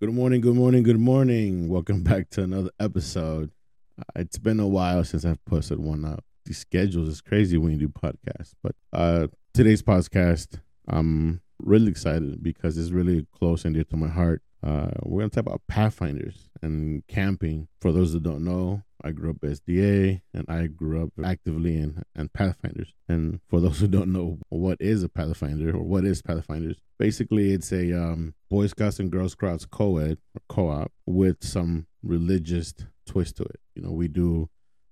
Good 0.00 0.14
morning, 0.14 0.40
good 0.40 0.54
morning, 0.54 0.84
good 0.84 1.00
morning. 1.00 1.68
Welcome 1.68 2.02
back 2.04 2.30
to 2.30 2.44
another 2.44 2.70
episode. 2.78 3.50
Uh, 3.98 4.04
it's 4.14 4.38
been 4.38 4.60
a 4.60 4.68
while 4.68 5.02
since 5.02 5.24
I've 5.24 5.44
posted 5.44 5.80
one 5.80 6.04
up. 6.04 6.22
These 6.44 6.58
schedules 6.58 7.08
is 7.08 7.20
crazy 7.20 7.58
when 7.58 7.72
you 7.72 7.78
do 7.78 7.88
podcasts. 7.88 8.52
But 8.62 8.76
uh, 8.92 9.26
today's 9.52 9.82
podcast, 9.82 10.60
I'm 10.86 11.40
really 11.58 11.90
excited 11.90 12.44
because 12.44 12.78
it's 12.78 12.92
really 12.92 13.26
close 13.36 13.64
and 13.64 13.74
dear 13.74 13.82
to 13.82 13.96
my 13.96 14.06
heart. 14.06 14.40
Uh, 14.62 14.90
we're 15.02 15.22
to 15.22 15.28
talk 15.28 15.46
about 15.46 15.62
Pathfinders 15.68 16.50
and 16.62 17.06
camping. 17.06 17.68
For 17.80 17.92
those 17.92 18.12
that 18.12 18.22
don't 18.22 18.44
know, 18.44 18.82
I 19.02 19.12
grew 19.12 19.30
up 19.30 19.40
SDA 19.40 20.22
and 20.34 20.44
I 20.48 20.66
grew 20.66 21.04
up 21.04 21.12
actively 21.24 21.76
in, 21.76 22.02
in 22.16 22.28
Pathfinders. 22.30 22.92
And 23.08 23.40
for 23.48 23.60
those 23.60 23.78
who 23.80 23.88
don't 23.88 24.12
know 24.12 24.38
what 24.48 24.78
is 24.80 25.02
a 25.02 25.08
Pathfinder 25.08 25.76
or 25.76 25.82
what 25.82 26.04
is 26.04 26.22
Pathfinders, 26.22 26.78
basically 26.98 27.52
it's 27.52 27.72
a 27.72 27.92
um, 27.92 28.34
Boy 28.50 28.66
Scouts 28.66 28.98
and 28.98 29.10
Girl 29.10 29.28
Scouts 29.28 29.64
co-ed 29.64 30.18
or 30.34 30.42
co-op 30.48 30.92
with 31.06 31.44
some 31.44 31.86
religious 32.02 32.74
twist 33.06 33.36
to 33.36 33.44
it. 33.44 33.60
You 33.74 33.82
know, 33.82 33.92
we 33.92 34.08
do 34.08 34.48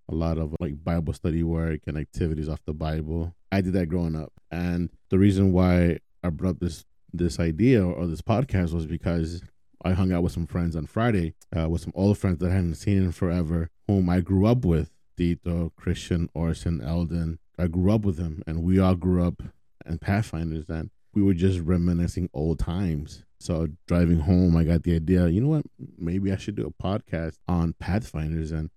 a 0.09 0.15
lot 0.15 0.39
of 0.39 0.55
like 0.61 0.85
Bible 0.85 1.13
study 1.13 1.43
work 1.43 1.81
and 1.87 1.99
activities 1.99 2.49
off 2.49 2.61
the 2.65 2.73
Bible. 2.73 3.35
I 3.51 3.61
did 3.61 3.73
that 3.73 3.89
growing 3.89 4.15
up. 4.15 4.33
And 4.51 4.91
the 5.11 5.19
reason 5.19 5.53
why 5.53 5.99
I 6.23 6.31
brought 6.31 6.61
this 6.61 6.85
this 7.13 7.41
idea 7.41 7.85
or 7.85 8.07
this 8.07 8.21
podcast 8.21 8.73
was 8.73 8.87
because 8.87 9.43
I 9.87 9.93
hung 9.93 10.13
out 10.13 10.25
with 10.25 10.33
some 10.33 10.47
friends 10.47 10.75
on 10.75 10.87
Friday, 10.87 11.35
uh, 11.57 11.69
with 11.69 11.81
some 11.81 11.93
old 11.95 12.19
friends 12.19 12.39
that 12.39 12.51
I 12.51 12.55
hadn't 12.55 12.75
seen 12.75 12.99
in 12.99 13.13
forever, 13.13 13.71
whom 13.87 14.11
I 14.11 14.21
grew 14.21 14.47
up 14.47 14.65
with. 14.65 14.91
Tito, 15.17 15.73
Christian, 15.77 16.29
Orson, 16.35 16.83
Eldon. 16.83 17.39
I 17.59 17.69
grew 17.69 17.93
up 17.93 18.05
with 18.05 18.17
them, 18.17 18.43
and 18.47 18.63
we 18.63 18.79
all 18.79 18.97
grew 18.97 19.25
up 19.25 19.43
in 19.87 19.99
Pathfinders. 19.99 20.69
And 20.69 20.91
we 21.15 21.23
were 21.23 21.35
just 21.35 21.61
reminiscing 21.61 22.29
old 22.35 22.59
times. 22.59 23.25
So 23.39 23.69
driving 23.87 24.21
home, 24.21 24.57
I 24.57 24.65
got 24.65 24.83
the 24.83 24.97
idea. 24.97 25.29
You 25.29 25.41
know 25.41 25.49
what? 25.49 25.67
Maybe 25.97 26.33
I 26.33 26.37
should 26.37 26.57
do 26.57 26.67
a 26.67 26.83
podcast 26.83 27.39
on 27.49 27.75
Pathfinders 27.79 28.53
and 28.53 28.71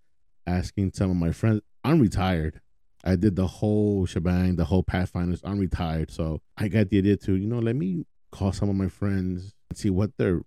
asking 0.45 0.91
some 0.93 1.09
of 1.09 1.17
my 1.17 1.31
friends. 1.31 1.61
I'm 1.83 1.99
retired. 1.99 2.61
I 3.03 3.15
did 3.15 3.35
the 3.35 3.47
whole 3.47 4.05
shebang, 4.05 4.57
the 4.57 4.65
whole 4.65 4.83
Pathfinders. 4.83 5.41
I'm 5.43 5.59
retired, 5.59 6.11
so 6.11 6.41
I 6.57 6.67
got 6.67 6.89
the 6.89 6.99
idea 6.99 7.17
to 7.17 7.35
you 7.35 7.47
know 7.47 7.59
let 7.59 7.75
me 7.75 8.05
call 8.31 8.51
some 8.51 8.69
of 8.69 8.75
my 8.75 8.89
friends 8.89 9.53
and 9.69 9.77
see 9.77 9.89
what 9.89 10.17
their 10.17 10.41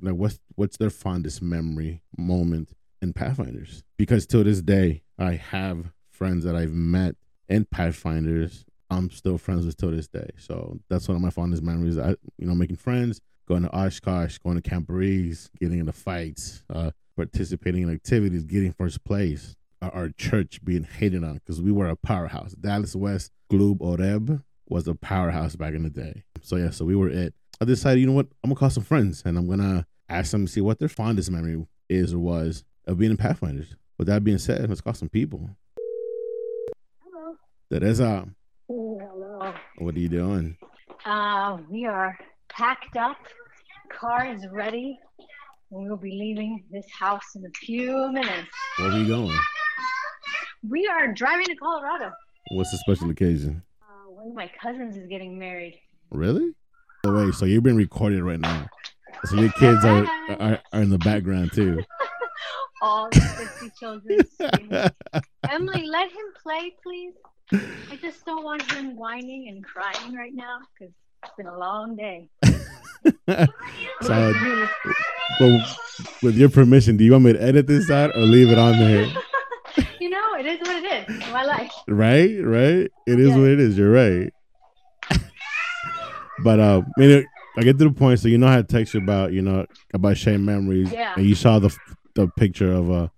like 0.00 0.14
what's 0.14 0.38
what's 0.54 0.76
their 0.76 0.90
fondest 0.90 1.42
memory 1.42 2.02
moment 2.16 2.72
in 3.00 3.12
Pathfinders? 3.12 3.82
Because 3.96 4.26
to 4.28 4.44
this 4.44 4.60
day 4.60 5.02
I 5.18 5.32
have 5.32 5.92
friends 6.10 6.44
that 6.44 6.56
I've 6.56 6.72
met 6.72 7.16
in 7.48 7.64
Pathfinders. 7.64 8.64
I'm 8.90 9.10
still 9.10 9.38
friends 9.38 9.64
with 9.64 9.76
to 9.78 9.90
this 9.90 10.08
day. 10.08 10.30
So 10.36 10.78
that's 10.88 11.08
one 11.08 11.16
of 11.16 11.22
my 11.22 11.30
fondest 11.30 11.62
memories. 11.62 11.98
I 11.98 12.10
you 12.38 12.46
know 12.46 12.54
making 12.54 12.76
friends 12.76 13.20
going 13.48 13.62
to 13.62 13.70
Oshkosh 13.70 14.38
going 14.38 14.60
to 14.60 14.70
camporees 14.70 15.50
getting 15.60 15.80
into 15.80 15.92
fights 15.92 16.62
uh, 16.72 16.92
participating 17.16 17.82
in 17.82 17.90
activities 17.90 18.44
getting 18.44 18.72
first 18.72 19.04
place 19.04 19.56
our 19.80 20.10
church 20.10 20.64
being 20.64 20.84
hated 20.84 21.24
on 21.24 21.34
because 21.34 21.60
we 21.60 21.72
were 21.72 21.88
a 21.88 21.96
powerhouse. 21.96 22.52
Dallas 22.52 22.94
West 22.94 23.32
Club 23.50 23.82
Oreb 23.82 24.42
was 24.68 24.86
a 24.86 24.94
powerhouse 24.94 25.56
back 25.56 25.74
in 25.74 25.82
the 25.82 25.90
day. 25.90 26.22
So 26.40 26.56
yeah 26.56 26.70
so 26.70 26.84
we 26.84 26.94
were 26.94 27.08
it 27.08 27.34
I 27.62 27.64
decided, 27.64 28.00
you 28.00 28.08
know 28.08 28.12
what, 28.12 28.26
I'm 28.42 28.50
gonna 28.50 28.58
call 28.58 28.70
some 28.70 28.82
friends 28.82 29.22
and 29.24 29.38
I'm 29.38 29.48
gonna 29.48 29.86
ask 30.08 30.32
them 30.32 30.46
to 30.46 30.50
see 30.50 30.60
what 30.60 30.80
their 30.80 30.88
fondest 30.88 31.30
memory 31.30 31.64
is 31.88 32.12
or 32.12 32.18
was 32.18 32.64
of 32.88 32.98
being 32.98 33.12
in 33.12 33.16
Pathfinders. 33.16 33.76
With 33.98 34.08
that 34.08 34.24
being 34.24 34.38
said, 34.38 34.68
let's 34.68 34.80
call 34.80 34.94
some 34.94 35.08
people. 35.08 35.48
Hello. 37.04 37.36
Teresa. 37.70 38.26
Hello. 38.66 39.54
What 39.78 39.94
are 39.94 39.98
you 40.00 40.08
doing? 40.08 40.56
Uh, 41.06 41.58
we 41.70 41.86
are 41.86 42.18
packed 42.48 42.96
up. 42.96 43.18
Car 43.96 44.34
is 44.34 44.44
ready. 44.50 44.98
We 45.70 45.88
will 45.88 45.96
be 45.96 46.10
leaving 46.10 46.64
this 46.72 46.86
house 46.90 47.36
in 47.36 47.44
a 47.46 47.50
few 47.60 48.10
minutes. 48.10 48.48
Where 48.78 48.90
are 48.90 48.98
we 48.98 49.06
going? 49.06 49.38
We 50.68 50.88
are 50.88 51.12
driving 51.12 51.46
to 51.46 51.54
Colorado. 51.54 52.10
What's 52.50 52.72
the 52.72 52.78
special 52.78 53.10
occasion? 53.10 53.62
Uh, 53.80 54.10
one 54.10 54.26
of 54.26 54.34
my 54.34 54.50
cousins 54.60 54.96
is 54.96 55.06
getting 55.06 55.38
married. 55.38 55.78
Really? 56.10 56.56
The 57.02 57.12
way. 57.12 57.32
So 57.32 57.46
you've 57.46 57.64
been 57.64 57.76
recorded 57.76 58.22
right 58.22 58.38
now. 58.38 58.66
So 59.24 59.36
your 59.36 59.50
kids 59.52 59.84
are 59.84 60.06
are, 60.38 60.60
are 60.72 60.82
in 60.82 60.90
the 60.90 60.98
background 60.98 61.52
too. 61.52 61.82
All 62.82 63.08
the 63.10 63.20
50 63.20 63.70
children. 63.78 64.18
Emily, 65.48 65.86
let 65.86 66.10
him 66.10 66.26
play, 66.42 66.74
please. 66.82 67.14
I 67.52 67.96
just 68.00 68.24
don't 68.24 68.42
want 68.42 68.62
him 68.72 68.96
whining 68.96 69.48
and 69.48 69.64
crying 69.64 70.14
right 70.14 70.34
now 70.34 70.58
because 70.78 70.92
it's 71.22 71.32
been 71.36 71.46
a 71.46 71.56
long 71.56 71.94
day. 71.94 72.28
so, 74.02 74.66
well, 75.38 75.76
with 76.22 76.36
your 76.36 76.48
permission, 76.48 76.96
do 76.96 77.04
you 77.04 77.12
want 77.12 77.24
me 77.24 77.34
to 77.34 77.42
edit 77.42 77.68
this 77.68 77.88
out 77.88 78.16
or 78.16 78.22
leave 78.22 78.50
it 78.50 78.58
on 78.58 78.78
there? 78.78 79.06
you 80.00 80.10
know, 80.10 80.34
it 80.38 80.46
is 80.46 80.58
what 80.60 80.82
it 80.82 81.08
is. 81.08 81.32
My 81.32 81.44
life. 81.44 81.72
Right, 81.86 82.36
right. 82.42 82.90
It 83.06 83.20
is 83.20 83.30
what 83.30 83.48
it 83.48 83.60
is. 83.60 83.78
You're 83.78 83.92
right. 83.92 84.32
But 86.42 86.60
uh, 86.60 86.82
I 86.96 87.00
mean, 87.00 87.26
I 87.56 87.62
get 87.62 87.78
to 87.78 87.84
the 87.84 87.90
point. 87.90 88.20
So 88.20 88.28
you 88.28 88.38
know 88.38 88.48
how 88.48 88.56
to 88.56 88.62
text 88.62 88.94
you 88.94 89.00
about 89.00 89.32
you 89.32 89.42
know 89.42 89.66
about 89.94 90.16
sharing 90.16 90.44
memories. 90.44 90.92
Yeah. 90.92 91.14
And 91.16 91.26
you 91.26 91.34
saw 91.34 91.58
the 91.58 91.74
the 92.14 92.28
picture 92.28 92.72
of 92.72 92.90
uh 92.90 93.08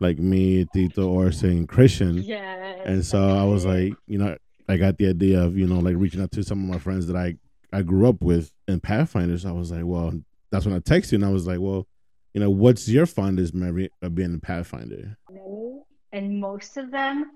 like 0.00 0.18
me, 0.18 0.66
Tito, 0.72 1.08
or 1.08 1.32
saying 1.32 1.66
Christian. 1.66 2.22
Yeah. 2.22 2.74
And 2.84 3.04
so 3.04 3.36
I 3.36 3.44
was 3.44 3.64
like, 3.64 3.94
you 4.06 4.18
know, 4.18 4.36
I 4.68 4.76
got 4.76 4.98
the 4.98 5.08
idea 5.08 5.42
of 5.42 5.56
you 5.56 5.66
know 5.66 5.78
like 5.78 5.96
reaching 5.96 6.20
out 6.20 6.32
to 6.32 6.42
some 6.42 6.62
of 6.62 6.68
my 6.68 6.78
friends 6.78 7.06
that 7.06 7.16
I 7.16 7.36
I 7.72 7.82
grew 7.82 8.08
up 8.08 8.22
with 8.22 8.52
in 8.68 8.80
Pathfinders. 8.80 9.44
I 9.44 9.52
was 9.52 9.70
like, 9.70 9.84
well, 9.84 10.12
that's 10.50 10.66
when 10.66 10.74
I 10.74 10.80
texted 10.80 11.12
you, 11.12 11.16
and 11.16 11.24
I 11.24 11.30
was 11.30 11.46
like, 11.46 11.60
well, 11.60 11.86
you 12.32 12.40
know, 12.40 12.50
what's 12.50 12.88
your 12.88 13.06
fondest 13.06 13.54
memory 13.54 13.90
of 14.02 14.14
being 14.14 14.34
a 14.34 14.38
Pathfinder? 14.38 15.16
Many, 15.30 15.82
and 16.12 16.40
most 16.40 16.76
of 16.76 16.90
them 16.90 17.30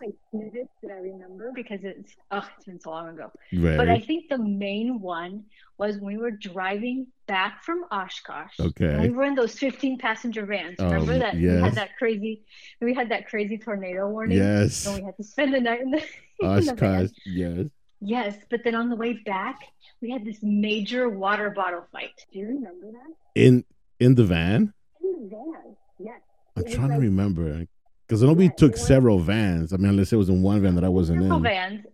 like 0.00 0.14
snippets 0.30 0.70
that 0.82 0.90
I 0.92 1.00
remember 1.00 1.52
because 1.54 1.80
it's 1.82 2.14
oh 2.30 2.46
it's 2.56 2.64
been 2.66 2.80
so 2.80 2.90
long 2.90 3.08
ago. 3.10 3.30
Right. 3.52 3.76
But 3.76 3.88
I 3.88 4.00
think 4.00 4.28
the 4.28 4.38
main 4.38 5.00
one 5.00 5.44
was 5.78 5.96
when 5.96 6.16
we 6.16 6.18
were 6.18 6.30
driving 6.30 7.06
back 7.26 7.62
from 7.64 7.84
Oshkosh. 7.90 8.58
Okay. 8.58 8.98
We 9.00 9.10
were 9.10 9.24
in 9.24 9.34
those 9.34 9.58
15 9.58 9.98
passenger 9.98 10.46
vans. 10.46 10.76
Remember 10.78 11.12
Um, 11.12 11.18
that 11.18 11.34
we 11.34 11.44
had 11.44 11.74
that 11.74 11.96
crazy 11.98 12.44
we 12.80 12.94
had 12.94 13.10
that 13.10 13.28
crazy 13.28 13.58
tornado 13.58 14.08
warning. 14.08 14.38
Yes. 14.38 14.86
And 14.86 14.96
we 14.96 15.02
had 15.04 15.16
to 15.16 15.24
spend 15.24 15.52
the 15.54 15.60
night 15.60 15.80
in 15.82 15.90
the, 15.90 15.98
in 16.40 16.64
the. 16.64 16.72
Oshkosh. 16.72 17.10
Yes. 17.26 17.66
Yes, 18.02 18.36
but 18.48 18.64
then 18.64 18.74
on 18.74 18.88
the 18.88 18.96
way 18.96 19.12
back 19.26 19.60
we 20.00 20.10
had 20.10 20.24
this 20.24 20.38
major 20.42 21.10
water 21.10 21.50
bottle 21.50 21.84
fight. 21.92 22.24
Do 22.32 22.38
you 22.38 22.46
remember 22.46 22.86
that? 22.92 23.14
In 23.34 23.64
in 23.98 24.14
the 24.14 24.24
van. 24.24 24.72
In 25.02 25.28
the 25.28 25.28
van. 25.36 25.76
Yes. 25.98 26.20
I'm 26.56 26.64
It 26.64 26.72
trying 26.72 26.88
to 26.88 26.94
like- 26.94 27.02
remember 27.02 27.66
because 28.10 28.24
I 28.24 28.26
know 28.26 28.32
we 28.32 28.46
Yeah, 28.46 28.50
took 28.50 28.72
it 28.72 28.78
several 28.78 29.20
vans. 29.20 29.72
I 29.72 29.76
mean, 29.76 29.90
unless 29.90 30.12
it 30.12 30.16
was 30.16 30.28
in 30.28 30.42
one 30.42 30.60
van 30.62 30.74
that 30.74 30.82
I 30.82 30.88
wasn't 30.88 31.18
in. 31.18 31.24
Several 31.26 31.36
in. 31.38 31.42
vans. 31.44 31.86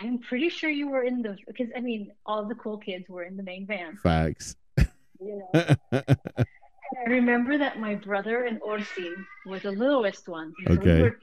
I'm 0.00 0.18
pretty 0.20 0.48
sure 0.48 0.70
you 0.70 0.88
were 0.88 1.02
in 1.02 1.22
the 1.22 1.36
because 1.48 1.66
I 1.76 1.80
mean 1.80 2.12
all 2.24 2.46
the 2.46 2.54
cool 2.54 2.78
kids 2.78 3.08
were 3.08 3.24
in 3.24 3.36
the 3.36 3.42
main 3.42 3.66
van. 3.66 3.96
Facts. 3.96 4.54
You 4.78 5.42
know. 5.52 5.62
I 5.92 7.08
remember 7.08 7.58
that 7.58 7.78
my 7.80 7.96
brother 7.96 8.44
and 8.44 8.60
Orsi 8.62 9.10
were 9.46 9.58
the 9.58 9.72
littlest 9.72 10.28
ones. 10.28 10.54
So 10.66 10.74
we 10.74 10.78
Okay. 10.78 11.02
were- 11.02 11.18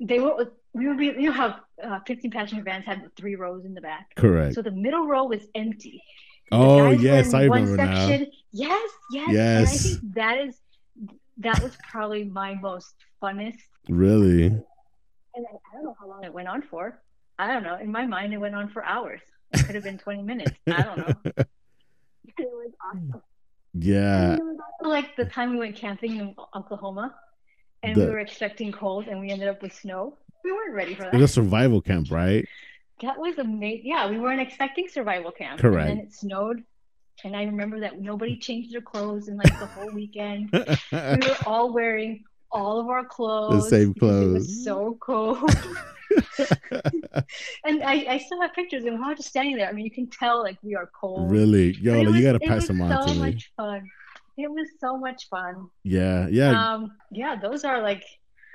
they 0.00 0.18
were 0.18 0.50
we 0.74 0.92
be 0.96 1.06
you 1.06 1.26
know 1.28 1.32
how 1.32 1.56
uh, 1.82 2.00
15 2.06 2.30
passenger 2.32 2.64
vans 2.64 2.84
had 2.84 3.08
three 3.16 3.36
rows 3.36 3.64
in 3.64 3.74
the 3.74 3.80
back. 3.80 4.12
Correct. 4.16 4.54
So 4.56 4.60
the 4.62 4.72
middle 4.72 5.06
row 5.06 5.24
was 5.24 5.46
empty. 5.54 6.02
The 6.50 6.56
Oh 6.56 6.90
yes, 6.90 7.32
I 7.32 7.46
one 7.48 7.62
remember 7.70 7.86
now. 7.86 8.06
section. 8.08 8.26
Yes, 8.52 8.90
yes. 9.12 9.28
And 9.28 9.38
I 9.38 9.60
Yes. 9.60 9.82
think 9.84 10.14
that 10.14 10.38
is 10.46 10.56
that 11.38 11.62
was 11.62 11.76
probably 11.88 12.24
my 12.24 12.54
most 12.56 12.94
funnest. 13.22 13.58
Really? 13.88 14.46
And 14.46 15.46
I, 15.46 15.74
don't 15.74 15.84
know 15.84 15.96
how 15.98 16.06
long 16.08 16.24
it 16.24 16.32
went 16.32 16.48
on 16.48 16.62
for. 16.62 17.00
I 17.38 17.52
don't 17.52 17.62
know. 17.62 17.76
In 17.76 17.90
my 17.90 18.06
mind, 18.06 18.34
it 18.34 18.38
went 18.38 18.54
on 18.54 18.68
for 18.68 18.84
hours. 18.84 19.20
It 19.52 19.64
could 19.64 19.74
have 19.74 19.84
been 19.84 19.98
20 19.98 20.22
minutes. 20.22 20.52
I 20.66 20.82
don't 20.82 20.98
know. 20.98 21.14
It 22.38 22.48
was 22.50 22.72
awesome. 22.88 23.22
Yeah. 23.74 24.34
It 24.34 24.42
was 24.42 24.58
also 24.80 24.90
like 24.90 25.16
the 25.16 25.24
time 25.24 25.50
we 25.50 25.58
went 25.58 25.76
camping 25.76 26.16
in 26.16 26.34
Oklahoma 26.54 27.14
and 27.82 27.94
The- 27.94 28.06
we 28.06 28.10
were 28.10 28.18
expecting 28.20 28.72
cold 28.72 29.06
and 29.08 29.20
we 29.20 29.30
ended 29.30 29.48
up 29.48 29.62
with 29.62 29.72
snow. 29.74 30.16
We 30.44 30.52
weren't 30.52 30.74
ready 30.74 30.94
for 30.94 31.02
that. 31.02 31.14
It 31.14 31.18
was 31.18 31.30
a 31.30 31.34
survival 31.34 31.80
camp, 31.80 32.10
right? 32.10 32.46
That 33.00 33.18
was 33.18 33.38
amazing. 33.38 33.82
Yeah, 33.86 34.08
we 34.10 34.18
weren't 34.18 34.40
expecting 34.40 34.88
survival 34.88 35.30
camp. 35.30 35.60
Correct. 35.60 35.90
And 35.90 35.98
then 35.98 36.06
it 36.06 36.12
snowed. 36.12 36.64
And 37.24 37.36
I 37.36 37.44
remember 37.44 37.80
that 37.80 38.00
nobody 38.00 38.36
changed 38.36 38.72
their 38.72 38.80
clothes 38.80 39.28
in 39.28 39.36
like 39.36 39.58
the 39.58 39.66
whole 39.66 39.90
weekend. 39.92 40.50
We 40.92 41.28
were 41.28 41.36
all 41.46 41.72
wearing 41.72 42.24
all 42.52 42.80
of 42.80 42.88
our 42.88 43.04
clothes. 43.04 43.64
The 43.64 43.70
same 43.70 43.92
because 43.92 43.94
It 43.94 44.00
clothes. 44.00 44.34
was 44.34 44.64
so 44.64 44.98
cold. 45.00 45.50
and 47.64 47.82
I, 47.82 48.06
I 48.08 48.18
still 48.18 48.40
have 48.42 48.52
pictures 48.54 48.84
and 48.84 49.00
we're 49.00 49.14
just 49.14 49.28
standing 49.28 49.56
there. 49.56 49.68
I 49.68 49.72
mean, 49.72 49.84
you 49.84 49.90
can 49.90 50.08
tell 50.08 50.42
like 50.42 50.58
we 50.62 50.74
are 50.74 50.90
cold. 50.98 51.30
really? 51.30 51.72
Yo, 51.80 51.94
it 52.00 52.08
you 52.14 52.22
gotta 52.22 52.38
it 52.42 52.48
pass 52.48 52.66
them 52.66 52.80
on 52.82 52.90
so 52.90 53.08
to 53.08 53.14
me. 53.14 53.18
much 53.32 53.52
fun. 53.56 53.88
It 54.36 54.50
was 54.50 54.66
so 54.80 54.96
much 54.96 55.28
fun. 55.28 55.68
Yeah, 55.84 56.26
yeah. 56.28 56.50
Um, 56.74 56.92
yeah, 57.10 57.36
those 57.40 57.64
are 57.64 57.82
like, 57.82 58.02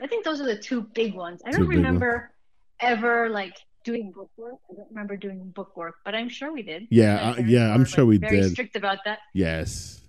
I 0.02 0.08
think 0.08 0.26
those 0.26 0.42
are 0.42 0.46
the 0.46 0.58
two 0.58 0.82
big 0.94 1.14
ones. 1.14 1.42
I 1.46 1.52
Two 1.52 1.58
don't 1.60 1.68
ones. 1.68 1.78
remember 1.78 2.32
ever 2.80 3.30
like 3.30 3.56
doing 3.84 4.12
book 4.12 4.30
work. 4.38 4.56
I 4.72 4.76
don't 4.76 4.90
remember 4.90 5.18
doing 5.18 5.50
book 5.56 5.76
work, 5.78 5.96
but 6.04 6.14
I'm 6.16 6.30
sure 6.30 6.52
we 6.52 6.62
did. 6.64 6.88
Yeah, 6.90 7.32
uh, 7.38 7.42
yeah, 7.46 7.74
I'm 7.74 7.86
sure 7.86 8.04
like, 8.04 8.10
we 8.10 8.18
very 8.18 8.42
did. 8.42 8.52
strict 8.52 8.76
about 8.76 9.00
that. 9.06 9.20
yes. 9.34 10.02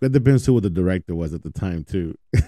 that 0.00 0.10
depends 0.10 0.44
who 0.44 0.60
the 0.60 0.70
director 0.70 1.14
was 1.14 1.32
at 1.34 1.42
the 1.42 1.50
time 1.50 1.84
too. 1.84 2.16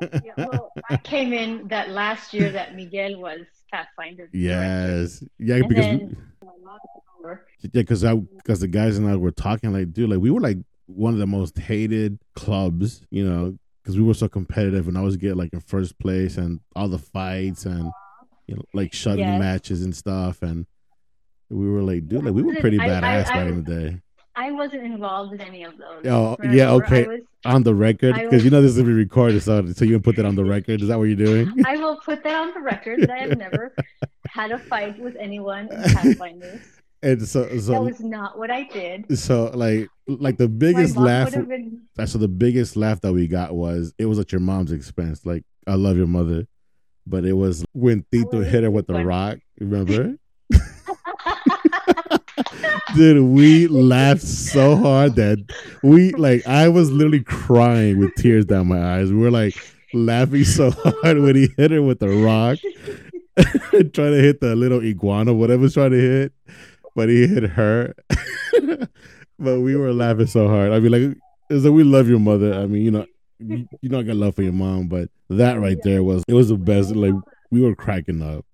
yeah, 0.00 0.20
yeah. 0.24 0.32
Well, 0.46 0.72
I 0.90 0.96
came 0.98 1.32
in 1.32 1.68
that 1.68 1.90
last 1.90 2.32
year 2.34 2.50
that 2.52 2.74
Miguel 2.74 3.18
was 3.20 3.40
Pathfinder. 3.72 4.28
director. 4.28 4.36
yes, 4.38 5.24
yeah, 5.38 5.56
And 5.56 5.68
because 5.68 5.84
then 5.86 6.16
my 6.42 6.50
mom 6.64 6.78
took 6.94 7.02
over. 7.18 7.46
yeah, 7.60 7.68
because 7.72 8.04
I 8.04 8.14
because 8.14 8.60
the 8.60 8.68
guys 8.68 8.98
and 8.98 9.08
I 9.08 9.16
were 9.16 9.30
talking 9.32 9.72
like, 9.72 9.92
dude, 9.92 10.10
like 10.10 10.20
we 10.20 10.30
were 10.30 10.40
like 10.40 10.58
one 10.86 11.12
of 11.14 11.18
the 11.18 11.26
most 11.26 11.58
hated 11.58 12.18
clubs, 12.34 13.02
you 13.10 13.24
know, 13.28 13.56
because 13.82 13.96
we 13.96 14.04
were 14.04 14.14
so 14.14 14.28
competitive, 14.28 14.86
and 14.88 14.96
I 14.96 15.00
was 15.02 15.16
get 15.16 15.36
like 15.36 15.52
in 15.52 15.60
first 15.60 15.98
place, 15.98 16.36
and 16.36 16.60
all 16.76 16.88
the 16.88 16.98
fights 16.98 17.64
and 17.66 17.90
you 18.46 18.54
know 18.56 18.62
like 18.74 18.92
shoving 18.92 19.20
Yes. 19.20 19.38
matches 19.40 19.82
and 19.82 19.94
stuff, 19.96 20.42
and 20.42 20.66
we 21.50 21.68
were 21.68 21.82
like, 21.82 22.06
dude, 22.08 22.24
like 22.24 22.34
we 22.34 22.42
were 22.42 22.54
pretty 22.56 22.78
I- 22.78 22.84
I- 22.84 22.88
badass 22.88 23.26
I- 23.30 23.34
back 23.34 23.48
in 23.48 23.64
the 23.64 23.74
day. 23.74 24.00
I 24.36 24.50
wasn't 24.50 24.82
involved 24.84 25.34
in 25.34 25.40
any 25.40 25.62
of 25.64 25.78
those. 25.78 26.04
Oh, 26.06 26.36
Remember, 26.38 26.56
yeah, 26.56 26.70
okay. 26.72 27.06
Was, 27.06 27.20
On 27.44 27.62
the 27.62 27.74
record, 27.74 28.14
because 28.16 28.44
you 28.44 28.50
know 28.50 28.60
this 28.62 28.76
is 28.76 28.82
being 28.82 28.96
recorded, 28.96 29.42
so 29.42 29.64
so 29.72 29.84
you 29.84 29.92
can 29.92 30.02
put 30.02 30.16
that 30.16 30.24
on 30.24 30.34
the 30.34 30.44
record. 30.44 30.82
Is 30.82 30.88
that 30.88 30.98
what 30.98 31.04
you're 31.04 31.16
doing? 31.16 31.52
I 31.66 31.76
will 31.76 31.96
put 32.00 32.22
that 32.24 32.34
on 32.34 32.52
the 32.54 32.60
record 32.60 33.02
that 33.02 33.10
I 33.10 33.18
have 33.18 33.38
never 33.38 33.72
had 34.26 34.50
a 34.50 34.58
fight 34.58 34.98
with 34.98 35.14
anyone 35.16 35.68
in 35.72 35.82
Pathfinders. 35.82 36.60
And 37.02 37.28
so 37.28 37.44
That 37.44 37.82
was 37.82 38.00
not 38.00 38.38
what 38.38 38.50
I 38.50 38.62
did. 38.62 39.18
so 39.18 39.50
like 39.52 39.88
like 40.06 40.38
the 40.38 40.48
biggest 40.48 40.96
laugh 40.96 41.32
been 41.32 41.82
so 42.06 42.16
the 42.16 42.28
biggest 42.28 42.76
laugh 42.76 43.02
that 43.02 43.12
we 43.12 43.26
got 43.28 43.54
was 43.54 43.92
it 43.98 44.06
was 44.06 44.18
at 44.18 44.32
your 44.32 44.40
mom's 44.40 44.72
expense. 44.72 45.26
Like 45.26 45.44
I 45.66 45.74
love 45.74 45.98
your 45.98 46.06
mother, 46.06 46.46
but 47.06 47.26
it 47.26 47.34
was 47.34 47.62
when 47.74 48.06
Tito 48.10 48.40
hit 48.40 48.62
her 48.62 48.70
with 48.70 48.86
the 48.86 49.04
rock. 49.04 49.36
Remember, 49.60 50.14
dude? 52.94 53.24
We 53.24 53.66
laughed 53.68 54.22
so 54.22 54.76
hard 54.76 55.16
that 55.16 55.38
we 55.82 56.12
like 56.12 56.46
I 56.46 56.68
was 56.68 56.90
literally 56.90 57.22
crying 57.22 57.98
with 57.98 58.14
tears 58.16 58.44
down 58.44 58.68
my 58.68 58.96
eyes. 58.96 59.10
We 59.10 59.18
were 59.18 59.30
like 59.30 59.54
laughing 59.92 60.44
so 60.44 60.70
hard 60.70 61.18
when 61.20 61.36
he 61.36 61.48
hit 61.56 61.70
her 61.70 61.82
with 61.82 62.00
the 62.00 62.08
rock, 62.08 62.58
trying 63.92 63.92
to 63.92 64.22
hit 64.22 64.40
the 64.40 64.54
little 64.56 64.82
iguana, 64.82 65.32
whatever 65.32 65.62
was 65.62 65.74
trying 65.74 65.92
to 65.92 66.00
hit, 66.00 66.32
but 66.94 67.08
he 67.08 67.26
hit 67.26 67.44
her. 67.44 67.94
but 69.38 69.60
we 69.60 69.76
were 69.76 69.92
laughing 69.92 70.26
so 70.26 70.48
hard. 70.48 70.72
I 70.72 70.80
mean, 70.80 70.92
like, 70.92 71.18
it's 71.50 71.64
like 71.64 71.74
we 71.74 71.84
love 71.84 72.08
your 72.08 72.18
mother. 72.20 72.54
I 72.54 72.66
mean, 72.66 72.82
you 72.82 72.90
know, 72.90 73.06
you, 73.38 73.68
you 73.80 73.88
know, 73.88 74.00
I 74.00 74.02
got 74.02 74.16
love 74.16 74.34
for 74.34 74.42
your 74.42 74.52
mom, 74.52 74.88
but 74.88 75.08
that 75.30 75.60
right 75.60 75.78
there 75.82 76.02
was 76.02 76.22
it 76.28 76.34
was 76.34 76.48
the 76.48 76.56
best. 76.56 76.94
Like 76.94 77.14
we 77.50 77.60
were 77.60 77.74
cracking 77.74 78.22
up. 78.22 78.44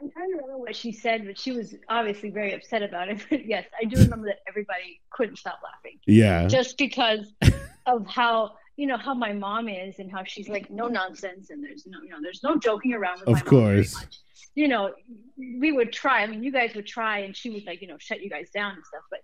I'm 0.00 0.10
trying 0.10 0.30
to 0.30 0.36
remember 0.36 0.48
what 0.68 0.76
she 0.76 0.92
said, 0.92 1.24
but 1.26 1.38
she 1.38 1.52
was 1.52 1.74
obviously 1.88 2.28
very 2.28 2.52
upset 2.52 2.82
about 2.82 3.08
it. 3.08 3.18
But 3.30 3.46
yes, 3.46 3.64
I 3.80 3.84
do 3.84 3.96
remember 4.00 4.26
that 4.26 4.40
everybody 4.46 5.00
couldn't 5.10 5.36
stop 5.36 5.60
laughing 5.64 5.98
Yeah, 6.06 6.46
just 6.46 6.76
because 6.76 7.32
of 7.86 8.06
how 8.06 8.52
you 8.76 8.86
know 8.86 8.98
how 8.98 9.14
my 9.14 9.32
mom 9.32 9.68
is 9.68 9.98
and 9.98 10.12
how 10.12 10.24
she's 10.24 10.48
like 10.48 10.70
no 10.70 10.86
nonsense 10.86 11.50
and 11.50 11.64
there's 11.64 11.86
no 11.86 12.00
you 12.02 12.10
know 12.10 12.18
there's 12.22 12.42
no 12.42 12.58
joking 12.58 12.92
around 12.92 13.20
with 13.20 13.40
Of 13.40 13.44
course. 13.44 14.06
You 14.54 14.68
know, 14.68 14.92
we 15.36 15.72
would 15.72 15.92
try. 15.92 16.22
I 16.22 16.26
mean, 16.26 16.42
you 16.42 16.50
guys 16.50 16.74
would 16.74 16.86
try, 16.86 17.18
and 17.20 17.36
she 17.36 17.48
would 17.50 17.64
like 17.66 17.80
you 17.80 17.88
know 17.88 17.96
shut 17.98 18.20
you 18.22 18.28
guys 18.28 18.50
down 18.50 18.74
and 18.74 18.84
stuff. 18.84 19.02
But 19.10 19.20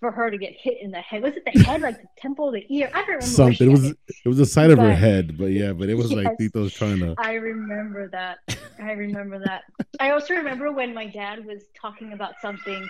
for 0.00 0.10
her 0.10 0.30
to 0.30 0.38
get 0.38 0.52
hit 0.54 0.78
in 0.80 0.90
the 0.90 1.00
head, 1.00 1.22
was 1.22 1.34
it 1.34 1.42
the 1.52 1.62
head, 1.64 1.80
like 1.82 2.00
the 2.00 2.08
temple, 2.18 2.50
the 2.52 2.64
ear? 2.74 2.88
I 2.92 2.98
don't 2.98 3.06
remember. 3.06 3.26
something. 3.26 3.68
It 3.68 3.70
was 3.70 3.84
it 3.90 4.28
was 4.28 4.36
the 4.38 4.46
side 4.46 4.70
of 4.70 4.78
her 4.78 4.94
head, 4.94 5.36
but 5.38 5.46
yeah, 5.46 5.72
but 5.72 5.88
it 5.88 5.94
was 5.94 6.12
like 6.12 6.26
Yes. 6.26 6.36
Tito's 6.38 6.72
trying 6.74 6.98
to. 7.00 7.14
I 7.18 7.34
remember 7.34 8.08
that. 8.08 8.38
I 8.82 8.92
remember 8.92 9.38
that. 9.44 9.62
I 10.00 10.10
also 10.10 10.34
remember 10.34 10.72
when 10.72 10.94
my 10.94 11.06
dad 11.06 11.44
was 11.44 11.62
talking 11.80 12.12
about 12.12 12.34
something 12.40 12.88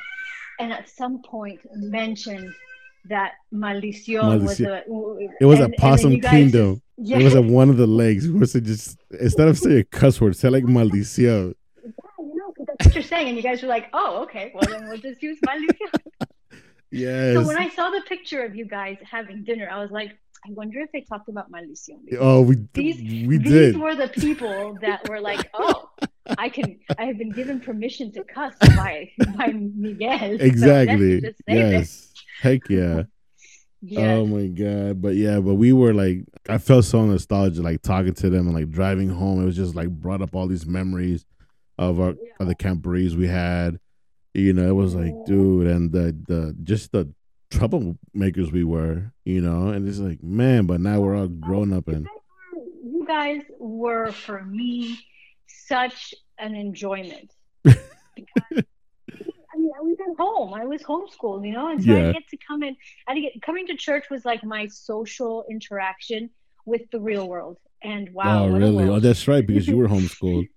and 0.60 0.72
at 0.72 0.88
some 0.88 1.22
point 1.22 1.60
mentioned 1.74 2.52
that 3.08 3.32
maldición 3.54 4.42
was 4.42 4.60
a 4.60 4.82
It 5.40 5.44
was 5.46 5.60
and- 5.60 5.72
a 5.74 5.76
possum 5.76 6.18
guys 6.18 6.30
kingdom. 6.30 6.82
just- 6.98 7.20
It 7.20 7.24
was 7.24 7.34
at 7.36 7.44
one 7.44 7.68
of 7.70 7.76
the 7.76 7.86
legs. 7.86 8.28
Was 8.30 8.54
it 8.54 8.64
just 8.64 8.98
instead 9.20 9.48
of 9.48 9.58
saying 9.58 9.78
a 9.78 9.84
cuss 9.84 10.20
word, 10.20 10.34
say 10.36 10.48
like 10.48 10.64
maldición. 10.64 11.54
Yeah, 11.84 11.90
you 12.18 12.34
know, 12.36 12.52
that's 12.66 12.86
what 12.86 12.94
you're 12.94 13.04
saying, 13.04 13.28
and 13.28 13.36
you 13.36 13.42
guys 13.42 13.62
were 13.62 13.68
like, 13.68 13.86
"Oh, 13.92 14.22
okay, 14.24 14.50
well 14.54 14.64
then 14.68 14.88
we'll 14.88 14.98
just 14.98 15.22
use 15.22 15.38
maldición." 15.46 15.92
Yes. 16.90 17.34
So 17.34 17.46
when 17.46 17.56
I 17.56 17.68
saw 17.70 17.90
the 17.90 18.02
picture 18.08 18.44
of 18.44 18.54
you 18.54 18.66
guys 18.66 18.96
having 19.08 19.44
dinner, 19.44 19.68
I 19.70 19.80
was 19.80 19.90
like, 19.90 20.10
"I 20.46 20.50
wonder 20.52 20.80
if 20.80 20.90
they 20.92 21.00
talked 21.02 21.28
about 21.28 21.50
maldición." 21.50 21.98
oh, 22.18 22.42
we 22.42 22.56
These- 22.74 23.26
we 23.26 23.38
These 23.38 23.50
did. 23.50 23.76
were 23.78 23.94
the 23.94 24.08
people 24.08 24.78
that 24.82 25.08
were 25.08 25.20
like, 25.20 25.48
"Oh, 25.54 25.90
I 26.38 26.48
can. 26.48 26.78
I 26.98 27.04
have 27.06 27.18
been 27.18 27.30
given 27.32 27.60
permission 27.60 28.12
to 28.12 28.24
cuss 28.24 28.54
by 28.76 29.10
by 29.36 29.52
Miguel." 29.52 30.18
so 30.38 30.44
Exactly. 30.44 31.20
this. 31.20 31.34
Yes. 31.48 32.12
Heck 32.40 32.68
yeah. 32.68 33.02
Yes. 33.82 34.00
Oh 34.18 34.26
my 34.26 34.46
god. 34.48 35.00
But 35.02 35.14
yeah, 35.16 35.38
but 35.38 35.54
we 35.56 35.72
were 35.72 35.92
like 35.94 36.24
I 36.48 36.58
felt 36.58 36.86
so 36.86 37.04
nostalgic 37.04 37.62
like 37.62 37.82
talking 37.82 38.14
to 38.14 38.30
them 38.30 38.46
and 38.48 38.54
like 38.54 38.70
driving 38.70 39.08
home. 39.10 39.40
It 39.40 39.44
was 39.44 39.54
just 39.54 39.76
like 39.76 39.90
brought 39.90 40.22
up 40.22 40.34
all 40.34 40.48
these 40.48 40.66
memories 40.66 41.24
of 41.78 42.00
our 42.00 42.14
of 42.40 42.46
the 42.48 42.54
camporees 42.56 43.14
we 43.14 43.28
had. 43.28 43.78
You 44.36 44.52
know, 44.52 44.68
it 44.68 44.74
was 44.74 44.94
like, 44.94 45.14
dude, 45.24 45.66
and 45.66 45.90
the 45.90 46.14
the 46.26 46.54
just 46.62 46.92
the 46.92 47.10
troublemakers 47.50 48.52
we 48.52 48.64
were, 48.64 49.12
you 49.24 49.40
know, 49.40 49.68
and 49.68 49.88
it's 49.88 49.98
like, 49.98 50.22
man, 50.22 50.66
but 50.66 50.78
now 50.80 51.00
we're 51.00 51.16
all 51.16 51.28
grown 51.28 51.72
up 51.72 51.88
and 51.88 52.06
you 52.84 53.04
guys 53.06 53.40
were 53.58 54.12
for 54.12 54.44
me 54.44 54.98
such 55.46 56.14
an 56.38 56.54
enjoyment. 56.54 57.32
Because, 58.16 58.64
I 59.54 59.58
mean, 59.58 59.70
I 59.78 59.82
was 59.82 59.96
at 60.00 60.16
home. 60.18 60.54
I 60.54 60.64
was 60.64 60.82
homeschooled, 60.82 61.46
you 61.46 61.52
know, 61.52 61.68
and 61.70 61.82
so 61.84 61.92
Yeah. 61.92 62.08
I 62.08 62.12
get 62.12 62.28
to 62.28 62.38
come 62.38 62.62
in. 62.62 62.74
I 63.06 63.18
get 63.20 63.42
coming 63.42 63.66
to 63.66 63.74
church 63.76 64.04
was 64.10 64.24
like 64.24 64.42
my 64.42 64.66
social 64.68 65.44
interaction 65.50 66.30
with 66.64 66.82
the 66.90 66.98
real 67.00 67.28
world. 67.28 67.58
And 67.82 68.08
wow, 68.14 68.44
oh 68.44 68.48
really? 68.48 68.88
Oh 68.88 69.00
that's 69.00 69.28
right, 69.28 69.46
because 69.46 69.68
you 69.68 69.76
were 69.76 69.88
homeschooled. 69.96 70.48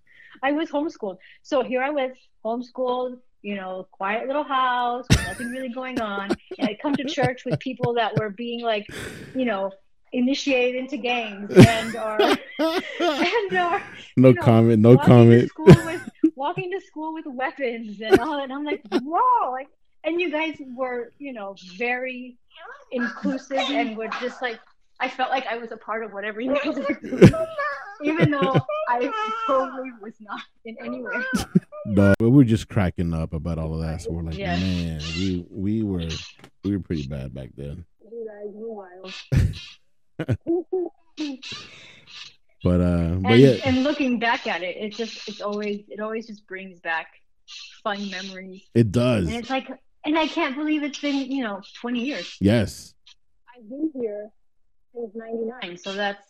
I 0.41 0.53
was 0.53 0.69
homeschooled. 0.69 1.17
So 1.43 1.63
here 1.63 1.81
I 1.81 1.89
was, 1.89 2.11
homeschooled, 2.45 3.17
you 3.41 3.55
know, 3.55 3.87
quiet 3.91 4.27
little 4.27 4.43
house, 4.43 5.05
with 5.09 5.23
nothing 5.25 5.47
really 5.49 5.69
going 5.69 5.99
on. 6.01 6.29
And 6.57 6.69
I'd 6.69 6.79
come 6.79 6.95
to 6.95 7.03
church 7.07 7.45
with 7.45 7.59
people 7.59 7.93
that 7.95 8.15
were 8.17 8.29
being 8.29 8.61
like, 8.61 8.87
you 9.35 9.45
know, 9.45 9.71
initiated 10.11 10.75
into 10.75 10.97
gangs 10.97 11.51
and 11.51 11.95
or 11.95 12.19
and 12.99 13.57
are 13.57 13.83
No 14.17 14.31
know, 14.31 14.41
comment, 14.41 14.79
no 14.81 14.95
To 14.97 15.03
comment. 15.03 15.49
school 15.49 15.65
with, 15.67 16.09
walking 16.35 16.71
to 16.71 16.81
school 16.81 17.13
with 17.13 17.25
weapons 17.27 18.01
and 18.01 18.19
all 18.19 18.37
that. 18.37 18.45
And 18.45 18.53
I'm 18.53 18.63
like, 18.65 18.81
whoa, 18.91 19.51
like 19.51 19.67
and 20.03 20.19
you 20.19 20.31
guys 20.31 20.55
were, 20.75 21.11
you 21.19 21.33
know, 21.33 21.55
very 21.77 22.37
inclusive 22.91 23.57
and 23.57 23.97
were 23.97 24.07
just 24.21 24.41
like 24.41 24.59
I 24.99 25.07
felt 25.09 25.29
like 25.29 25.45
I 25.47 25.57
was 25.57 25.71
a 25.71 25.77
part 25.77 26.03
of 26.03 26.11
whatever 26.13 26.41
you 26.41 26.53
guys 26.55 26.75
were 26.75 26.99
doing. 27.01 27.31
Even 28.03 28.31
though 28.31 28.55
I 28.87 29.11
totally 29.47 29.91
was 30.01 30.13
not 30.21 30.41
in 30.65 30.77
any 30.83 31.01
way. 31.01 31.21
No, 31.85 32.13
but 32.17 32.25
we 32.29 32.29
were 32.37 32.43
just 32.45 32.69
cracking 32.69 33.13
up 33.13 33.33
about 33.33 33.57
all 33.57 33.73
of 33.73 33.81
that. 33.81 34.01
So 34.01 34.11
we're 34.11 34.23
like, 34.23 34.37
Yeah. 34.37 34.57
man, 34.57 35.01
we 35.17 35.45
we 35.49 35.83
were 35.83 36.07
we 36.63 36.71
were 36.71 36.79
pretty 36.83 37.07
bad 37.07 37.33
back 37.33 37.49
then. 37.57 37.85
You 38.09 38.27
guys 38.27 38.53
were 38.53 38.73
wild. 38.73 39.13
But 42.61 42.81
uh 42.81 43.15
but 43.21 43.31
and, 43.31 43.39
yeah, 43.39 43.55
and 43.63 43.83
looking 43.83 44.19
back 44.19 44.45
at 44.45 44.63
it, 44.63 44.75
it 44.75 44.93
just 44.93 45.29
it's 45.29 45.39
always 45.39 45.83
it 45.87 46.01
always 46.01 46.27
just 46.27 46.45
brings 46.45 46.79
back 46.81 47.07
fun 47.83 48.09
memories. 48.09 48.63
it 48.75 48.91
does. 48.91 49.27
And 49.27 49.37
it's 49.37 49.49
like 49.49 49.69
and 50.05 50.17
I 50.19 50.27
can't 50.27 50.55
believe 50.55 50.83
it's 50.83 50.99
been, 50.99 51.31
you 51.31 51.43
know, 51.43 51.61
twenty 51.79 52.01
years. 52.03 52.35
Yes. 52.41 52.93
I've 53.55 53.67
been 53.69 53.91
here 53.95 54.29
ninety 55.15 55.45
nine, 55.45 55.77
so 55.77 55.93
that's 55.93 56.25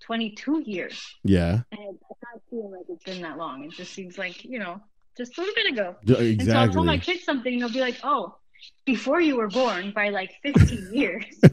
twenty 0.00 0.30
two 0.30 0.62
years. 0.64 1.02
Yeah. 1.24 1.60
And 1.72 1.80
it 1.80 2.00
does 2.00 2.16
not 2.22 2.42
feel 2.50 2.70
like 2.70 2.86
it's 2.88 3.04
been 3.04 3.22
that 3.22 3.36
long. 3.38 3.64
It 3.64 3.72
just 3.72 3.92
seems 3.92 4.18
like, 4.18 4.44
you 4.44 4.58
know, 4.58 4.80
just 5.16 5.36
a 5.36 5.40
little 5.40 5.54
bit 5.54 5.72
ago. 5.72 5.96
D- 6.04 6.32
And 6.40 6.42
so 6.44 6.52
I'll 6.56 6.68
tell 6.68 6.84
my 6.84 6.98
kids 6.98 7.24
something, 7.24 7.52
and 7.52 7.62
they'll 7.62 7.72
be 7.72 7.80
like, 7.80 7.98
Oh, 8.02 8.36
before 8.84 9.20
you 9.20 9.36
were 9.36 9.48
born 9.48 9.92
by 9.92 10.08
like 10.10 10.32
fifteen 10.42 10.88
years. 10.92 11.24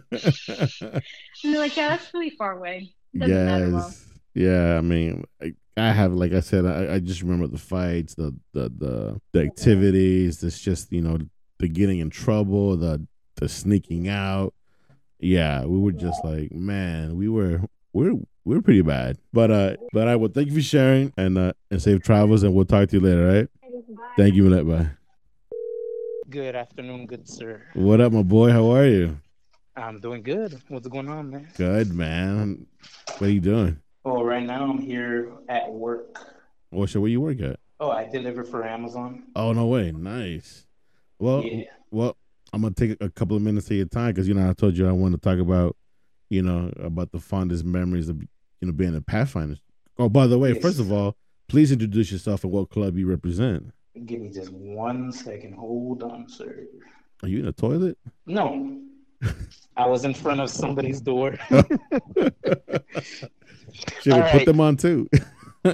And 1.43 1.53
they're 1.53 1.59
like, 1.59 1.75
Yeah, 1.77 1.89
that's 1.89 2.13
really 2.13 2.31
far 2.31 2.53
away. 2.57 2.91
Doesn't 3.17 3.73
yes. 3.73 4.03
Yeah, 4.33 4.77
I 4.77 4.81
mean, 4.81 5.23
I, 5.41 5.53
I 5.77 5.91
have 5.91 6.13
like 6.13 6.31
I 6.33 6.41
said, 6.41 6.65
I, 6.65 6.95
I 6.95 6.99
just 6.99 7.21
remember 7.23 7.47
the 7.47 7.57
fights, 7.57 8.13
the 8.15 8.35
the 8.53 8.69
the 8.77 9.21
the 9.33 9.41
activities. 9.41 10.43
It's 10.43 10.59
just 10.59 10.91
you 10.91 11.01
know 11.01 11.17
the 11.59 11.67
getting 11.67 11.99
in 11.99 12.09
trouble, 12.11 12.77
the 12.77 13.05
the 13.37 13.49
sneaking 13.49 14.07
out. 14.09 14.53
Yeah, 15.19 15.65
we 15.65 15.79
were 15.79 15.91
just 15.91 16.23
like, 16.23 16.51
man, 16.51 17.15
we 17.17 17.27
were 17.27 17.61
we're 17.93 18.13
we're 18.45 18.61
pretty 18.61 18.81
bad. 18.83 19.17
But 19.33 19.51
uh, 19.51 19.75
but 19.93 20.07
I 20.07 20.15
will 20.15 20.29
thank 20.29 20.47
you 20.49 20.55
for 20.55 20.61
sharing 20.61 21.11
and 21.17 21.37
uh 21.37 21.53
and 21.71 21.81
safe 21.81 22.01
travels, 22.03 22.43
and 22.43 22.53
we'll 22.53 22.65
talk 22.65 22.89
to 22.89 22.97
you 22.97 23.01
later, 23.01 23.25
right? 23.27 23.47
Thank 24.15 24.35
you, 24.35 24.43
Manette. 24.43 24.67
Bye. 24.67 24.89
Good 26.29 26.55
afternoon, 26.55 27.05
good 27.07 27.27
sir. 27.27 27.61
What 27.73 28.01
up, 28.01 28.11
my 28.11 28.21
boy? 28.21 28.51
How 28.51 28.69
are 28.71 28.85
you? 28.85 29.17
I'm 29.75 29.99
doing 29.99 30.23
good. 30.23 30.59
What's 30.67 30.87
going 30.87 31.07
on, 31.07 31.29
man? 31.29 31.47
Good, 31.55 31.93
man. 31.93 32.65
What 33.17 33.27
are 33.29 33.31
you 33.31 33.39
doing? 33.39 33.79
Oh, 34.03 34.23
right 34.23 34.43
now 34.43 34.69
I'm 34.69 34.79
here 34.79 35.31
at 35.49 35.69
work. 35.71 36.19
What 36.69 36.89
show? 36.89 36.99
Where 37.01 37.09
you 37.09 37.21
work 37.21 37.39
at? 37.41 37.59
Oh, 37.79 37.91
I 37.91 38.07
deliver 38.09 38.43
for 38.43 38.65
Amazon. 38.65 39.23
Oh 39.35 39.53
no 39.53 39.67
way, 39.67 39.91
nice. 39.91 40.65
Well, 41.19 41.43
Yeah. 41.43 41.63
well, 41.91 42.17
I'm 42.53 42.61
gonna 42.61 42.73
take 42.73 42.97
a 43.01 43.09
couple 43.09 43.35
of 43.35 43.43
minutes 43.43 43.69
of 43.69 43.77
your 43.77 43.85
time 43.87 44.11
because 44.13 44.27
you 44.27 44.33
know 44.33 44.49
I 44.49 44.53
told 44.53 44.77
you 44.77 44.87
I 44.87 44.91
want 44.91 45.13
to 45.13 45.19
talk 45.19 45.39
about 45.39 45.75
you 46.29 46.41
know, 46.41 46.71
about 46.77 47.11
the 47.13 47.19
fondest 47.19 47.63
memories 47.63 48.09
of 48.09 48.21
you 48.21 48.27
know 48.67 48.73
being 48.73 48.95
a 48.95 49.01
Pathfinder. 49.01 49.55
Oh, 49.97 50.09
by 50.09 50.27
the 50.27 50.37
way, 50.37 50.51
Yes. 50.53 50.61
first 50.61 50.79
of 50.79 50.91
all, 50.91 51.15
please 51.47 51.71
introduce 51.71 52.11
yourself 52.11 52.43
and 52.43 52.51
what 52.51 52.69
club 52.69 52.97
you 52.97 53.07
represent. 53.07 53.71
Give 54.05 54.19
me 54.21 54.29
just 54.29 54.51
one 54.51 55.11
second. 55.11 55.53
Hold 55.53 56.03
on, 56.03 56.27
sir. 56.27 56.67
Are 57.23 57.29
you 57.29 57.39
in 57.39 57.47
a 57.47 57.53
toilet? 57.53 57.97
No. 58.25 58.81
I 59.77 59.87
was 59.87 60.03
in 60.05 60.13
front 60.13 60.41
of 60.41 60.49
somebody's 60.49 61.01
door. 61.01 61.35
Should 64.01 64.13
All 64.13 64.19
we 64.19 64.23
put 64.23 64.33
right. 64.33 64.45
them 64.45 64.59
on 64.59 64.77
too? 64.77 65.09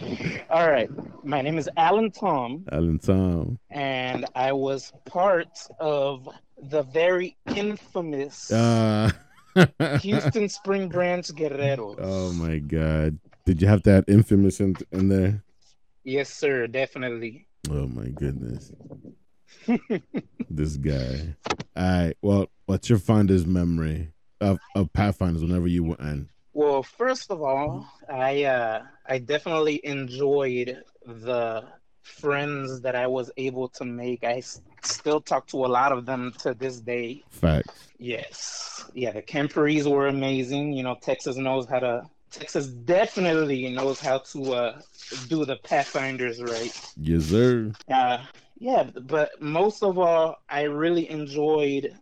All 0.50 0.70
right. 0.70 0.88
My 1.24 1.42
name 1.42 1.58
is 1.58 1.68
Alan 1.76 2.10
Tom, 2.10 2.64
Alan 2.72 2.98
Tom. 2.98 3.58
and 3.70 4.24
I 4.34 4.52
was 4.52 4.92
part 5.04 5.58
of 5.78 6.28
the 6.62 6.82
very 6.84 7.36
infamous 7.54 8.50
Uh, 8.50 9.10
Houston 10.00 10.48
Spring 10.48 10.88
Branch 10.88 11.26
Guerreros. 11.28 11.96
oh 11.98 12.32
my 12.32 12.58
God! 12.58 13.18
Did 13.44 13.60
you 13.60 13.68
have 13.68 13.82
that 13.84 14.04
infamous 14.08 14.60
in, 14.60 14.76
in 14.92 15.08
there? 15.08 15.42
Yes, 16.04 16.30
sir. 16.30 16.66
Definitely. 16.66 17.46
Oh 17.70 17.86
my 17.86 18.06
goodness. 18.08 18.72
this 20.50 20.76
guy. 20.76 21.34
All 21.76 22.04
right. 22.06 22.16
Well, 22.22 22.46
what's 22.66 22.88
your 22.88 22.98
fondest 22.98 23.46
memory 23.46 24.08
of, 24.40 24.58
of 24.74 24.92
Pathfinders 24.92 25.42
whenever 25.42 25.66
you 25.66 25.84
went? 25.84 26.28
Well, 26.52 26.82
first 26.82 27.30
of 27.30 27.42
all, 27.42 27.86
I 28.08 28.44
uh, 28.44 28.82
I 29.06 29.18
definitely 29.18 29.80
enjoyed 29.84 30.82
the 31.06 31.64
friends 32.02 32.80
that 32.82 32.94
I 32.96 33.06
was 33.06 33.30
able 33.36 33.68
to 33.70 33.84
make. 33.84 34.24
I 34.24 34.38
s- 34.38 34.60
still 34.82 35.20
talk 35.20 35.46
to 35.48 35.64
a 35.64 35.68
lot 35.78 35.92
of 35.92 36.06
them 36.06 36.32
to 36.40 36.54
this 36.54 36.80
day. 36.80 37.22
Facts. 37.30 37.88
Yes, 37.98 38.84
yeah, 38.94 39.12
the 39.12 39.22
camporees 39.22 39.90
were 39.90 40.06
amazing. 40.06 40.72
You 40.72 40.82
know, 40.84 40.96
Texas 41.00 41.36
knows 41.36 41.66
how 41.68 41.80
to. 41.80 42.02
Texas 42.30 42.66
definitely 42.68 43.68
knows 43.70 44.00
how 44.00 44.18
to 44.32 44.52
uh, 44.52 44.80
do 45.28 45.44
the 45.44 45.56
Pathfinders 45.56 46.42
right. 46.42 46.72
Yes, 46.96 47.24
sir. 47.26 47.72
Uh, 47.90 48.18
yeah, 48.58 48.84
but 48.84 49.40
most 49.40 49.82
of 49.82 49.98
all, 49.98 50.36
I 50.48 50.62
really 50.62 51.08
enjoyed, 51.10 51.96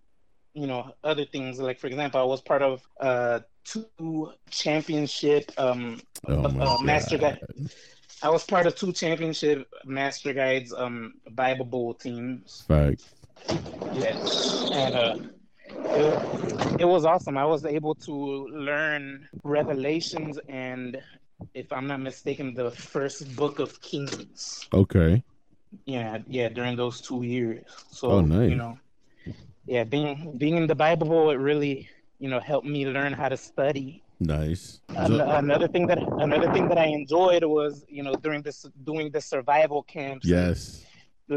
you 0.60 0.66
know, 0.66 0.82
other 1.04 1.24
things. 1.24 1.58
Like 1.58 1.78
for 1.78 1.86
example, 1.86 2.20
I 2.20 2.24
was 2.24 2.40
part 2.40 2.62
of 2.62 2.82
uh 3.00 3.40
two 3.64 4.32
championship 4.50 5.52
um 5.58 6.00
Oh 6.26 6.44
uh, 6.44 6.78
master 6.82 7.18
guide. 7.18 7.40
I 8.22 8.28
was 8.30 8.44
part 8.44 8.66
of 8.66 8.74
two 8.74 8.92
championship 8.92 9.68
master 9.84 10.32
guides 10.32 10.72
um 10.72 11.14
Bible 11.30 11.64
Bowl 11.64 11.94
teams. 11.94 12.64
Facts. 12.66 13.04
Yes, 13.92 14.70
and 14.72 14.94
uh, 14.94 15.14
it, 16.00 16.80
it 16.80 16.84
was 16.84 17.04
awesome. 17.04 17.36
I 17.38 17.44
was 17.44 17.64
able 17.64 17.94
to 18.06 18.14
learn 18.68 19.28
Revelations 19.44 20.38
and, 20.48 21.00
if 21.54 21.72
I'm 21.72 21.86
not 21.86 22.00
mistaken, 22.00 22.54
the 22.54 22.70
first 22.70 23.34
book 23.36 23.58
of 23.58 23.80
Kings. 23.80 24.68
Okay. 24.72 25.22
Yeah, 25.86 26.18
yeah, 26.28 26.48
during 26.48 26.76
those 26.76 27.00
two 27.00 27.22
years. 27.22 27.64
So 27.90 28.10
Oh, 28.10 28.20
nice. 28.20 28.50
you 28.50 28.56
know, 28.56 28.78
yeah, 29.68 29.84
being 29.84 30.34
being 30.38 30.56
in 30.56 30.66
the 30.66 30.74
Bible 30.74 31.30
it 31.30 31.36
really 31.50 31.88
you 32.18 32.28
know 32.28 32.40
helped 32.40 32.66
me 32.66 32.86
learn 32.86 33.12
how 33.12 33.28
to 33.28 33.36
study. 33.36 34.02
Nice. 34.20 34.80
An- 34.88 35.20
another 35.20 35.68
thing 35.68 35.86
that 35.86 35.98
another 36.26 36.52
thing 36.52 36.68
that 36.70 36.78
I 36.78 36.86
enjoyed 36.86 37.44
was 37.44 37.84
you 37.88 38.02
know 38.02 38.14
during 38.24 38.42
this 38.42 38.66
doing 38.84 39.10
the 39.12 39.20
survival 39.20 39.82
camps. 39.84 40.26
yes. 40.26 40.84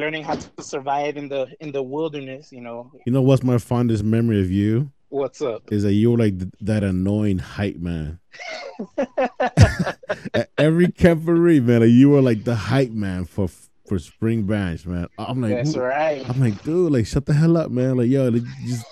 learning 0.01 0.23
how 0.23 0.35
to 0.35 0.63
survive 0.63 1.13
in 1.21 1.27
the 1.29 1.41
in 1.59 1.69
the 1.71 1.83
wilderness. 1.83 2.51
You 2.51 2.61
know 2.61 2.79
You 3.05 3.11
know 3.13 3.21
what's 3.21 3.43
my 3.43 3.57
fondest 3.59 4.03
memory 4.03 4.39
of 4.41 4.49
you? 4.49 4.91
what's 5.09 5.41
up. 5.41 5.61
Is 5.75 5.83
that 5.83 5.93
you 5.93 6.11
were 6.11 6.17
like 6.25 6.39
th- 6.39 6.53
that 6.61 6.83
annoying 6.83 7.37
hype 7.39 7.75
man. 7.77 8.19
At 10.33 10.49
every 10.57 10.87
camporee, 10.87 11.61
man, 11.63 11.81
like 11.81 11.89
you 11.89 12.09
were 12.09 12.21
like 12.21 12.43
the 12.45 12.55
hype 12.55 12.91
man 12.91 13.25
for 13.25 13.47
for 13.91 13.99
Spring 13.99 14.43
Branch, 14.43 14.85
man. 14.85 15.07
I'm 15.17 15.41
like, 15.41 15.51
That's 15.51 15.75
right. 15.75 16.23
I'm 16.29 16.39
like, 16.39 16.63
dude, 16.63 16.93
like 16.93 17.05
shut 17.05 17.25
the 17.25 17.33
hell 17.33 17.57
up, 17.57 17.71
man. 17.71 17.97
Like, 17.97 18.07
yo, 18.07 18.29
like, 18.29 18.43
you 18.61 18.69
just 18.69 18.85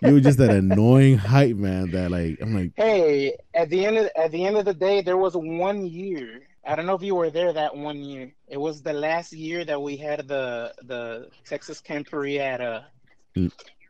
you 0.00 0.14
were 0.14 0.20
just 0.20 0.38
that 0.38 0.48
annoying 0.62 1.18
hype 1.18 1.56
man 1.56 1.90
that 1.90 2.10
like 2.10 2.38
I'm 2.40 2.54
like, 2.54 2.72
Hey, 2.74 3.36
at 3.52 3.68
the 3.68 3.84
end 3.84 3.98
of 3.98 4.08
at 4.16 4.32
the 4.32 4.46
end 4.46 4.56
of 4.56 4.64
the 4.64 4.72
day, 4.72 5.02
there 5.02 5.18
was 5.18 5.36
one 5.36 5.84
year. 5.84 6.40
I 6.66 6.74
don't 6.74 6.86
know 6.86 6.94
if 6.94 7.02
you 7.02 7.14
were 7.14 7.28
there 7.28 7.52
that 7.52 7.76
one 7.76 7.98
year. 7.98 8.32
It 8.48 8.56
was 8.56 8.80
the 8.80 8.94
last 8.94 9.34
year 9.34 9.62
that 9.66 9.82
we 9.82 9.94
had 9.94 10.26
the 10.26 10.72
the 10.84 11.28
Texas 11.44 11.82
Camporee 11.82 12.38
at 12.38 12.62
uh 12.62 12.80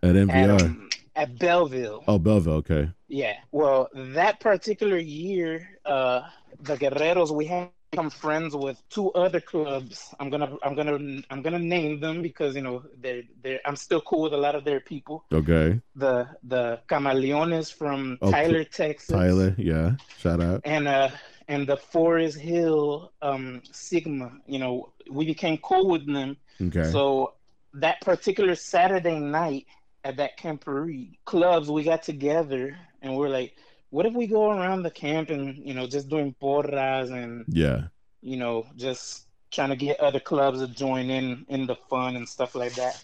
at 0.02 0.16
at, 0.16 0.50
um, 0.50 0.88
at 1.14 1.38
Belleville. 1.38 2.02
oh, 2.08 2.18
Belleville, 2.18 2.54
okay. 2.54 2.90
Yeah. 3.06 3.34
Well, 3.52 3.88
that 3.94 4.40
particular 4.40 4.98
year, 4.98 5.78
uh, 5.84 6.22
the 6.58 6.76
Guerreros, 6.76 7.30
we 7.30 7.46
had 7.46 7.70
become 7.90 8.10
friends 8.10 8.54
with 8.54 8.82
two 8.88 9.10
other 9.12 9.40
clubs. 9.40 10.14
I'm 10.20 10.30
gonna, 10.30 10.56
I'm 10.62 10.74
gonna, 10.74 11.22
I'm 11.30 11.42
gonna 11.42 11.58
name 11.58 12.00
them 12.00 12.22
because 12.22 12.54
you 12.56 12.62
know 12.62 12.82
they're, 13.00 13.22
they're. 13.42 13.60
I'm 13.64 13.76
still 13.76 14.00
cool 14.00 14.22
with 14.22 14.32
a 14.32 14.36
lot 14.36 14.54
of 14.54 14.64
their 14.64 14.80
people. 14.80 15.24
Okay. 15.32 15.80
The 15.94 16.28
the 16.44 16.80
Camaleones 16.88 17.72
from 17.72 18.18
Okay. 18.22 18.30
Tyler, 18.32 18.64
Texas. 18.64 19.08
Tyler, 19.08 19.54
yeah. 19.58 19.92
Shout 20.18 20.42
out. 20.42 20.60
And 20.64 20.88
uh, 20.88 21.10
and 21.48 21.66
the 21.66 21.76
Forest 21.76 22.38
Hill 22.38 23.12
um 23.22 23.62
Sigma. 23.72 24.32
You 24.46 24.58
know, 24.58 24.92
we 25.10 25.24
became 25.26 25.58
cool 25.58 25.88
with 25.88 26.06
them. 26.12 26.36
Okay. 26.60 26.90
So 26.90 27.34
that 27.74 28.00
particular 28.00 28.54
Saturday 28.54 29.18
night 29.18 29.66
at 30.04 30.16
that 30.16 30.38
camporee 30.38 31.18
clubs, 31.24 31.70
we 31.70 31.82
got 31.82 32.02
together 32.02 32.76
and 33.02 33.16
we 33.16 33.26
are 33.26 33.28
like, 33.28 33.56
what 33.96 34.04
if 34.04 34.12
we 34.12 34.26
go 34.26 34.50
around 34.50 34.82
the 34.82 34.90
camp 34.90 35.30
and 35.30 35.56
you 35.66 35.72
know 35.72 35.86
just 35.86 36.10
doing 36.10 36.34
porras 36.38 37.08
and 37.08 37.46
yeah. 37.48 37.84
you 38.20 38.36
know 38.36 38.66
just 38.76 39.24
trying 39.50 39.70
to 39.70 39.76
get 39.76 39.98
other 40.00 40.20
clubs 40.20 40.60
to 40.60 40.68
join 40.68 41.08
in 41.08 41.46
in 41.48 41.66
the 41.66 41.76
fun 41.88 42.14
and 42.14 42.28
stuff 42.28 42.54
like 42.54 42.74
that. 42.74 43.02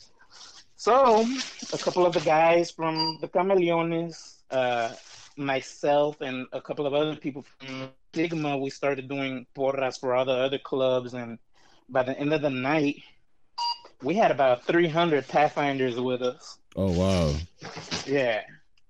So 0.77 1.25
a 1.73 1.79
couple 1.79 2.05
of 2.05 2.13
the 2.13 2.21
guys 2.21 2.71
from 2.71 3.17
the 3.23 3.29
Camaleones, 3.29 4.43
uh, 4.51 4.93
myself, 5.39 6.21
and 6.21 6.47
a 6.53 6.61
couple 6.61 6.87
of 6.87 6.93
other 6.93 7.17
people 7.17 7.43
from 7.57 7.89
Sigma, 8.13 8.59
we 8.59 8.69
started 8.69 9.09
doing 9.09 9.47
porras 9.55 9.97
for 9.97 10.15
all 10.15 10.27
the 10.27 10.39
other 10.47 10.59
clubs, 10.59 11.15
and 11.15 11.39
by 11.89 12.03
the 12.03 12.19
end 12.19 12.35
of 12.35 12.43
the 12.43 12.51
night, 12.51 12.97
we 14.03 14.13
had 14.13 14.31
about 14.31 14.67
300 14.67 15.27
Pathfinders 15.27 15.99
with 15.99 16.21
us. 16.21 16.59
Oh 16.77 16.93
wow. 16.93 17.35
Yeah, 18.05 18.43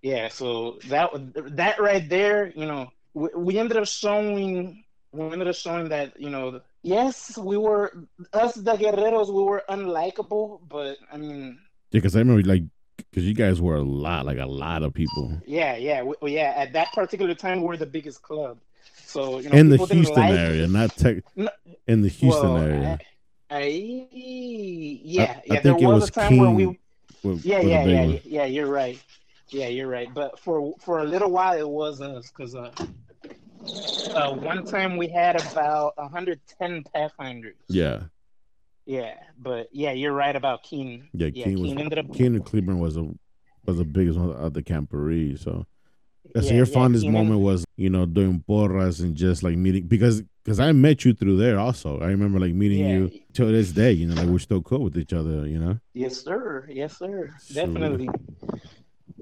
yeah. 0.03 0.29
So 0.29 0.79
that 0.89 1.11
that 1.57 1.81
right 1.81 2.07
there, 2.09 2.53
you 2.55 2.67
know, 2.67 2.91
we, 3.15 3.29
we 3.37 3.59
ended 3.59 3.77
up 3.77 3.87
showing 3.87 4.85
we 5.13 5.25
ended 5.27 5.49
up 5.49 5.55
showing 5.55 5.89
that 5.91 6.21
you 6.21 6.31
know, 6.31 6.61
yes, 6.83 7.37
we 7.39 7.57
were 7.57 7.93
us 8.33 8.55
the 8.55 8.73
guerreros, 8.75 9.29
we 9.33 9.43
were 9.43 9.63
unlikable, 9.69 10.61
but 10.69 10.97
I 11.13 11.17
mean, 11.17 11.59
Yeah, 11.91 11.99
because 11.99 12.17
I 12.17 12.21
remember 12.21 12.43
like 12.47 12.65
because 12.97 13.25
you 13.25 13.35
guys 13.35 13.61
were 13.61 13.77
a 13.77 13.83
lot, 13.83 14.27
like 14.27 14.39
a 14.39 14.47
lot 14.47 14.83
of 14.83 14.93
people 14.95 15.33
yeah, 15.47 15.77
yeah, 15.77 16.03
we, 16.03 16.33
yeah. 16.35 16.53
At 16.57 16.73
that 16.75 16.93
particular 16.93 17.35
time, 17.35 17.61
we 17.61 17.69
were 17.69 17.77
the 17.77 17.87
biggest 17.87 18.23
club. 18.23 18.59
So 19.05 19.39
you 19.39 19.51
know, 19.51 19.59
in 19.59 19.69
the 19.69 19.77
Houston 19.79 20.15
like- 20.17 20.39
area, 20.39 20.67
not 20.67 20.97
tech. 20.97 21.23
No, 21.37 21.51
In 21.87 22.03
the 22.03 22.09
Houston 22.09 22.55
well, 22.55 22.63
area, 22.63 22.99
I, 23.51 23.57
I- 23.57 23.69
yeah, 24.13 25.23
I 25.23 25.27
yeah. 25.27 25.61
think 25.61 25.63
there 25.63 25.73
it 25.75 25.83
was, 25.83 26.01
was 26.03 26.09
a 26.09 26.13
time 26.13 26.39
where 26.39 26.51
we 26.51 26.65
King 27.23 27.41
Yeah, 27.45 27.59
a 27.59 27.63
yeah, 27.65 27.85
yeah, 27.85 28.19
yeah. 28.25 28.45
You're 28.47 28.67
right. 28.67 28.99
Yeah, 29.53 29.69
you're 29.69 29.89
right. 29.89 30.13
But 30.13 30.39
for 30.39 30.75
for 30.81 31.01
a 31.01 31.05
little 31.05 31.31
while, 31.31 31.57
it 31.59 31.69
was 31.69 32.01
us 32.01 32.29
because 32.31 32.55
uh, 32.55 32.71
uh, 34.15 34.35
one 34.35 34.65
time 34.65 34.97
we 34.97 35.09
had 35.09 35.41
about 35.53 35.97
110 35.99 36.85
Pathfinders. 36.95 37.55
Yeah, 37.69 38.05
Yeah, 38.87 39.15
but 39.39 39.69
yeah, 39.73 39.93
you're 39.93 40.13
right 40.15 40.35
about 40.35 40.63
Keene. 40.63 41.09
yeah. 41.13 41.29
Yeah, 41.35 41.45
King 41.45 41.55
Keene 41.57 41.63
was 41.63 41.73
ended 41.73 41.99
up. 41.99 42.13
King 42.15 42.35
and 42.37 42.45
Cleveland 42.45 42.81
was 42.81 42.97
a 42.97 43.09
was 43.67 43.77
the 43.77 43.85
biggest 43.85 44.19
one 44.19 44.31
of 44.33 44.55
the 44.55 44.63
camporee. 44.63 45.39
So 45.39 45.67
yeah, 46.35 46.43
your 46.43 46.67
yeah, 46.67 46.73
fondest 46.73 47.05
Keene 47.05 47.15
en- 47.15 47.27
moment 47.27 47.41
was 47.43 47.65
you 47.77 47.91
know 47.91 48.07
doing 48.07 48.43
porras 48.47 49.01
and 49.01 49.15
just 49.15 49.43
like 49.43 49.57
meeting 49.57 49.87
because 49.87 50.23
because 50.45 50.59
I 50.59 50.73
met 50.73 51.05
you 51.05 51.13
through 51.13 51.37
there 51.37 51.59
also. 51.59 52.01
I 52.01 52.07
remember 52.07 52.41
like 52.41 52.55
meeting 52.55 52.81
Yeah. 52.81 52.93
you 52.95 53.11
till 53.35 53.49
this 53.53 53.71
day. 53.71 53.93
You 53.93 54.07
know, 54.09 54.15
like 54.15 54.29
we're 54.29 54.39
still 54.41 54.63
cool 54.63 54.81
with 54.81 54.97
each 54.97 55.13
other. 55.13 55.47
You 55.47 55.59
know. 55.59 55.79
Yes, 55.93 56.17
sir. 56.17 56.67
Yes, 56.71 56.97
sir. 56.99 57.31
So- 57.39 57.55
Definitely. 57.55 58.09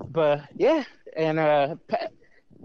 But 0.09 0.42
yeah, 0.57 0.85
and 1.16 1.38
uh, 1.38 1.76
Pa- 1.88 2.09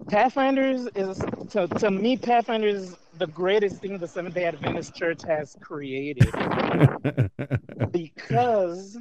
Pathfinders 0.10 0.88
is 0.96 1.18
to 1.52 1.68
to 1.68 1.92
me, 1.92 2.18
Pathfinders 2.18 2.84
is 2.92 2.96
the 3.18 3.28
greatest 3.28 3.78
thing 3.82 3.98
the 3.98 4.08
Seventh 4.08 4.36
Day 4.36 4.46
Adventist 4.46 4.96
Church 4.96 5.22
has 5.28 5.56
created 5.62 6.34
because, 7.92 8.98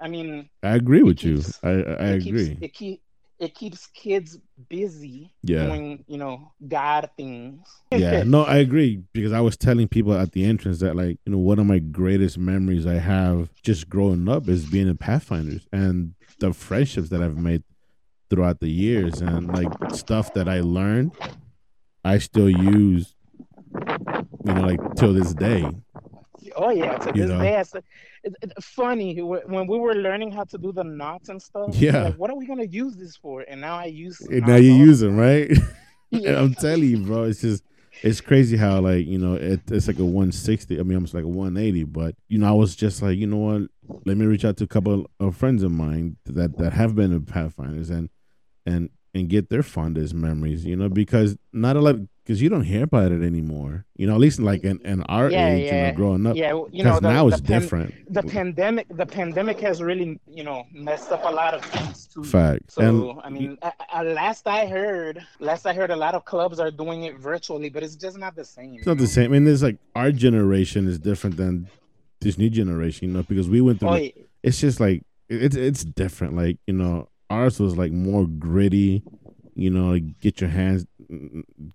I 0.00 0.08
mean, 0.08 0.48
I 0.62 0.70
agree 0.74 1.02
with 1.02 1.22
you. 1.22 1.36
keeps- 1.36 1.60
I 1.62 1.68
I, 1.68 1.72
I 1.72 1.76
it 2.12 2.26
agree. 2.26 2.48
Keeps, 2.48 2.62
it 2.62 2.74
keep 2.74 3.02
it 3.40 3.54
keeps 3.54 3.86
kids 3.94 4.36
busy 4.68 5.32
Yeah. 5.44 5.66
doing 5.66 6.04
you 6.08 6.18
know 6.18 6.50
God 6.66 7.08
things. 7.16 7.60
yeah 7.92 8.22
no 8.26 8.42
i 8.42 8.56
agree 8.56 9.00
because 9.12 9.32
i 9.32 9.40
was 9.40 9.56
telling 9.56 9.86
people 9.86 10.12
at 10.12 10.32
the 10.32 10.44
entrance 10.44 10.80
that 10.80 10.96
like 10.96 11.18
you 11.24 11.30
know 11.30 11.38
one 11.38 11.60
of 11.60 11.66
my 11.66 11.78
greatest 11.78 12.36
memories 12.36 12.84
i 12.84 12.94
have 12.94 13.48
just 13.62 13.88
growing 13.88 14.28
up 14.28 14.48
is 14.48 14.66
being 14.66 14.88
in 14.88 14.96
pathfinders 14.96 15.68
and 15.72 16.14
the 16.40 16.52
friendships 16.52 17.10
that 17.10 17.22
i've 17.22 17.36
made 17.36 17.62
throughout 18.30 18.60
the 18.60 18.68
years, 18.68 19.20
and 19.20 19.48
like 19.48 19.68
stuff 19.94 20.32
that 20.34 20.48
I 20.48 20.60
learned, 20.60 21.12
I 22.04 22.18
still 22.18 22.48
use. 22.50 23.14
You 24.44 24.54
know, 24.54 24.62
like 24.62 24.80
till 24.96 25.12
this 25.12 25.34
day. 25.34 25.66
Oh 26.56 26.70
yeah, 26.70 26.96
to 26.98 27.12
You 27.14 27.22
this 27.22 27.30
know? 27.30 27.38
day, 27.40 27.58
it's, 27.58 27.74
it's 28.24 28.66
funny 28.66 29.20
when 29.20 29.66
we 29.66 29.78
were 29.78 29.94
learning 29.94 30.32
how 30.32 30.44
to 30.44 30.58
do 30.58 30.72
the 30.72 30.84
knots 30.84 31.28
and 31.28 31.40
stuff. 31.40 31.74
Yeah. 31.74 32.04
like, 32.04 32.14
what 32.16 32.30
are 32.30 32.36
we 32.36 32.46
gonna 32.46 32.64
use 32.64 32.96
this 32.96 33.16
for? 33.16 33.42
And 33.42 33.60
now 33.60 33.76
I 33.76 33.86
use. 33.86 34.20
And 34.20 34.46
now 34.46 34.56
you 34.56 34.72
use 34.72 35.00
them, 35.00 35.16
right? 35.16 35.50
Yeah. 36.10 36.40
I'm 36.40 36.54
telling 36.54 36.84
you, 36.88 37.04
bro. 37.04 37.24
It's 37.24 37.42
just 37.42 37.62
it's 38.02 38.22
crazy 38.22 38.56
how 38.56 38.80
like 38.80 39.06
you 39.06 39.18
know 39.18 39.34
it, 39.34 39.60
it's 39.70 39.88
like 39.88 39.98
a 39.98 40.04
160. 40.04 40.80
I 40.80 40.82
mean, 40.82 40.94
almost 40.94 41.12
like 41.12 41.24
a 41.24 41.28
180. 41.28 41.84
But 41.84 42.14
you 42.28 42.38
know, 42.38 42.48
I 42.48 42.52
was 42.52 42.74
just 42.74 43.02
like, 43.02 43.18
you 43.18 43.26
know 43.26 43.36
what? 43.36 43.62
Let 44.06 44.16
me 44.16 44.24
reach 44.24 44.42
out 44.46 44.56
to 44.56 44.64
a 44.64 44.68
couple 44.68 45.10
of 45.20 45.36
friends 45.36 45.62
of 45.62 45.70
mine 45.70 46.16
that 46.24 46.56
that 46.56 46.72
have 46.72 46.94
been 46.94 47.12
in 47.12 47.26
Pathfinders 47.26 47.90
and 47.90 48.08
and 48.68 48.90
and 49.14 49.28
get 49.28 49.48
their 49.48 49.62
fondest 49.62 50.14
memories. 50.14 50.64
You 50.64 50.76
know, 50.76 50.88
because 50.88 51.36
not 51.52 51.76
a 51.76 51.80
lot 51.80 51.96
because 52.22 52.42
you 52.42 52.50
don't 52.50 52.64
hear 52.64 52.84
about 52.84 53.10
it 53.10 53.22
anymore. 53.22 53.86
You 53.96 54.06
know, 54.06 54.14
at 54.14 54.20
least 54.20 54.38
like 54.38 54.62
in, 54.62 54.78
in 54.84 55.02
our 55.04 55.30
Yeah, 55.30 55.48
age, 55.48 55.72
you 55.72 55.78
know, 55.80 55.92
growing 55.92 56.26
up. 56.26 56.36
Yeah, 56.36 56.52
you 56.70 56.84
know, 56.84 57.00
the, 57.00 57.08
now 57.08 57.22
the 57.28 57.36
it's 57.36 57.40
pan- 57.40 57.60
different. 57.60 57.94
The 58.12 58.22
pandemic, 58.22 58.86
the 59.02 59.06
pandemic 59.06 59.58
has 59.60 59.82
really, 59.82 60.20
you 60.38 60.44
know, 60.44 60.66
messed 60.72 61.10
up 61.10 61.24
a 61.24 61.30
lot 61.42 61.54
of 61.54 61.64
things 61.64 62.06
too. 62.06 62.22
Fact. 62.24 62.70
So 62.70 62.82
and 62.82 63.20
I 63.24 63.30
mean, 63.30 63.56
I, 63.62 63.72
I, 63.90 64.02
last 64.02 64.46
I 64.46 64.66
heard, 64.66 65.24
last 65.40 65.64
I 65.66 65.72
heard, 65.72 65.90
a 65.90 65.96
lot 65.96 66.14
of 66.14 66.26
clubs 66.26 66.60
are 66.60 66.70
doing 66.70 67.04
it 67.04 67.14
virtually, 67.18 67.70
but 67.70 67.82
it's 67.82 67.96
just 67.96 68.18
not 68.18 68.36
the 68.36 68.44
same. 68.44 68.74
it's 68.74 68.86
not 68.86 68.98
the 68.98 69.06
same. 69.06 69.32
I 69.32 69.38
mean, 69.38 69.48
it's 69.52 69.62
like 69.62 69.78
our 69.96 70.12
generation 70.12 70.86
is 70.86 70.98
different 70.98 71.38
than 71.38 71.68
this 72.20 72.36
new 72.36 72.50
generation, 72.50 73.08
you 73.08 73.14
know, 73.14 73.22
because 73.22 73.48
we 73.48 73.62
went 73.62 73.80
through. 73.80 73.88
Oh, 73.88 73.96
the- 73.96 74.14
it's 74.42 74.60
just 74.60 74.80
like 74.80 75.02
it- 75.30 75.42
it's 75.44 75.56
it's 75.56 75.82
different. 75.82 76.36
Like 76.36 76.58
you 76.66 76.74
know, 76.74 77.08
ours 77.30 77.60
was 77.60 77.76
like 77.76 77.92
more 77.92 78.26
gritty. 78.26 79.02
You 79.54 79.70
know, 79.70 79.90
like 79.90 80.20
get 80.20 80.40
your 80.40 80.50
hands 80.50 80.86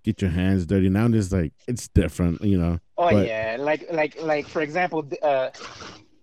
get 0.04 0.22
your 0.22 0.30
hands 0.30 0.64
dirty. 0.64 0.88
Now 0.88 1.06
it's 1.06 1.32
like 1.32 1.52
it's 1.68 1.88
different. 1.88 2.40
You 2.42 2.58
know, 2.58 2.78
Oh 2.96 3.10
But- 3.10 3.26
yeah, 3.26 3.56
like 3.58 3.86
like 3.92 4.20
like 4.22 4.46
for 4.48 4.62
example, 4.62 5.06
uh, 5.22 5.50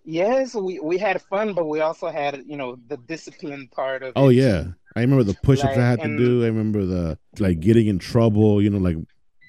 yes, 0.03 0.55
we 0.55 0.79
we 0.79 0.97
had 0.97 1.21
fun, 1.21 1.53
but 1.53 1.65
we 1.67 1.81
also 1.81 2.09
had 2.09 2.41
you 2.47 2.57
know 2.57 2.77
the 2.88 2.97
discipline 2.97 3.67
part 3.71 4.03
of. 4.03 4.13
oh 4.15 4.29
it. 4.29 4.35
yeah, 4.35 4.63
I 4.95 5.01
remember 5.01 5.23
the 5.23 5.35
push-ups 5.43 5.75
Like, 5.75 5.77
I 5.77 5.89
had 5.89 6.01
to 6.01 6.17
do. 6.17 6.43
I 6.43 6.47
remember 6.47 6.85
the 6.85 7.17
like 7.39 7.59
getting 7.59 7.88
in 7.88 8.00
trouble. 8.00 8.61
You 8.61 8.69
know, 8.71 8.79
like 8.79 8.97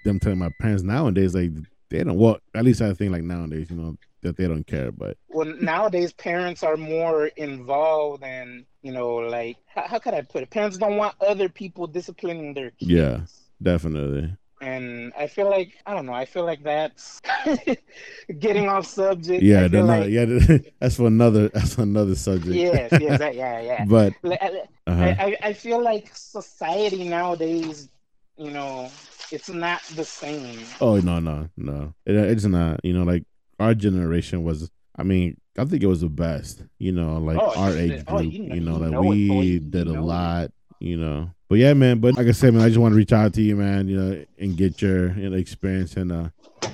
them 0.05 0.19
telling 0.21 0.39
my 0.39 0.51
parents 0.61 0.83
nowadays 0.83 1.35
like 1.35 1.53
they 1.91 2.05
don't. 2.05 2.19
Well, 2.19 2.39
at 2.55 2.65
least 2.65 2.83
I 2.83 2.93
think 2.95 3.13
like 3.13 3.23
nowadays, 3.23 3.71
you 3.71 3.77
know, 3.77 3.97
that 4.23 4.37
they 4.37 4.49
don't 4.49 4.67
care. 4.67 4.91
But 4.93 5.17
Well, 5.29 5.47
nowadays 5.61 6.13
parents 6.13 6.63
are 6.63 6.77
more 6.77 7.27
involved, 7.37 8.23
and 8.25 8.65
you 8.83 8.93
know, 8.93 9.15
like 9.17 9.57
how, 9.67 9.87
how 9.87 9.99
could 9.99 10.15
I 10.15 10.23
put 10.23 10.43
it? 10.43 10.51
Parents 10.51 10.77
don't 10.79 10.97
want 10.97 11.15
other 11.21 11.49
people 11.49 11.87
disciplining 11.87 12.55
their 12.55 12.71
kids. 12.71 12.91
Yeah. 12.91 13.21
definitely. 13.63 14.37
And 14.61 15.13
I 15.19 15.27
feel 15.27 15.51
like 15.51 15.73
I 15.87 15.93
don't 15.95 16.07
know. 16.07 16.13
I 16.13 16.25
feel 16.25 16.45
like 16.45 16.63
that's 16.63 17.21
getting 18.39 18.69
off 18.69 18.87
subject. 18.87 19.43
Yeah, 19.43 19.63
they're 19.67 19.71
feel 19.71 19.87
not, 19.87 20.01
like, 20.01 20.11
yeah. 20.11 20.59
That's 20.81 20.97
for 20.97 21.07
another. 21.09 21.49
That's 21.55 21.75
for 21.75 21.83
another 21.83 22.15
subject. 22.15 22.55
yes, 22.55 22.93
yes, 23.01 23.19
that- 23.19 23.35
yeah, 23.35 23.61
yeah. 23.61 23.85
But 23.85 24.15
I- 24.25 24.63
uh-huh. 24.87 25.03
I, 25.03 25.25
I, 25.25 25.37
I 25.49 25.53
feel 25.53 25.83
like 25.83 26.11
society 26.15 27.09
nowadays, 27.09 27.89
you 28.37 28.51
know, 28.53 28.89
it's 29.33 29.49
not 29.49 29.83
the 29.97 30.05
same. 30.05 30.61
Oh 30.81 30.99
no, 31.01 31.19
no, 31.19 31.49
no. 31.57 31.95
It, 32.07 32.15
it's 32.15 32.45
not. 32.45 32.85
You 32.85 32.93
know, 32.93 33.03
like 33.05 33.25
our 33.59 33.75
generation 33.75 34.43
was. 34.45 34.71
I 34.97 35.05
mean, 35.05 35.39
I 35.59 35.65
think 35.65 35.83
it 35.83 35.87
was 35.87 36.03
the 36.03 36.09
best. 36.09 36.63
You 36.79 36.93
know, 36.93 37.19
like 37.19 37.39
Oh, 37.39 37.53
our 37.57 37.71
you- 37.73 37.79
age 37.95 38.05
oh, 38.09 38.19
group. 38.19 38.33
you 38.33 38.43
you, 38.55 38.61
know- 38.61 38.73
know, 38.77 38.79
like 38.79 38.91
know 38.91 39.01
we. 39.03 39.17
You 39.17 39.61
did 39.61 39.89
a 39.89 39.93
know 39.93 39.99
it. 40.01 40.03
lot. 40.03 40.51
You 40.81 40.97
know, 40.97 41.31
but 41.49 41.59
yeah, 41.59 41.75
man. 41.75 42.01
But 42.01 42.17
like 42.17 42.27
I 42.27 42.33
said, 42.33 42.53
man, 42.55 42.63
I 42.63 42.69
just 42.69 42.81
want 42.81 42.93
to 42.93 42.97
reach 42.97 43.13
out 43.13 43.33
to 43.35 43.43
you, 43.43 43.55
man. 43.57 43.87
You 43.89 43.97
know, 44.01 44.25
and 44.39 44.57
get 44.57 44.83
your 44.83 45.13
you 45.17 45.31
know 45.31 45.37
experience 45.37 45.97
in 45.97 46.11
uh 46.11 46.31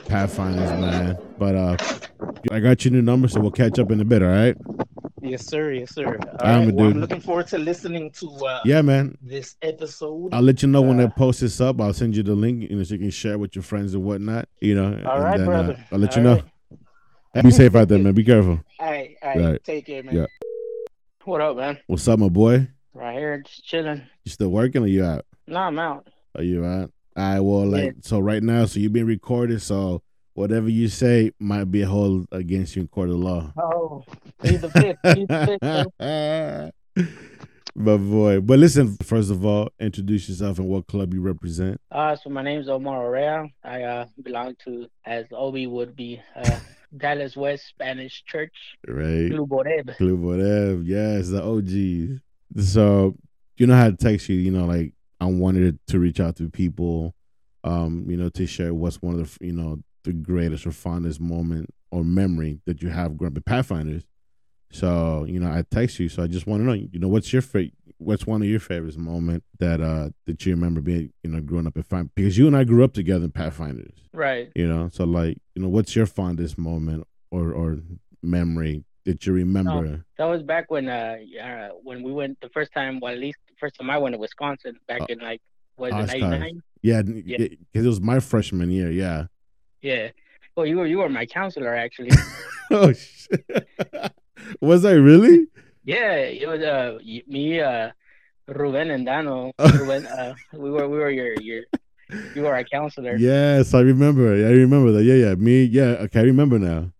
Pathfinders, 0.07 0.71
man. 0.81 1.19
But 1.39 1.55
uh, 1.55 1.77
I 2.51 2.61
got 2.61 2.85
your 2.85 2.93
new 2.93 3.03
number, 3.03 3.29
so 3.29 3.41
we'll 3.41 3.51
catch 3.51 3.79
up 3.79 3.91
in 3.91 4.01
a 4.01 4.05
bit. 4.05 4.23
All 4.23 4.29
right? 4.31 4.57
Yes, 5.21 5.47
sir. 5.47 5.73
Yes, 5.73 5.95
sir. 5.95 6.17
All 6.17 6.37
I'm 6.41 6.67
right, 6.67 6.75
well, 6.75 6.87
I'm 6.91 7.01
looking 7.01 7.21
forward 7.21 7.49
to 7.49 7.59
listening 7.59 8.11
to 8.13 8.31
uh, 8.47 8.61
Yeah, 8.65 8.81
man. 8.83 9.19
this 9.21 9.57
episode. 9.63 10.33
I'll 10.33 10.43
let 10.43 10.63
you 10.63 10.69
know 10.69 10.81
when 10.81 11.01
I 11.01 11.05
Uh, 11.05 11.09
post 11.11 11.41
this 11.41 11.61
up. 11.61 11.81
I'll 11.81 11.93
send 11.93 12.17
you 12.17 12.23
the 12.23 12.35
link, 12.35 12.71
you 12.71 12.77
know, 12.77 12.83
so 12.85 12.95
you 12.95 13.01
can 13.01 13.11
share 13.11 13.37
with 13.37 13.55
your 13.57 13.63
friends 13.65 13.95
and 13.95 14.05
whatnot. 14.05 14.49
You 14.61 14.75
know, 14.77 14.87
All 15.07 15.17
and 15.17 15.25
right, 15.25 15.37
then, 15.37 15.47
brother. 15.47 15.73
Uh, 15.75 15.95
I'll 15.95 15.99
let 15.99 16.17
you 16.17 16.23
All 16.27 16.37
know. 16.37 16.43
Be 17.35 17.51
safe 17.51 17.75
out 17.75 17.89
there, 17.89 17.99
man. 17.99 18.15
Be 18.15 18.25
careful. 18.25 18.61
All 18.81 18.91
right, 18.91 19.17
all 19.23 19.39
right. 19.39 19.63
Take 19.65 19.87
care, 19.87 20.03
man. 20.03 20.15
Yeah. 20.15 20.27
What 21.25 21.41
up, 21.41 21.57
man? 21.57 21.79
What's 21.87 22.09
up, 22.09 22.19
my 22.19 22.29
boy? 22.29 22.69
Right 22.95 23.17
here, 23.17 23.43
just 23.47 23.65
chilling. 23.65 24.03
You 24.25 24.31
still 24.33 24.49
working 24.49 24.83
or 24.83 24.87
you 24.87 25.05
out? 25.05 25.25
No, 25.47 25.59
I'm 25.61 25.79
out. 25.79 26.09
Are 26.37 26.43
you 26.43 26.65
out? 26.65 26.91
All 27.17 27.23
right, 27.35 27.41
well, 27.41 27.67
like, 27.67 27.85
Yeah. 27.85 27.91
so 28.03 28.19
right 28.19 28.43
now, 28.43 28.65
so 28.65 28.81
you've 28.81 28.93
been 28.93 29.07
recorded, 29.07 29.61
so 29.63 30.03
whatever 30.35 30.69
you 30.69 30.89
say 30.89 31.33
might 31.39 31.65
be 31.71 31.81
held 31.81 32.27
against 32.33 32.77
you 32.77 32.83
in 32.83 32.89
court 32.89 33.11
of 33.11 33.17
law. 33.17 33.53
Oh, 33.57 34.05
he's 34.43 34.61
the 34.63 34.71
fifth. 34.71 34.99
Plead 35.03 35.29
the 35.29 36.73
fifth. 36.97 37.07
my 37.75 37.97
boy. 37.97 38.41
But 38.41 38.59
listen, 38.59 38.97
first 39.03 39.31
of 39.31 39.45
all, 39.45 39.71
introduce 39.79 40.29
yourself 40.29 40.59
and 40.59 40.69
what 40.69 40.87
club 40.87 41.13
you 41.13 41.21
represent. 41.21 41.81
Uh, 41.91 42.17
so 42.17 42.31
my 42.31 42.43
name's 42.43 42.69
Omar 42.69 43.05
Orea. 43.05 43.51
I 43.63 43.83
uh, 43.83 44.07
belong 44.23 44.55
to, 44.65 44.87
as 45.05 45.27
Obi 45.33 45.67
would 45.67 45.95
be, 45.95 46.21
uh, 46.37 46.59
Dallas 46.97 47.37
West 47.37 47.67
Spanish 47.69 48.25
Church, 48.25 48.55
Right? 48.87 49.31
Club 49.31 49.53
Oreb. 49.53 49.97
Club. 49.97 50.83
Yes, 50.85 51.29
the 51.29 51.43
OGs. 51.43 52.21
So 52.67 53.17
you 53.57 53.67
know 53.67 53.75
how 53.75 53.91
to 53.91 53.97
text 53.97 54.29
you, 54.29 54.37
you 54.37 54.51
know, 54.51 54.67
like 54.67 54.95
I 55.21 55.27
wanted 55.27 55.79
to 55.89 55.99
reach 55.99 56.21
out 56.21 56.37
to 56.37 56.49
people, 56.49 57.15
um, 57.65 58.07
you 58.09 58.17
know, 58.17 58.29
to 58.31 58.47
share 58.47 58.73
what's 58.73 59.03
one 59.03 59.19
of 59.21 59.39
the 59.39 59.47
you 59.47 59.53
know, 59.53 59.79
the 60.05 60.13
greatest 60.13 60.67
or 60.67 60.73
fondest 60.73 61.21
moment 61.21 61.69
or 61.91 62.05
memory 62.05 62.61
that 62.67 62.83
you 62.83 62.89
have 62.89 63.17
growing 63.17 63.33
up 63.33 63.37
in 63.37 63.43
Pathfinders. 63.43 64.05
So, 64.71 65.25
you 65.25 65.41
know, 65.41 65.51
I 65.51 65.63
text 65.71 65.99
you. 65.99 66.09
So 66.09 66.23
I 66.23 66.27
just 66.27 66.47
want 66.47 66.61
to 66.63 66.67
know, 66.67 66.73
you 66.75 66.99
know, 66.99 67.09
what's 67.09 67.33
your 67.33 67.43
favorite 67.43 67.73
what's 68.01 68.25
one 68.25 68.41
of 68.41 68.47
your 68.49 68.61
favorites 68.61 68.97
moment 68.97 69.43
that 69.59 69.81
uh 69.81 70.09
that 70.27 70.47
you 70.47 70.55
remember 70.55 70.81
being, 70.81 71.13
you 71.25 71.31
know, 71.31 71.41
growing 71.41 71.67
up 71.67 71.77
in 71.77 71.83
Pathfinders? 71.83 72.13
Because 72.15 72.39
you 72.39 72.47
and 72.47 72.57
I 72.57 72.65
grew 72.65 72.85
up 72.85 72.93
together 72.95 73.25
in 73.25 73.31
Pathfinders. 73.33 73.93
Right. 74.13 74.51
You 74.55 74.69
know, 74.69 74.89
so 74.93 75.05
like, 75.05 75.39
you 75.55 75.63
know, 75.63 75.69
what's 75.69 75.97
your 75.97 76.07
fondest 76.07 76.59
moment 76.59 77.07
or 77.31 77.53
or 77.53 77.79
memory 78.23 78.85
that 79.05 79.27
you 79.27 79.33
remember? 79.33 80.05
That 80.19 80.27
was 80.27 80.43
back 80.43 80.71
when 80.71 80.89
uh, 80.89 81.17
uh 81.43 81.69
when 81.83 82.03
we 82.03 82.13
went 82.13 82.39
the 82.41 82.51
first 82.51 82.73
time. 82.73 83.01
Well, 83.01 83.13
at 83.13 83.19
least 83.19 83.39
the 83.49 83.55
first 83.59 83.77
time 83.79 83.91
I 83.91 83.99
went 83.99 84.15
to 84.15 84.19
Wisconsin 84.19 84.79
back 84.87 85.03
Uh, 85.03 85.07
in 85.09 85.19
like 85.21 85.41
was 85.77 85.93
it 85.93 86.21
'99? 86.21 86.63
Yeah, 86.83 87.03
Yeah. 87.05 87.39
because 87.73 87.85
it 87.87 87.89
was 87.89 88.01
my 88.01 88.21
freshman 88.21 88.71
year. 88.71 88.91
Yeah. 88.91 89.27
Yeah. 89.81 90.11
Well, 90.57 90.67
you 90.67 90.77
were 90.79 90.87
you 90.87 90.99
were 90.99 91.09
my 91.09 91.27
counselor 91.27 91.75
actually. 91.75 92.11
oh 92.71 92.93
shit! 92.93 93.69
was 94.61 94.85
I 94.85 94.93
really? 94.93 95.47
yeah, 95.85 96.17
it 96.17 96.49
was 96.49 96.61
uh 96.61 96.99
me 97.27 97.61
uh 97.61 97.91
Ruben 98.47 98.91
and 98.91 99.05
Dano. 99.05 99.53
Ruben, 99.59 100.07
uh, 100.07 100.35
we 100.53 100.71
were 100.71 100.89
we 100.89 100.99
were 100.99 101.11
your 101.11 101.35
your 101.41 101.65
you 102.35 102.43
were 102.43 102.55
our 102.55 102.65
counselor. 102.65 103.17
Yes, 103.17 103.75
I 103.75 103.81
remember. 103.81 104.33
I 104.33 104.53
remember 104.53 104.93
that. 104.93 105.05
Yeah, 105.05 105.15
yeah. 105.15 105.35
Me. 105.35 105.65
Yeah. 105.65 106.07
Okay, 106.07 106.21
I 106.21 106.25
remember 106.25 106.59
now. 106.59 106.91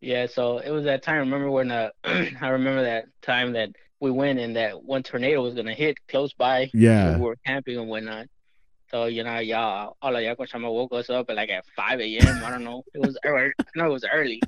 Yeah, 0.00 0.26
so 0.26 0.58
it 0.58 0.70
was 0.70 0.84
that 0.84 1.02
time. 1.02 1.18
Remember 1.18 1.50
when 1.50 1.70
uh, 1.70 1.90
I 2.04 2.48
remember 2.48 2.84
that 2.84 3.06
time 3.22 3.52
that 3.54 3.70
we 4.00 4.10
went 4.10 4.38
and 4.38 4.54
that 4.56 4.84
one 4.84 5.02
tornado 5.02 5.42
was 5.42 5.54
gonna 5.54 5.74
hit 5.74 5.96
close 6.08 6.32
by. 6.32 6.70
Yeah. 6.72 7.16
We 7.16 7.22
were 7.22 7.36
camping 7.44 7.78
and 7.78 7.88
whatnot. 7.88 8.26
So 8.90 9.06
you 9.06 9.24
know, 9.24 9.38
y'all, 9.38 9.96
all 10.00 10.16
of 10.16 10.22
y'all 10.22 10.36
woke 10.72 10.92
us 10.92 11.10
up 11.10 11.28
at 11.28 11.36
like 11.36 11.50
at 11.50 11.64
5 11.76 12.00
a.m. 12.00 12.44
I 12.44 12.50
don't 12.50 12.64
know. 12.64 12.84
It 12.94 13.00
was 13.00 13.18
early. 13.24 13.52
I 13.58 13.64
know 13.74 13.86
it 13.86 13.92
was 13.92 14.06
early. 14.12 14.40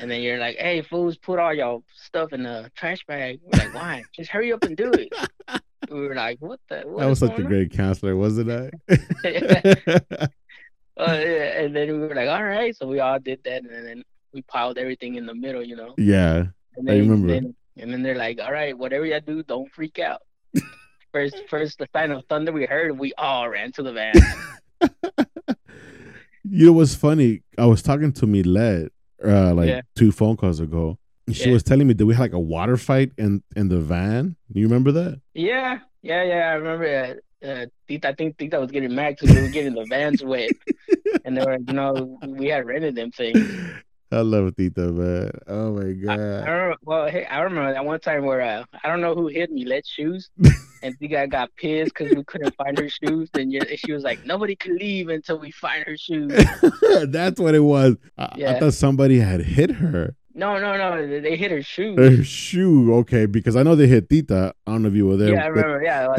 And 0.00 0.10
then 0.10 0.22
you're 0.22 0.38
like, 0.38 0.56
"Hey, 0.56 0.82
fools, 0.82 1.16
put 1.16 1.38
all 1.38 1.52
y'all 1.54 1.82
stuff 1.94 2.32
in 2.32 2.42
the 2.42 2.70
trash 2.76 3.04
bag." 3.06 3.40
We're 3.42 3.64
like, 3.64 3.74
"Why? 3.74 4.02
Just 4.14 4.30
hurry 4.30 4.52
up 4.52 4.62
and 4.64 4.76
do 4.76 4.90
it." 4.92 5.12
We 5.90 6.00
were 6.06 6.14
like, 6.14 6.38
"What 6.40 6.60
the? 6.68 6.82
What 6.86 7.00
That 7.00 7.06
was 7.08 7.18
such 7.18 7.32
a 7.32 7.42
on?" 7.42 7.44
great 7.44 7.72
counselor, 7.72 8.16
wasn't 8.16 8.50
I? 8.50 8.70
Uh, 10.96 11.16
yeah, 11.18 11.62
and 11.62 11.74
then 11.74 11.92
we 11.92 11.98
were 12.06 12.14
like, 12.14 12.28
"All 12.28 12.44
right." 12.44 12.76
So 12.76 12.86
we 12.86 13.00
all 13.00 13.18
did 13.18 13.42
that, 13.44 13.62
and 13.62 13.86
then 13.86 14.04
we 14.34 14.42
piled 14.42 14.76
everything 14.76 15.14
in 15.14 15.24
the 15.24 15.34
middle, 15.34 15.62
you 15.62 15.74
know. 15.74 15.94
yeah. 15.96 16.44
And 16.76 16.90
I 16.90 16.98
remember. 16.98 17.28
Then, 17.28 17.54
and 17.78 17.90
then 17.90 18.02
they're 18.02 18.16
like, 18.16 18.38
"All 18.38 18.52
right, 18.52 18.76
whatever 18.76 19.06
you 19.06 19.18
do, 19.20 19.42
don't 19.42 19.72
freak 19.72 19.98
out." 19.98 20.20
first, 21.10 21.36
first 21.48 21.78
the 21.78 21.88
sign 21.94 22.10
of 22.10 22.24
thunder 22.26 22.52
we 22.52 22.66
heard, 22.66 22.98
we 22.98 23.14
all 23.14 23.48
ran 23.48 23.72
to 23.72 23.82
the 23.82 23.92
van. 23.92 24.12
You 26.42 26.66
know 26.66 26.72
what's 26.72 26.94
funny? 26.94 27.42
I 27.56 27.66
was 27.66 27.82
talking 27.82 28.12
to 28.14 28.26
Milette 28.26 28.92
uh, 29.24 29.54
like 29.54 29.68
Yeah. 29.68 29.80
two 29.96 30.12
phone 30.12 30.36
calls 30.36 30.60
ago. 30.60 30.98
She 31.32 31.46
Yeah. 31.46 31.52
was 31.52 31.62
telling 31.62 31.86
me 31.86 31.94
that 31.94 32.04
we 32.06 32.14
had 32.14 32.22
like 32.22 32.32
a 32.32 32.40
water 32.40 32.76
fight 32.76 33.12
in 33.18 33.42
in 33.56 33.68
the 33.68 33.78
van. 33.80 34.36
You 34.52 34.64
remember 34.66 34.90
that? 34.92 35.20
yeah, 35.34 35.78
yeah, 36.02 36.22
yeah. 36.24 36.50
I 36.50 36.54
remember. 36.54 36.86
Uh, 36.86 37.46
uh, 37.46 37.66
Tita, 37.88 38.08
I 38.08 38.12
think 38.14 38.36
Tita 38.36 38.60
was 38.60 38.70
getting 38.70 38.94
mad 38.94 39.16
because 39.18 39.34
we 39.34 39.40
were 39.42 39.48
getting 39.48 39.72
the 39.74 39.86
vans 39.88 40.22
wet, 40.22 40.50
and 41.24 41.36
they 41.36 41.42
were, 41.44 41.56
you 41.56 41.72
know, 41.72 42.18
we 42.26 42.46
had 42.48 42.66
rented 42.66 42.94
them 42.96 43.10
things. 43.12 43.38
I 44.12 44.20
love 44.22 44.56
Tita, 44.56 44.80
man. 44.90 45.30
Oh 45.46 45.72
my 45.72 45.82
I, 45.82 45.88
I 45.88 45.92
god. 45.92 46.16
remember. 46.16 46.76
Well, 46.82 47.06
hey, 47.08 47.24
I 47.26 47.40
remember 47.42 47.72
that 47.72 47.84
one 47.84 48.00
time 48.00 48.24
where 48.24 48.40
uh, 48.40 48.64
I 48.82 48.88
don't 48.88 49.00
know 49.00 49.14
who 49.14 49.28
hit 49.28 49.52
me. 49.52 49.64
Let 49.64 49.86
shoes. 49.86 50.30
and 50.82 50.96
the 50.98 51.06
guy 51.08 51.26
got 51.26 51.54
pissed 51.56 51.92
because 51.96 52.14
we 52.16 52.24
couldn't 52.24 52.54
find 52.56 52.76
her 52.78 52.88
shoes. 52.88 53.30
And 53.34 53.54
she 53.76 53.92
was 53.92 54.02
like, 54.02 54.24
"Nobody 54.24 54.56
can 54.56 54.76
leave 54.76 55.08
until 55.10 55.38
we 55.38 55.52
find 55.52 55.84
her 55.84 55.96
shoes." 55.96 56.32
That's 57.08 57.38
what 57.40 57.54
it 57.54 57.60
was. 57.60 57.96
I, 58.18 58.28
I 58.48 58.58
thought 58.58 58.74
somebody 58.74 59.20
had 59.20 59.42
hit 59.42 59.70
her. 59.70 60.16
No, 60.34 60.58
no, 60.58 60.76
no. 60.76 61.20
they- 61.20 61.36
hit 61.36 61.50
her 61.52 61.62
shoes. 61.62 61.96
Her 61.98 62.24
shoe. 62.24 62.94
Okay, 62.96 63.26
because 63.26 63.54
I 63.56 63.62
know 63.62 63.76
they 63.76 63.86
hit 63.86 64.08
Tita. 64.08 64.54
I 64.66 64.70
don't 64.72 64.82
know 64.82 64.88
if 64.88 64.94
you 64.94 65.06
were 65.06 65.16
there. 65.16 65.34
yeah, 65.34 65.44
I 65.44 65.46
remember. 65.46 65.82
Yeah, 65.84 66.06
well, 66.08 66.16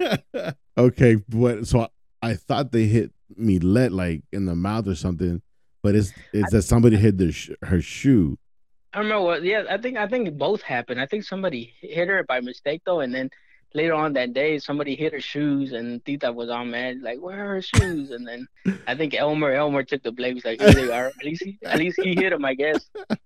Tita- 0.00 0.56
okay, 0.78 1.16
but 1.28 1.66
so 1.66 1.80
I, 1.80 1.88
I 2.30 2.34
thought 2.34 2.72
they 2.72 2.86
hit 2.86 3.12
Milet 3.38 3.90
like 3.92 4.22
in 4.32 4.46
the 4.46 4.54
mouth 4.54 4.88
or 4.88 4.94
something, 4.94 5.42
but 5.82 5.94
it's 5.94 6.12
it's 6.32 6.50
that 6.52 6.62
somebody 6.62 6.96
hit 6.96 7.18
their 7.18 7.32
sh- 7.32 7.50
her 7.62 7.80
shoe. 7.80 8.38
I 8.92 9.00
remember. 9.00 9.24
What, 9.24 9.42
yeah, 9.42 9.64
I 9.70 9.78
think 9.78 9.96
I 9.96 10.06
think 10.06 10.36
both 10.36 10.62
happened. 10.62 11.00
I 11.00 11.06
think 11.06 11.24
somebody 11.24 11.74
hit 11.80 12.08
her 12.08 12.24
by 12.24 12.40
mistake 12.40 12.82
though, 12.84 13.00
and 13.00 13.14
then 13.14 13.30
later 13.74 13.94
on 13.94 14.14
that 14.14 14.32
day, 14.32 14.58
somebody 14.58 14.96
hit 14.96 15.12
her 15.12 15.20
shoes, 15.20 15.72
and 15.72 16.02
Tita 16.04 16.32
was 16.32 16.48
all 16.48 16.64
mad, 16.64 17.02
like, 17.02 17.20
"Where 17.20 17.44
are 17.44 17.54
her 17.56 17.62
shoes?" 17.62 18.10
And 18.10 18.26
then 18.26 18.48
I 18.86 18.94
think 18.94 19.14
Elmer 19.14 19.52
Elmer 19.52 19.82
took 19.82 20.02
the 20.02 20.12
blame. 20.12 20.34
He's 20.34 20.44
like, 20.44 20.60
"Here 20.60 20.72
they 20.72 20.90
are." 20.90 21.08
At 21.08 21.24
least 21.24 21.44
he, 21.44 21.58
at 21.64 21.78
least 21.78 22.00
he 22.02 22.14
hit 22.14 22.32
him, 22.32 22.44
I 22.44 22.54
guess. 22.54 22.88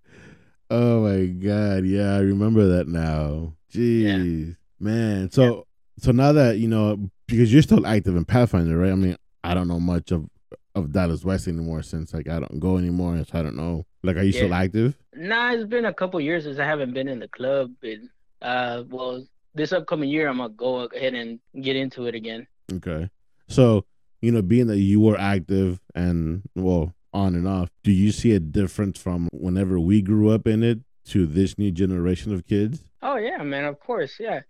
Oh 0.73 1.03
my 1.03 1.27
god, 1.27 1.85
yeah, 1.85 2.15
I 2.15 2.21
remember 2.21 2.77
that 2.77 2.87
now. 2.87 3.55
Jeez, 3.75 4.57
man. 4.79 5.29
So 5.33 5.67
so 5.99 6.13
now 6.13 6.31
that 6.31 6.59
you 6.59 6.69
know, 6.69 7.11
because 7.27 7.53
you're 7.53 7.63
still 7.63 7.85
active 7.85 8.15
in 8.15 8.25
Pathfinder, 8.25 8.79
right? 8.79 8.93
I 8.93 8.95
mean, 8.95 9.17
I 9.43 9.55
don't 9.55 9.67
know 9.67 9.81
much 9.81 10.13
of 10.13 10.29
of 10.75 10.93
Dallas 10.93 11.25
West 11.25 11.49
anymore 11.49 11.83
since 11.83 12.13
like 12.15 12.29
I 12.29 12.39
don't 12.41 12.61
go 12.61 12.79
anymore, 12.79 13.23
so 13.25 13.39
I 13.39 13.43
don't 13.43 13.57
know. 13.57 13.87
Like, 14.03 14.17
are 14.17 14.23
you 14.23 14.33
still 14.33 14.55
active? 14.55 14.97
Nah, 15.15 15.53
it's 15.53 15.65
been 15.65 15.85
a 15.85 15.93
couple 15.95 16.21
years 16.21 16.45
since 16.45 16.59
I 16.59 16.65
haven't 16.65 16.95
been 16.95 17.09
in 17.09 17.19
the 17.19 17.29
club. 17.29 17.73
And, 17.83 18.09
uh, 18.41 18.85
well, 18.89 19.27
this 19.55 19.73
upcoming 19.73 20.09
year, 20.09 20.29
I'm 20.29 20.39
gonna 20.39 20.51
go 20.51 20.85
ahead 20.85 21.15
and 21.15 21.39
get 21.61 21.77
into 21.77 22.07
it 22.07 22.15
again. 22.15 22.47
Okay. 22.73 23.11
So, 23.49 23.85
you 24.23 24.33
know, 24.33 24.43
being 24.43 24.69
that 24.69 24.79
you 24.79 25.01
were 25.01 25.19
active 25.19 25.81
and 25.95 26.43
well, 26.55 26.95
on 27.13 27.35
and 27.35 27.47
off, 27.49 27.71
do 27.83 27.91
you 27.91 28.13
see 28.13 28.33
a 28.33 28.41
difference 28.41 28.99
from 28.99 29.29
whenever 29.33 29.79
we 29.81 30.01
grew 30.01 30.31
up 30.31 30.47
in 30.47 30.63
it 30.63 30.81
to 31.07 31.27
this 31.27 31.59
new 31.59 31.71
generation 31.71 32.33
of 32.33 32.47
kids? 32.47 32.85
Oh 33.03 33.17
yeah, 33.17 33.43
man, 33.43 33.65
of 33.65 33.81
course, 33.81 34.17
yeah. 34.21 34.41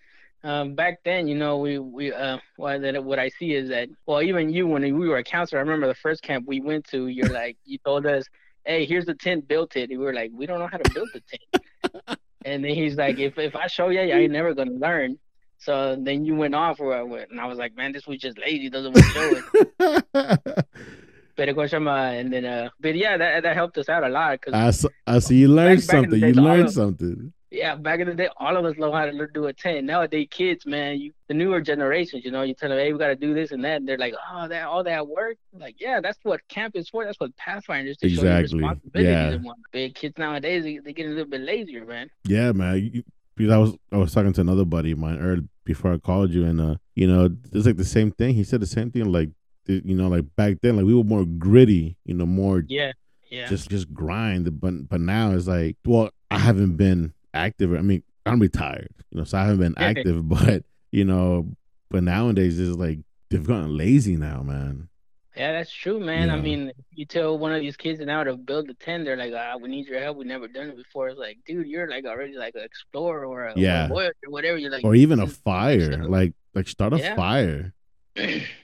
Um, 0.43 0.75
back 0.75 1.01
then, 1.05 1.29
you 1.29 1.35
know, 1.37 1.59
we 1.59 1.79
we 1.79 2.13
uh, 2.13 2.39
well, 2.57 2.81
that 2.81 3.05
what 3.05 3.19
I 3.19 3.29
see 3.29 3.53
is 3.55 3.69
that 3.69 3.89
well, 4.07 4.23
even 4.23 4.51
you 4.51 4.67
when 4.67 4.83
we 4.83 5.09
were 5.09 5.19
a 5.19 5.25
counselor, 5.25 5.59
I 5.59 5.63
remember 5.63 5.87
the 5.87 5.95
first 5.95 6.23
camp 6.23 6.47
we 6.49 6.61
went 6.61 6.87
to, 6.89 7.09
you're 7.09 7.29
like, 7.29 7.59
you 7.65 7.79
told 7.85 8.07
us, 8.07 8.25
hey, 8.65 8.87
here's 8.87 9.05
the 9.05 9.15
tent, 9.15 9.47
built 9.49 9.77
it. 9.77 9.91
And 9.91 9.99
we 9.99 10.05
were 10.05 10.15
like, 10.15 10.31
we 10.33 10.47
don't 10.47 10.59
know 10.59 10.67
how 10.67 10.79
to 10.79 10.91
build 10.95 11.11
the 11.13 11.23
tent. 11.31 12.19
and 12.47 12.65
then 12.65 12.75
he's 12.75 12.97
like, 12.97 13.19
if 13.19 13.39
if 13.39 13.55
I 13.55 13.67
show 13.67 13.91
you, 13.91 14.01
you 14.01 14.15
ain't 14.15 14.33
never 14.33 14.55
gonna 14.55 14.73
learn. 14.73 15.19
So 15.59 15.95
then 16.01 16.25
you 16.25 16.35
went 16.35 16.55
off 16.55 16.81
where 16.81 16.97
I 16.97 17.03
went, 17.03 17.31
and 17.31 17.39
I 17.39 17.47
was 17.47 17.59
like, 17.59 17.77
man, 17.77 17.93
this 17.93 18.07
was 18.07 18.17
just 18.19 18.39
lazy, 18.39 18.71
doesn't 18.71 18.95
want 18.95 19.05
to 19.07 19.13
show 19.13 20.05
it. 20.17 20.65
Pero 21.37 21.55
and 21.63 22.33
then 22.33 22.45
uh, 22.45 22.69
but 22.81 22.95
yeah, 22.97 23.17
that 23.17 23.43
that 23.43 23.55
helped 23.57 23.77
us 23.79 23.89
out 23.89 24.05
a 24.05 24.09
lot 24.09 24.41
because 24.41 24.89
I, 25.07 25.17
I 25.17 25.19
see 25.21 25.37
you 25.37 25.49
learned 25.49 25.81
Back- 25.81 25.87
back 25.87 25.95
something. 25.97 26.11
the 26.21 26.27
You 26.29 26.33
days, 26.33 26.37
learned 26.37 26.67
of- 26.69 26.73
something. 26.73 27.33
Yeah, 27.51 27.75
back 27.75 27.99
in 27.99 28.07
the 28.07 28.15
day, 28.15 28.29
all 28.37 28.57
of 28.57 28.65
us 28.65 28.77
know 28.79 28.93
how 28.93 29.07
to 29.07 29.27
do 29.35 29.47
a 29.47 29.53
tent. 29.53 29.85
Nowadays, 29.85 30.29
kids, 30.31 30.65
man, 30.67 31.01
you 31.01 31.13
the 31.27 31.35
newer 31.35 31.61
generations, 31.61 32.25
you 32.25 32.31
know, 32.31 32.43
you 32.43 32.55
tell 32.55 32.69
them, 32.69 32.79
hey, 32.79 32.93
we 32.93 32.99
got 32.99 33.09
to 33.09 33.17
do 33.17 33.35
this 33.35 33.51
and 33.51 33.65
that. 33.65 33.77
And 33.79 33.89
they're 33.89 33.99
like, 33.99 34.15
oh, 34.33 34.47
that 34.49 34.65
all 34.67 34.85
that 34.85 35.07
work. 35.09 35.37
Like, 35.53 35.77
yeah, 35.81 36.01
that's 36.01 36.19
what 36.23 36.47
camp 36.49 36.77
is 36.77 36.89
for. 36.89 37.05
That's 37.05 37.19
what 37.19 37.37
Pathfinders 37.37 37.97
to 37.99 38.09
show 38.09 38.23
Exactly, 38.23 38.59
you 38.61 38.69
responsibilities 38.69 39.41
yeah. 39.45 39.53
Big 39.73 39.95
kids 39.97 40.17
nowadays, 40.17 40.63
they, 40.63 40.79
they 40.79 40.93
get 40.93 41.07
a 41.07 41.09
little 41.09 41.25
bit 41.25 41.41
lazier, 41.41 41.85
man. 41.85 42.09
Yeah, 42.25 42.53
man. 42.53 42.91
You- 42.93 43.03
Because 43.37 43.53
I 43.53 43.59
was 43.59 43.73
I 43.91 43.97
was 43.97 44.13
talking 44.13 44.33
to 44.35 44.41
another 44.43 44.65
buddy 44.67 44.93
of 44.93 44.99
mine 44.99 45.19
earlier 45.19 45.45
before 45.65 45.93
I 45.95 45.99
called 45.99 46.31
you, 46.31 46.45
and 46.45 46.61
uh, 46.61 46.75
you 46.95 47.07
know, 47.07 47.31
it's 47.53 47.65
like 47.67 47.79
the 47.79 47.85
same 47.85 48.11
thing. 48.13 48.35
He 48.35 48.45
said 48.45 48.61
the 48.61 48.67
same 48.67 48.91
thing. 48.91 49.11
Like, 49.11 49.31
you 49.67 49.95
know, 49.95 50.09
like 50.09 50.25
back 50.37 50.59
then, 50.61 50.77
like 50.77 50.85
we 50.85 50.95
were 50.95 51.05
more 51.05 51.25
gritty. 51.25 51.97
You 52.05 52.15
know, 52.15 52.27
more 52.27 52.63
Yeah, 52.69 52.93
yeah, 53.31 53.47
just 53.49 53.71
just 53.71 53.93
grind. 53.95 54.61
But 54.61 54.89
but 54.91 55.01
now 55.01 55.33
it's 55.33 55.47
like, 55.47 55.77
well, 55.87 56.11
I 56.31 56.39
haven't 56.39 56.77
been 56.77 57.15
active. 57.35 57.73
I 57.75 57.81
mean, 57.83 58.03
I'm 58.27 58.41
retired, 58.41 58.91
you 59.11 59.19
know, 59.19 59.25
so 59.25 59.39
I 59.39 59.43
haven't 59.45 59.59
been 59.61 59.79
active. 59.79 60.29
But 60.29 60.65
you 60.93 61.05
know, 61.05 61.49
but 61.91 62.03
nowadays 62.03 62.59
it's 62.59 62.77
like 62.77 62.99
they've 63.31 63.47
gotten 63.47 63.77
lazy 63.77 64.17
now, 64.17 64.43
man. 64.43 64.89
yeah. 65.37 65.53
That's 65.53 65.73
true, 65.73 66.01
man. 66.01 66.31
I 66.31 66.41
mean, 66.41 66.73
you 66.93 67.07
tell 67.07 67.39
one 67.39 67.53
of 67.53 67.61
these 67.61 67.77
kids 67.77 68.01
now 68.01 68.25
to 68.25 68.37
build 68.37 68.69
a 68.71 68.75
tent, 68.75 69.05
they're 69.05 69.17
like, 69.17 69.33
ah, 69.35 69.57
we 69.61 69.69
need 69.69 69.87
your 69.87 70.01
help. 70.01 70.17
We've 70.19 70.27
never 70.27 70.49
done 70.49 70.69
it 70.71 70.77
before. 70.77 71.09
It's 71.09 71.19
like, 71.19 71.39
dude, 71.47 71.67
you're 71.67 71.89
like 71.89 72.05
already 72.05 72.37
like 72.37 72.55
an 72.57 72.63
explorer 72.63 73.25
or 73.25 73.47
a, 73.47 73.53
Yeah. 73.57 73.89
or 73.91 74.13
whatever. 74.29 74.59
You're 74.59 74.71
like, 74.73 74.85
Or 74.85 74.95
even 74.95 75.21
a 75.21 75.27
fire, 75.29 75.79
yourself. 75.79 76.11
like 76.11 76.35
like 76.55 76.69
start 76.69 76.93
a 76.93 76.99
Yeah. 76.99 77.15
fire. 77.17 77.73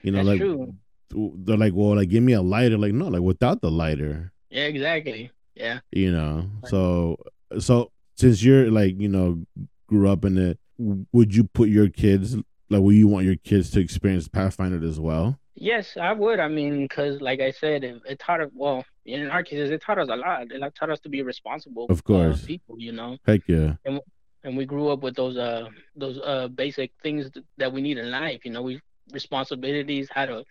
You 0.02 0.10
know, 0.12 0.24
That's 0.24 0.28
like 0.28 0.40
true. 0.40 0.74
they're 1.10 1.56
like, 1.56 1.72
well, 1.74 1.94
like 1.96 2.08
give 2.08 2.22
me 2.22 2.32
a 2.34 2.42
lighter. 2.42 2.76
Like 2.76 2.92
no, 2.92 3.06
like 3.08 3.22
without 3.22 3.60
the 3.62 3.70
lighter. 3.70 4.32
Yeah, 4.50 4.64
exactly. 4.64 5.30
Yeah. 5.54 5.78
You 5.92 6.10
know, 6.12 6.50
so 6.66 7.16
so 7.60 7.90
since 8.16 8.42
you're 8.42 8.70
like 8.70 9.00
you 9.00 9.08
know 9.08 9.46
grew 9.86 10.08
up 10.08 10.24
in 10.24 10.36
it, 10.36 10.58
would 10.78 11.34
you 11.34 11.44
put 11.44 11.68
your 11.68 11.88
kids 11.88 12.36
like 12.68 12.82
would 12.82 12.94
you 12.94 13.08
want 13.08 13.24
your 13.26 13.36
kids 13.36 13.70
to 13.70 13.80
experience 13.80 14.28
Pathfinder 14.28 14.84
as 14.86 14.98
well? 14.98 15.38
Yes, 15.54 15.96
I 15.98 16.12
would. 16.12 16.38
I 16.38 16.48
mean, 16.48 16.82
because 16.82 17.20
like 17.20 17.40
I 17.40 17.50
said, 17.50 17.82
it, 17.82 18.02
it 18.08 18.18
taught 18.18 18.40
us. 18.42 18.50
Well, 18.54 18.84
in 19.06 19.30
our 19.30 19.42
cases, 19.42 19.70
it 19.70 19.80
taught 19.80 19.98
us 19.98 20.08
a 20.10 20.16
lot. 20.16 20.50
It 20.50 20.74
taught 20.78 20.90
us 20.90 21.00
to 21.00 21.08
be 21.08 21.22
responsible. 21.22 21.86
Of 21.88 22.04
course. 22.04 22.42
uh, 22.42 22.46
people. 22.46 22.76
You 22.78 22.92
know, 22.92 23.16
Heck 23.26 23.42
yeah. 23.48 23.74
and 23.86 24.56
we 24.56 24.66
grew 24.66 24.88
up 24.90 25.00
with 25.02 25.16
those 25.16 25.36
uh 25.36 25.66
those 25.94 26.18
uh 26.24 26.48
basic 26.48 26.92
things 27.02 27.30
that 27.56 27.72
we 27.72 27.80
need 27.80 27.96
in 27.98 28.10
life. 28.10 28.44
You 28.44 28.50
know, 28.50 28.62
we 28.62 28.80
responsibilities, 29.12 30.08
how 30.10 30.26
to 30.26 30.44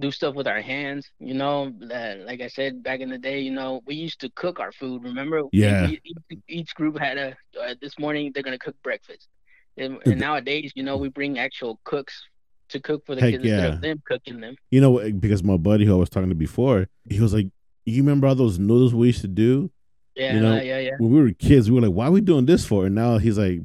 do 0.00 0.10
stuff 0.10 0.34
with 0.34 0.46
our 0.46 0.60
hands. 0.60 1.10
You 1.18 1.34
know, 1.34 1.72
like 1.80 2.40
I 2.40 2.48
said 2.48 2.82
back 2.82 3.00
in 3.00 3.10
the 3.10 3.18
day, 3.18 3.40
you 3.40 3.50
know, 3.52 3.82
we 3.86 3.94
used 3.94 4.20
to 4.20 4.30
cook 4.30 4.58
our 4.58 4.72
food. 4.72 5.04
Remember? 5.04 5.42
Yeah. 5.52 5.88
Each, 5.88 6.18
each 6.48 6.74
group 6.74 6.98
had 6.98 7.18
a 7.18 7.36
uh, 7.60 7.74
this 7.80 7.98
morning 7.98 8.32
they're 8.32 8.42
gonna 8.42 8.58
cook 8.58 8.76
breakfast, 8.82 9.28
and, 9.76 9.98
and 10.04 10.18
nowadays, 10.18 10.72
you 10.74 10.82
know, 10.82 10.96
we 10.96 11.08
bring 11.08 11.38
actual 11.38 11.80
cooks 11.84 12.22
to 12.70 12.80
cook 12.80 13.04
for 13.04 13.14
the 13.14 13.20
Heck 13.20 13.32
kids 13.32 13.44
instead 13.44 13.68
yeah. 13.68 13.74
of 13.74 13.80
them 13.80 14.02
cooking 14.06 14.40
them. 14.40 14.56
You 14.70 14.80
know, 14.80 15.10
because 15.12 15.42
my 15.42 15.56
buddy 15.56 15.84
who 15.84 15.92
I 15.92 15.96
was 15.96 16.08
talking 16.08 16.28
to 16.28 16.34
before, 16.34 16.88
he 17.08 17.20
was 17.20 17.34
like, 17.34 17.48
"You 17.84 18.02
remember 18.02 18.26
all 18.26 18.34
those 18.34 18.58
noodles 18.58 18.94
we 18.94 19.08
used 19.08 19.22
to 19.22 19.28
do 19.28 19.70
Yeah, 20.16 20.34
You 20.34 20.40
know, 20.40 20.54
yeah, 20.60 20.78
yeah. 20.78 20.90
when 20.98 21.12
we 21.12 21.22
were 21.22 21.30
kids? 21.32 21.70
We 21.70 21.76
were 21.76 21.86
like, 21.86 21.94
why 21.94 22.06
are 22.06 22.12
we 22.12 22.20
doing 22.20 22.46
this 22.46 22.64
for?" 22.64 22.86
And 22.86 22.94
now 22.94 23.18
he's 23.18 23.38
like, 23.38 23.60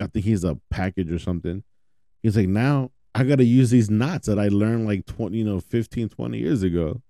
I 0.00 0.06
think 0.06 0.24
he's 0.24 0.44
a 0.44 0.58
package 0.70 1.10
or 1.10 1.18
something. 1.18 1.62
He's 2.22 2.36
like, 2.36 2.48
now 2.48 2.90
I 3.14 3.24
got 3.24 3.36
to 3.36 3.44
use 3.44 3.70
these 3.70 3.90
knots 3.90 4.26
that 4.26 4.38
I 4.38 4.48
learned 4.48 4.86
like 4.86 5.06
20, 5.06 5.36
you 5.38 5.44
know, 5.44 5.60
15, 5.60 6.08
20 6.08 6.38
years 6.38 6.62
ago. 6.62 7.02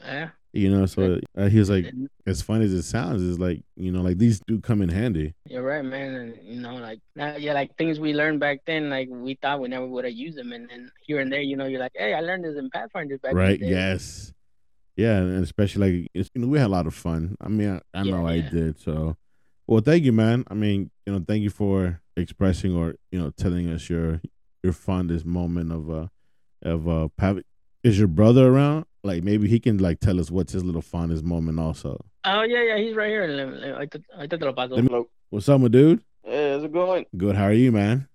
Yeah. 0.00 0.30
You 0.52 0.70
know, 0.70 0.86
so 0.86 1.20
uh, 1.36 1.48
he 1.48 1.58
was 1.58 1.68
like, 1.68 1.92
as 2.26 2.40
funny 2.40 2.64
as 2.64 2.72
it 2.72 2.82
sounds, 2.82 3.22
is 3.22 3.38
like, 3.38 3.62
you 3.76 3.92
know, 3.92 4.00
like 4.00 4.16
these 4.18 4.40
do 4.40 4.60
come 4.60 4.80
in 4.80 4.88
handy. 4.88 5.34
You're 5.44 5.62
right, 5.62 5.84
man. 5.84 6.14
And 6.14 6.38
you 6.42 6.60
know, 6.60 6.76
like 6.76 7.00
now, 7.14 7.36
yeah, 7.36 7.52
like 7.52 7.76
things 7.76 8.00
we 8.00 8.14
learned 8.14 8.40
back 8.40 8.60
then, 8.66 8.88
like 8.88 9.08
we 9.10 9.34
thought 9.40 9.60
we 9.60 9.68
never 9.68 9.86
would 9.86 10.04
have 10.04 10.14
used 10.14 10.38
them, 10.38 10.52
and 10.52 10.68
then 10.68 10.90
here 11.04 11.20
and 11.20 11.30
there, 11.30 11.42
you 11.42 11.56
know, 11.56 11.66
you're 11.66 11.80
like, 11.80 11.92
hey, 11.94 12.14
I 12.14 12.20
learned 12.20 12.44
this 12.44 12.56
in 12.56 12.70
Pathfinder 12.70 13.18
back 13.18 13.34
right? 13.34 13.60
Yes. 13.60 14.32
Yeah, 14.96 15.18
and 15.18 15.44
especially 15.44 16.00
like 16.00 16.10
it's, 16.14 16.30
you 16.34 16.40
know 16.40 16.48
we 16.48 16.58
had 16.58 16.66
a 16.66 16.70
lot 16.70 16.86
of 16.86 16.94
fun. 16.94 17.36
I 17.40 17.48
mean, 17.48 17.80
I, 17.94 17.98
I 17.98 18.02
Yeah, 18.02 18.12
know 18.12 18.26
I 18.26 18.40
did. 18.40 18.80
So, 18.80 19.16
well, 19.66 19.80
thank 19.80 20.04
you, 20.04 20.12
man. 20.12 20.44
I 20.48 20.54
mean, 20.54 20.90
you 21.06 21.12
know, 21.12 21.24
thank 21.26 21.42
you 21.42 21.50
for 21.50 22.00
expressing 22.16 22.74
or 22.74 22.96
you 23.12 23.18
know 23.20 23.30
telling 23.30 23.68
us 23.70 23.88
your 23.88 24.20
your 24.62 24.72
fondest 24.72 25.24
moment 25.24 25.72
of 25.72 25.90
uh 25.90 26.06
of 26.62 26.88
uh. 26.88 27.08
Pav- 27.16 27.42
is 27.84 27.98
your 27.98 28.08
brother 28.08 28.52
around? 28.52 28.84
Like 29.04 29.22
maybe 29.22 29.48
he 29.48 29.60
can 29.60 29.78
like 29.78 30.00
tell 30.00 30.18
us 30.20 30.30
what's 30.30 30.52
his 30.52 30.64
little 30.64 30.82
fondest 30.82 31.24
moment 31.24 31.58
also. 31.60 32.04
Oh 32.24 32.42
yeah, 32.42 32.62
yeah, 32.62 32.76
he's 32.78 32.94
right 32.96 33.08
here. 33.08 33.26
Le- 33.28 33.42
le- 33.44 33.72
ahorita- 33.86 34.02
ahorita 34.16 34.38
te. 34.38 34.44
Let 34.46 34.70
me- 34.84 34.88
Hello. 34.90 35.08
What's 35.30 35.48
up, 35.48 35.60
my 35.60 35.68
dude? 35.68 36.02
Hey, 36.24 36.52
how's 36.52 36.64
it 36.64 36.72
going? 36.72 37.06
Good. 37.16 37.36
How 37.36 37.44
are 37.44 37.52
you, 37.52 37.70
man? 37.72 38.08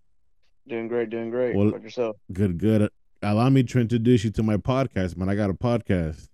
Doing 0.67 0.87
great, 0.87 1.09
doing 1.09 1.29
great. 1.29 1.55
Well- 1.55 1.65
What 1.67 1.75
about 1.75 1.83
yourself? 1.83 2.17
Good. 2.31 2.57
Good. 2.57 2.89
Allow 3.21 3.49
me 3.49 3.63
to 3.63 3.79
introduce 3.79 4.23
you 4.25 4.31
to 4.31 4.43
my 4.43 4.57
podcast, 4.57 5.15
man. 5.15 5.29
I 5.29 5.35
got 5.35 5.49
a 5.49 5.53
podcast. 5.53 6.27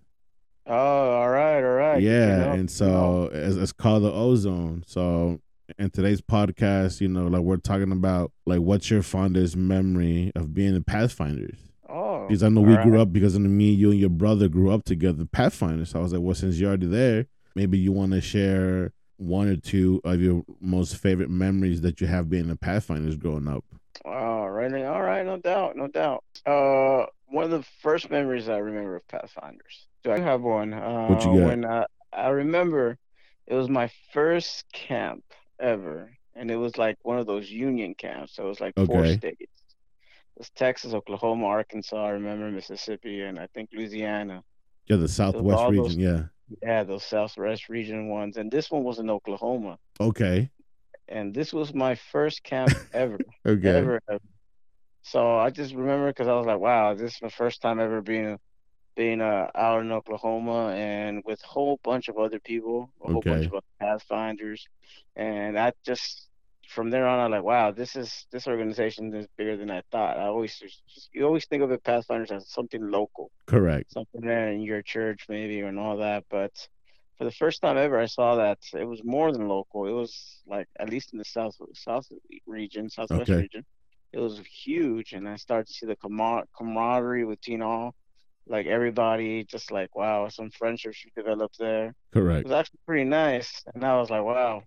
Oh, 0.66 0.72
all 0.74 1.30
right, 1.30 1.56
all 1.62 1.74
right. 1.74 2.00
Good 2.00 2.00
to 2.00 2.06
yeah 2.10 2.36
know, 2.36 2.50
and 2.52 2.68
good 2.68 2.76
to 2.78 2.84
know. 2.84 3.30
so 3.30 3.30
it's, 3.32 3.56
it's 3.56 3.72
called 3.72 4.02
the 4.04 4.12
ozone 4.12 4.84
so 4.86 5.40
in 5.78 5.90
today's 5.90 6.20
podcast 6.20 7.00
you 7.00 7.08
know 7.08 7.26
like 7.26 7.42
we're 7.42 7.56
talking 7.56 7.92
about 7.92 8.32
like 8.46 8.60
what's 8.60 8.90
your 8.90 9.02
fondest 9.02 9.56
memory 9.56 10.32
of 10.34 10.54
being 10.54 10.74
in 10.74 10.84
pathfinders 10.84 11.58
oh, 11.88 12.26
because 12.26 12.42
i 12.42 12.48
know 12.48 12.60
we 12.60 12.76
all 12.76 12.82
grew 12.82 13.00
up 13.00 13.12
because 13.12 13.34
I 13.36 13.38
know 13.38 13.48
me 13.48 13.70
you 13.70 13.90
and 13.90 14.00
your 14.00 14.10
brother 14.10 14.48
grew 14.48 14.70
up 14.70 14.84
together 14.84 15.24
pathfinders 15.24 15.90
so 15.90 16.00
i 16.00 16.02
was 16.02 16.12
like 16.12 16.22
well 16.22 16.34
since 16.34 16.58
you're 16.58 16.68
already 16.68 16.86
there 16.86 17.26
maybe 17.54 17.78
you 17.78 17.92
want 17.92 18.12
to 18.12 18.20
share 18.20 18.92
one 19.16 19.48
or 19.48 19.56
two 19.56 20.00
of 20.04 20.20
your 20.20 20.42
most 20.60 20.96
favorite 20.96 21.30
memories 21.30 21.82
that 21.82 22.00
you 22.00 22.06
have 22.06 22.30
being 22.30 22.48
in 22.48 22.56
pathfinders 22.56 23.16
growing 23.16 23.48
up 23.48 23.64
All 24.04 24.48
right, 24.50 24.72
all 24.84 25.02
right, 25.02 25.26
no 25.26 25.36
doubt, 25.36 25.76
no 25.76 25.88
doubt. 25.88 26.24
Uh, 26.46 27.06
one 27.26 27.44
of 27.44 27.50
the 27.50 27.64
first 27.82 28.10
memories 28.10 28.48
I 28.48 28.58
remember 28.58 28.96
of 28.96 29.06
Pathfinders. 29.08 29.86
Do 30.02 30.12
I 30.12 30.18
have 30.18 30.40
one. 30.40 30.72
Uh, 30.72 31.06
What 31.08 31.24
you 31.24 31.38
got? 31.38 31.46
When 31.48 31.64
I, 31.64 31.86
I 32.12 32.28
remember, 32.28 32.98
it 33.46 33.54
was 33.54 33.68
my 33.68 33.90
first 34.12 34.64
camp 34.72 35.22
ever, 35.60 36.10
and 36.34 36.50
it 36.50 36.56
was 36.56 36.76
like 36.78 36.96
one 37.02 37.18
of 37.18 37.26
those 37.26 37.50
union 37.50 37.94
camps. 37.94 38.34
So 38.36 38.44
it 38.44 38.48
was 38.48 38.60
like 38.60 38.74
four 38.74 39.00
Okay. 39.00 39.16
states. 39.16 39.52
was 40.36 40.50
Texas, 40.50 40.94
Oklahoma, 40.94 41.46
Arkansas. 41.46 42.02
I 42.02 42.10
remember 42.10 42.50
Mississippi, 42.50 43.20
and 43.22 43.38
I 43.38 43.46
think 43.54 43.68
Louisiana. 43.74 44.42
Yeah, 44.86 44.96
the 44.96 45.08
Southwest 45.08 45.62
region. 45.70 45.76
those- 45.84 45.96
Yeah. 45.96 46.22
Yeah, 46.62 46.82
those 46.82 47.04
Southwest 47.04 47.68
region 47.68 48.08
ones, 48.08 48.36
and 48.36 48.50
this 48.50 48.70
one 48.70 48.82
was 48.82 48.98
in 48.98 49.08
Oklahoma. 49.10 49.78
Okay. 50.00 50.50
And 51.08 51.32
this 51.34 51.52
was 51.52 51.72
my 51.74 51.94
first 51.94 52.42
camp 52.42 52.72
ever. 52.94 53.18
Okay. 53.46 53.68
ever. 53.68 54.00
ever. 54.08 54.20
So 55.02 55.36
I 55.38 55.50
just 55.50 55.74
remember 55.74 56.08
because 56.08 56.26
I 56.28 56.34
was 56.34 56.46
like, 56.46 56.58
wow, 56.58 56.94
this 56.94 57.14
is 57.16 57.22
my 57.22 57.28
first 57.28 57.60
time 57.62 57.78
ever 57.80 58.00
being 58.00 58.38
being 59.02 59.20
uh, 59.32 59.46
out 59.66 59.80
in 59.84 59.90
Oklahoma 59.98 60.60
and 60.92 61.12
with 61.28 61.40
a 61.44 61.50
whole 61.54 61.76
bunch 61.90 62.06
of 62.10 62.16
other 62.24 62.40
people, 62.52 62.78
a 63.04 63.08
whole 63.12 63.22
bunch 63.30 63.46
of 63.46 63.62
pathfinders, 63.80 64.60
and 65.16 65.58
I 65.58 65.72
just 65.90 66.08
from 66.74 66.90
there 66.90 67.06
on, 67.10 67.18
I'm 67.18 67.30
like, 67.36 67.42
wow, 67.52 67.66
this 67.80 67.92
is 68.02 68.10
this 68.32 68.46
organization 68.54 69.04
is 69.20 69.26
bigger 69.38 69.56
than 69.60 69.70
I 69.78 69.82
thought. 69.90 70.14
I 70.22 70.26
always 70.34 70.54
just, 70.64 70.80
you 71.14 71.20
always 71.24 71.46
think 71.46 71.62
of 71.62 71.70
it 71.74 71.82
pathfinders 71.90 72.30
as 72.30 72.50
something 72.58 72.82
local, 72.98 73.26
Correct. 73.46 73.88
something 73.96 74.20
there 74.30 74.48
in 74.54 74.60
your 74.70 74.82
church 74.94 75.20
maybe 75.28 75.56
and 75.60 75.78
all 75.84 75.96
that, 76.06 76.22
but 76.30 76.54
for 77.16 77.24
the 77.24 77.38
first 77.42 77.58
time 77.62 77.76
ever, 77.76 77.98
I 78.06 78.06
saw 78.18 78.30
that 78.44 78.58
it 78.82 78.88
was 78.92 79.02
more 79.16 79.28
than 79.32 79.48
local. 79.56 79.80
It 79.92 79.96
was 80.02 80.12
like 80.54 80.68
at 80.82 80.90
least 80.94 81.08
in 81.12 81.18
the 81.22 81.30
south 81.36 81.56
south 81.88 82.06
region, 82.58 82.84
southwest 82.98 83.30
Okay. 83.30 83.40
region, 83.44 83.62
it 84.12 84.20
was 84.26 84.34
huge, 84.64 85.08
and 85.16 85.24
I 85.34 85.36
started 85.46 85.66
to 85.68 85.74
see 85.78 85.86
the 85.86 85.96
camar- 86.04 86.46
camaraderie 86.56 87.28
between 87.34 87.62
all, 87.70 87.88
like 88.50 88.66
everybody, 88.66 89.44
just 89.44 89.70
like 89.70 89.94
wow, 89.94 90.28
some 90.28 90.50
friendships 90.50 91.04
we 91.04 91.22
developed 91.22 91.58
there. 91.58 91.94
Correct. 92.12 92.40
It 92.40 92.48
was 92.48 92.52
actually 92.52 92.80
pretty 92.86 93.04
nice, 93.04 93.62
and 93.74 93.84
I 93.84 93.98
was 93.98 94.10
like, 94.10 94.24
wow, 94.24 94.62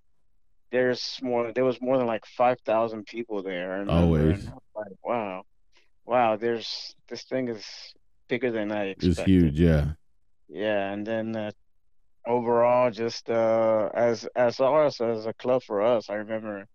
there's 0.72 1.20
more. 1.22 1.52
There 1.54 1.66
was 1.66 1.82
more 1.82 1.98
than 1.98 2.08
like 2.08 2.26
five 2.26 2.58
thousand 2.66 3.06
people 3.06 3.44
there. 3.44 3.70
Remember, 3.70 3.92
Always. 3.94 4.46
and 4.46 4.54
like, 4.76 4.94
wow, 5.04 5.44
wow, 6.06 6.38
there's 6.38 6.96
this 7.10 7.24
thing 7.24 7.50
is 7.50 7.66
bigger 8.28 8.52
than 8.52 8.72
I 8.72 8.86
expected. 8.88 9.20
It's 9.20 9.28
huge. 9.28 9.60
Yeah. 9.60 9.92
Yeah, 10.50 10.92
and 10.92 11.06
then 11.06 11.36
uh, 11.36 11.52
overall, 12.26 12.90
just 12.92 13.30
uh, 13.30 13.90
as 13.94 14.28
as 14.36 14.60
ours 14.60 15.02
as 15.02 15.26
a 15.26 15.34
club 15.34 15.64
for 15.64 15.82
us, 15.82 16.10
I 16.10 16.16
remember 16.16 16.68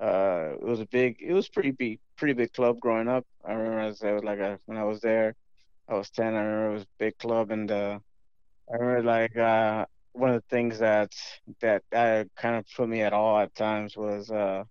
uh, 0.00 0.54
it 0.54 0.62
was 0.62 0.80
a 0.80 0.86
big, 0.86 1.16
it 1.20 1.32
was 1.32 1.48
pretty 1.48 1.72
big, 1.72 1.98
pretty 2.16 2.32
big 2.32 2.52
club 2.52 2.78
growing 2.80 3.08
up. 3.08 3.26
I 3.44 3.52
remember 3.52 3.80
as 3.80 4.02
I 4.02 4.12
was 4.12 4.22
like 4.22 4.38
a, 4.38 4.58
when 4.66 4.78
I 4.78 4.84
was 4.84 5.00
there, 5.00 5.34
I 5.88 5.94
was 5.94 6.10
ten. 6.10 6.34
I 6.34 6.40
remember 6.42 6.70
it 6.70 6.74
was 6.74 6.82
a 6.82 6.88
big 6.98 7.18
club, 7.18 7.50
and 7.50 7.70
uh, 7.70 7.98
I 8.70 8.76
remember 8.76 9.02
like 9.02 9.36
uh, 9.36 9.86
one 10.12 10.30
of 10.30 10.36
the 10.36 10.48
things 10.56 10.78
that 10.80 11.12
that 11.60 11.82
uh, 11.92 12.24
kind 12.36 12.56
of 12.56 12.66
put 12.76 12.88
me 12.88 13.02
at 13.02 13.12
all 13.12 13.38
at 13.38 13.54
times 13.54 13.96
was 13.96 14.30
uh, 14.30 14.64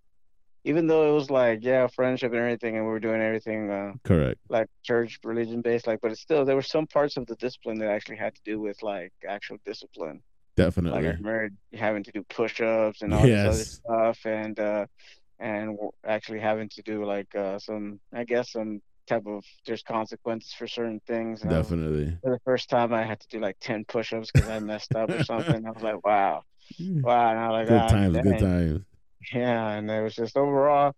even 0.63 0.87
though 0.87 1.09
it 1.09 1.13
was 1.13 1.29
like 1.31 1.59
yeah, 1.63 1.87
friendship 1.87 2.31
and 2.31 2.41
everything, 2.41 2.75
and 2.77 2.85
we 2.85 2.91
were 2.91 2.99
doing 2.99 3.21
everything. 3.21 3.71
Uh, 3.71 3.93
Correct. 4.03 4.39
like 4.49 4.67
church 4.83 5.19
religion 5.23 5.61
based 5.61 5.87
like 5.87 5.99
but 6.01 6.11
it's 6.11 6.21
still 6.21 6.45
there 6.45 6.55
were 6.55 6.61
some 6.61 6.87
parts 6.87 7.17
of 7.17 7.25
the 7.27 7.35
discipline 7.35 7.77
that 7.79 7.89
actually 7.89 8.15
had 8.17 8.33
to 8.35 8.41
do 8.45 8.59
with 8.61 8.81
like 8.83 9.11
actual 9.27 9.57
discipline 9.65 10.21
like 10.57 10.63
i 10.63 10.63
Definitely. 10.63 11.07
remember 11.19 11.49
having 11.73 12.03
to 12.03 12.11
do 12.11 12.23
push-ups 12.29 13.01
and 13.01 13.13
all 13.13 13.23
this 13.23 13.45
other 13.45 13.65
stuff 13.65 14.19
and 14.25 14.59
uh 14.59 14.85
and 15.39 15.77
actually 16.05 16.39
having 16.39 16.69
to 16.69 16.81
do 16.83 17.05
like 17.05 17.33
uh 17.35 17.59
some 17.59 17.99
i 18.13 18.23
guess 18.23 18.51
some 18.53 18.81
type 19.07 19.25
of 19.27 19.43
there's 19.65 19.83
consequences 19.83 20.53
for 20.57 20.67
certain 20.67 20.99
things 21.07 21.41
and 21.43 21.51
I 21.51 21.55
Definitely. 21.61 22.17
for 22.21 22.31
the 22.31 22.39
first 22.45 22.69
time 22.69 22.93
i 22.93 23.03
had 23.03 23.19
to 23.19 23.27
do 23.29 23.39
like 23.39 23.57
10 23.61 23.85
push-ups 23.85 24.29
because 24.31 24.49
i 24.49 24.59
messed 24.59 24.93
up 24.95 25.09
or 25.09 25.23
something 25.23 25.65
i 25.65 25.71
was 25.71 25.83
like 25.83 26.05
wow 26.05 26.43
wow 27.03 27.29
and 27.31 27.39
i 27.39 27.47
was 27.49 27.55
like 27.59 27.67
Good 27.67 27.81
"Ah, 27.81 27.89
times. 27.89 28.17
Good 28.17 28.39
times. 28.39 28.85
Yeah, 29.33 29.69
and 29.71 29.89
it 29.89 30.01
was 30.01 30.15
just 30.15 30.37
overall, 30.37 30.93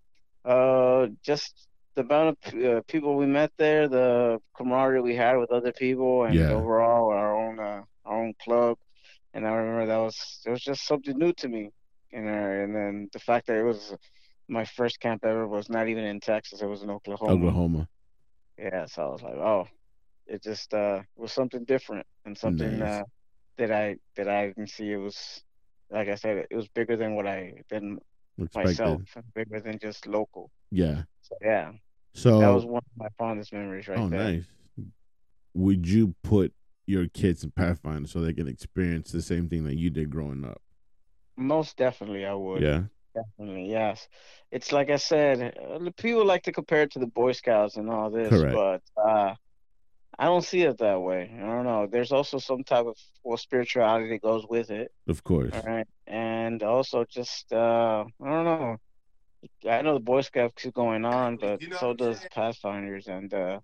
uh, 0.46 1.08
just 1.26 1.68
the 1.96 2.02
amount 2.02 2.38
of 2.46 2.54
uh, 2.64 2.82
people 2.88 3.16
we 3.16 3.26
met 3.26 3.52
there, 3.58 3.88
the 3.88 4.40
camaraderie 4.58 5.02
we 5.02 5.16
had 5.16 5.38
with 5.38 5.52
other 5.52 5.72
people, 5.72 6.24
and 6.26 6.36
Yeah. 6.38 6.52
overall 6.54 7.10
our 7.10 7.32
own 7.36 7.60
uh, 7.60 7.82
our 8.06 8.24
own 8.24 8.34
club. 8.44 8.78
And 9.34 9.48
I 9.48 9.52
remember 9.52 9.86
that 9.88 9.98
was 9.98 10.18
it 10.46 10.50
was 10.52 10.62
just 10.62 10.86
something 10.86 11.18
new 11.18 11.34
to 11.34 11.48
me, 11.48 11.64
you 12.12 12.22
know. 12.22 12.32
And 12.64 12.76
then 12.76 13.10
the 13.14 13.20
fact 13.20 13.48
that 13.48 13.58
it 13.58 13.64
was 13.64 13.96
my 14.48 14.66
first 14.66 15.00
camp 15.00 15.24
ever 15.26 15.48
was 15.48 15.70
not 15.70 15.88
even 15.88 16.04
in 16.04 16.20
Texas; 16.20 16.62
it 16.62 16.68
was 16.68 16.84
in 16.84 16.90
Oklahoma. 16.90 17.34
Oklahoma. 17.34 17.88
Yeah, 18.62 18.86
so 18.86 19.04
I 19.04 19.08
was 19.08 19.22
like, 19.22 19.36
oh, 19.36 19.68
it 20.28 20.44
just 20.44 20.74
uh 20.74 21.02
was 21.16 21.32
something 21.32 21.64
different 21.66 22.06
and 22.26 22.38
something 22.38 22.80
Nice. 22.80 23.02
uh 23.02 23.04
that 23.58 23.72
I 23.72 23.96
that 24.16 24.28
I 24.28 24.48
didn't 24.48 24.70
see. 24.70 24.92
It 24.92 24.98
was 24.98 25.42
like 25.90 26.10
I 26.10 26.16
said, 26.16 26.46
it 26.50 26.56
was 26.56 26.68
bigger 26.70 26.96
than 26.96 27.16
what 27.16 27.28
I 27.28 27.54
than 27.70 28.00
Expected. 28.42 28.66
myself, 28.66 29.02
bigger 29.36 29.60
than 29.60 29.80
just 29.80 30.08
local. 30.08 30.50
Yeah. 30.72 31.04
So 31.22 31.36
yeah, 31.42 31.72
So. 32.14 32.40
that 32.40 32.50
was 32.50 32.66
one 32.66 32.78
of 32.86 32.98
my 32.98 33.10
fondest 33.18 33.52
memories 33.52 33.88
right 33.88 34.00
oh, 34.00 34.08
there. 34.08 34.24
nice. 34.24 34.46
Would 35.54 35.88
you 35.88 36.16
put 36.24 36.54
your 36.86 37.08
kids 37.08 37.44
in 37.44 37.52
Pathfinder 37.52 38.08
so 38.08 38.22
they 38.22 38.34
can 38.34 38.48
experience 38.48 39.12
the 39.12 39.22
same 39.22 39.50
thing 39.50 39.64
that 39.66 39.76
you 39.76 39.90
did 39.90 40.10
growing 40.10 40.46
up? 40.46 40.62
Most 41.36 41.76
definitely, 41.78 42.26
I 42.26 42.34
would. 42.34 42.62
Yeah. 42.62 42.84
Definitely, 43.16 43.70
yes. 43.70 44.08
It's 44.52 44.72
like 44.72 44.90
I 44.90 44.98
said, 44.98 45.58
uh, 45.58 45.80
the 45.80 45.92
people 45.92 46.26
like 46.26 46.44
to 46.44 46.52
compare 46.52 46.84
it 46.84 46.92
to 46.92 47.00
the 47.00 47.08
Boy 47.08 47.32
Scouts 47.32 47.78
and 47.78 47.90
all 47.90 48.10
this, 48.10 48.30
Correct. 48.30 48.56
but 48.96 49.02
uh, 49.02 49.36
I 50.20 50.26
don't 50.26 50.44
see 50.44 50.64
it 50.64 50.78
that 50.80 51.02
way. 51.02 51.32
I 51.34 51.46
don't 51.46 51.64
know. 51.64 51.88
There's 51.90 52.12
also 52.12 52.40
some 52.40 52.66
type 52.66 52.86
of 52.86 52.98
well 53.24 53.38
spirituality 53.38 54.10
that 54.10 54.22
goes 54.22 54.46
with 54.50 54.70
it. 54.70 54.92
Of 55.08 55.24
course. 55.24 55.54
All 55.54 55.62
right. 55.62 55.88
And 56.08 56.62
also 56.62 57.06
just 57.10 57.54
uh 57.54 58.04
I 58.22 58.30
don't 58.30 58.44
know. 58.44 58.78
I 59.70 59.82
know 59.82 59.94
the 59.94 60.02
Boy 60.02 60.20
Scouts 60.20 60.62
keep 60.62 60.74
going 60.74 61.06
on, 61.06 61.38
but 61.38 61.62
so 61.80 61.94
does 61.94 62.20
Pathfinders 62.36 63.08
and 63.08 63.34
uh 63.34 63.62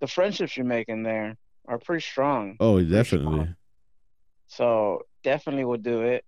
the 0.00 0.06
friendships 0.06 0.56
you're 0.56 0.64
making 0.64 1.02
there 1.02 1.36
are 1.66 1.78
pretty 1.78 2.02
strong. 2.02 2.56
Oh, 2.58 2.78
strong. 2.78 2.90
definitely. 2.90 3.54
So 4.46 5.02
definitely 5.22 5.66
would 5.66 5.82
do 5.82 6.02
it. 6.02 6.24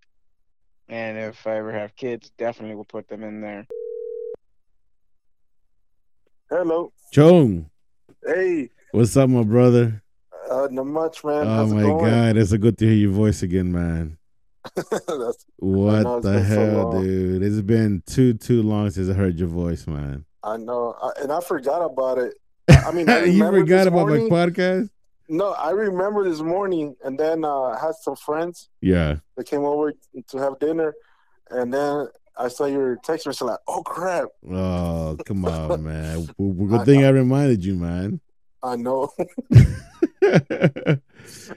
And 0.91 1.17
if 1.19 1.47
I 1.47 1.59
ever 1.59 1.73
have 1.73 1.95
kids, 1.95 2.31
definitely 2.37 2.75
will 2.75 2.85
put 2.85 3.09
them 3.09 3.23
in 3.23 3.41
there. 3.41 3.65
Hello. 6.51 6.93
Chong, 7.13 7.71
Hey. 8.27 8.71
what's 8.91 9.17
up, 9.17 9.31
my 9.31 9.45
brother? 9.45 10.03
Uh, 10.51 10.67
not 10.73 10.87
much, 10.87 11.23
man. 11.23 11.47
Oh 11.47 11.51
How's 11.55 11.71
it 11.71 11.75
my 11.77 11.83
going? 11.83 12.11
God, 12.11 12.37
it's 12.37 12.51
a 12.51 12.59
good 12.59 12.77
to 12.79 12.87
hear 12.87 12.95
your 12.95 13.13
voice 13.13 13.43
again, 13.43 13.71
man. 13.73 14.19
What 15.59 16.03
know, 16.03 16.21
the 16.21 16.33
been 16.33 16.47
so 16.49 16.55
hell, 16.71 17.01
dude? 17.03 17.43
It's 17.43 17.61
been 17.61 18.03
too 18.07 18.35
too 18.35 18.63
long 18.63 18.91
since 18.91 19.09
I 19.09 19.13
heard 19.13 19.39
your 19.39 19.49
voice, 19.49 19.87
man. 19.87 20.25
I 20.43 20.57
know, 20.57 20.97
I, 21.01 21.23
and 21.23 21.31
I 21.31 21.41
forgot 21.41 21.83
about 21.85 22.19
it. 22.19 22.35
I 22.69 22.91
mean, 22.91 23.09
I 23.09 23.25
you 23.25 23.45
forgot 23.45 23.87
about 23.87 24.09
morning. 24.09 24.29
my 24.29 24.47
podcast? 24.49 24.91
No, 25.33 25.53
I 25.53 25.71
remember 25.71 26.25
this 26.29 26.41
morning, 26.41 26.97
and 27.05 27.17
then 27.17 27.45
uh, 27.45 27.63
I 27.63 27.79
had 27.79 27.95
some 28.03 28.17
friends 28.17 28.69
Yeah. 28.81 29.19
They 29.37 29.45
came 29.45 29.63
over 29.65 29.93
to 30.29 30.39
have 30.39 30.59
dinner, 30.59 30.93
and 31.51 31.73
then 31.73 32.09
I 32.37 32.49
saw 32.49 32.65
your 32.67 32.97
text 33.05 33.27
message 33.27 33.43
like, 33.43 33.61
"Oh 33.69 33.83
crap!" 33.85 34.27
Oh, 34.51 35.17
come 35.25 35.45
on, 35.45 35.85
man. 35.91 36.19
I 36.19 36.43
Good 36.67 36.85
thing 36.85 37.05
I 37.05 37.11
reminded 37.11 37.65
you, 37.65 37.77
man. 37.77 38.21
I 38.61 38.75
know. 38.75 39.11
I'm 40.23 41.01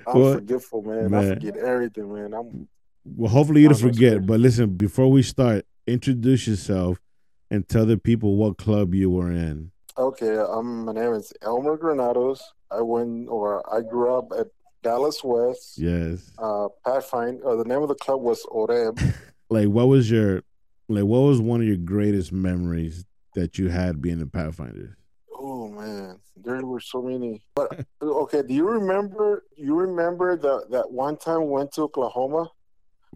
Well, 0.05 0.33
forgetful, 0.36 0.83
man. 0.83 1.13
I 1.13 1.33
forget 1.33 1.57
everything, 1.57 2.13
man. 2.13 2.33
I'm 2.33 2.67
Well, 3.05 3.31
hopefully 3.31 3.62
you 3.62 3.69
don't 3.69 3.79
forget. 3.79 4.25
But 4.25 4.39
listen, 4.39 4.75
before 4.77 5.09
we 5.09 5.23
start, 5.23 5.65
introduce 5.88 6.47
yourself 6.47 7.01
and 7.49 7.67
tell 7.67 7.86
the 7.86 7.97
people 7.97 8.36
what 8.36 8.57
club 8.57 8.93
you 8.93 9.09
were 9.09 9.31
in. 9.31 9.71
okay. 9.97 10.38
Um, 10.38 10.86
my 10.86 10.93
name 10.93 11.13
is 11.13 11.33
Elmer 11.41 11.77
Granados. 11.77 12.41
I 12.75 12.81
went, 12.81 13.29
or 13.29 13.63
I 13.73 13.81
grew 13.81 14.15
up 14.15 14.31
at 14.38 14.47
Dallas 14.81 15.23
West. 15.23 15.77
Yes. 15.77 16.31
Uh, 16.38 16.67
Pathfinder. 16.86 17.47
Uh, 17.47 17.55
the 17.55 17.65
name 17.65 17.81
of 17.81 17.88
the 17.89 17.95
club 17.95 18.21
was 18.21 18.45
Oreb. 18.49 18.99
Like, 19.49 19.67
what 19.67 19.88
was 19.88 20.09
your, 20.09 20.41
like, 20.88 21.03
what 21.03 21.19
was 21.19 21.39
one 21.39 21.62
of 21.62 21.67
your 21.67 21.75
greatest 21.77 22.31
memories 22.31 23.05
that 23.36 23.59
you 23.59 23.69
had 23.69 24.01
being 24.01 24.19
in 24.19 24.29
Pathfinder? 24.29 24.97
Oh 25.38 25.67
man, 25.67 26.17
there 26.36 26.65
were 26.65 26.79
so 26.79 27.03
many. 27.03 27.43
But 27.53 27.86
okay, 28.01 28.41
do 28.41 28.53
you 28.53 28.67
remember? 28.67 29.43
You 29.55 29.75
remember 29.75 30.38
that 30.38 30.71
that 30.71 30.91
one 30.91 31.17
time 31.17 31.41
we 31.41 31.49
went 31.51 31.71
to 31.73 31.83
Oklahoma 31.83 32.49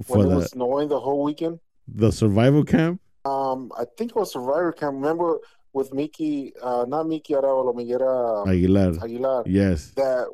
For 0.03 0.17
when 0.19 0.31
it 0.31 0.35
was 0.35 0.51
snowing 0.51 0.89
the 0.89 0.99
whole 0.99 1.23
weekend? 1.23 1.59
the 1.87 2.11
survival 2.11 2.63
camp? 2.63 3.01
Um, 3.25 3.71
I 3.75 3.85
think 3.97 4.11
it 4.11 4.15
was 4.15 4.31
Survivor 4.33 4.73
Camp. 4.73 4.93
Remember 4.95 5.39
with 5.73 5.93
Mickey? 5.93 6.53
Uh, 6.61 6.85
not 6.87 7.07
Mickey 7.07 7.33
Arevalo, 7.33 7.75
Miguel 7.75 8.45
Aguilar. 8.47 9.03
Aguilar. 9.03 9.43
Yes. 9.45 9.91
That 9.95 10.27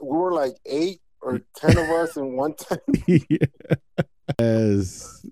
we 0.00 0.16
were 0.16 0.32
like 0.32 0.54
eight 0.66 1.00
or 1.20 1.40
ten 1.56 1.76
of 1.78 1.88
us 1.90 2.16
in 2.16 2.36
one 2.36 2.54
time. 2.54 2.78
yes. 4.38 5.24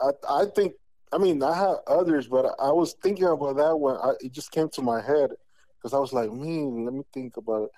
I 0.00 0.10
I 0.28 0.44
think. 0.54 0.74
I 1.12 1.18
mean, 1.18 1.40
I 1.42 1.56
had 1.56 1.76
others, 1.86 2.26
but 2.26 2.46
I 2.58 2.72
was 2.72 2.94
thinking 3.02 3.24
about 3.26 3.56
that 3.56 3.76
one. 3.76 3.96
I, 4.02 4.12
it 4.20 4.32
just 4.32 4.50
came 4.50 4.68
to 4.70 4.82
my 4.82 5.00
head 5.00 5.30
because 5.78 5.94
I 5.94 5.98
was 5.98 6.12
like, 6.12 6.30
man, 6.32 6.84
let 6.84 6.92
me 6.92 7.02
think 7.14 7.36
about 7.36 7.64
it. 7.64 7.70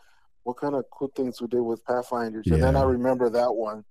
What 0.44 0.56
kind 0.56 0.74
of 0.74 0.86
cool 0.90 1.12
things 1.14 1.40
we 1.40 1.46
did 1.46 1.60
with 1.60 1.84
Pathfinders, 1.84 2.46
and 2.46 2.62
then 2.62 2.74
I 2.74 2.82
remember 2.82 3.28
that 3.30 3.52
one. 3.52 3.84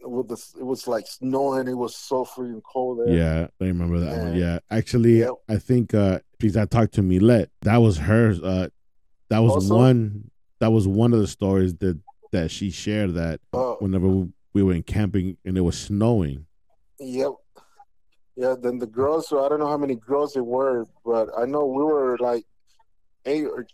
With 0.00 0.28
the, 0.28 0.42
it 0.58 0.64
was 0.64 0.88
like 0.88 1.06
snowing. 1.06 1.68
It 1.68 1.74
was 1.76 1.94
so 1.94 2.24
freaking 2.24 2.62
cold 2.62 3.00
there. 3.00 3.14
Yeah, 3.14 3.46
I 3.60 3.64
remember 3.64 4.00
that 4.00 4.16
one. 4.16 4.34
Yeah. 4.34 4.54
Yeah, 4.54 4.58
actually, 4.70 5.18
Yep. 5.18 5.34
I 5.50 5.56
think 5.58 5.92
uh, 5.92 6.20
because 6.38 6.56
I 6.56 6.64
talked 6.66 6.94
to 6.94 7.02
Milet. 7.02 7.48
That 7.62 7.78
was 7.78 7.98
her. 7.98 8.34
Uh, 8.42 8.68
that 9.30 9.38
was 9.40 9.52
Also? 9.52 9.76
one. 9.76 10.30
That 10.60 10.72
was 10.72 10.88
one 10.88 11.12
of 11.12 11.20
the 11.20 11.26
stories 11.26 11.74
that 11.76 11.98
that 12.32 12.50
she 12.50 12.70
shared. 12.70 13.14
That 13.14 13.40
Uh, 13.52 13.74
whenever 13.74 14.08
we, 14.08 14.28
we 14.54 14.62
went 14.62 14.86
camping 14.86 15.36
and 15.44 15.56
it 15.56 15.62
was 15.62 15.78
snowing. 15.78 16.46
Yep. 16.98 17.32
Yeah, 18.36 18.54
then 18.60 18.78
the 18.78 18.86
girls, 18.86 19.28
so 19.28 19.44
I 19.44 19.48
don't 19.48 19.60
know 19.60 19.66
how 19.68 19.78
many 19.78 19.94
girls 19.96 20.34
there 20.34 20.44
were, 20.44 20.86
but 21.04 21.30
I 21.38 21.46
know 21.46 21.64
we 21.66 21.82
were 21.84 22.18
like 22.18 22.44
eight 23.24 23.44
or 23.46 23.66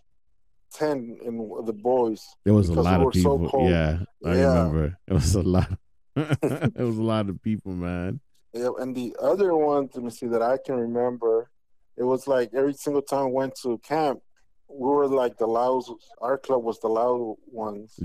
ten 0.73 1.19
in 1.25 1.37
the 1.67 1.73
boys. 1.73 2.25
There 2.45 2.55
was 2.55 2.69
a 2.69 2.75
lot 2.75 3.01
of 3.01 3.07
were 3.07 3.13
so 3.13 3.39
people. 3.39 3.69
yeah, 3.71 3.99
I 4.25 4.37
Yeah. 4.37 4.47
remember. 4.49 4.99
It 5.09 5.13
was 5.15 5.35
a 5.35 5.43
lot. 5.43 5.69
it 6.17 6.77
was 6.79 6.97
a 6.99 7.03
lot 7.03 7.29
of 7.29 7.43
people, 7.43 7.73
man. 7.73 8.21
Yeah, 8.53 8.69
and 8.79 8.95
the 8.95 9.17
other 9.21 9.57
one, 9.57 9.89
let 9.95 10.05
me 10.05 10.11
see, 10.11 10.27
that 10.27 10.43
I 10.43 10.59
can 10.59 10.77
remember, 10.77 11.51
it 11.97 12.05
was 12.05 12.27
like 12.27 12.51
every 12.55 12.75
single 12.75 13.03
time 13.03 13.27
we 13.27 13.33
went 13.33 13.55
to 13.63 13.79
camp, 13.79 14.21
we 14.69 14.89
were 14.89 15.07
like 15.07 15.37
the 15.39 15.47
loud, 15.47 15.83
our 16.21 16.39
club 16.39 16.63
was 16.65 16.79
the 16.81 16.89
loud 16.89 17.37
ones. 17.47 17.99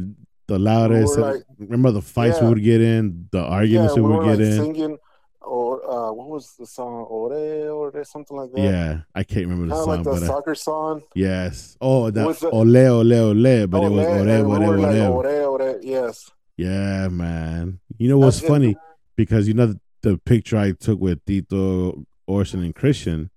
The 0.48 0.60
loudest. 0.60 1.16
We 1.18 1.24
like- 1.24 1.44
remember 1.58 1.92
the 1.92 2.02
fights 2.02 2.40
we 2.40 2.44
Yeah. 2.46 2.50
would 2.50 2.64
get 2.64 2.82
in, 2.82 3.28
the 3.32 3.40
Yeah, 3.40 3.46
arguments 3.46 3.96
we 3.96 4.02
we 4.02 4.08
were 4.10 4.18
would 4.18 4.28
like 4.28 4.38
get 4.40 4.48
in. 4.48 4.54
singing, 4.64 4.98
or 5.42 5.72
uh, 5.90 6.12
what 6.12 6.30
was 6.30 6.56
the 6.60 6.66
song? 6.66 7.06
Ore, 7.10 7.70
or 7.70 8.04
something 8.04 8.36
like 8.38 8.52
that. 8.54 8.62
Yeah, 8.62 9.00
I 9.16 9.24
can't 9.24 9.46
remember 9.48 9.68
the 9.68 9.72
Kind 9.76 9.80
of 9.82 9.86
song, 9.86 9.96
like 9.96 10.04
the 10.04 10.22
but 10.22 10.28
soccer 10.28 10.56
song. 10.56 11.02
yes. 11.16 11.78
Oh, 11.82 12.10
that 12.12 12.26
Was 12.26 12.44
it- 12.44 12.52
ole 12.54 12.78
ole 12.78 13.14
ole, 13.14 13.68
but 13.68 13.84
it 13.84 13.90
was 13.90 14.06
Ole, 14.08 14.44
we 14.44 14.66
ole 14.66 14.78
like, 14.78 14.96
ole. 14.96 15.14
ore, 15.14 15.62
ore, 15.62 15.80
yes. 15.82 16.30
Yeah, 16.58 17.08
man. 17.10 17.80
You 17.98 18.10
know 18.10 18.18
what's 18.18 18.38
That's 18.38 18.46
it. 18.46 18.54
funny? 18.54 18.76
Because 19.16 19.48
you 19.48 19.54
know 19.54 19.68
the, 19.68 19.80
the 20.02 20.18
picture 20.18 20.58
I 20.58 20.72
took 20.72 21.00
with 21.00 21.24
Tito, 21.26 22.04
Orson, 22.26 22.64
and 22.64 22.74
Christian. 22.76 23.30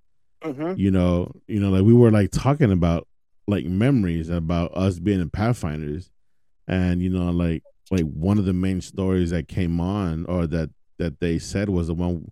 Hmm 0.43 0.73
You 0.77 0.91
know, 0.91 1.33
you 1.47 1.61
know, 1.61 1.71
like 1.71 1.83
we 1.83 1.95
were 1.95 2.11
like 2.11 2.31
talking 2.31 2.73
about 2.73 3.07
like 3.47 3.65
memories 3.65 4.29
about 4.29 4.73
us 4.75 4.99
being 4.99 5.21
in 5.21 5.31
Pathfinders, 5.31 6.11
and 6.67 7.03
you 7.03 7.11
know, 7.11 7.31
like 7.31 7.63
like 7.91 8.05
one 8.05 8.39
of 8.39 8.45
the 8.45 8.53
main 8.53 8.81
stories 8.81 9.31
that 9.31 9.49
came 9.49 9.81
on 9.81 10.25
or 10.27 10.47
that 10.47 10.71
that 10.99 11.21
they 11.21 11.39
said 11.39 11.69
was 11.69 11.89
the 11.89 11.95
one 11.95 12.31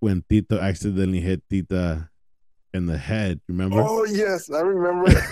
when 0.00 0.24
Tito 0.28 0.58
accidentally 0.58 1.20
hit 1.20 1.42
Tita 1.48 2.08
in 2.72 2.86
the 2.86 2.98
head. 2.98 3.40
Remember? 3.48 3.80
Oh 3.80 4.04
yes, 4.04 4.50
I 4.50 4.60
remember. 4.60 5.10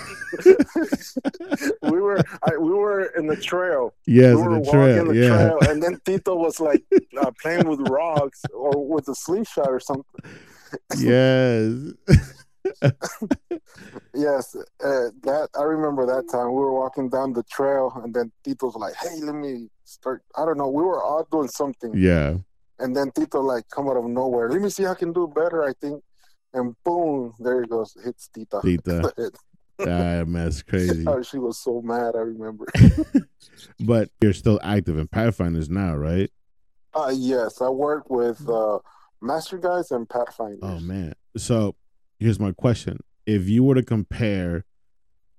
we 1.83 1.99
were 1.99 2.19
I, 2.43 2.57
we 2.57 2.71
were 2.71 3.05
in 3.17 3.27
the 3.27 3.35
trail. 3.35 3.93
yes, 4.07 4.35
we 4.35 4.41
were 4.41 4.59
the 4.59 4.71
trail. 4.71 5.05
the 5.05 5.15
yeah. 5.15 5.27
trail, 5.27 5.59
and 5.69 5.83
then 5.83 5.99
Tito 6.05 6.35
was 6.35 6.59
like 6.59 6.83
uh, 7.19 7.31
playing 7.41 7.67
with 7.67 7.87
rocks 7.89 8.41
or 8.53 8.87
with 8.87 9.07
a 9.09 9.15
slingshot 9.15 9.69
or 9.69 9.79
something. 9.79 10.05
Yes. 10.97 11.93
Yes, 14.15 14.55
uh, 14.55 15.09
that 15.23 15.49
I 15.57 15.63
remember 15.63 16.05
that 16.05 16.29
time. 16.31 16.47
We 16.47 16.61
were 16.61 16.73
walking 16.73 17.09
down 17.09 17.33
the 17.33 17.43
trail, 17.43 17.91
and 18.03 18.13
then 18.13 18.31
Tito's 18.43 18.75
like, 18.75 18.93
"Hey, 18.95 19.19
let 19.21 19.35
me 19.35 19.69
start." 19.83 20.21
I 20.37 20.45
don't 20.45 20.57
know. 20.57 20.69
We 20.69 20.83
were 20.83 21.01
all 21.03 21.27
doing 21.31 21.47
something, 21.47 21.93
yeah. 21.95 22.35
and 22.79 22.95
then 22.95 23.11
Tito 23.11 23.41
like 23.41 23.67
come 23.69 23.87
out 23.89 23.97
of 23.97 24.05
nowhere. 24.05 24.49
Let 24.49 24.61
me 24.61 24.69
see. 24.69 24.85
I 24.85 24.93
can 24.93 25.13
do 25.13 25.27
better. 25.27 25.63
I 25.63 25.73
think, 25.81 26.03
and 26.53 26.75
boom, 26.83 27.33
there 27.39 27.61
he 27.61 27.67
goes. 27.67 27.97
Hits 28.03 28.29
Tita. 28.33 28.61
Tita. 28.63 29.11
Ah, 29.79 30.23
man, 30.25 30.47
it's 30.47 30.61
crazy. 30.61 31.03
oh, 31.07 31.21
she 31.23 31.39
was 31.39 31.57
so 31.57 31.81
mad. 31.81 32.15
I 32.15 32.19
remember. 32.19 32.67
but 33.79 34.07
you're 34.21 34.31
still 34.31 34.59
active 34.63 34.99
in 34.99 35.07
Pathfinders 35.07 35.67
now, 35.67 35.95
right? 35.95 36.31
Uh, 36.93 37.11
yes, 37.13 37.59
I 37.59 37.69
work 37.69 38.07
with 38.09 38.47
uh, 38.47 38.77
Master 39.23 39.57
Guides 39.57 39.91
and 39.91 40.07
Pathfinders. 40.07 40.59
Oh 40.61 40.79
man. 40.79 41.13
So 41.37 41.75
here's 42.19 42.39
my 42.39 42.51
question. 42.51 42.99
If 43.25 43.47
you 43.47 43.63
were 43.63 43.75
to 43.75 43.83
compare 43.83 44.65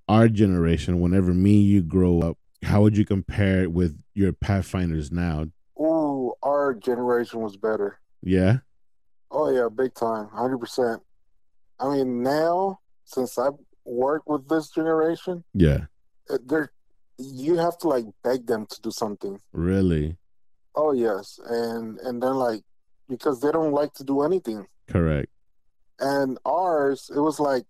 our 0.09 0.29
generation, 0.29 1.01
whenever 1.01 1.33
me 1.35 1.57
and 1.61 1.65
you 1.67 1.83
grow 1.83 2.21
up, 2.21 2.39
how 2.63 2.81
would 2.83 2.97
you 2.97 3.05
compare 3.05 3.63
it 3.63 3.73
with 3.73 4.01
your 4.15 4.33
Pathfinders 4.33 5.13
now? 5.13 5.47
Ooh, 5.79 6.33
our 6.43 6.75
generation 6.75 7.41
was 7.41 7.57
better. 7.57 7.99
Yeah? 8.23 8.59
Oh 9.31 9.51
yeah, 9.51 9.69
big 9.75 9.95
time, 9.95 10.29
hundred 10.33 10.59
percent. 10.59 11.03
I 11.79 11.89
mean, 11.97 12.23
now 12.23 12.79
since 13.05 13.37
I've 13.39 13.55
worked 13.85 14.27
with 14.29 14.49
this 14.49 14.71
generation, 14.71 15.45
Yeah. 15.53 15.87
uh, 16.31 16.39
they're 16.47 16.73
you 17.19 17.57
have 17.57 17.79
to 17.79 17.89
like 17.89 18.07
beg 18.25 18.47
them 18.47 18.67
to 18.67 18.81
do 18.81 18.91
something. 18.91 19.39
Really? 19.53 20.17
Oh 20.75 20.93
yes, 20.93 21.39
and 21.45 21.99
and 22.01 22.23
then 22.23 22.35
like 22.35 22.63
because 23.09 23.41
they 23.41 23.51
don't 23.53 23.73
like 23.73 23.93
to 23.95 24.05
do 24.05 24.23
anything. 24.23 24.67
Correct. 24.89 25.29
And 26.01 26.39
ours, 26.45 27.11
it 27.15 27.21
was 27.21 27.39
like, 27.39 27.65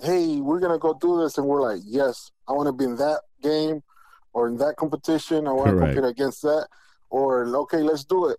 hey, 0.00 0.36
we're 0.36 0.60
gonna 0.60 0.78
go 0.78 0.94
do 0.94 1.20
this, 1.22 1.38
and 1.38 1.46
we're 1.46 1.62
like, 1.62 1.80
yes, 1.84 2.30
I 2.48 2.52
want 2.52 2.66
to 2.68 2.72
be 2.72 2.84
in 2.84 2.96
that 2.96 3.20
game 3.42 3.82
or 4.32 4.48
in 4.48 4.56
that 4.58 4.76
competition. 4.76 5.46
I 5.46 5.52
want 5.52 5.70
to 5.70 5.78
compete 5.78 6.04
against 6.04 6.42
that, 6.42 6.68
or 7.10 7.44
okay, 7.62 7.78
let's 7.78 8.04
do 8.04 8.28
it. 8.28 8.38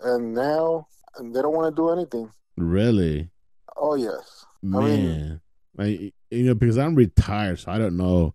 And 0.00 0.34
now, 0.34 0.86
and 1.16 1.34
they 1.34 1.42
don't 1.42 1.54
want 1.54 1.74
to 1.74 1.80
do 1.80 1.90
anything. 1.90 2.30
Really? 2.56 3.30
Oh 3.76 3.94
yes, 3.94 4.44
Man. 4.62 4.82
I 4.82 4.84
mean- 4.86 5.40
like 5.76 6.14
you 6.30 6.44
know, 6.44 6.54
because 6.54 6.78
I'm 6.78 6.94
retired, 6.94 7.58
so 7.60 7.72
I 7.72 7.78
don't 7.78 7.96
know, 7.96 8.34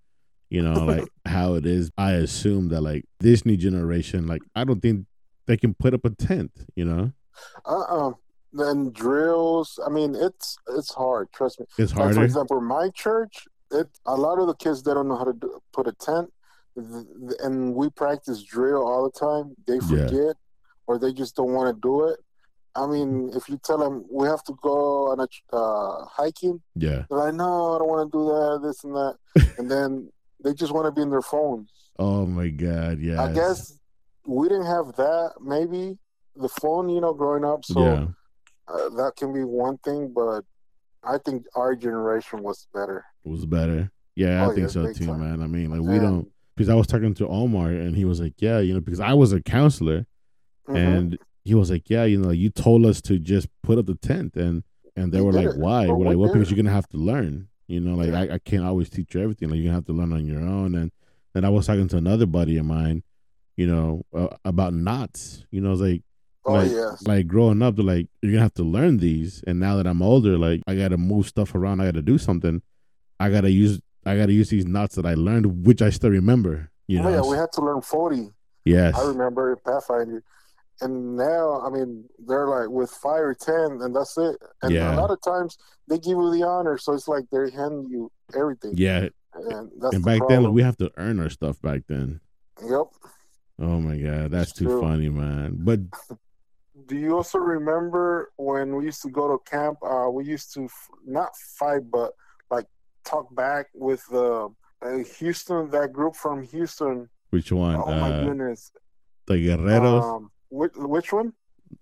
you 0.50 0.62
know, 0.62 0.74
like 0.86 1.08
how 1.26 1.54
it 1.56 1.66
is. 1.66 1.92
I 1.98 2.14
assume 2.14 2.70
that 2.70 2.82
like 2.82 3.06
this 3.20 3.46
new 3.46 3.58
generation, 3.58 4.26
like 4.28 4.42
I 4.56 4.64
don't 4.64 4.82
think 4.82 5.06
they 5.46 5.58
can 5.58 5.74
put 5.76 5.94
up 5.94 6.06
a 6.06 6.10
tent, 6.10 6.52
you 6.76 6.86
know? 6.86 7.12
Uh, 7.66 7.86
uh 7.98 8.12
Then 8.64 8.92
drills. 8.92 9.70
I 9.86 9.90
mean, 9.98 10.12
it's 10.28 10.48
it's 10.78 10.92
hard. 10.94 11.26
Trust 11.38 11.60
me. 11.60 11.66
It's 11.78 11.94
Like 11.94 12.14
for 12.16 12.24
example, 12.24 12.62
my 12.62 12.86
church, 13.04 13.36
it 13.80 13.88
a 14.06 14.16
lot 14.26 14.40
of 14.42 14.46
the 14.48 14.56
kids 14.64 14.78
they 14.84 14.94
don't 14.98 15.10
know 15.12 15.18
how 15.22 15.28
to 15.34 15.38
do, 15.44 15.50
put 15.78 15.86
a 15.94 15.96
tent, 16.08 16.28
Th- 16.78 17.08
th- 17.28 17.40
and 17.46 17.56
we 17.80 17.86
practice 18.04 18.40
drill 18.56 18.84
all 18.90 19.04
the 19.10 19.16
time. 19.28 19.46
They 19.68 19.80
Yeah. 19.80 19.90
forget, 20.08 20.36
or 20.88 20.94
they 21.04 21.12
just 21.22 21.34
don't 21.40 21.54
want 21.58 21.68
to 21.74 21.78
do 21.90 21.96
it. 22.12 22.18
I 22.82 22.84
mean, 22.94 23.10
if 23.38 23.44
you 23.50 23.58
tell 23.68 23.80
them 23.84 23.94
we 24.18 24.24
have 24.34 24.44
to 24.50 24.54
go 24.70 24.78
on 25.12 25.18
a 25.26 25.28
uh, 25.62 26.06
hiking, 26.20 26.58
yeah. 26.86 27.00
they're 27.08 27.24
like, 27.26 27.34
"No, 27.46 27.52
I 27.74 27.78
don't 27.80 27.92
want 27.94 28.04
to 28.08 28.12
do 28.20 28.24
that, 28.36 28.52
this 28.66 28.78
and 28.86 28.94
that," 29.00 29.14
and 29.58 29.66
then 29.74 29.90
they 30.44 30.54
just 30.62 30.72
want 30.76 30.86
to 30.88 30.92
be 30.98 31.02
in 31.08 31.10
their 31.16 31.28
phones. 31.34 31.70
Oh 32.08 32.26
my 32.40 32.50
god, 32.66 32.96
yeah. 33.10 33.20
I 33.26 33.28
guess 33.40 33.60
we 34.36 34.44
didn't 34.52 34.72
have 34.78 34.88
that. 35.04 35.30
Maybe 35.56 35.84
the 36.36 36.50
phone, 36.50 36.90
you 36.90 37.02
know, 37.02 37.14
growing 37.14 37.46
up, 37.46 37.64
so 37.66 37.82
yeah. 37.84 38.08
uh, 38.68 38.90
that 38.90 39.14
can 39.18 39.34
be 39.34 39.44
one 39.44 39.78
thing. 39.80 40.12
But 40.14 40.44
I 41.04 41.18
think 41.20 41.46
our 41.56 41.76
generation 41.76 42.42
was 42.44 42.68
better. 42.74 43.06
It 43.24 43.30
was 43.30 43.46
better. 43.46 43.92
Yeah, 44.16 44.44
I 44.44 44.46
Oh, 44.46 44.50
think 44.50 44.60
yeah, 44.62 44.68
so 44.68 44.94
too, 44.94 45.06
time. 45.08 45.20
man. 45.20 45.42
I 45.42 45.48
mean, 45.48 45.70
like 45.72 45.82
we 45.82 45.96
And- 45.98 46.02
don't 46.02 46.32
because 46.56 46.70
I 46.70 46.76
was 46.76 46.88
talking 46.88 47.14
to 47.16 47.28
Omar 47.28 47.68
and 47.70 47.96
he 47.98 48.06
was 48.06 48.22
like, 48.22 48.36
"Yeah, 48.38 48.60
you 48.60 48.74
know, 48.74 48.80
because 48.80 49.02
I 49.02 49.12
was 49.14 49.34
a 49.34 49.42
counselor 49.42 50.06
Mhm. 50.70 50.76
and 50.78 51.18
he 51.44 51.54
was 51.54 51.70
like, 51.70 51.90
"Yeah, 51.90 52.06
you 52.06 52.18
know, 52.18 52.32
you 52.32 52.50
told 52.50 52.86
us 52.86 53.02
to 53.04 53.20
just 53.20 53.50
put 53.62 53.78
up 53.78 53.88
the 53.88 53.96
tent 53.96 54.36
and 54.38 54.64
and 54.96 55.12
they 55.12 55.20
We 55.20 55.26
were 55.26 55.34
like, 55.34 55.48
it. 55.48 55.58
"Why?" 55.58 55.88
Well, 55.88 55.98
we're 55.98 56.00
we 56.00 56.06
like, 56.16 56.18
"Well, 56.18 56.34
because 56.34 56.50
you're 56.50 56.56
gonna 56.56 56.72
have 56.74 56.88
to 56.90 56.98
learn. 56.98 57.50
You 57.68 57.82
know, 57.82 57.96
like 57.96 58.10
Yeah. 58.12 58.22
I, 58.22 58.36
I 58.36 58.40
can't 58.40 58.64
always 58.64 58.90
teach 58.90 59.14
you 59.16 59.22
everything. 59.22 59.50
Like 59.50 59.60
you 59.60 59.70
have 59.70 59.86
to 59.88 59.94
learn 59.94 60.14
on 60.14 60.26
your 60.26 60.40
own." 60.42 60.76
And 60.76 60.92
then 61.34 61.44
I 61.44 61.50
was 61.50 61.68
talking 61.68 61.90
to 61.90 61.98
another 61.98 62.26
buddy 62.26 62.56
of 62.58 62.66
mine, 62.66 63.04
you 63.58 63.68
know, 63.68 64.06
uh, 64.14 64.30
about 64.46 64.74
knots. 64.74 65.44
You 65.52 65.60
know, 65.60 65.74
it's 65.74 65.82
like 65.82 66.04
oh 66.46 66.54
like, 66.54 66.72
yes, 66.72 67.02
like 67.08 67.28
growing 67.28 67.62
up, 67.62 67.76
they're 67.76 67.86
like, 67.86 68.08
you're 68.22 68.32
gonna 68.34 68.42
have 68.44 68.54
to 68.56 68.64
learn 68.64 68.98
these. 68.98 69.44
And 69.48 69.60
now 69.60 69.76
that 69.78 69.88
I'm 69.88 70.02
older, 70.02 70.38
like 70.38 70.62
I 70.68 70.76
gotta 70.76 70.98
move 70.98 71.28
stuff 71.28 71.56
around, 71.56 71.82
I 71.82 71.86
gotta 71.86 72.02
do 72.02 72.18
something. 72.18 72.62
I 73.20 73.30
gotta 73.30 73.52
use 73.52 73.80
I 74.06 74.16
gotta 74.18 74.34
use 74.34 74.50
these 74.50 74.66
knots 74.66 74.96
that 74.96 75.06
I 75.06 75.16
learned, 75.16 75.66
which 75.66 75.82
I 75.82 75.90
still 75.90 76.12
remember. 76.12 76.70
You 76.88 77.00
oh 77.00 77.04
know. 77.04 77.10
yeah, 77.10 77.22
we 77.30 77.38
had 77.38 77.52
to 77.54 77.62
learn 77.62 77.82
forty. 77.82 78.30
yes. 78.66 78.96
I 78.96 79.06
remember 79.08 79.56
Pathfinder. 79.66 80.24
And 80.82 81.16
now, 81.16 81.62
I 81.62 81.70
mean, 81.70 82.04
they're 82.28 82.48
like 82.50 82.68
with 82.70 82.92
five 82.92 83.22
or 83.22 83.34
ten, 83.34 83.80
and 83.82 83.96
that's 83.96 84.18
it. 84.18 84.36
And 84.62 84.72
Yeah. 84.74 84.94
a 84.94 85.00
lot 85.00 85.10
of 85.10 85.22
times 85.22 85.58
they 85.88 85.98
give 85.98 86.18
you 86.18 86.32
the 86.34 86.44
honor, 86.46 86.78
so 86.78 86.94
it's 86.94 87.08
like 87.08 87.24
they 87.32 87.50
hand 87.50 87.90
you 87.90 88.12
everything. 88.36 88.74
Yeah. 88.76 89.08
And 89.34 89.72
that's 89.80 89.96
And 89.96 90.04
back 90.06 90.22
then 90.28 90.52
we 90.54 90.62
have 90.64 90.78
to 90.78 90.92
earn 90.98 91.20
our 91.20 91.30
stuff 91.30 91.62
back 91.62 91.82
then. 91.88 92.20
Yep. 92.62 92.88
Oh 93.60 93.80
my 93.80 93.98
god, 93.98 94.32
that's 94.32 94.50
It's 94.52 94.60
too 94.60 94.66
true. 94.66 94.82
funny, 94.82 95.08
man. 95.10 95.56
But 95.60 95.80
Do 96.88 96.96
you 96.96 97.16
also 97.16 97.40
remember 97.40 98.32
when 98.38 98.76
we 98.76 98.86
used 98.86 99.02
to 99.04 99.10
go 99.10 99.28
to 99.28 99.38
camp? 99.50 99.78
Uh, 99.84 100.10
we 100.12 100.26
used 100.26 100.54
to 100.54 100.66
f- 100.66 100.90
not 101.06 101.36
fight, 101.58 101.90
but 101.90 102.12
like 102.52 102.66
talk 103.04 103.34
back 103.36 103.68
with 103.74 104.04
uh, 104.14 104.46
uh, 104.82 104.98
Houston, 105.18 105.70
that 105.72 105.92
group 105.94 106.16
from 106.16 106.44
Houston. 106.44 107.10
which 107.32 107.52
one? 107.52 107.76
Oh 107.76 107.86
my 107.88 108.12
uh, 108.12 108.24
goodness. 108.26 108.72
the 109.28 109.34
Guerreros, 109.36 110.04
Um, 110.04 110.32
which, 110.50 110.74
which 110.76 111.12
one? 111.12 111.34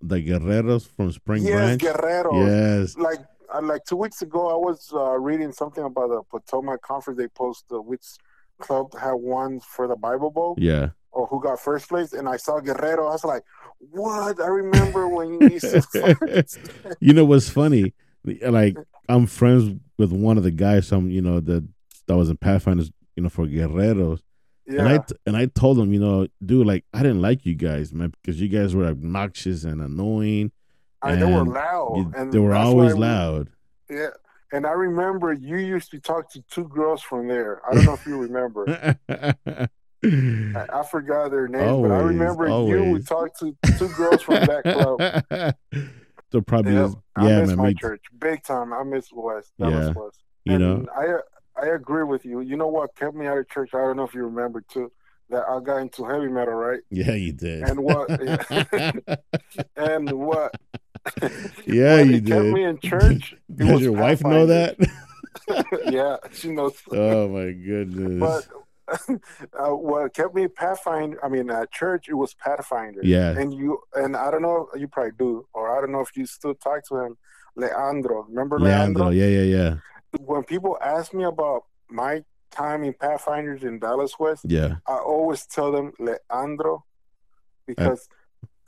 the 0.02 0.16
Guerreros 0.22 0.88
from 0.88 1.12
Spring 1.12 1.44
yes, 1.44 1.78
Branch. 1.78 1.82
Guerrero. 1.82 2.34
Yes. 2.46 2.98
like 2.98 3.20
uh, 3.54 3.62
like 3.62 3.84
two 3.86 3.98
weeks 3.98 4.22
ago, 4.22 4.50
I 4.50 4.56
was 4.56 4.90
uh, 4.94 5.18
reading 5.20 5.52
something 5.52 5.84
about 5.84 6.08
the 6.10 6.22
Potomac 6.32 6.82
Conference. 6.82 7.18
They 7.20 7.28
posted 7.28 7.78
which 7.86 8.06
club 8.60 8.98
had 8.98 9.14
won 9.14 9.60
for 9.60 9.88
the 9.88 9.96
Bible 9.98 10.32
Bowl 10.32 10.56
Yeah. 10.58 10.90
or 11.12 11.28
who 11.28 11.42
got 11.42 11.60
first 11.60 11.90
place, 11.90 12.14
and 12.14 12.30
I 12.30 12.38
saw 12.38 12.60
Guerrero. 12.62 13.08
I 13.08 13.12
was 13.12 13.26
like, 13.26 13.44
"What?" 13.92 14.42
I 14.42 14.48
remember 14.48 15.08
when 15.08 15.40
you 15.42 15.50
used 15.50 15.92
to. 15.94 16.46
you 17.00 17.14
know 17.14 17.26
what's 17.26 17.50
funny? 17.50 17.94
like 18.42 18.78
I'm 19.10 19.26
friends 19.26 19.80
with 19.98 20.12
one 20.12 20.38
of 20.38 20.44
the 20.44 20.52
guys. 20.52 20.88
Some 20.88 21.10
you 21.10 21.22
know 21.22 21.40
that 21.40 21.68
that 22.08 22.18
was 22.18 22.30
in 22.30 22.38
Pathfinders. 22.38 22.92
You 23.16 23.24
know 23.24 23.30
for 23.30 23.46
Guerreros. 23.46 24.22
Yeah. 24.66 24.80
And 24.80 24.88
I 24.90 24.98
t- 25.00 25.16
and 25.26 25.38
I 25.38 25.46
told 25.48 25.78
him, 25.78 25.94
you 25.94 26.00
know, 26.00 26.28
dude, 26.44 26.66
like 26.66 26.86
I 26.94 27.00
didn't 27.04 27.22
like 27.22 27.46
you 27.46 27.54
guys, 27.54 27.94
man, 27.94 28.14
because 28.22 28.40
you 28.40 28.48
guys 28.48 28.74
were 28.74 28.86
obnoxious 28.86 29.66
and 29.66 29.82
annoying. 29.82 30.52
I, 31.02 31.16
they 31.16 31.26
were 31.26 31.42
and 31.42 31.52
loud. 31.52 31.98
You- 31.98 32.14
and 32.16 32.32
they 32.32 32.40
were 32.40 32.54
always 32.56 32.94
we- 32.94 33.02
loud. 33.02 33.50
Yeah. 33.90 34.10
And 34.54 34.68
I 34.68 34.72
remember 34.72 35.34
you 35.34 35.58
used 35.58 35.90
to 35.92 36.00
talk 36.00 36.32
to 36.34 36.42
two 36.44 36.68
girls 36.68 37.02
from 37.02 37.28
there. 37.28 37.60
I 37.68 37.74
don't 37.74 37.86
know 37.86 37.94
if 37.94 38.06
you 38.06 38.20
remember. 38.20 38.98
I, 40.04 40.66
I 40.80 40.84
forgot 40.84 41.32
their 41.32 41.48
names, 41.48 41.64
but 41.64 41.92
I 41.92 42.00
Always, 42.00 42.16
remember 42.18 42.48
you 42.48 42.54
always. 42.54 42.92
would 42.92 43.08
talk 43.08 43.38
to 43.40 43.56
two 43.78 43.88
girls 43.90 44.22
from 44.22 44.36
that 44.46 44.64
club. 44.64 45.56
so 46.32 46.42
probably, 46.42 46.74
Yep. 46.74 46.86
is- 46.90 46.96
I 47.16 47.28
yeah, 47.30 47.40
miss 47.42 47.50
man, 47.50 47.58
my 47.58 47.74
church 47.74 48.02
big 48.20 48.44
time. 48.44 48.74
I 48.74 48.84
miss 48.84 49.08
West. 49.14 49.52
Yeah. 49.58 49.70
Dallas 49.70 49.96
West. 49.96 50.18
you 50.46 50.58
know, 50.58 50.86
I 50.96 51.18
I 51.62 51.68
agree 51.68 52.04
with 52.04 52.26
you. 52.26 52.40
You 52.42 52.56
know 52.58 52.68
what 52.68 52.96
kept 52.96 53.16
me 53.16 53.28
out 53.28 53.38
of 53.38 53.48
church? 53.50 53.70
I 53.74 53.78
don't 53.78 53.98
know 53.98 54.04
if 54.04 54.14
you 54.16 54.24
remember 54.24 54.62
too. 54.62 54.92
That 55.30 55.44
I 55.48 55.60
got 55.62 55.78
into 55.78 56.04
heavy 56.06 56.28
metal, 56.28 56.54
right? 56.56 56.82
yeah, 56.90 57.14
you 57.14 57.32
did. 57.34 57.64
And 57.64 57.80
what? 57.80 58.10
and 59.78 60.12
what? 60.14 60.54
yeah, 61.66 62.02
you 62.02 62.16
it 62.18 62.26
kept 62.26 62.44
did. 62.44 62.54
me 62.54 62.64
in 62.64 62.80
church. 62.80 63.36
Does 63.54 63.82
your 63.82 63.94
wife 63.94 64.24
know 64.24 64.46
that? 64.48 64.76
Yeah, 65.90 66.18
she 66.32 66.52
knows. 66.52 66.74
oh 66.92 67.28
my 67.30 67.52
goodness. 67.52 68.20
But 68.20 68.48
uh, 69.10 69.70
what 69.70 70.14
kept 70.14 70.36
me 70.36 70.48
Pathfinder? 70.48 71.24
I 71.24 71.30
mean, 71.30 71.50
at 71.50 71.72
church 71.72 72.08
it 72.10 72.16
was 72.16 72.34
Pathfinder. 72.34 73.02
yeah, 73.04 73.30
And 73.32 73.54
you 73.54 73.80
and 73.94 74.16
I 74.16 74.30
don't 74.32 74.42
know. 74.42 74.68
You 74.76 74.88
probably 74.88 75.14
do, 75.18 75.46
or 75.54 75.76
I 75.78 75.82
don't 75.82 75.92
know 75.92 76.02
if 76.02 76.16
you 76.16 76.26
still 76.26 76.56
talk 76.56 76.88
to 76.90 76.98
him. 76.98 77.18
Leandro, 77.56 78.26
remember 78.30 78.60
Leandro. 78.60 79.10
Leandro? 79.10 79.10
Yeah, 79.10 79.42
yeah, 79.42 79.58
yeah, 79.58 79.76
When 80.20 80.44
people 80.44 80.78
ask 80.82 81.14
me 81.14 81.24
about 81.24 81.64
my 81.90 82.24
time 82.52 82.84
in 82.84 82.94
Pathfinders 82.94 83.64
in 83.64 83.80
Dallas 83.80 84.18
West, 84.20 84.46
yeah. 84.48 84.76
I 84.88 84.96
always 84.98 85.46
tell 85.46 85.72
them 85.72 85.94
Leandro 86.00 86.84
because, 87.68 88.08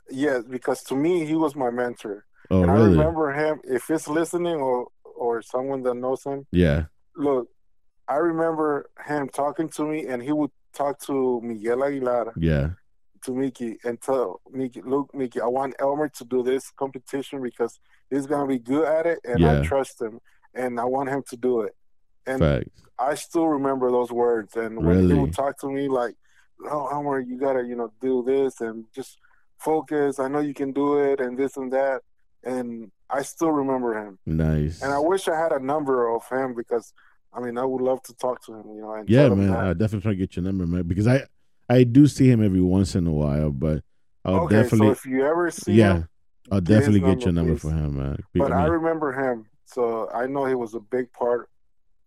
yes, 0.08 0.44
because 0.48 0.82
to 0.84 0.94
me 0.94 1.24
he 1.26 1.34
was 1.34 1.54
my 1.56 1.70
mentor, 1.70 2.24
Oh, 2.50 2.62
and 2.62 2.70
I 2.70 2.74
remember 2.76 3.32
him. 3.32 3.60
If 3.64 3.90
it's 3.90 4.06
listening 4.08 4.54
or 4.56 4.86
or 5.16 5.42
someone 5.42 5.82
that 5.82 5.94
knows 5.94 6.22
him, 6.24 6.46
Yeah, 6.52 6.84
look, 7.16 7.48
I 8.08 8.16
remember 8.16 8.88
him 9.06 9.28
talking 9.28 9.68
to 9.70 9.84
me, 9.84 10.06
and 10.06 10.22
he 10.22 10.32
would 10.32 10.50
talk 10.72 10.98
to 11.00 11.40
Miguel 11.42 11.82
Aguilar, 11.84 12.32
yeah, 12.36 12.70
to 13.24 13.34
Mickey, 13.34 13.78
and 13.84 14.00
tell 14.00 14.40
Mickey, 14.52 14.82
look, 14.82 15.12
Mickey, 15.14 15.40
I 15.40 15.46
want 15.46 15.74
Elmer 15.80 16.08
to 16.10 16.24
do 16.24 16.42
this 16.42 16.70
competition 16.70 17.42
because 17.42 17.80
he's 18.10 18.26
gonna 18.26 18.46
be 18.46 18.58
good 18.58 18.86
at 18.86 19.06
it, 19.06 19.18
and 19.24 19.40
Yeah. 19.40 19.60
I 19.60 19.62
trust 19.64 20.00
him, 20.00 20.20
and 20.54 20.78
I 20.78 20.84
want 20.84 21.08
him 21.08 21.22
to 21.30 21.36
do 21.36 21.62
it. 21.62 21.74
And 22.26 22.40
facts. 22.40 22.82
I 22.98 23.14
still 23.14 23.48
remember 23.48 23.90
those 23.90 24.10
words. 24.10 24.56
And 24.56 24.78
when 24.78 24.96
Really? 24.98 25.14
he 25.14 25.20
would 25.20 25.32
talk 25.34 25.58
to 25.60 25.68
me 25.68 25.88
like, 25.88 26.14
"Oh, 26.70 26.86
Elmer, 26.88 27.20
you 27.20 27.36
gotta, 27.38 27.62
you 27.64 27.76
know, 27.76 27.92
do 28.00 28.22
this 28.24 28.60
and 28.60 28.84
just 28.92 29.18
focus. 29.58 30.18
I 30.18 30.28
know 30.28 30.40
you 30.40 30.54
can 30.54 30.72
do 30.72 30.98
it, 30.98 31.20
and 31.20 31.36
this 31.38 31.56
and 31.56 31.72
that." 31.72 32.02
And 32.42 32.90
I 33.10 33.22
still 33.22 33.50
remember 33.52 33.94
him. 34.00 34.18
Nice. 34.26 34.82
And 34.82 34.92
I 34.92 34.98
wish 34.98 35.28
I 35.28 35.36
had 35.38 35.52
a 35.52 35.58
number 35.58 36.08
of 36.14 36.28
him 36.28 36.54
because, 36.54 36.92
I 37.36 37.40
mean, 37.40 37.58
I 37.58 37.64
would 37.64 37.82
love 37.82 38.02
to 38.04 38.14
talk 38.14 38.44
to 38.46 38.54
him. 38.54 38.64
You 38.74 38.80
know, 38.82 38.92
and 38.94 39.08
yeah, 39.08 39.28
man. 39.28 39.50
I 39.52 39.72
definitely 39.72 40.00
try 40.02 40.12
to 40.12 40.16
get 40.16 40.36
your 40.36 40.44
number, 40.44 40.66
man, 40.66 40.84
because 40.84 41.06
I 41.06 41.22
I 41.68 41.84
do 41.84 42.06
see 42.06 42.28
him 42.30 42.42
every 42.44 42.60
once 42.60 42.94
in 42.94 43.06
a 43.06 43.12
while, 43.12 43.50
but 43.50 43.82
I'll 44.24 44.40
okay, 44.44 44.62
definitely 44.62 44.88
so 44.88 44.92
if 44.92 45.06
you 45.06 45.24
ever 45.26 45.50
see 45.50 45.74
yeah, 45.74 45.94
him, 45.94 46.08
I'll 46.50 46.60
definitely 46.60 47.00
get 47.00 47.22
your 47.24 47.32
number, 47.32 47.50
number 47.52 47.58
for 47.58 47.70
him, 47.70 47.96
man. 47.98 48.16
but 48.34 48.52
I 48.52 48.64
I 48.64 48.66
remember 48.66 49.12
him, 49.12 49.46
so 49.64 50.08
I 50.12 50.26
know 50.26 50.46
he 50.46 50.54
was 50.54 50.74
a 50.74 50.80
big 50.80 51.12
part 51.12 51.48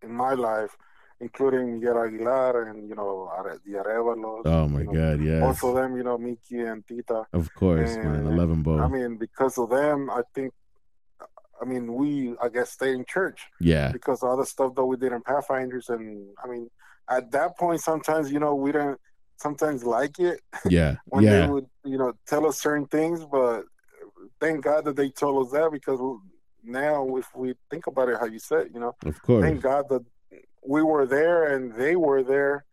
in 0.01 0.11
my 0.13 0.33
life, 0.33 0.75
including 1.19 1.75
Miguel 1.79 2.01
Aguilar 2.03 2.63
and 2.69 2.87
you 2.89 2.95
know 2.95 3.29
the 3.65 3.71
Arevalos. 3.73 4.41
oh 4.45 4.67
my 4.67 4.83
god, 4.83 5.21
yeah. 5.21 5.41
Both 5.41 5.63
of 5.63 5.75
them, 5.75 5.95
you 5.97 6.03
know, 6.03 6.17
Miki 6.17 6.59
and 6.61 6.85
Tita. 6.87 7.25
of 7.33 7.53
course, 7.53 7.95
man. 7.95 8.07
I 8.07 8.15
And, 8.29 8.37
love 8.37 8.49
them 8.49 8.63
both. 8.63 8.79
I 8.81 8.87
mean, 8.87 9.17
because 9.17 9.57
of 9.57 9.69
them, 9.69 10.09
I 10.09 10.21
think, 10.33 10.53
I 11.61 11.65
mean, 11.65 11.93
we, 11.93 12.35
I 12.41 12.49
guess, 12.49 12.71
stayed 12.71 12.95
in 12.95 13.05
church 13.05 13.41
yeah, 13.59 13.91
because 13.91 14.23
all 14.23 14.37
the 14.37 14.45
stuff 14.45 14.75
that 14.75 14.85
we 14.85 14.97
did 14.97 15.11
in 15.11 15.21
Pathfinders. 15.21 15.89
And 15.89 16.27
I 16.43 16.47
mean, 16.47 16.69
at 17.09 17.31
that 17.31 17.57
point, 17.57 17.81
sometimes, 17.81 18.31
you 18.31 18.39
know, 18.39 18.55
we 18.55 18.71
don't 18.71 18.99
sometimes 19.37 19.83
like 19.83 20.19
it 20.19 20.41
yeah, 20.65 20.95
when 21.05 21.23
yeah, 21.23 21.41
they 21.41 21.51
would, 21.51 21.65
you 21.83 21.97
know, 21.97 22.13
tell 22.27 22.45
us 22.45 22.59
certain 22.59 22.85
things. 22.85 23.25
But 23.25 23.63
thank 24.39 24.63
God 24.63 24.85
that 24.85 24.95
they 24.95 25.09
told 25.09 25.45
us 25.45 25.51
that 25.53 25.71
because 25.71 25.99
now, 26.63 27.15
if 27.17 27.27
we 27.35 27.55
think 27.69 27.87
about 27.87 28.09
it, 28.09 28.17
how 28.19 28.25
you 28.25 28.39
said, 28.39 28.67
you 28.73 28.79
know, 28.79 28.95
of 29.05 29.21
course. 29.21 29.43
thank 29.43 29.61
God 29.61 29.89
that 29.89 30.05
we 30.65 30.83
were 30.83 31.05
there 31.05 31.55
and 31.55 31.73
they 31.75 31.95
were 31.95 32.23
there, 32.23 32.65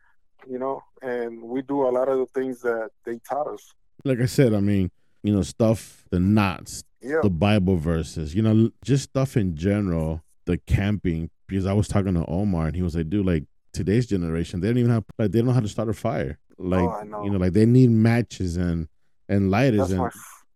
you 0.49 0.59
know, 0.59 0.83
and 1.03 1.43
we 1.43 1.63
do 1.63 1.87
a 1.87 1.91
lot 1.91 2.09
of 2.09 2.19
the 2.19 2.27
things 2.27 2.61
that 2.63 2.91
they 3.05 3.19
taught 3.29 3.47
us. 3.47 3.73
Like 4.05 4.21
I 4.21 4.27
said, 4.27 4.55
I 4.55 4.61
mean, 4.61 4.91
you 5.23 5.33
know, 5.33 5.43
stuff, 5.43 6.05
the 6.11 6.21
knots, 6.21 6.85
Yeah. 7.07 7.21
the 7.23 7.31
Bible 7.31 7.77
verses, 7.77 8.35
you 8.35 8.43
know, 8.43 8.71
just 8.85 9.05
stuff 9.05 9.37
in 9.37 9.57
general, 9.57 10.23
the 10.45 10.59
camping. 10.59 11.31
Because 11.49 11.65
I 11.67 11.73
was 11.75 11.87
talking 11.87 12.15
to 12.15 12.25
Omar 12.27 12.67
and 12.69 12.77
he 12.77 12.83
was 12.83 12.97
like, 12.97 13.09
dude, 13.09 13.25
like 13.25 13.45
today's 13.73 14.07
generation, 14.07 14.61
they 14.61 14.69
don't 14.69 14.79
even 14.79 14.91
have 14.91 15.05
like 15.19 15.31
they 15.31 15.39
don't 15.39 15.47
know 15.49 15.53
how 15.53 15.61
to 15.61 15.69
start 15.69 15.89
a 15.89 15.93
fire. 15.93 16.39
Oh, 16.59 16.65
like 16.65 16.81
Oh, 16.81 17.03
know. 17.05 17.25
you 17.25 17.31
know, 17.31 17.39
like 17.39 17.53
they 17.53 17.67
need 17.67 17.91
matches 17.91 18.57
and 18.57 18.89
and 19.29 19.51
lighters 19.51 19.79
That's 19.79 19.91
and 19.93 20.01
my 20.01 20.11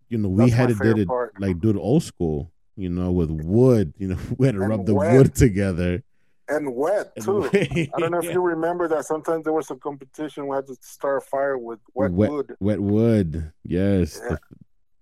you 0.09 0.19
know, 0.19 0.29
we 0.29 0.51
had 0.51 0.69
to 0.71 0.75
did 0.75 0.99
it 0.99 1.07
part. 1.09 1.41
like 1.41 1.61
do 1.61 1.71
it 1.71 1.77
old 1.77 2.03
school, 2.03 2.51
you 2.77 2.89
know, 2.91 3.13
with 3.13 3.31
wood. 3.31 3.95
You 3.99 4.09
know, 4.09 4.19
we 4.39 4.47
had 4.47 4.57
to 4.57 4.61
And 4.63 4.71
rub 4.71 4.87
the 4.87 4.95
wet. 4.95 5.15
wood 5.15 5.35
together. 5.37 6.03
and 6.49 6.75
wet 6.75 7.13
And 7.15 7.25
too. 7.25 7.41
wet- 7.43 7.55
I 7.95 8.01
don't 8.01 8.11
know 8.11 8.19
if 8.19 8.25
you 8.33 8.41
remember 8.41 8.89
that 8.89 9.05
sometimes 9.05 9.45
there 9.45 9.53
was 9.53 9.71
a 9.71 9.77
competition 9.77 10.49
we 10.49 10.57
had 10.57 10.67
to 10.67 10.77
start 10.81 11.23
a 11.23 11.27
fire 11.27 11.57
with 11.57 11.79
wet, 11.95 12.11
Wet- 12.11 12.31
wood. 12.31 12.57
Wet 12.59 12.81
wood. 12.81 13.53
Yes. 13.63 14.19
Yeah. 14.21 14.29
th- 14.31 14.41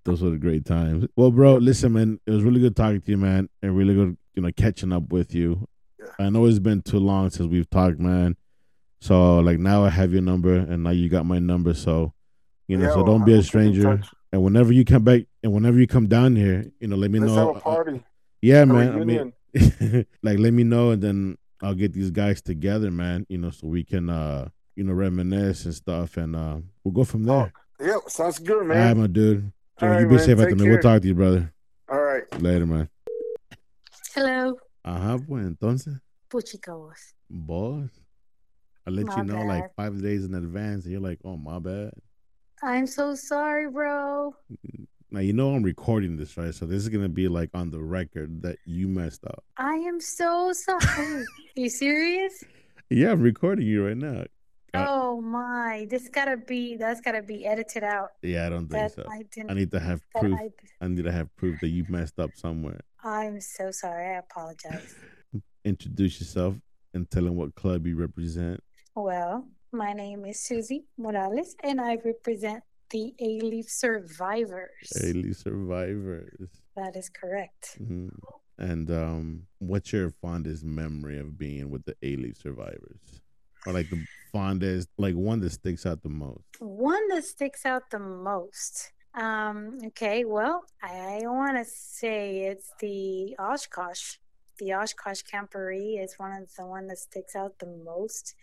those 0.09 0.23
were 0.23 0.31
the 0.31 0.39
great 0.39 0.65
times. 0.65 1.07
Well, 1.17 1.31
bro, 1.31 1.57
listen, 1.57 1.93
man, 1.93 2.21
it 2.27 2.31
was 2.31 2.43
really 2.43 2.61
good 2.61 2.75
talking 2.77 3.01
to 3.01 3.11
you, 3.11 3.17
man, 3.17 3.49
and 3.63 3.77
really 3.77 3.95
good, 3.95 4.17
you 4.35 4.43
know, 4.43 4.51
catching 4.57 4.93
up 4.93 5.11
with 5.13 5.35
you. 5.35 5.67
I 6.19 6.31
know 6.31 6.47
it's 6.47 6.59
been 6.59 6.83
too 6.83 6.99
long 6.99 7.31
since 7.31 7.49
we've 7.51 7.69
talked, 7.69 7.99
man. 7.99 8.37
So 9.01 9.39
like 9.39 9.59
now 9.59 9.85
I 9.85 9.91
have 9.91 10.13
your 10.13 10.23
number 10.23 10.55
and 10.55 10.83
now 10.83 10.91
you 10.91 11.09
got 11.09 11.25
my 11.27 11.39
number. 11.39 11.75
So, 11.75 12.13
you 12.67 12.77
know, 12.77 12.85
Yeah, 12.87 12.91
so 12.91 12.97
well, 12.97 13.07
don't 13.07 13.25
be 13.25 13.35
a 13.35 13.43
stranger. 13.43 14.01
And 14.33 14.43
whenever 14.43 14.73
you 14.73 14.85
come 14.85 15.05
back 15.05 15.23
and 15.43 15.53
whenever 15.53 15.79
you 15.79 15.87
come 15.87 16.07
down 16.09 16.35
here, 16.37 16.67
you 16.81 16.89
know, 16.89 16.97
let 16.97 17.11
me 17.11 17.19
Let's 17.21 17.33
know. 17.33 17.49
have 17.49 17.57
a 17.57 17.61
party. 17.61 18.03
yeah, 18.43 18.63
a 18.63 18.67
man. 18.67 19.01
I 19.01 19.05
mean, 19.05 19.33
like 20.23 20.39
let 20.39 20.53
me 20.53 20.65
know 20.65 20.91
and 20.91 21.03
then 21.03 21.39
I'll 21.63 21.75
get 21.75 21.93
these 21.93 22.11
guys 22.11 22.41
together, 22.43 22.91
man. 22.91 23.27
You 23.29 23.39
know, 23.39 23.51
so 23.51 23.67
we 23.69 23.85
can 23.85 24.11
uh, 24.11 24.49
you 24.75 24.85
know, 24.85 24.93
reminisce 24.93 25.65
and 25.65 25.75
stuff, 25.75 26.17
and 26.17 26.35
uh, 26.37 26.59
we'll 26.85 26.93
go 26.93 27.05
from 27.05 27.25
there. 27.25 27.53
yeah, 27.81 27.97
sounds 28.09 28.39
good, 28.39 28.67
man. 28.67 28.77
All 28.79 28.85
right, 28.89 28.97
my 28.97 29.07
dude. 29.09 29.51
All 29.81 29.89
you 29.89 29.95
right, 29.95 30.09
be 30.09 30.17
man. 30.17 30.19
safe 30.25 30.39
out 30.39 30.47
there, 30.49 30.57
man. 30.57 30.69
We'll 30.71 30.81
talk 30.81 31.03
to 31.03 31.09
you, 31.09 31.15
brother. 31.15 31.53
All 31.89 32.01
right. 32.01 32.23
Later, 32.41 32.67
man. 32.67 32.89
Hello, 34.15 34.57
Ajá, 34.85 35.19
pues 35.27 35.45
entonces, 35.47 36.01
puchica 36.29 36.73
vos. 36.77 37.15
boss. 37.31 37.91
I 38.87 38.91
let 38.91 39.07
My 39.07 39.17
you 39.19 39.25
know 39.25 39.43
like 39.43 39.75
five 39.77 40.01
days 40.03 40.25
in 40.25 40.35
advance, 40.35 40.85
and 40.85 40.93
you're 40.93 41.01
like, 41.01 41.21
"Oh, 41.25 41.37
my 41.37 41.59
bad." 41.59 41.93
I'm 42.63 42.87
so 42.87 43.15
sorry, 43.15 43.71
bro. 43.71 44.35
Now 45.11 45.21
you 45.21 45.33
know 45.33 45.55
I'm 45.55 45.63
recording 45.63 46.17
this, 46.17 46.37
right? 46.37 46.55
So 46.55 46.67
this 46.67 46.83
is 46.83 46.89
gonna 46.89 47.09
be 47.09 47.29
like 47.29 47.51
on 47.55 47.71
the 47.71 47.83
record 47.83 48.43
that 48.43 48.57
you 48.65 48.89
messed 48.89 49.25
up. 49.27 49.45
I 49.57 49.75
am 49.75 50.01
so 50.01 50.53
sorry. 50.53 50.81
Are 51.23 51.25
you 51.55 51.71
serious? 51.71 52.45
Yeah, 52.91 53.11
I'm 53.13 53.21
recording 53.21 53.67
you 53.67 53.85
right 53.87 53.97
now. 53.99 54.25
Uh, 54.75 54.87
Oh 54.89 55.21
my, 55.21 55.87
this 55.91 56.09
gotta 56.09 56.37
be 56.37 56.77
that's 56.77 57.01
gotta 57.01 57.23
be 57.23 57.45
edited 57.47 57.83
out. 57.83 58.11
Yeah, 58.23 58.47
I 58.47 58.51
don't 58.51 58.69
think 58.69 58.93
so. 58.93 59.05
I 59.11 59.23
didn't. 59.33 59.51
I 59.51 59.55
need 59.55 59.71
to 59.73 59.81
have 59.81 60.01
proof. 60.15 60.39
I, 60.39 60.51
I 60.81 60.89
need 60.89 61.05
to 61.05 61.13
have 61.13 61.35
proof 61.37 61.59
that 61.61 61.69
you 61.69 61.85
messed 61.89 62.19
up 62.21 62.31
somewhere. 62.37 62.81
I'm 63.03 63.41
so 63.41 63.71
sorry. 63.71 64.15
I 64.15 64.19
apologize. 64.19 64.95
Introduce 65.65 66.21
yourself 66.21 66.55
and 66.95 67.11
tell 67.11 67.25
them 67.25 67.37
what 67.37 67.55
club 67.55 67.87
you 67.87 67.97
represent. 67.97 68.63
Well, 68.95 69.47
my 69.73 69.93
name 69.93 70.25
is 70.25 70.41
Susie 70.41 70.85
Morales, 70.97 71.55
and 71.63 71.81
I 71.81 71.97
represent 72.05 72.63
the 72.91 73.15
A-Leaf 73.21 73.69
Survivors. 73.69 74.93
A 75.03 75.13
Leaf 75.13 75.37
Survivors. 75.37 76.49
That 76.77 76.97
is 76.97 77.09
correct. 77.09 77.79
Mhm. 77.81 78.11
And 78.59 78.91
um, 78.91 79.47
what's 79.59 79.93
your 79.93 80.11
fondest 80.11 80.65
memory 80.65 81.19
of 81.19 81.39
being 81.39 81.71
with 81.71 81.85
the 81.85 81.95
A-Leaf 82.03 82.37
Survivors? 82.39 83.21
Or 83.67 83.73
like 83.73 83.91
the 83.91 84.05
fondest, 84.33 84.89
like 84.99 85.15
one 85.15 85.41
that 85.41 85.51
sticks 85.51 85.87
out 85.87 86.03
the 86.03 86.09
most? 86.09 86.45
One 86.61 87.09
that 87.09 87.25
sticks 87.25 87.67
out 87.67 87.91
the 87.91 87.99
most. 87.99 88.93
Um, 89.15 89.79
okay, 89.87 90.25
well, 90.25 90.65
I 90.83 91.21
want 91.25 91.57
to 91.59 91.65
say 91.65 92.45
it's 92.45 92.73
the 92.81 93.35
Oshkosh. 93.39 94.17
The 94.59 94.75
Oshkosh 94.75 95.23
Camporee 95.23 96.03
is 96.03 96.15
one 96.19 96.33
of 96.33 96.53
the 96.57 96.67
one 96.67 96.87
that 96.89 96.99
sticks 96.99 97.35
out 97.37 97.59
the 97.59 97.67
most 97.85 98.35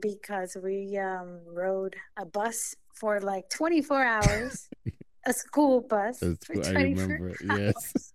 because 0.00 0.56
we 0.62 0.96
um, 0.96 1.40
rode 1.46 1.96
a 2.16 2.24
bus 2.24 2.74
for 2.94 3.20
like 3.20 3.48
24 3.50 4.02
hours, 4.02 4.68
a 5.26 5.32
school 5.32 5.80
bus 5.82 6.20
That's 6.20 6.46
for 6.46 6.54
cool. 6.54 6.66
I 6.66 6.72
24 6.72 7.04
remember. 7.04 7.36
hours. 7.50 7.58
Yes. 7.58 8.12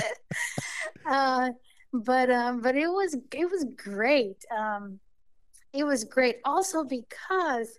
uh, 1.06 1.50
but 1.92 2.30
um, 2.30 2.60
but 2.60 2.76
it 2.76 2.88
was 2.88 3.16
it 3.32 3.50
was 3.50 3.64
great. 3.76 4.44
Um, 4.56 4.98
it 5.72 5.84
was 5.84 6.04
great. 6.04 6.36
Also 6.44 6.84
because 6.84 7.78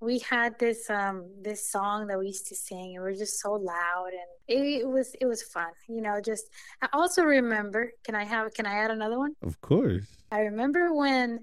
we 0.00 0.18
had 0.20 0.58
this 0.58 0.88
um 0.90 1.26
this 1.42 1.70
song 1.70 2.06
that 2.06 2.18
we 2.18 2.26
used 2.26 2.46
to 2.46 2.54
sing 2.54 2.94
and 2.94 3.04
we 3.04 3.10
are 3.10 3.16
just 3.16 3.40
so 3.40 3.52
loud 3.52 4.10
and 4.12 4.28
it, 4.46 4.82
it, 4.82 4.88
was 4.88 5.14
it 5.20 5.26
was 5.26 5.42
fun 5.42 5.70
you 5.88 6.00
know 6.00 6.20
just 6.24 6.44
i 6.82 6.88
also 6.92 7.24
remember 7.24 7.90
can 8.04 8.14
i 8.14 8.24
have 8.24 8.52
can 8.54 8.64
i 8.64 8.74
add 8.74 8.90
another 8.90 9.18
one? 9.18 9.34
Of 9.42 9.60
course. 9.60 10.06
I 10.30 10.40
remember 10.40 10.94
when 10.94 11.40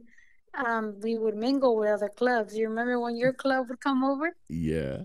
um 0.53 0.95
we 1.01 1.17
would 1.17 1.35
mingle 1.35 1.75
with 1.75 1.89
other 1.89 2.09
clubs. 2.09 2.55
You 2.55 2.69
remember 2.69 2.99
when 2.99 3.17
your 3.17 3.33
club 3.33 3.67
would 3.67 3.81
come 3.81 4.03
over? 4.03 4.35
Yeah 4.47 5.01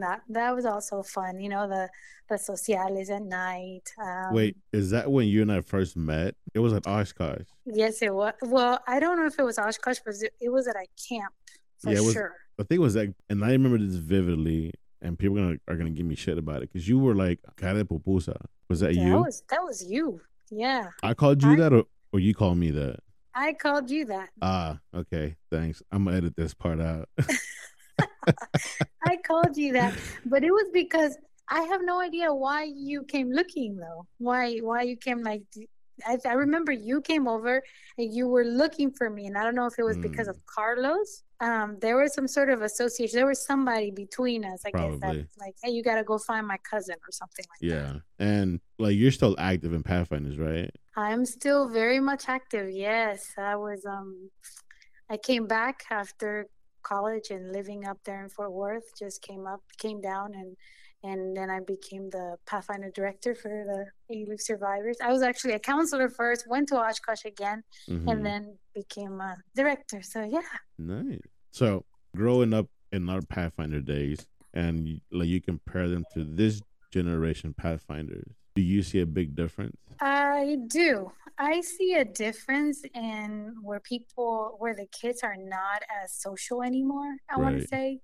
that 0.00 0.22
that 0.28 0.54
was 0.54 0.64
also 0.64 1.02
fun 1.02 1.38
you 1.38 1.48
know 1.48 1.68
the 1.68 1.88
the 2.28 2.38
sociales 2.38 3.10
at 3.10 3.22
night 3.22 3.82
um, 4.02 4.34
wait 4.34 4.56
is 4.72 4.90
that 4.90 5.10
when 5.10 5.26
you 5.26 5.42
and 5.42 5.52
i 5.52 5.60
first 5.60 5.96
met 5.96 6.34
it 6.54 6.58
was 6.58 6.72
at 6.72 6.86
oshkosh 6.86 7.46
yes 7.66 8.02
it 8.02 8.14
was 8.14 8.32
well 8.42 8.78
i 8.86 8.98
don't 8.98 9.16
know 9.16 9.26
if 9.26 9.38
it 9.38 9.44
was 9.44 9.58
oshkosh 9.58 9.98
but 10.04 10.14
it, 10.40 10.48
was 10.48 10.66
at 10.66 10.76
a 10.76 10.86
camp 11.08 11.34
for 11.78 11.92
yeah, 11.92 12.00
was, 12.00 12.12
sure 12.12 12.34
I 12.58 12.62
think 12.62 12.78
it 12.78 12.82
was 12.82 12.94
that, 12.94 13.12
and 13.28 13.44
I 13.44 13.50
remember 13.50 13.78
this 13.78 13.96
vividly. 13.96 14.72
And 15.02 15.18
people 15.18 15.38
are 15.38 15.42
gonna, 15.42 15.56
are 15.68 15.76
gonna 15.76 15.90
give 15.90 16.06
me 16.06 16.14
shit 16.14 16.38
about 16.38 16.62
it 16.62 16.72
because 16.72 16.88
you 16.88 16.98
were 16.98 17.14
like 17.14 17.38
"Cara 17.58 17.84
pupusa." 17.84 18.36
Was 18.70 18.80
that 18.80 18.94
yeah, 18.94 19.04
you? 19.04 19.10
That 19.10 19.20
was 19.20 19.42
that 19.50 19.62
was 19.62 19.84
you. 19.84 20.20
Yeah. 20.50 20.88
I 21.02 21.12
called 21.12 21.42
you 21.42 21.52
I, 21.52 21.56
that, 21.56 21.72
or 21.74 21.84
or 22.12 22.20
you 22.20 22.34
called 22.34 22.56
me 22.56 22.70
that? 22.70 23.00
I 23.34 23.52
called 23.52 23.90
you 23.90 24.06
that. 24.06 24.30
Ah, 24.40 24.78
okay. 24.94 25.36
Thanks. 25.50 25.82
I'm 25.92 26.06
gonna 26.06 26.16
edit 26.16 26.36
this 26.36 26.54
part 26.54 26.80
out. 26.80 27.10
I 29.06 29.16
called 29.26 29.56
you 29.56 29.72
that, 29.74 29.94
but 30.26 30.44
it 30.44 30.50
was 30.50 30.66
because 30.72 31.16
I 31.48 31.62
have 31.62 31.80
no 31.84 32.00
idea 32.00 32.32
why 32.32 32.64
you 32.64 33.04
came 33.04 33.30
looking 33.30 33.76
though. 33.76 34.06
Why 34.18 34.58
why 34.58 34.82
you 34.82 34.96
came 34.96 35.22
like 35.22 35.42
I, 36.06 36.18
I 36.26 36.32
remember 36.32 36.72
you 36.72 37.00
came 37.00 37.28
over 37.28 37.62
and 37.98 38.12
you 38.12 38.26
were 38.26 38.44
looking 38.44 38.90
for 38.90 39.10
me, 39.10 39.26
and 39.26 39.38
I 39.38 39.42
don't 39.44 39.54
know 39.54 39.66
if 39.66 39.78
it 39.78 39.84
was 39.84 39.96
mm. 39.96 40.02
because 40.02 40.28
of 40.28 40.36
Carlos. 40.46 41.22
Um, 41.40 41.78
there 41.80 41.96
was 41.96 42.14
some 42.14 42.26
sort 42.26 42.48
of 42.50 42.62
association. 42.62 43.16
There 43.16 43.26
was 43.26 43.44
somebody 43.44 43.90
between 43.90 44.44
us, 44.44 44.62
I 44.64 44.70
Probably. 44.70 44.98
guess, 44.98 45.00
that 45.00 45.26
like, 45.38 45.54
hey, 45.62 45.70
you 45.70 45.82
got 45.82 45.96
to 45.96 46.04
go 46.04 46.18
find 46.18 46.46
my 46.46 46.58
cousin 46.68 46.96
or 46.96 47.12
something 47.12 47.44
like 47.50 47.58
yeah. 47.60 47.74
that. 47.74 48.02
Yeah, 48.18 48.26
and 48.26 48.60
like 48.78 48.96
you're 48.96 49.10
still 49.10 49.36
active 49.38 49.72
in 49.72 49.82
Pathfinders, 49.82 50.38
right? 50.38 50.70
I'm 50.96 51.24
still 51.26 51.68
very 51.68 52.00
much 52.00 52.24
active. 52.28 52.70
Yes, 52.70 53.32
I 53.38 53.56
was. 53.56 53.84
Um, 53.84 54.30
I 55.10 55.18
came 55.18 55.46
back 55.46 55.84
after 55.90 56.46
college 56.84 57.30
and 57.30 57.52
living 57.52 57.86
up 57.86 57.98
there 58.04 58.22
in 58.22 58.28
Fort 58.28 58.52
Worth. 58.52 58.84
Just 58.98 59.22
came 59.22 59.46
up, 59.46 59.60
came 59.78 60.00
down, 60.00 60.34
and 60.34 60.56
and 61.02 61.36
then 61.36 61.50
I 61.50 61.60
became 61.60 62.08
the 62.10 62.36
Pathfinder 62.46 62.90
director 62.90 63.34
for 63.34 63.50
the 63.50 64.14
ALEAF 64.14 64.40
survivors. 64.40 64.96
I 65.02 65.12
was 65.12 65.22
actually 65.22 65.52
a 65.52 65.58
counselor 65.58 66.08
first, 66.08 66.46
went 66.48 66.68
to 66.68 66.76
Oshkosh 66.76 67.26
again, 67.26 67.62
mm-hmm. 67.88 68.08
and 68.08 68.24
then 68.24 68.56
became 68.74 69.20
a 69.20 69.36
director. 69.54 70.00
So 70.02 70.22
yeah. 70.22 70.40
Nice. 70.78 71.20
So 71.50 71.84
growing 72.16 72.54
up 72.54 72.68
in 72.90 73.10
our 73.10 73.20
Pathfinder 73.20 73.80
days, 73.80 74.26
and 74.54 74.88
you, 74.88 75.00
like 75.12 75.28
you 75.28 75.42
compare 75.42 75.88
them 75.88 76.04
to 76.14 76.24
this 76.24 76.62
generation 76.90 77.54
Pathfinders, 77.54 78.32
do 78.54 78.62
you 78.62 78.82
see 78.82 79.00
a 79.00 79.06
big 79.06 79.34
difference? 79.34 79.76
I 80.00 80.58
do. 80.68 81.12
I 81.38 81.60
see 81.60 81.94
a 81.94 82.04
difference 82.04 82.82
in 82.94 83.54
where 83.62 83.80
people, 83.80 84.56
where 84.58 84.74
the 84.74 84.86
kids 84.86 85.22
are 85.22 85.36
not 85.36 85.82
as 86.02 86.12
social 86.12 86.62
anymore. 86.62 87.16
I 87.28 87.34
right. 87.34 87.42
want 87.42 87.60
to 87.60 87.66
say. 87.66 88.00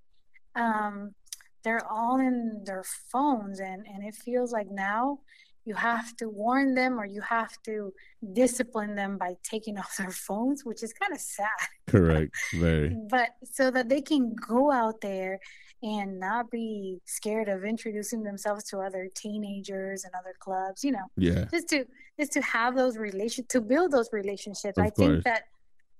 Um, 0.57 1.15
they're 1.63 1.87
all 1.91 2.19
in 2.19 2.63
their 2.65 2.85
phones 3.13 3.61
and 3.61 3.87
and 3.87 4.05
it 4.05 4.15
feels 4.15 4.53
like 4.53 4.71
now 4.71 5.19
you 5.65 5.75
have 5.75 6.17
to 6.17 6.29
warn 6.29 6.75
them 6.75 6.99
or 6.99 7.05
you 7.05 7.21
have 7.21 7.51
to 7.63 7.93
discipline 8.33 8.95
them 8.95 9.19
by 9.19 9.35
taking 9.43 9.79
off 9.79 9.97
their 9.97 10.11
phones 10.11 10.65
which 10.65 10.83
is 10.83 10.93
kind 10.93 11.13
of 11.13 11.21
sad 11.21 11.49
correct 11.87 12.35
very 12.55 12.97
but 13.11 13.31
so 13.45 13.71
that 13.71 13.89
they 13.89 14.01
can 14.01 14.35
go 14.35 14.71
out 14.71 15.01
there 15.01 15.39
and 15.83 16.21
not 16.21 16.51
be 16.51 17.01
scared 17.07 17.49
of 17.49 17.65
introducing 17.65 18.23
themselves 18.23 18.65
to 18.65 18.79
other 18.79 19.09
teenagers 19.15 20.05
and 20.05 20.13
other 20.15 20.35
clubs 20.39 20.85
you 20.85 20.93
know 20.93 21.07
yeah. 21.17 21.47
just 21.51 21.69
to 21.69 21.85
just 22.21 22.33
to 22.33 22.43
have 22.43 22.77
those 22.77 22.97
relations 22.99 23.47
to 23.49 23.61
build 23.61 23.91
those 23.93 24.11
relationships. 24.13 24.77
Of 24.77 24.85
i 24.85 24.91
course. 24.91 24.97
think 24.97 25.25
that 25.25 25.45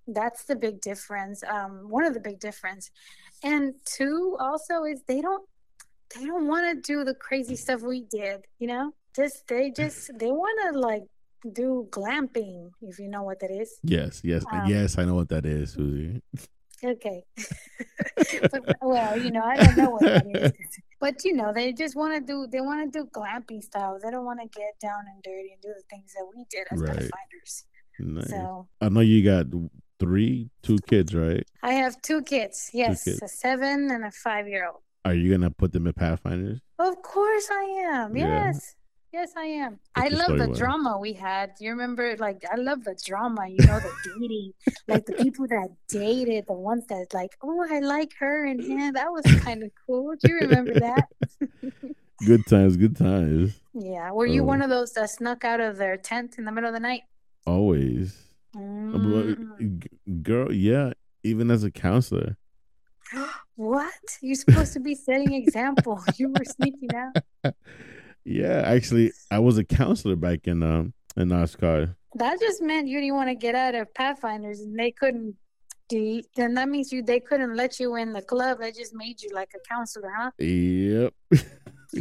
that's 0.07 0.45
the 0.45 0.57
big 0.57 0.81
difference 0.81 1.43
um, 1.49 1.89
one 1.89 2.05
of 2.05 2.15
the 2.15 2.21
big 2.21 2.39
difference. 2.41 2.91
And 3.43 3.75
two 3.87 4.37
also 4.39 4.85
is 4.85 5.03
they 5.09 5.21
don't 5.23 5.49
they 6.15 6.27
don't 6.27 6.47
want 6.47 6.65
to 6.71 6.93
do 6.93 7.05
the 7.05 7.15
crazy 7.15 7.57
stuff 7.57 7.83
we 7.83 8.03
did 8.03 8.45
you 8.59 8.67
know? 8.67 8.93
Just 9.17 9.47
they 9.49 9.71
just 9.71 10.11
they 10.19 10.31
want 10.31 10.73
to 10.73 10.79
like 10.79 11.05
do 11.53 11.89
glamping 11.91 12.71
if 12.83 12.99
you 12.99 13.09
know 13.09 13.23
what 13.23 13.41
that 13.41 13.51
is. 13.51 13.79
Yes 13.83 14.21
yes 14.23 14.45
um, 14.53 14.67
yes 14.67 14.99
i 14.99 15.05
know 15.05 15.15
what 15.15 15.31
that 15.31 15.47
is 15.47 15.73
susie 15.73 16.21
okay 16.85 17.25
but, 18.51 18.77
well 18.83 19.19
you 19.19 19.31
know 19.31 19.43
i 19.43 19.57
don't 19.57 19.77
know 19.77 19.91
what 19.91 20.03
that 20.03 20.25
is 20.27 20.53
but 21.01 21.25
you 21.25 21.35
know 21.35 21.53
they 21.53 21.73
just 21.73 21.97
want 21.97 22.15
to 22.15 22.21
do 22.21 22.47
they 22.51 22.61
want 22.61 22.93
to 22.93 23.01
do 23.01 23.09
glamping 23.11 23.63
style 23.63 23.99
they 24.03 24.11
don't 24.11 24.25
want 24.25 24.41
to 24.41 24.49
get 24.59 24.79
down 24.81 25.01
and 25.13 25.23
dirty 25.23 25.53
and 25.53 25.61
do 25.61 25.69
the 25.69 25.83
things 25.91 26.13
that 26.15 26.27
we 26.35 26.45
did 26.51 26.67
as 26.71 26.81
right. 26.81 26.89
pathfinders 26.89 27.65
nice. 27.99 28.31
so 28.31 28.67
i 28.81 28.89
know 28.89 29.01
you 29.01 29.23
got 29.25 29.47
three, 30.01 30.51
two 30.63 30.79
kids, 30.89 31.15
right? 31.15 31.47
I 31.63 31.75
have 31.75 32.01
two 32.03 32.23
kids. 32.23 32.71
Yes, 32.73 33.05
two 33.05 33.13
kids. 33.13 33.23
a 33.23 33.29
seven 33.29 33.91
and 33.93 34.05
a 34.05 34.11
five 34.11 34.49
year 34.49 34.67
old. 34.67 34.81
Are 35.05 35.15
you 35.15 35.31
gonna 35.31 35.51
put 35.51 35.73
them 35.73 35.87
in 35.87 35.93
Pathfinders? 35.93 36.61
Of 36.79 37.01
course 37.03 37.49
I 37.53 37.63
am. 37.93 38.17
Yeah. 38.17 38.47
Yes. 38.47 38.75
Yes, 39.13 39.33
I 39.37 39.45
am. 39.45 39.81
I 39.97 40.07
love 40.09 40.39
the 40.39 40.47
drama 40.47 40.97
we 40.99 41.13
had. 41.13 41.53
You 41.59 41.71
remember, 41.71 42.17
like, 42.19 42.45
I 42.51 42.57
love 42.57 42.85
the 42.85 42.97
drama. 43.05 43.49
You 43.49 43.67
know, 43.67 43.81
the 43.81 43.93
dating, 44.05 44.53
like 44.87 45.05
the 45.07 45.15
people 45.15 45.49
that 45.49 45.69
dated, 45.89 46.47
the 46.47 46.53
ones 46.53 46.87
that 46.89 47.13
like, 47.13 47.37
oh, 47.43 47.67
I 47.69 47.81
like 47.81 48.13
her 48.21 48.47
and 48.47 48.61
him. 48.63 48.93
That 48.95 49.11
was 49.11 49.25
kind 49.41 49.65
of 49.65 49.71
cool. 49.85 50.15
Do 50.15 50.31
you 50.31 50.39
remember 50.39 50.75
that? 50.79 51.09
good 52.27 52.47
times, 52.47 52.77
good 52.77 52.97
times. 52.97 53.61
Yeah. 53.75 54.13
Were 54.13 54.27
you 54.27 54.43
uh, 54.43 54.47
one 54.47 54.63
of 54.63 54.71
those 54.71 54.93
that 54.93 55.11
snuck 55.11 55.45
out 55.45 55.61
of 55.61 55.77
their 55.77 55.97
tent 55.97 56.37
in 56.39 56.45
the 56.45 56.53
middle 56.53 56.69
of 56.69 56.75
the 56.75 56.81
night? 56.81 57.03
Always. 57.47 58.17
Mm. 58.55 59.83
Girl, 60.23 60.53
yeah, 60.53 60.93
even 61.25 61.51
as 61.51 61.65
a 61.65 61.71
counselor. 61.71 62.37
what? 63.57 63.93
You're 64.21 64.35
supposed 64.37 64.73
to 64.75 64.81
be 64.81 64.95
setting 64.95 65.33
example. 65.33 66.03
you 66.17 66.29
were 66.29 66.45
sneaking 66.45 66.91
out. 66.95 67.17
Yeah, 68.25 68.63
actually, 68.65 69.13
I 69.31 69.39
was 69.39 69.59
a 69.59 69.65
counselor 69.65 70.17
back 70.17 70.47
in 70.47 70.63
um 70.63 70.93
in 71.17 71.33
Oshkosh. 71.33 71.89
That 72.15 72.41
just 72.41 72.63
meant 72.63 72.89
you 72.89 73.01
didn't 73.01 73.15
want 73.15 73.29
to 73.29 73.35
get 73.35 73.55
out 73.55 73.75
of 73.75 73.93
Pathfinders, 73.95 74.61
and 74.61 74.79
they 74.79 74.91
couldn't. 74.91 75.37
Do 75.89 76.23
then 76.37 76.55
that 76.55 76.69
means 76.69 76.93
you 76.93 77.03
they 77.03 77.19
couldn't 77.19 77.57
let 77.57 77.81
you 77.81 77.97
in 77.97 78.13
the 78.13 78.23
club. 78.23 78.61
That 78.61 78.77
just 78.77 78.95
made 78.95 79.21
you 79.21 79.31
like 79.33 79.51
a 79.57 79.69
counselor, 79.69 80.13
huh? 80.17 80.31
Yep. 80.39 81.15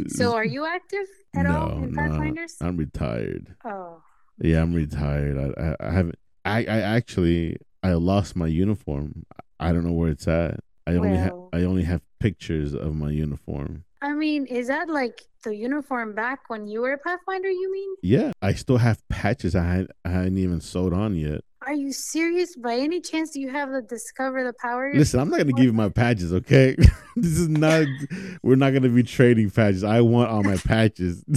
so, 0.08 0.34
are 0.34 0.44
you 0.44 0.64
active 0.64 1.06
at 1.34 1.42
no, 1.42 1.58
all 1.58 1.82
in 1.82 1.94
Pathfinders? 1.94 2.56
No, 2.60 2.68
I'm 2.68 2.76
retired. 2.76 3.56
Oh. 3.64 4.00
Yeah, 4.40 4.62
I'm 4.62 4.72
retired. 4.72 5.54
I, 5.58 5.60
I, 5.60 5.88
I 5.88 5.92
haven't 5.92 6.18
I, 6.44 6.58
I 6.60 6.80
actually 6.80 7.56
I 7.82 7.92
lost 7.94 8.36
my 8.36 8.46
uniform. 8.46 9.26
I 9.58 9.72
don't 9.72 9.84
know 9.84 9.92
where 9.92 10.10
it's 10.10 10.28
at. 10.28 10.60
I 10.86 10.94
only 10.94 11.16
have 11.16 11.34
I 11.52 11.62
only 11.62 11.84
have 11.84 12.02
pictures 12.18 12.74
of 12.74 12.94
my 12.94 13.10
uniform. 13.10 13.84
I 14.02 14.14
mean, 14.14 14.46
is 14.46 14.68
that 14.68 14.88
like 14.88 15.22
the 15.44 15.54
uniform 15.54 16.14
back 16.14 16.48
when 16.48 16.66
you 16.66 16.80
were 16.80 16.92
a 16.92 16.98
Pathfinder? 16.98 17.50
You 17.50 17.72
mean? 17.72 17.94
Yeah, 18.02 18.32
I 18.40 18.54
still 18.54 18.78
have 18.78 19.06
patches 19.08 19.54
I 19.54 19.64
had 19.64 19.88
I 20.04 20.10
hadn't 20.10 20.38
even 20.38 20.60
sewed 20.60 20.92
on 20.92 21.16
yet. 21.16 21.42
Are 21.66 21.74
you 21.74 21.92
serious? 21.92 22.56
By 22.56 22.76
any 22.76 23.02
chance, 23.02 23.32
do 23.32 23.40
you 23.40 23.50
have 23.50 23.70
the 23.70 23.82
discover 23.82 24.42
the 24.42 24.54
power? 24.54 24.92
Listen, 24.94 25.20
I'm 25.20 25.28
not 25.28 25.38
gonna 25.38 25.52
give 25.52 25.66
you 25.66 25.74
my 25.74 25.90
patches, 25.90 26.32
okay? 26.32 26.74
this 27.16 27.38
is 27.38 27.48
not. 27.48 27.86
we're 28.42 28.56
not 28.56 28.72
gonna 28.72 28.88
be 28.88 29.02
trading 29.02 29.50
patches. 29.50 29.84
I 29.84 30.00
want 30.00 30.30
all 30.30 30.42
my 30.42 30.56
patches. 30.56 31.22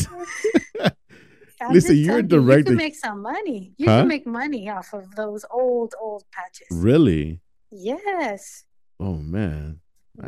I'm 1.62 1.74
Listen, 1.74 1.98
you're 1.98 2.20
a 2.20 2.24
director. 2.24 2.60
You 2.60 2.64
can 2.66 2.76
make 2.76 2.96
some 2.96 3.22
money. 3.22 3.74
You 3.78 3.88
huh? 3.88 4.02
can 4.02 4.08
make 4.10 4.28
money 4.28 4.70
off 4.70 4.94
of 4.94 5.16
those 5.16 5.46
old, 5.50 5.94
old 6.00 6.24
patches. 6.32 6.68
Really? 6.72 7.40
Yes. 7.72 8.66
Oh 9.00 9.16
man. 9.16 9.80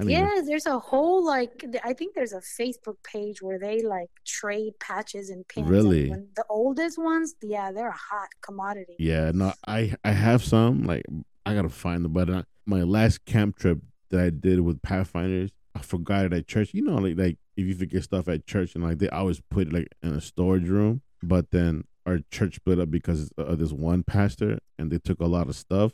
Yeah, 0.03 0.41
there's 0.45 0.65
a 0.65 0.79
whole 0.79 1.25
like 1.25 1.63
I 1.83 1.93
think 1.93 2.15
there's 2.15 2.33
a 2.33 2.41
Facebook 2.41 2.95
page 3.03 3.41
where 3.41 3.59
they 3.59 3.81
like 3.81 4.09
trade 4.25 4.73
patches 4.79 5.29
and 5.29 5.47
pins. 5.47 5.69
Really? 5.69 6.09
And 6.09 6.27
the 6.35 6.45
oldest 6.49 6.97
ones, 6.97 7.35
yeah, 7.41 7.71
they're 7.71 7.89
a 7.89 7.91
hot 7.91 8.29
commodity. 8.41 8.95
Yeah, 8.97 9.31
no, 9.33 9.53
I 9.67 9.93
I 10.03 10.11
have 10.11 10.43
some 10.43 10.83
like 10.85 11.05
I 11.45 11.53
gotta 11.53 11.69
find 11.69 12.03
them, 12.03 12.13
but 12.13 12.29
uh, 12.29 12.43
my 12.65 12.83
last 12.83 13.25
camp 13.25 13.57
trip 13.59 13.79
that 14.09 14.19
I 14.19 14.29
did 14.31 14.61
with 14.61 14.81
Pathfinders, 14.81 15.51
I 15.75 15.81
forgot 15.81 16.25
it 16.25 16.33
at 16.33 16.47
church. 16.47 16.73
You 16.73 16.81
know, 16.81 16.95
like 16.95 17.17
like 17.17 17.37
if 17.55 17.65
you 17.65 17.75
forget 17.75 18.03
stuff 18.03 18.27
at 18.27 18.45
church 18.45 18.75
and 18.75 18.83
like 18.83 18.97
they 18.97 19.09
always 19.09 19.39
put 19.49 19.67
it 19.67 19.73
like 19.73 19.87
in 20.01 20.13
a 20.13 20.21
storage 20.21 20.67
room 20.67 21.01
but 21.23 21.51
then 21.51 21.83
our 22.05 22.19
church 22.31 22.55
split 22.55 22.79
up 22.79 22.91
because 22.91 23.31
of 23.37 23.57
this 23.57 23.71
one 23.71 24.03
pastor 24.03 24.59
and 24.77 24.91
they 24.91 24.99
took 24.99 25.19
a 25.19 25.25
lot 25.25 25.47
of 25.47 25.55
stuff 25.55 25.93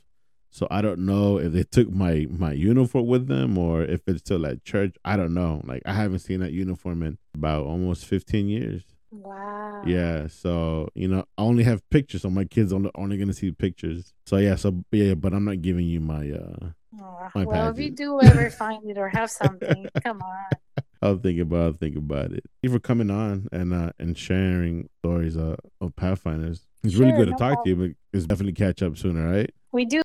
so 0.52 0.68
i 0.70 0.82
don't 0.82 1.00
know 1.00 1.38
if 1.40 1.52
they 1.54 1.64
took 1.64 1.90
my 1.90 2.28
my 2.30 2.52
uniform 2.52 3.08
with 3.08 3.28
them 3.28 3.58
or 3.58 3.82
if 3.84 4.02
it's 4.08 4.20
still 4.20 4.46
at 4.46 4.64
church 4.64 4.96
i 5.06 5.16
don't 5.18 5.34
know 5.34 5.62
like 5.66 5.82
i 5.86 5.94
haven't 5.94 6.20
seen 6.20 6.40
that 6.42 6.52
uniform 6.52 7.02
in 7.04 7.18
about 7.34 7.66
almost 7.66 8.06
15 8.06 8.48
years 8.50 8.84
Wow. 9.14 9.82
Yeah, 9.84 10.28
so 10.28 10.88
you 10.96 11.08
know, 11.10 11.26
I 11.38 11.42
only 11.42 11.64
have 11.66 11.82
pictures, 11.90 12.22
so 12.22 12.30
my 12.30 12.46
kids 12.46 12.72
only 12.72 12.92
only 12.96 13.18
gonna 13.18 13.34
see 13.34 13.52
pictures. 13.52 14.14
So 14.26 14.38
yeah, 14.38 14.56
so 14.56 14.84
yeah, 14.92 15.16
but 15.16 15.34
I'm 15.34 15.44
not 15.44 15.62
giving 15.62 15.86
you 15.86 16.00
my 16.00 16.32
uh 16.32 16.70
My 17.36 17.44
well, 17.46 17.70
if 17.70 17.78
you 17.78 17.92
do 17.92 18.22
ever 18.22 18.50
find 18.64 18.90
it 18.90 18.98
or 18.98 19.10
have 19.10 19.30
something, 19.30 19.90
come 20.02 20.22
on. 20.22 20.84
I'll 21.02 21.18
think 21.18 21.40
about 21.42 21.62
I'll 21.66 21.74
think 21.74 21.98
about 21.98 22.32
it. 22.32 22.44
Thank 22.46 22.64
you 22.64 22.70
for 22.70 22.80
coming 22.80 23.10
on 23.12 23.48
and 23.52 23.74
uh 23.74 23.92
and 24.00 24.18
sharing 24.18 24.88
stories 25.00 25.36
uh, 25.36 25.58
of 25.82 25.96
Pathfinders. 25.98 26.68
It's 26.84 26.96
really 26.96 27.12
Sure, 27.12 27.26
good 27.26 27.38
to 27.38 27.44
no 27.44 27.50
talk 27.50 27.64
to 27.64 27.70
you, 27.70 27.76
but 27.76 27.90
it's 28.14 28.26
definitely 28.28 28.54
catch 28.54 28.82
up 28.82 28.98
sooner, 28.98 29.30
right? 29.30 29.50
We 29.74 29.86
do. 29.86 30.02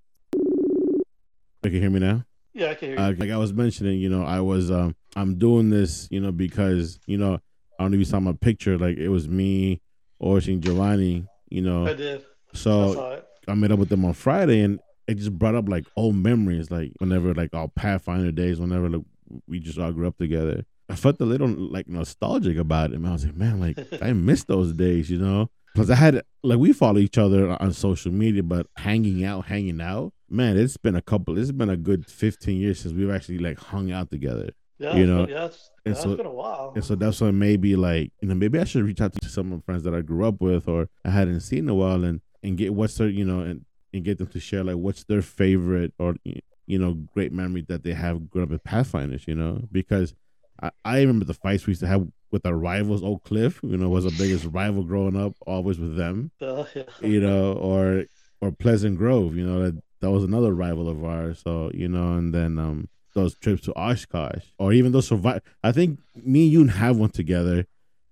You 1.63 1.71
can 1.71 1.81
hear 1.81 1.91
me 1.91 2.01
now? 2.01 2.25
Yeah, 2.55 2.71
I 2.71 2.75
can 2.75 2.89
hear 2.89 2.99
you. 2.99 3.05
Uh, 3.05 3.15
like 3.19 3.31
I 3.31 3.37
was 3.37 3.53
mentioning, 3.53 4.01
you 4.01 4.09
know, 4.09 4.25
I 4.25 4.41
was 4.41 4.71
um 4.71 4.95
I'm 5.15 5.39
doing 5.39 5.71
this, 5.71 6.09
you 6.11 6.21
know, 6.21 6.33
because, 6.33 6.99
you 7.07 7.19
know, 7.19 7.41
I 7.79 7.83
don't 7.83 7.91
know 7.91 7.97
if 7.97 8.01
you 8.01 8.05
saw 8.05 8.21
my 8.21 8.33
picture, 8.33 8.79
like 8.79 8.97
it 8.97 9.09
was 9.09 9.29
me, 9.29 9.81
Orson 10.19 10.61
Giovanni, 10.61 11.27
you 11.49 11.63
know. 11.63 11.87
I 11.87 11.95
did. 11.95 12.25
So 12.55 13.11
it. 13.13 13.27
I 13.49 13.55
met 13.55 13.73
up 13.73 13.79
with 13.79 13.89
them 13.89 14.05
on 14.05 14.13
Friday, 14.15 14.61
and 14.63 14.81
it 15.07 15.15
just 15.17 15.39
brought 15.39 15.55
up 15.55 15.69
like 15.69 15.87
old 15.97 16.17
memories, 16.17 16.71
like 16.71 16.93
whenever 16.99 17.35
like 17.35 17.55
our 17.55 17.69
Pathfinder 17.69 18.33
days, 18.33 18.59
whenever 18.61 18.89
like 18.89 19.05
we 19.47 19.61
just 19.61 19.79
all 19.79 19.93
grew 19.93 20.09
up 20.09 20.19
together. 20.19 20.65
I 20.89 20.95
felt 20.95 21.21
a 21.21 21.25
little 21.25 21.49
like 21.49 21.89
nostalgic 21.89 22.57
about 22.59 22.93
it. 22.93 23.01
Man. 23.01 23.11
I 23.11 23.15
was 23.15 23.27
like, 23.27 23.37
man, 23.37 23.61
like 23.61 23.79
I 24.03 24.13
miss 24.13 24.45
those 24.45 24.73
days, 24.73 25.11
you 25.11 25.19
know. 25.19 25.51
Because 25.77 25.91
I 25.91 25.95
had 25.97 26.23
like 26.43 26.59
we 26.59 26.73
follow 26.73 26.99
each 26.99 27.19
other 27.19 27.51
on 27.63 27.71
social 27.75 28.11
media, 28.11 28.43
but 28.43 28.67
hanging 28.79 29.25
out, 29.25 29.45
hanging 29.45 29.83
out, 29.83 30.15
man, 30.31 30.57
it's 30.57 30.79
been 30.79 30.97
a 30.97 31.03
couple. 31.03 31.37
It's 31.39 31.53
been 31.53 31.69
a 31.69 31.77
good 31.77 32.07
fifteen 32.07 32.59
years 32.59 32.81
since 32.81 32.95
we've 32.95 33.11
actually 33.11 33.39
like 33.39 33.59
hung 33.59 33.93
out 33.93 34.11
together. 34.11 34.51
Yeah, 34.79 34.95
you 34.97 35.07
know, 35.07 35.27
yeah, 35.29 35.47
it's, 35.47 35.71
and 35.85 35.95
so- 35.95 36.13
it's 36.13 36.17
been 36.17 36.25
a 36.27 36.33
while. 36.33 36.73
And 36.75 36.83
so 36.83 36.95
that's 36.95 37.21
why 37.21 37.31
maybe 37.31 37.77
like 37.77 38.11
you 38.23 38.29
know 38.29 38.35
maybe 38.35 38.59
I 38.59 38.65
should 38.65 38.85
reach 38.85 39.03
out 39.03 39.13
to 39.21 39.29
some 39.29 39.53
of 39.53 39.59
my 39.59 39.63
friends 39.67 39.83
that 39.85 39.95
I 39.95 40.01
grew 40.01 40.27
up 40.27 40.41
with 40.41 40.67
or 40.67 40.89
I 41.05 41.11
hadn't 41.11 41.41
seen 41.41 41.61
in 41.61 41.69
a 41.69 41.75
while 41.75 42.05
and 42.05 42.23
and 42.43 42.57
get 42.57 42.73
what's 42.73 42.95
their 42.97 43.09
you 43.09 43.27
know 43.27 43.41
and 43.41 43.67
and 43.93 44.03
get 44.03 44.17
them 44.17 44.29
to 44.29 44.41
share 44.41 44.65
like 44.65 44.77
what's 44.77 45.05
their 45.05 45.21
favorite 45.21 45.93
or 45.99 46.17
you 46.25 46.79
know 46.79 46.95
great 47.15 47.33
memory 47.33 47.67
that 47.69 47.85
they 47.85 47.93
have 47.93 48.31
growing 48.31 48.45
up 48.45 48.51
with 48.51 48.65
Pathfinders. 48.65 49.29
You 49.29 49.35
know 49.35 49.63
because 49.71 50.15
I, 50.63 50.71
I 50.87 51.01
remember 51.01 51.27
the 51.27 51.35
fights 51.35 51.67
we 51.67 51.73
used 51.73 51.83
to 51.83 51.87
have 51.87 52.07
with 52.31 52.47
our 52.47 52.55
rivals. 52.55 53.03
Oak 53.03 53.25
Cliff, 53.25 53.61
you 53.63 53.77
know, 53.77 53.89
was 53.89 54.05
our 54.05 54.13
biggest 54.13 54.47
rival 54.47 54.83
growing 54.83 55.17
up. 55.17 55.35
Always 55.47 55.79
with 55.79 55.97
them, 55.97 56.31
yeah. 56.41 56.65
you 57.01 57.21
know, 57.21 57.53
or 57.55 58.05
or 58.41 58.53
Pleasant 58.53 58.99
Grove. 58.99 59.37
You 59.37 59.47
know 59.47 59.63
that 59.63 59.83
that 60.01 60.11
was 60.11 60.25
another 60.25 60.55
rival 60.55 60.89
of 60.89 61.05
ours. 61.05 61.41
So 61.43 61.71
you 61.75 61.89
know, 61.89 62.17
and 62.17 62.35
then 62.35 62.59
um 62.59 62.89
those 63.17 63.35
trips 63.35 63.63
to 63.63 63.73
Oshkosh 63.75 64.45
or 64.59 64.73
even 64.73 64.93
those 64.93 65.09
survive. 65.09 65.43
I 65.65 65.73
think 65.73 65.99
me 66.15 66.45
and 66.45 66.53
you 66.53 66.67
have 66.67 66.97
one 66.99 67.11
together. 67.11 67.67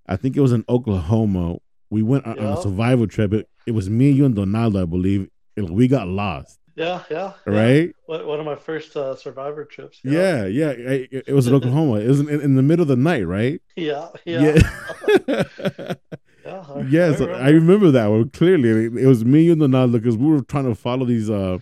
I 0.07 0.17
think 0.17 0.37
it 0.37 0.41
was 0.41 0.53
in 0.53 0.65
Oklahoma. 0.69 1.57
We 1.91 2.03
went 2.03 2.27
on, 2.27 2.39
on 2.39 2.59
a 2.59 2.61
survival 2.61 3.07
trip. 3.07 3.33
It, 3.33 3.49
it 3.67 3.73
was 3.73 3.89
me, 3.89 4.11
you, 4.11 4.25
and 4.25 4.35
Donaldo, 4.35 4.83
I 4.83 4.85
believe. 4.87 5.29
And 5.57 5.71
we 5.71 5.87
got 5.87 6.09
lost, 6.09 6.59
Yeah, 6.77 7.03
yeah. 7.11 7.33
yeah. 7.47 7.53
right? 7.53 7.97
One, 8.07 8.27
one 8.27 8.41
of 8.41 8.47
my 8.47 8.57
first 8.57 8.97
uh, 8.97 9.15
Survivor 9.17 9.65
trips. 9.65 10.01
Yeah, 10.03 10.47
yeah. 10.47 10.71
It, 10.71 11.25
it 11.29 11.33
was 11.33 11.47
in 11.47 11.55
Oklahoma. 11.55 12.01
It 12.01 12.09
was 12.09 12.21
in, 12.21 12.29
in 12.29 12.55
the 12.57 12.63
middle 12.63 12.83
of 12.83 12.89
the 12.89 12.97
night, 12.97 13.27
right? 13.27 13.61
Yeah, 13.77 14.09
yeah. 14.25 14.59
Yeah. 15.29 15.95
Yeah, 16.47 16.63
I- 16.69 16.81
yes, 16.91 17.23
I 17.23 17.25
I 17.25 17.29
remember. 17.29 17.53
remember 17.55 17.91
that 17.93 18.07
one 18.09 18.29
clearly. 18.29 18.85
It 19.03 19.07
was 19.07 19.25
me 19.25 19.49
and 19.51 19.63
the 19.63 19.67
Donaldo 19.67 19.99
because 19.99 20.19
we 20.19 20.27
were 20.27 20.43
trying 20.43 20.67
to 20.69 20.75
follow 20.75 21.07
these 21.07 21.31
uh 21.31 21.57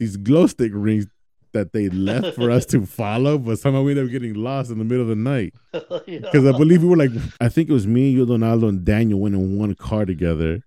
these 0.00 0.16
glow 0.16 0.48
stick 0.48 0.72
rings 0.74 1.06
that 1.52 1.72
they 1.72 1.88
left 1.90 2.34
for 2.34 2.50
us 2.50 2.66
to 2.66 2.86
follow, 2.86 3.38
but 3.38 3.58
somehow 3.60 3.82
we 3.82 3.92
ended 3.92 4.06
up 4.06 4.10
getting 4.10 4.34
lost 4.34 4.70
in 4.72 4.78
the 4.78 4.84
middle 4.84 5.02
of 5.02 5.08
the 5.08 5.14
night. 5.16 5.54
Yeah. 5.72 6.18
Because 6.22 6.44
I 6.44 6.50
believe 6.58 6.82
we 6.82 6.88
were 6.88 6.96
like, 6.96 7.10
I 7.40 7.48
think 7.48 7.68
it 7.68 7.72
was 7.72 7.86
me, 7.86 8.10
you, 8.10 8.26
Donaldo, 8.26 8.66
and 8.68 8.84
Daniel 8.84 9.20
went 9.20 9.34
in 9.36 9.58
one 9.58 9.74
car 9.76 10.04
together, 10.06 10.60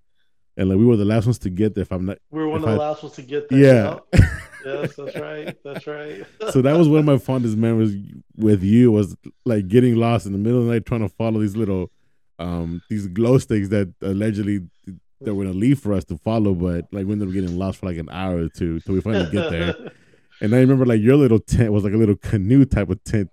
and 0.57 0.69
like 0.69 0.77
we 0.77 0.85
were 0.85 0.97
the 0.97 1.05
last 1.05 1.25
ones 1.25 1.39
to 1.39 1.49
get 1.49 1.75
there. 1.75 1.81
If 1.83 1.91
I'm 1.91 2.05
not, 2.05 2.17
we 2.31 2.39
were 2.41 2.47
one 2.49 2.61
of 2.63 2.67
the 2.69 2.73
I- 2.75 2.77
last 2.89 3.03
ones 3.03 3.15
to 3.15 3.21
get 3.21 3.49
there. 3.49 3.59
yeah. 4.13 4.19
Yes, 4.65 4.95
that's 4.95 5.17
right. 5.19 5.57
That's 5.65 5.85
right. 5.87 6.23
so 6.51 6.61
that 6.61 6.77
was 6.77 6.87
one 6.87 6.99
of 6.99 7.05
my 7.05 7.17
fondest 7.17 7.57
memories 7.57 8.01
with 8.37 8.63
you 8.63 8.93
was 8.93 9.13
like 9.43 9.67
getting 9.67 9.97
lost 9.97 10.25
in 10.25 10.31
the 10.31 10.37
middle 10.37 10.59
of 10.61 10.67
the 10.67 10.71
night 10.71 10.85
trying 10.85 11.01
to 11.01 11.09
follow 11.09 11.41
these 11.41 11.57
little 11.57 11.91
um 12.39 12.81
these 12.89 13.07
glow 13.07 13.37
sticks 13.39 13.67
that 13.67 13.93
allegedly 14.01 14.61
that 15.19 15.35
were 15.35 15.43
gonna 15.43 15.53
leave 15.53 15.79
for 15.79 15.91
us 15.93 16.05
to 16.05 16.17
follow 16.17 16.53
but 16.53 16.85
like 16.93 17.05
we 17.05 17.11
ended 17.11 17.27
up 17.27 17.33
getting 17.33 17.57
lost 17.59 17.79
for 17.79 17.87
like 17.87 17.97
an 17.97 18.07
hour 18.09 18.37
or 18.37 18.47
two 18.47 18.79
till 18.79 18.93
we 18.95 19.01
finally 19.01 19.29
get 19.31 19.51
there 19.51 19.75
and 20.39 20.55
i 20.55 20.59
remember 20.59 20.85
like 20.85 21.01
your 21.01 21.17
little 21.17 21.39
tent 21.39 21.73
was 21.73 21.83
like 21.83 21.91
a 21.93 21.97
little 21.97 22.15
canoe 22.15 22.63
type 22.63 22.89
of 22.89 23.03
tent 23.03 23.29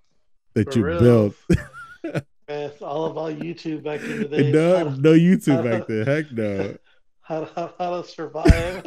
that 0.53 0.73
For 0.73 0.79
you 0.79 0.85
real. 0.85 0.99
built 0.99 1.35
it's 2.49 2.81
all 2.81 3.05
about 3.05 3.39
YouTube 3.39 3.83
back 3.83 4.01
in 4.01 4.19
the 4.19 4.25
day. 4.27 4.51
no 4.51 4.89
no 4.89 5.13
youtube 5.13 5.63
back 5.63 5.87
then 5.87 6.05
heck 6.05 6.29
no 6.33 6.75
How 7.31 7.45
to, 7.45 7.73
how, 7.79 8.01
to 8.01 8.07
survive. 8.09 8.85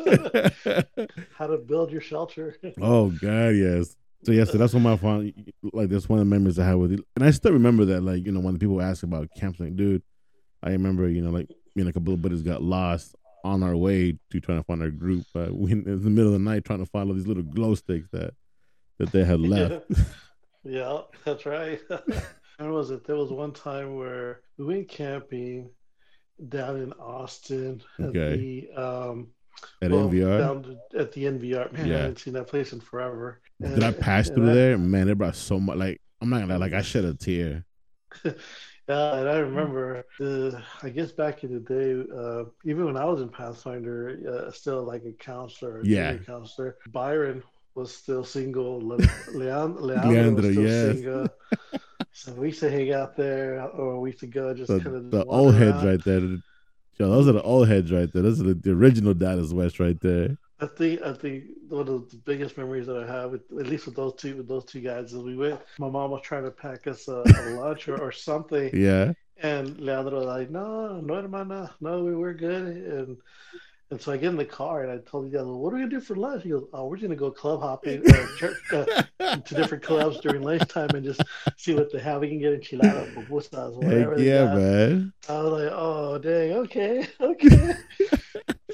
how 1.39 1.47
to 1.47 1.57
build 1.57 1.91
your 1.91 2.03
shelter. 2.03 2.59
Oh 2.79 3.09
God, 3.09 3.55
yes. 3.55 3.97
So 4.23 4.33
yes, 4.33 4.53
so 4.53 4.59
that's 4.59 4.75
one 4.75 4.85
of 4.85 5.03
my 5.03 5.09
fun. 5.09 5.33
Like 5.73 5.89
that's 5.89 6.11
one 6.11 6.19
of 6.19 6.27
the 6.27 6.31
memories 6.31 6.59
I 6.59 6.67
have 6.67 6.79
with 6.79 6.93
you, 6.93 7.03
and 7.17 7.25
I 7.25 7.31
still 7.31 7.53
remember 7.53 7.87
that. 7.87 8.03
Like 8.03 8.27
you 8.27 8.33
know, 8.33 8.41
when 8.41 8.59
people 8.59 8.83
ask 8.83 9.03
about 9.03 9.31
camps, 9.35 9.61
like 9.61 9.77
dude, 9.77 10.03
I 10.63 10.73
remember 10.73 11.09
you 11.09 11.23
know, 11.23 11.31
like 11.31 11.49
me 11.75 11.81
and 11.83 11.89
a 11.89 11.93
couple 11.95 12.13
of 12.13 12.21
buddies 12.21 12.43
got 12.43 12.63
lost 12.63 13.15
on 13.45 13.63
our 13.63 13.75
way 13.75 14.19
to 14.31 14.41
trying 14.41 14.59
to 14.59 14.65
find 14.65 14.83
our 14.83 14.91
group. 14.91 15.25
Uh, 15.35 15.49
we 15.51 15.73
in 15.73 15.85
the 15.85 16.11
middle 16.11 16.35
of 16.35 16.35
the 16.35 16.39
night 16.39 16.67
trying 16.67 16.81
to 16.81 16.91
follow 16.91 17.15
these 17.15 17.27
little 17.27 17.43
glow 17.43 17.75
sticks 17.75 18.09
that 18.13 18.35
that 18.99 19.11
they 19.11 19.25
had 19.25 19.41
left. 19.41 19.87
Yeah, 20.67 21.01
that's 21.25 21.45
right. 21.45 21.81
When 22.59 22.73
was 22.73 22.91
it? 22.91 23.05
There 23.05 23.17
was 23.17 23.31
one 23.31 23.53
time 23.53 23.97
where 23.97 24.41
we 24.57 24.65
went 24.65 24.89
camping 24.89 25.71
down 26.49 26.77
in 26.81 26.93
Austin 26.95 27.83
at 27.99 28.07
Okay. 28.07 28.37
the 28.75 28.81
um 28.83 29.29
At 29.83 29.91
well, 29.91 30.09
NVR, 30.09 30.39
down 30.39 30.79
at 30.99 31.13
the 31.13 31.25
NVR. 31.25 31.73
Man, 31.73 31.87
Yeah. 31.87 31.95
I 31.95 31.99
haven't 32.01 32.19
seen 32.19 32.35
that 32.35 32.49
place 32.49 32.73
in 32.73 32.81
forever. 32.81 33.41
did 33.61 33.83
I 33.85 33.93
pass 33.93 34.29
through 34.29 34.51
I- 34.51 34.55
there? 34.55 34.79
Man, 34.79 35.09
it 35.09 35.17
brought 35.19 35.37
so 35.37 35.59
much. 35.61 35.77
Like 35.79 36.01
I'm 36.21 36.29
not 36.31 36.41
gonna 36.41 36.55
lie, 36.55 36.59
like 36.67 36.73
I 36.75 36.83
shed 36.83 37.05
a 37.05 37.15
tear. 37.15 37.65
Yeah, 38.87 39.15
and 39.17 39.29
I 39.31 39.39
remember 39.39 40.05
the, 40.19 40.63
I 40.83 40.91
guess 40.91 41.11
back 41.11 41.43
in 41.43 41.55
the 41.55 41.61
day, 41.61 42.05
uh, 42.15 42.45
even 42.67 42.85
when 42.85 42.99
I 42.99 43.07
was 43.07 43.23
in 43.23 43.31
Pathfinder, 43.31 44.19
uh, 44.31 44.51
still 44.51 44.83
like 44.85 45.05
a 45.07 45.13
counselor, 45.13 45.81
a 45.81 45.87
Yeah. 45.87 46.19
counselor, 46.19 46.77
Byron 46.89 47.43
was 47.75 47.97
still 47.97 48.25
single. 48.25 48.87
Le- 48.87 48.99
Leon, 49.35 49.77
Leandro, 49.81 50.11
Leandro, 50.11 50.43
was 50.45 50.53
still 50.53 50.65
yes. 50.67 50.97
single. 50.97 51.27
So 52.17 52.33
we 52.33 52.47
used 52.49 52.61
to 52.61 52.71
hang 52.71 52.93
out 52.93 53.17
there, 53.17 53.61
or 53.61 54.01
we 54.01 54.11
used 54.11 54.21
to 54.21 54.29
go 54.29 54.55
just 54.55 54.69
The, 54.69 54.79
kind 54.79 54.97
of 54.97 55.11
the 55.11 55.25
old 55.25 55.57
heads 55.57 55.85
right 55.85 56.03
there. 56.05 56.21
Yo, 56.21 57.11
those 57.11 57.27
are 57.27 57.33
the 57.33 57.43
old 57.43 57.67
heads 57.67 57.91
right 57.91 58.11
there. 58.13 58.23
Those 58.23 58.41
are 58.41 58.45
the, 58.45 58.55
the 58.55 58.71
original 58.71 59.15
Dallas 59.15 59.53
West 59.53 59.81
right 59.81 60.01
there. 60.01 60.39
I 60.61 60.67
think 60.67 61.03
I 61.03 61.13
think 61.13 61.47
one 61.69 61.89
of 61.89 62.09
the 62.09 62.17
biggest 62.19 62.57
memories 62.57 62.87
that 62.87 62.97
I 62.97 63.07
have, 63.13 63.33
with, 63.33 63.43
at 63.59 63.67
least 63.67 63.87
with 63.87 63.97
those 63.97 64.15
two 64.15 64.37
with 64.37 64.47
those 64.47 64.65
two 64.65 64.81
guys, 64.81 65.13
is 65.13 65.25
we 65.25 65.37
went. 65.37 65.61
My 65.81 65.89
mom 65.91 66.13
was 66.13 66.23
trying 66.23 66.45
to 66.45 66.53
pack 66.53 66.87
us 66.87 67.09
a, 67.09 67.25
a 67.27 67.43
lunch 67.59 67.89
or, 67.89 68.01
or 68.01 68.13
something, 68.13 68.71
Yeah. 68.75 69.13
And 69.39 69.81
Leandro 69.81 70.19
was 70.19 70.27
like, 70.27 70.51
no, 70.51 71.01
no, 71.01 71.15
hermana, 71.21 71.75
no, 71.81 72.05
we 72.05 72.15
were 72.15 72.33
good. 72.33 72.77
And 72.77 73.17
and 73.91 74.01
so 74.01 74.13
I 74.13 74.17
get 74.17 74.31
in 74.31 74.37
the 74.37 74.45
car 74.45 74.83
and 74.83 74.91
I 74.91 74.99
told 75.09 75.27
the 75.27 75.37
guy, 75.37 75.43
what 75.43 75.73
are 75.73 75.77
we 75.77 75.83
gonna 75.83 75.91
do 75.91 76.01
for 76.01 76.17
lunch? 76.17 76.43
He 76.43 76.51
goes, 76.51 76.67
oh, 76.73 76.87
we're 76.87 76.97
gonna 76.97 77.15
go 77.15 77.31
club 77.31 77.61
hopping 77.61 78.01
or 78.01 78.17
uh, 78.17 78.27
church 78.39 78.57
uh, 78.73 79.37
to 79.37 79.55
different 79.55 79.85
clubs 79.85 80.21
during 80.21 80.43
lunchtime 80.43 80.91
and 80.95 81.05
just 81.05 81.23
see 81.57 81.75
what 81.75 81.93
they 81.93 82.01
have. 82.01 82.23
We 82.23 82.29
can 82.29 82.41
get 82.41 82.55
enchiladas, 82.55 83.15
pupusas, 83.15 83.75
whatever. 83.75 84.17
Heck 84.17 84.25
yeah, 84.25 84.55
man. 84.55 85.13
I 85.29 85.43
was 85.43 85.53
like, 85.53 85.73
oh, 85.73 86.19
dang, 86.19 86.53
okay, 86.53 87.07
okay. 87.21 87.75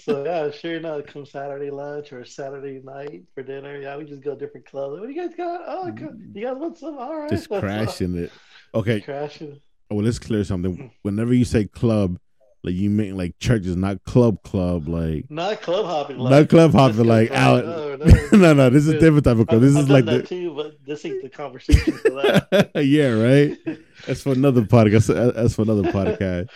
so 0.01 0.25
yeah, 0.25 0.51
sure 0.53 0.77
enough, 0.77 1.07
come 1.07 1.27
Saturday 1.27 1.71
lunch 1.71 2.13
or 2.13 2.25
Saturday 2.25 2.81
night 2.83 3.25
for 3.35 3.43
dinner. 3.43 3.81
Yeah, 3.81 3.97
we 3.97 4.05
just 4.05 4.23
go 4.23 4.37
different 4.37 4.67
clubs. 4.67 5.01
What 5.01 5.09
do 5.09 5.13
you 5.13 5.21
guys 5.21 5.37
got? 5.37 5.63
Oh, 5.67 5.87
mm. 5.87 5.99
co- 5.99 6.17
you 6.35 6.47
guys 6.47 6.57
want 6.57 6.79
some? 6.79 6.97
All 6.99 7.19
right, 7.19 7.31
Just 7.31 7.49
crashing 7.61 8.17
it. 8.17 8.31
Okay, 8.75 9.01
crashing. 9.01 9.61
Oh, 9.91 9.97
well, 9.97 10.05
let's 10.05 10.21
clear 10.21 10.45
something. 10.45 10.77
Mm. 10.77 10.91
Whenever 11.03 11.35
you 11.35 11.45
say 11.45 11.65
club, 11.65 12.17
like 12.63 12.75
you 12.75 12.91
mean 12.91 13.17
like 13.17 13.39
churches, 13.39 13.77
not 13.77 14.05
club 14.05 14.43
club, 14.43 14.87
like 14.89 15.31
Not 15.31 15.63
club 15.63 15.87
hopping. 15.87 16.19
Like, 16.19 16.31
not 16.31 16.49
club 16.49 16.73
just 16.73 16.81
hopping, 16.97 17.09
like 17.09 17.31
out. 17.31 17.65
No, 17.65 17.97
no. 17.97 18.29
no, 18.33 18.53
no, 18.53 18.71
this 18.71 18.87
is 18.87 18.95
different 19.01 19.25
type 19.25 19.39
of 19.39 19.47
club. 19.47 19.63
This 19.63 19.75
I've 19.77 19.85
is 19.85 19.91
like 19.91 20.05
that 20.05 20.23
the 20.23 20.29
too, 20.29 20.55
but 20.55 20.85
this 20.85 21.05
ain't 21.05 21.23
the 21.23 21.31
conversation 21.31 21.95
for 21.95 22.11
that. 22.11 22.71
yeah, 22.85 23.13
right. 23.13 23.59
That's 24.07 24.23
for 24.23 24.33
another 24.33 24.63
podcast. 24.63 25.35
That's 25.35 25.55
for 25.55 25.63
another 25.63 25.91
podcast. 25.91 26.49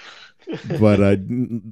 But 0.79 1.01
uh, 1.01 1.17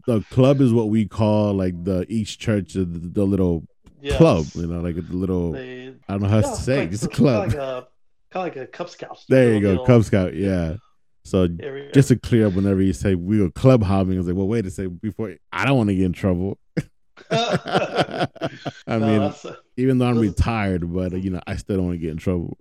the 0.06 0.24
club 0.30 0.62
is 0.62 0.72
what 0.72 0.88
we 0.88 1.06
call 1.06 1.52
like 1.52 1.84
the 1.84 2.06
each 2.08 2.38
church, 2.38 2.72
the, 2.72 2.84
the 2.86 3.24
little 3.24 3.64
Yes. 4.00 4.16
club. 4.16 4.46
You 4.54 4.66
know, 4.66 4.80
like 4.80 4.96
the 4.96 5.02
little. 5.14 5.52
They, 5.52 5.94
I 6.08 6.12
don't 6.14 6.22
know 6.22 6.28
how 6.28 6.36
yeah, 6.36 6.42
to 6.42 6.56
say. 6.56 6.78
like- 6.78 6.88
it. 6.88 6.94
It's 6.94 7.02
a 7.04 7.08
club. 7.08 7.50
Kind 7.50 7.54
of 7.54 7.58
like 7.60 7.84
a, 7.84 7.88
kind 8.32 8.48
of 8.48 8.56
like 8.56 8.64
a 8.64 8.66
Cub 8.66 8.90
Scout. 8.90 9.24
there 9.28 9.54
you 9.54 9.60
go, 9.60 9.84
Cub 9.84 10.02
Scout. 10.04 10.34
Yeah. 10.34 10.76
So 11.24 11.46
just 11.94 12.08
to 12.08 12.16
clear 12.16 12.46
up, 12.48 12.54
whenever 12.54 12.82
you 12.82 12.92
say 12.92 13.14
we 13.14 13.40
were 13.40 13.50
club 13.50 13.82
hopping, 13.82 14.14
I 14.14 14.18
was 14.18 14.26
like, 14.26 14.36
well, 14.36 14.48
wait 14.48 14.66
a 14.66 14.70
second. 14.70 15.00
Before 15.00 15.34
I 15.52 15.64
don't 15.64 15.76
want 15.76 15.88
to 15.90 15.94
get 15.94 16.04
in 16.06 16.12
trouble. 16.12 16.58
I 17.30 18.26
No, 18.86 18.98
mean, 18.98 19.32
even 19.76 19.98
though 19.98 20.06
I'm 20.06 20.18
retired, 20.18 20.92
but 20.92 21.12
you 21.22 21.30
know, 21.30 21.40
I 21.46 21.56
still 21.56 21.76
don't 21.76 21.86
want 21.86 21.94
to 21.94 22.00
get 22.00 22.10
in 22.10 22.16
trouble, 22.18 22.56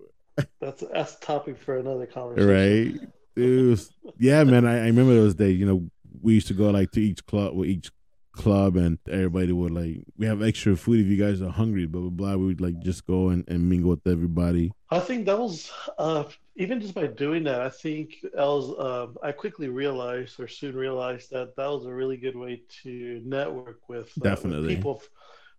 that's 0.59 0.83
that's 0.93 1.15
a 1.15 1.19
topic 1.19 1.57
for 1.57 1.77
another 1.77 2.05
conversation. 2.05 2.49
right? 2.49 3.09
It 3.35 3.65
was, 3.69 3.91
yeah, 4.19 4.43
man. 4.43 4.65
I, 4.65 4.83
I 4.83 4.85
remember 4.87 5.13
those 5.13 5.35
days. 5.35 5.59
You 5.59 5.65
know, 5.65 5.89
we 6.21 6.33
used 6.35 6.47
to 6.47 6.53
go 6.53 6.69
like 6.69 6.91
to 6.91 7.01
each 7.01 7.25
club 7.25 7.55
with 7.55 7.69
each 7.69 7.91
club 8.33 8.77
and 8.77 8.97
everybody 9.09 9.51
would 9.51 9.71
like 9.71 9.97
we 10.17 10.25
have 10.25 10.41
extra 10.41 10.73
food 10.77 11.01
if 11.01 11.07
you 11.07 11.17
guys 11.17 11.41
are 11.41 11.49
hungry 11.49 11.85
blah 11.85 11.99
blah 11.99 12.09
blah 12.09 12.35
we 12.37 12.45
would 12.45 12.61
like 12.61 12.79
just 12.79 13.05
go 13.05 13.27
and, 13.27 13.43
and 13.49 13.69
mingle 13.69 13.89
with 13.89 14.07
everybody 14.07 14.71
i 14.89 14.99
think 14.99 15.25
that 15.25 15.37
was 15.37 15.69
uh 15.97 16.23
even 16.61 16.79
just 16.79 16.93
by 16.93 17.07
doing 17.07 17.43
that 17.43 17.61
i 17.61 17.69
think 17.69 18.17
I 18.37 18.45
was 18.45 18.69
uh, 18.71 19.07
i 19.23 19.31
quickly 19.31 19.67
realized 19.67 20.39
or 20.39 20.47
soon 20.47 20.75
realized 20.75 21.31
that 21.31 21.55
that 21.55 21.67
was 21.67 21.85
a 21.85 21.93
really 21.93 22.17
good 22.17 22.35
way 22.35 22.63
to 22.83 23.21
network 23.25 23.89
with, 23.89 24.09
uh, 24.19 24.23
definitely 24.23 24.67
with 24.67 24.75
people 24.75 25.03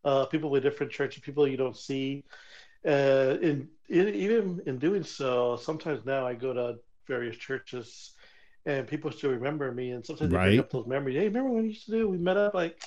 uh 0.04 0.26
people 0.26 0.50
with 0.50 0.62
different 0.62 0.92
churches 0.92 1.22
people 1.22 1.46
you 1.46 1.56
don't 1.56 1.76
see 1.76 2.24
uh 2.86 3.36
in, 3.40 3.68
in 3.88 4.08
even 4.14 4.60
in 4.66 4.78
doing 4.78 5.04
so 5.04 5.56
sometimes 5.56 6.04
now 6.04 6.26
i 6.26 6.34
go 6.34 6.52
to 6.52 6.76
various 7.06 7.36
churches 7.36 8.14
and 8.64 8.86
people 8.86 9.10
still 9.10 9.30
remember 9.30 9.72
me. 9.72 9.90
And 9.90 10.04
sometimes 10.04 10.32
right. 10.32 10.44
they 10.44 10.50
bring 10.50 10.60
up 10.60 10.70
those 10.70 10.86
memories. 10.86 11.16
Hey, 11.16 11.24
remember 11.24 11.50
when 11.50 11.62
we 11.62 11.68
used 11.70 11.86
to 11.86 11.90
do? 11.92 12.08
We 12.08 12.18
met 12.18 12.36
up 12.36 12.54
like. 12.54 12.80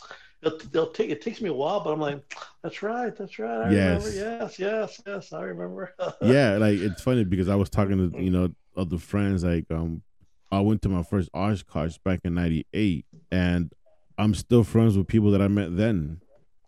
They'll, 0.46 0.58
they'll 0.72 0.92
take 0.92 1.10
it 1.10 1.24
takes 1.24 1.42
me 1.42 1.50
a 1.50 1.54
while, 1.54 1.80
but 1.80 1.92
I'm 1.92 2.00
like, 2.00 2.22
that's 2.62 2.84
right, 2.84 3.16
that's 3.16 3.40
right. 3.40 3.68
I 3.68 3.72
yes. 3.72 4.06
remember. 4.06 4.44
Yes, 4.44 4.60
yes, 4.60 5.02
yes. 5.04 5.34
I 5.34 5.42
remember. 5.42 5.92
yeah, 6.22 6.58
like 6.58 6.78
it's 6.78 7.02
funny 7.02 7.24
because 7.24 7.50
I 7.50 7.56
was 7.56 7.68
talking 7.68 8.12
to 8.12 8.22
you 8.22 8.30
know 8.30 8.54
other 8.78 9.00
friends. 9.00 9.44
Like, 9.44 9.66
um, 9.72 10.04
I 10.52 10.60
went 10.60 10.84
to 10.84 10.90
my 10.90 11.02
first 11.02 11.32
Oshkosh 11.34 11.98
back 12.06 12.20
in 12.26 12.36
'98, 12.36 13.06
and 13.32 13.74
I'm 14.20 14.36
still 14.36 14.64
friends 14.64 14.96
with 14.96 15.08
people 15.08 15.32
that 15.32 15.42
I 15.42 15.48
met 15.48 15.76
then. 15.76 16.22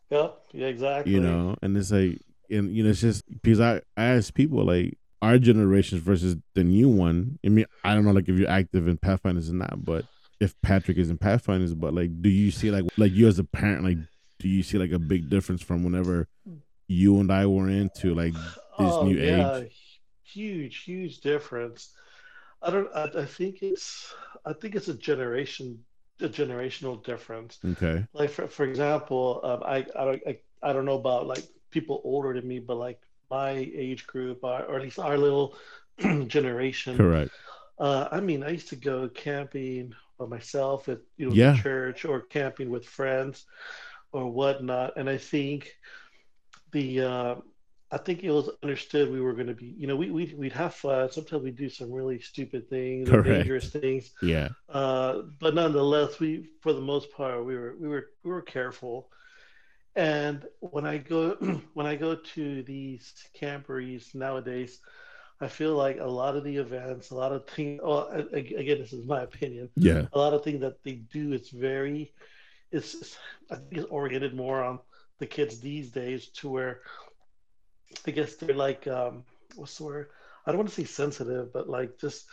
Yep. 0.10 0.40
Yeah. 0.54 0.68
Exactly. 0.68 1.14
You 1.14 1.20
know, 1.20 1.56
and 1.62 1.78
it's 1.78 1.92
like, 1.92 2.20
and 2.50 2.76
you 2.76 2.84
know, 2.84 2.90
it's 2.90 3.02
just 3.02 3.26
because 3.30 3.60
I, 3.60 3.82
I 3.96 4.06
ask 4.06 4.34
people 4.34 4.66
like, 4.66 4.98
our 5.22 5.38
generations 5.38 6.02
versus 6.02 6.36
the 6.56 6.64
new 6.64 6.90
one. 6.90 7.38
I 7.46 7.50
mean, 7.50 7.66
I 7.84 7.94
don't 7.94 8.06
know, 8.06 8.12
like 8.12 8.28
if 8.28 8.40
you're 8.40 8.50
active 8.50 8.88
in 8.88 8.98
Pathfinders 8.98 9.52
or 9.52 9.54
not, 9.54 9.86
but 9.86 10.06
if 10.40 10.60
Patrick 10.62 10.98
is 10.98 11.10
in 11.10 11.18
Pathfinders, 11.18 11.74
but 11.74 11.94
like, 11.94 12.22
do 12.22 12.30
you 12.30 12.52
see 12.52 12.72
like 12.72 12.86
like 12.98 13.12
you 13.12 13.28
as 13.28 13.40
a 13.40 13.44
parent, 13.44 13.84
like, 13.84 13.98
do 14.40 14.48
you 14.48 14.64
see 14.64 14.78
like 14.78 14.92
a 14.92 15.00
big 15.00 15.30
difference 15.30 15.62
from 15.62 15.84
whenever 15.84 16.28
you 16.88 17.20
and 17.20 17.32
I 17.32 17.46
were 17.46 17.70
into 17.70 18.14
like 18.14 18.34
this 18.34 18.42
oh, 18.78 19.06
new 19.06 19.18
yeah. 19.18 19.58
age? 19.58 20.00
Huge, 20.24 20.84
huge 20.84 21.22
difference. 21.22 21.90
I 22.62 22.72
don't. 22.72 22.90
I, 22.96 23.22
I 23.22 23.26
think 23.26 23.62
it's. 23.62 24.14
I 24.46 24.54
think 24.54 24.76
it's 24.76 24.88
a 24.88 24.94
generation, 24.94 25.84
a 26.22 26.30
generational 26.30 27.04
difference. 27.04 27.60
Okay. 27.66 28.06
Like 28.14 28.30
for 28.30 28.48
for 28.48 28.66
example, 28.66 29.42
um, 29.44 29.64
I 29.66 29.86
I 29.96 30.06
don't 30.06 30.22
I, 30.28 30.38
I 30.62 30.74
don't 30.74 30.86
know 30.86 31.00
about 31.00 31.28
like 31.28 31.44
people 31.72 32.02
older 32.04 32.34
than 32.34 32.48
me, 32.48 32.60
but 32.60 32.76
like 32.76 33.00
my 33.30 33.52
age 33.52 34.08
group, 34.08 34.40
or, 34.44 34.64
or 34.64 34.78
at 34.78 34.82
least 34.82 35.00
our 35.00 35.18
little 35.18 35.56
generation. 36.28 36.98
Correct. 36.98 37.32
Uh, 37.80 38.08
I 38.12 38.20
mean, 38.20 38.44
I 38.44 38.50
used 38.50 38.70
to 38.70 38.76
go 38.76 39.08
camping 39.10 39.94
by 40.18 40.26
myself 40.26 40.90
at 40.90 41.00
you 41.18 41.28
know 41.28 41.36
yeah. 41.36 41.56
church 41.62 42.06
or 42.06 42.22
camping 42.22 42.70
with 42.70 42.86
friends 42.86 43.46
or 44.12 44.32
whatnot, 44.32 44.98
and 44.98 45.10
I 45.10 45.18
think 45.18 45.72
the 46.72 47.02
uh, 47.02 47.36
I 47.90 47.98
think 47.98 48.24
it 48.24 48.32
was 48.32 48.50
understood 48.64 49.12
we 49.12 49.22
were 49.22 49.34
going 49.34 49.48
to 49.48 49.54
be, 49.54 49.74
you 49.78 49.88
know, 49.88 49.96
we 49.96 50.12
we 50.12 50.34
we'd 50.38 50.54
have 50.54 50.74
fun. 50.74 51.10
Sometimes 51.12 51.44
we 51.44 51.52
do 51.52 51.70
some 51.70 51.92
really 51.92 52.20
stupid 52.20 52.70
things, 52.70 53.10
dangerous 53.10 53.70
things. 53.72 54.12
Yeah. 54.22 54.50
Uh, 54.68 55.22
but 55.40 55.56
nonetheless, 55.56 56.20
we 56.20 56.50
for 56.62 56.74
the 56.74 56.82
most 56.82 57.12
part 57.12 57.46
we 57.46 57.56
were 57.56 57.76
we 57.80 57.88
were 57.88 58.08
we 58.24 58.32
were 58.32 58.42
careful. 58.42 59.10
And 59.96 60.46
when 60.60 60.86
I 60.86 60.98
go 60.98 61.36
when 61.74 61.86
I 61.86 61.96
go 61.96 62.16
to 62.16 62.64
these 62.64 63.14
camporees 63.40 64.14
nowadays, 64.14 64.80
I 65.40 65.48
feel 65.48 65.76
like 65.76 66.00
a 66.00 66.06
lot 66.06 66.36
of 66.36 66.44
the 66.44 66.58
events, 66.58 67.12
a 67.12 67.16
lot 67.16 67.32
of 67.32 67.46
things. 67.48 67.80
Well, 67.84 68.10
again, 68.34 68.80
this 68.80 68.94
is 68.94 69.06
my 69.06 69.22
opinion. 69.22 69.70
Yeah. 69.76 70.08
A 70.14 70.18
lot 70.18 70.34
of 70.34 70.44
things 70.44 70.62
that 70.62 70.84
they 70.84 70.94
do, 70.94 71.34
it's 71.34 71.50
very, 71.50 72.12
it's 72.72 73.18
I 73.52 73.56
think 73.56 73.74
it's 73.74 73.86
oriented 73.86 74.34
more 74.34 74.64
on 74.64 74.80
the 75.20 75.28
kids 75.28 75.60
these 75.60 75.90
days 75.92 76.28
to 76.28 76.50
where, 76.50 76.82
I 78.06 78.12
guess 78.12 78.36
they're 78.36 78.56
like, 78.56 78.88
um, 78.88 79.24
what's 79.56 79.78
the 79.78 79.84
word? 79.84 80.08
I 80.46 80.52
don't 80.52 80.58
want 80.58 80.70
to 80.70 80.76
say 80.76 80.86
sensitive, 80.86 81.54
but 81.54 81.70
like 81.70 82.00
just. 82.00 82.26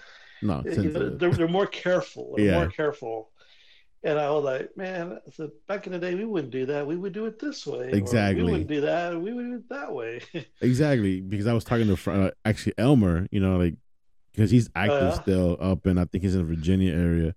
No, 0.42 0.62
you 0.64 0.90
know, 0.90 1.10
they're, 1.10 1.30
they're 1.30 1.48
more 1.48 1.66
careful. 1.66 2.34
They're 2.36 2.46
yeah. 2.46 2.58
more 2.58 2.68
careful 2.68 3.30
and 4.04 4.18
I 4.18 4.30
was 4.30 4.44
like, 4.44 4.76
man, 4.76 5.18
I 5.26 5.30
said, 5.30 5.50
back 5.66 5.86
in 5.86 5.92
the 5.92 5.98
day, 5.98 6.14
we 6.14 6.26
wouldn't 6.26 6.52
do 6.52 6.66
that. 6.66 6.86
We 6.86 6.94
would 6.94 7.14
do 7.14 7.24
it 7.24 7.38
this 7.38 7.66
way. 7.66 7.90
Exactly. 7.90 8.44
we 8.44 8.50
wouldn't 8.50 8.68
do 8.68 8.82
that. 8.82 9.18
We 9.18 9.32
would 9.32 9.46
do 9.46 9.54
it 9.56 9.68
that 9.70 9.92
way. 9.94 10.20
exactly. 10.60 11.22
Because 11.22 11.46
I 11.46 11.54
was 11.54 11.64
talking 11.64 11.94
to 11.94 12.10
uh, 12.10 12.30
actually 12.44 12.74
Elmer, 12.76 13.26
you 13.30 13.40
know, 13.40 13.56
like, 13.56 13.76
because 14.32 14.50
he's 14.50 14.68
active 14.74 15.02
uh, 15.02 15.14
still 15.14 15.56
up 15.58 15.86
and 15.86 15.98
I 15.98 16.04
think 16.04 16.22
he's 16.22 16.34
in 16.34 16.46
the 16.46 16.54
Virginia 16.54 16.92
area. 16.92 17.34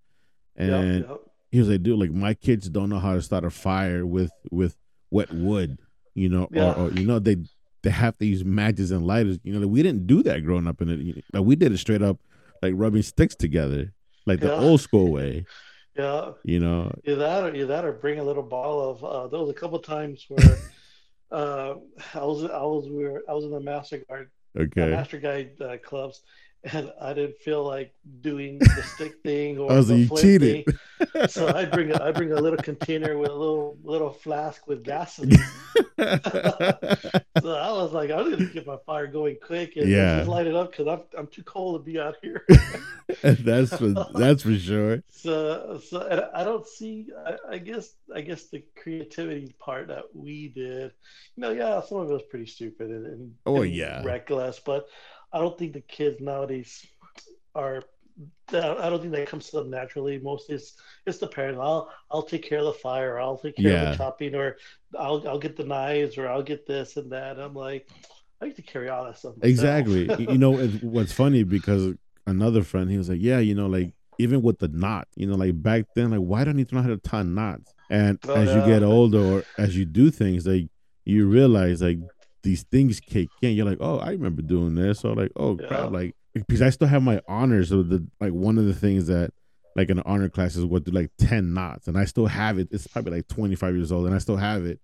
And 0.58 1.00
yep, 1.00 1.10
yep. 1.10 1.20
he 1.52 1.60
was 1.60 1.70
like, 1.70 1.84
dude, 1.84 2.00
like, 2.00 2.12
my 2.12 2.34
kids 2.34 2.70
don't 2.70 2.90
know 2.90 3.00
how 3.00 3.14
to 3.14 3.22
start 3.22 3.46
a 3.46 3.50
fire 3.50 4.06
with, 4.06 4.32
with 4.52 4.76
wet 5.10 5.32
wood, 5.32 5.80
you 6.16 6.28
know, 6.28 6.50
yeah. 6.52 6.74
or, 6.74 6.88
or, 6.88 6.92
you 6.92 7.08
know, 7.08 7.20
they, 7.20 7.38
they 7.84 7.92
have 7.92 8.18
to 8.18 8.26
use 8.26 8.44
matches 8.44 8.92
and 8.92 9.08
lighters. 9.08 9.40
You 9.44 9.54
know, 9.54 9.60
like, 9.60 9.70
we 9.70 9.84
didn't 9.84 10.06
do 10.06 10.22
that 10.24 10.44
growing 10.44 10.68
up 10.68 10.82
in 10.82 10.90
it. 10.90 11.24
Like, 11.32 11.46
we 11.46 11.56
did 11.56 11.72
it 11.72 11.78
straight 11.78 12.02
up, 12.02 12.18
like 12.62 12.74
rubbing 12.76 13.04
sticks 13.04 13.36
together, 13.36 13.94
like 14.26 14.42
the 14.42 14.54
old 14.54 14.82
school 14.82 15.14
way. 15.14 15.46
Yeah. 15.98 16.32
You 16.44 16.60
know. 16.60 16.92
Either 17.06 17.16
that 17.18 17.44
or 17.44 17.56
either 17.56 17.66
that 17.68 17.86
or 17.86 17.94
bring 17.94 18.20
a 18.20 18.24
little 18.24 18.44
bottle 18.44 18.90
of 18.90 19.04
uh 19.04 19.28
there 19.28 19.40
was 19.40 19.50
a 19.50 19.54
couple 19.54 19.80
times 19.80 20.26
where 20.28 20.58
uh 21.32 21.76
I 22.14 22.24
was 22.24 22.44
I 22.44 22.62
was 22.62 22.88
we 22.90 23.04
were 23.04 23.24
I 23.28 23.34
was 23.34 23.46
in 23.46 23.52
the 23.52 23.60
Master 23.60 24.04
Guard 24.08 24.30
okay. 24.58 24.92
Master 24.92 25.20
Guide 25.20 25.52
uh, 25.62 25.78
clubs 25.78 26.22
and 26.74 26.92
I 27.02 27.14
didn't 27.14 27.38
feel 27.38 27.64
like 27.64 27.94
doing 28.22 28.60
the 28.60 28.84
stick 28.84 29.22
thing 29.24 29.58
or 29.58 29.72
oh, 29.72 29.82
so 29.82 29.88
the 29.88 29.98
you 30.00 30.18
cheated. 30.18 30.66
Thing. 30.66 31.28
So 31.28 31.48
I 31.48 31.66
bring 31.66 31.92
a, 31.92 32.04
I 32.04 32.12
bring 32.12 32.32
a 32.32 32.42
little 32.42 32.58
container 32.58 33.18
with 33.18 33.30
a 33.30 33.34
little 33.34 33.78
little 33.84 34.12
flask 34.12 34.68
with 34.68 34.84
gasoline. 34.84 35.38
so 36.00 36.00
I 36.00 37.72
was 37.72 37.94
like, 37.94 38.12
I'm 38.12 38.32
gonna 38.32 38.46
get 38.46 38.66
my 38.66 38.78
fire 38.86 39.08
going 39.08 39.38
quick 39.42 39.78
and 39.78 39.90
yeah. 39.90 40.18
just 40.18 40.30
light 40.30 40.48
it 40.48 40.56
up 40.56 40.72
because 40.72 40.88
I'm 40.88 41.02
I'm 41.18 41.28
too 41.28 41.44
cold 41.44 41.80
to 41.80 41.92
be 41.92 42.00
out 42.00 42.16
here. 42.22 42.46
that's 43.22 43.76
for 43.76 43.94
that's 44.14 44.44
for 44.44 44.58
sure. 44.58 45.04
So 45.10 45.80
so 45.86 46.30
I 46.34 46.44
don't 46.44 46.68
see. 46.68 47.08
I, 47.26 47.54
I 47.54 47.58
guess 47.60 47.94
I 48.14 48.22
guess 48.22 48.46
the 48.46 48.64
creativity 48.76 49.54
part 49.60 49.88
that 49.88 50.06
we 50.14 50.50
did, 50.50 50.92
you 51.36 51.42
know, 51.42 51.52
yeah, 51.52 51.82
some 51.82 52.00
of 52.00 52.10
it 52.10 52.14
was 52.14 52.24
pretty 52.24 52.48
stupid 52.48 52.90
and, 52.90 53.06
and 53.06 53.34
oh 53.46 53.62
and 53.62 53.74
yeah 53.74 54.04
reckless, 54.04 54.60
but 54.60 54.88
I 55.34 55.40
don't 55.40 55.58
think 55.58 55.74
the 55.74 55.82
kids 55.82 56.20
nowadays 56.22 56.86
are. 57.56 57.84
I 58.50 58.90
don't 58.90 59.00
think 59.00 59.14
that 59.14 59.28
comes 59.28 59.50
to 59.50 59.58
them 59.58 59.70
naturally. 59.70 60.20
Mostly, 60.20 60.56
it's 60.56 60.74
it's 61.06 61.20
the 61.20 61.28
parent. 61.28 61.60
I'll 61.60 61.92
I'll 62.10 62.24
take 62.24 62.44
care 62.44 62.60
of 62.60 62.66
the 62.66 62.74
fire. 62.74 63.20
I'll 63.20 63.38
take 63.38 63.58
care 63.58 63.72
yeah. 63.72 63.84
of 63.84 63.92
the 63.92 64.04
chopping, 64.04 64.36
or 64.36 64.58
I'll 64.98 65.28
I'll 65.28 65.40
get 65.40 65.56
the 65.56 65.66
knives, 65.66 66.18
or 66.18 66.28
I'll 66.28 66.44
get 66.44 66.66
this 66.66 66.98
and 66.98 67.12
that. 67.12 67.40
I'm 67.40 67.54
like, 67.54 67.90
I 68.42 68.46
need 68.46 68.56
to 68.56 68.62
carry 68.62 68.90
all 68.90 69.06
that 69.06 69.18
stuff. 69.18 69.36
Myself. 69.38 69.50
Exactly. 69.50 70.26
you 70.32 70.38
know 70.38 70.68
what's 70.82 71.12
funny 71.12 71.44
because 71.44 71.94
another 72.26 72.64
friend 72.64 72.90
he 72.90 72.98
was 72.98 73.10
like, 73.10 73.22
yeah, 73.22 73.40
you 73.40 73.56
know, 73.56 73.68
like 73.68 73.94
even 74.20 74.42
with 74.42 74.60
the 74.60 74.68
knot, 74.68 75.08
you 75.16 75.28
know, 75.28 75.36
like 75.36 75.62
back 75.62 75.86
then, 75.96 76.12
like 76.12 76.20
why 76.20 76.44
do 76.44 76.52
I 76.52 76.54
need 76.54 76.70
to 76.70 76.76
know 76.76 76.82
how 76.82 76.90
to 76.90 76.98
tie 76.98 77.24
knots? 77.24 77.74
And 77.90 78.20
oh, 78.28 78.36
as 78.36 78.50
yeah. 78.50 78.66
you 78.66 78.72
get 78.72 78.84
older, 78.84 79.20
or 79.20 79.44
as 79.58 79.78
you 79.78 79.86
do 79.86 80.12
things, 80.12 80.46
like 80.46 80.70
you 81.06 81.28
realize 81.28 81.82
like 81.82 82.00
these 82.48 82.64
things 82.64 83.02
kick 83.02 83.28
in. 83.42 83.52
You're 83.52 83.66
like, 83.66 83.80
oh, 83.82 84.00
I 84.00 84.12
remember 84.12 84.42
doing 84.42 84.76
this. 84.76 85.02
So 85.02 85.12
like, 85.12 85.32
oh 85.36 85.58
yeah. 85.60 85.68
crap, 85.68 85.92
like 85.92 86.16
because 86.34 86.62
I 86.62 86.70
still 86.70 86.88
have 86.88 87.04
my 87.04 87.22
honors. 87.28 87.70
So 87.70 87.84
the 87.84 88.08
like 88.22 88.32
one 88.32 88.58
of 88.58 88.66
the 88.66 88.74
things 88.74 89.08
that 89.08 89.34
like 89.76 89.90
in 89.90 89.98
the 89.98 90.06
honor 90.06 90.30
class 90.30 90.56
is 90.56 90.66
what 90.66 90.86
do 90.86 90.92
like 90.92 91.12
10 91.20 91.54
knots 91.54 91.88
and 91.88 91.98
I 91.98 92.06
still 92.06 92.26
have 92.26 92.58
it. 92.58 92.70
It's 92.72 92.88
probably 92.88 93.18
like 93.18 93.28
25 93.28 93.76
years 93.76 93.92
old 93.92 94.06
and 94.06 94.16
I 94.16 94.18
still 94.18 94.38
have 94.38 94.66
it. 94.66 94.80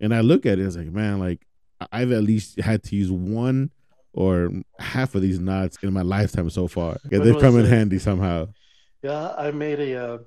And 0.00 0.14
I 0.14 0.20
look 0.20 0.46
at 0.46 0.58
it, 0.58 0.64
it's 0.64 0.74
like, 0.74 0.90
man, 0.90 1.20
like 1.20 1.46
I've 1.92 2.10
at 2.12 2.22
least 2.22 2.58
had 2.60 2.82
to 2.84 2.96
use 2.96 3.10
one 3.10 3.70
or 4.14 4.50
half 4.78 5.14
of 5.14 5.22
these 5.22 5.38
knots 5.38 5.76
in 5.82 5.92
my 5.92 6.02
lifetime 6.02 6.50
so 6.50 6.66
far. 6.66 6.96
Yeah, 7.10 7.18
they've 7.20 7.38
come 7.38 7.58
in 7.58 7.66
handy 7.66 7.98
somehow. 7.98 8.48
Yeah, 9.02 9.34
I 9.36 9.50
made 9.52 9.80
a, 9.80 10.14
uh, 10.14 10.18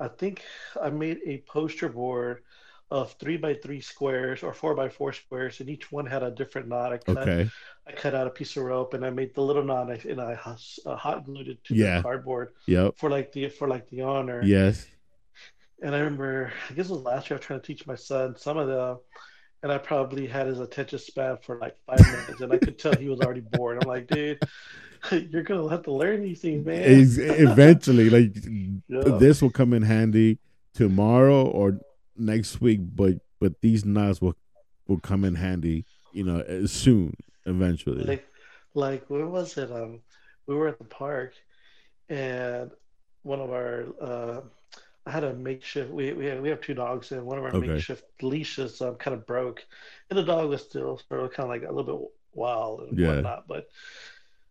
I 0.00 0.08
think 0.08 0.42
I 0.82 0.90
made 0.90 1.20
a 1.24 1.38
poster 1.46 1.88
board 1.88 2.42
of 2.90 3.12
three 3.14 3.36
by 3.36 3.54
three 3.54 3.80
squares 3.80 4.42
or 4.42 4.52
four 4.52 4.74
by 4.74 4.88
four 4.88 5.12
squares, 5.12 5.60
and 5.60 5.68
each 5.68 5.90
one 5.90 6.06
had 6.06 6.22
a 6.22 6.30
different 6.30 6.68
knot. 6.68 6.92
I 6.92 6.98
cut, 6.98 7.18
okay. 7.18 7.50
I 7.86 7.92
cut 7.92 8.14
out 8.14 8.26
a 8.26 8.30
piece 8.30 8.56
of 8.56 8.64
rope 8.64 8.94
and 8.94 9.04
I 9.04 9.10
made 9.10 9.34
the 9.34 9.40
little 9.40 9.64
knot 9.64 9.90
and 10.04 10.20
I 10.20 10.38
uh, 10.44 10.96
hot 10.96 11.24
glued 11.24 11.48
it 11.48 11.64
to 11.64 11.74
yeah. 11.74 11.96
the 11.96 12.02
cardboard. 12.02 12.52
Yep. 12.66 12.98
For 12.98 13.10
like 13.10 13.32
the 13.32 13.48
for 13.48 13.68
like 13.68 13.88
the 13.90 14.02
honor. 14.02 14.42
Yes. 14.44 14.86
And 15.82 15.94
I 15.94 15.98
remember, 15.98 16.52
I 16.70 16.72
guess 16.74 16.88
it 16.88 16.92
was 16.92 17.02
last 17.02 17.28
year. 17.28 17.36
I 17.36 17.38
was 17.38 17.46
trying 17.46 17.60
to 17.60 17.66
teach 17.66 17.86
my 17.86 17.96
son 17.96 18.36
some 18.38 18.56
of 18.56 18.68
the, 18.68 18.98
and 19.62 19.72
I 19.72 19.78
probably 19.78 20.26
had 20.26 20.46
his 20.46 20.60
attention 20.60 20.98
span 20.98 21.36
for 21.42 21.58
like 21.58 21.76
five 21.86 22.00
minutes, 22.00 22.40
and 22.40 22.52
I 22.52 22.58
could 22.58 22.78
tell 22.78 22.94
he 22.94 23.08
was 23.08 23.20
already 23.20 23.40
bored. 23.52 23.82
I'm 23.82 23.88
like, 23.88 24.06
dude, 24.06 24.38
you're 25.30 25.42
gonna 25.42 25.68
have 25.68 25.82
to 25.84 25.92
learn 25.92 26.22
these 26.22 26.40
things, 26.40 26.64
man. 26.64 26.82
Eventually, 26.86 28.08
like 28.08 28.34
yeah. 28.88 29.18
this 29.18 29.42
will 29.42 29.50
come 29.50 29.72
in 29.72 29.82
handy 29.82 30.38
tomorrow 30.74 31.44
or 31.46 31.80
next 32.16 32.60
week, 32.60 32.80
but 32.94 33.14
but 33.40 33.60
these 33.60 33.84
knives 33.84 34.20
will 34.20 34.34
will 34.88 35.00
come 35.00 35.24
in 35.24 35.34
handy, 35.36 35.86
you 36.12 36.24
know, 36.24 36.66
soon, 36.66 37.14
eventually. 37.46 38.04
Like, 38.04 38.26
like 38.74 39.08
where 39.08 39.26
was 39.26 39.56
it? 39.56 39.70
Um, 39.70 40.00
we 40.46 40.54
were 40.54 40.68
at 40.68 40.78
the 40.78 40.84
park, 40.84 41.34
and 42.08 42.70
one 43.22 43.40
of 43.40 43.50
our 43.50 43.86
uh, 44.00 44.40
I 45.06 45.10
had 45.10 45.24
a 45.24 45.34
makeshift. 45.34 45.90
We 45.90 46.12
we 46.12 46.26
have, 46.26 46.40
we 46.40 46.50
have 46.50 46.60
two 46.60 46.74
dogs, 46.74 47.12
and 47.12 47.26
one 47.26 47.38
of 47.38 47.44
our 47.44 47.54
Okay. 47.54 47.60
makeshift 47.60 48.04
leashes 48.22 48.80
um, 48.82 48.96
kind 48.96 49.14
of 49.16 49.26
broke, 49.26 49.64
and 50.10 50.18
the 50.18 50.24
dog 50.24 50.48
was 50.50 50.62
still 50.62 51.00
sort 51.08 51.24
of 51.24 51.32
kind 51.32 51.44
of 51.44 51.50
like 51.50 51.68
a 51.68 51.72
little 51.74 51.98
bit 51.98 52.08
wild 52.32 52.82
and 52.88 52.98
Yeah. 52.98 53.00
whatnot. 53.00 53.46
But 53.48 53.66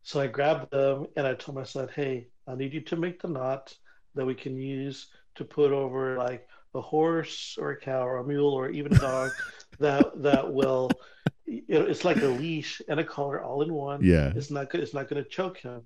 so 0.04 0.20
I 0.20 0.28
grabbed 0.28 0.72
them 0.72 1.08
and 1.16 1.26
I 1.26 1.34
told 1.36 1.56
my 1.58 1.64
son, 1.64 1.90
"Hey, 1.96 2.28
I 2.48 2.56
need 2.56 2.74
you 2.74 2.82
to 2.82 2.96
make 2.96 3.22
the 3.22 3.30
knot 3.30 3.74
that 4.16 4.26
we 4.26 4.36
can 4.36 4.58
use 4.58 5.08
to 5.36 5.46
put 5.46 5.72
over 5.72 6.18
like 6.18 6.48
a 6.76 6.82
horse 6.82 7.58
or 7.60 7.72
a 7.72 7.80
cow 7.80 8.06
or 8.06 8.18
a 8.18 8.24
mule 8.24 8.54
or 8.54 8.70
even 8.70 8.94
a 8.94 9.00
dog 9.00 9.32
that 9.80 10.22
that 10.22 10.54
will." 10.54 10.90
You 11.46 11.62
know, 11.68 11.82
it's 11.82 12.06
like 12.06 12.18
a 12.22 12.28
leash 12.28 12.82
and 12.88 13.00
a 13.00 13.04
collar 13.04 13.44
all 13.44 13.62
in 13.62 13.74
one. 13.74 14.02
Yeah. 14.02 14.32
It's 14.34 14.50
not 14.50 14.70
good. 14.70 14.82
It's 14.82 14.94
not 14.94 15.10
going 15.10 15.22
to 15.22 15.30
choke 15.30 15.58
him. 15.58 15.84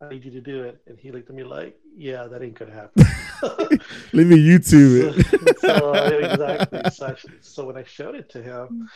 I 0.00 0.08
need 0.10 0.24
you 0.24 0.30
to 0.32 0.40
do 0.40 0.62
it. 0.62 0.80
And 0.86 0.98
he 0.98 1.10
looked 1.10 1.28
at 1.28 1.34
me 1.34 1.42
like, 1.42 1.76
"Yeah, 1.96 2.28
that 2.28 2.42
ain't 2.42 2.54
gonna 2.54 2.72
happen." 2.72 3.04
Let 4.12 4.26
me 4.26 4.36
YouTube 4.36 5.18
it. 5.18 5.58
so 5.58 5.92
exactly. 5.92 6.80
So, 6.92 7.06
I, 7.06 7.16
so 7.40 7.64
when 7.66 7.76
I 7.76 7.82
showed 7.82 8.14
it 8.14 8.30
to 8.30 8.42
him, 8.42 8.68
mm. 8.70 8.86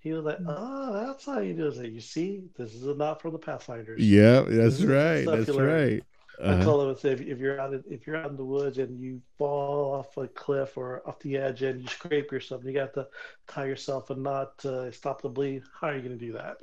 he 0.00 0.12
was 0.12 0.24
like, 0.24 0.38
"Oh, 0.46 1.06
that's 1.06 1.26
how 1.26 1.38
you 1.38 1.54
do 1.54 1.68
it." 1.68 1.74
Said, 1.76 1.92
You 1.92 2.00
see, 2.00 2.42
this 2.56 2.74
is 2.74 2.84
not 2.96 3.22
from 3.22 3.32
the 3.32 3.38
Pathfinders. 3.38 4.02
yeah, 4.02 4.40
that's 4.40 4.82
right. 4.82 5.24
That's 5.24 5.48
right. 5.50 6.02
I 6.40 6.44
Uh-huh. 6.44 6.64
told 6.64 6.82
him 6.84 6.88
and 6.90 6.98
said, 6.98 7.20
if, 7.20 7.26
if 7.26 7.38
you're 7.38 7.60
out 7.60 7.74
in, 7.74 7.84
if 7.90 8.06
you're 8.06 8.16
out 8.16 8.30
in 8.30 8.36
the 8.36 8.44
woods 8.44 8.78
and 8.78 8.98
you 9.00 9.20
fall 9.38 9.94
off 9.94 10.16
a 10.16 10.28
cliff 10.28 10.76
or 10.76 11.02
off 11.06 11.18
the 11.20 11.36
edge 11.36 11.62
and 11.62 11.82
you 11.82 11.88
scrape 11.88 12.32
yourself, 12.32 12.62
you 12.64 12.72
got 12.72 12.94
to 12.94 13.06
tie 13.48 13.66
yourself 13.66 14.10
and 14.10 14.22
not 14.22 14.64
uh, 14.64 14.90
stop 14.90 15.20
the 15.22 15.28
bleed. 15.28 15.62
How 15.80 15.88
are 15.88 15.96
you 15.96 16.02
going 16.02 16.18
to 16.18 16.24
do 16.26 16.32
that? 16.32 16.56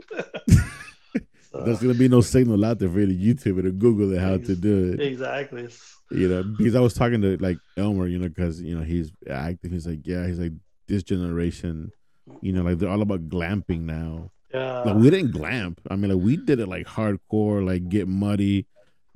So, 1.52 1.62
There's 1.64 1.80
gonna 1.80 1.96
be 1.96 2.08
no 2.08 2.22
signal 2.22 2.64
out 2.64 2.78
there 2.78 2.90
for 2.90 3.00
you 3.00 3.08
to 3.08 3.14
YouTube 3.16 3.58
it 3.58 3.66
or 3.66 3.72
Google 3.72 4.14
it 4.14 4.20
how 4.20 4.38
to 4.38 4.56
do 4.56 4.94
it. 4.94 5.00
exactly. 5.02 5.68
You 6.12 6.28
know, 6.28 6.44
because 6.44 6.76
I 6.76 6.80
was 6.80 6.94
talking 6.94 7.24
to 7.24 7.38
like 7.38 7.58
Elmer, 7.76 8.06
you 8.06 8.20
know, 8.20 8.30
because 8.30 8.62
you 8.62 8.78
know 8.78 8.84
he's 8.84 9.12
active. 9.28 9.72
He's 9.72 9.88
like, 9.88 10.02
yeah, 10.04 10.28
he's 10.28 10.38
like 10.38 10.52
this 10.88 11.02
generation, 11.02 11.92
you 12.42 12.54
know, 12.54 12.62
like 12.62 12.78
they're 12.78 12.90
all 12.90 13.02
about 13.02 13.30
glamping 13.30 13.82
now. 13.82 14.30
Yeah. 14.54 14.82
Like 14.82 14.98
we 14.98 15.10
didn't 15.10 15.32
glamp. 15.32 15.82
I 15.90 15.96
mean, 15.96 16.12
like 16.12 16.24
we 16.24 16.38
did 16.38 16.60
it 16.60 16.68
like 16.68 16.86
hardcore, 16.86 17.66
like 17.66 17.90
get 17.90 18.08
muddy. 18.08 18.68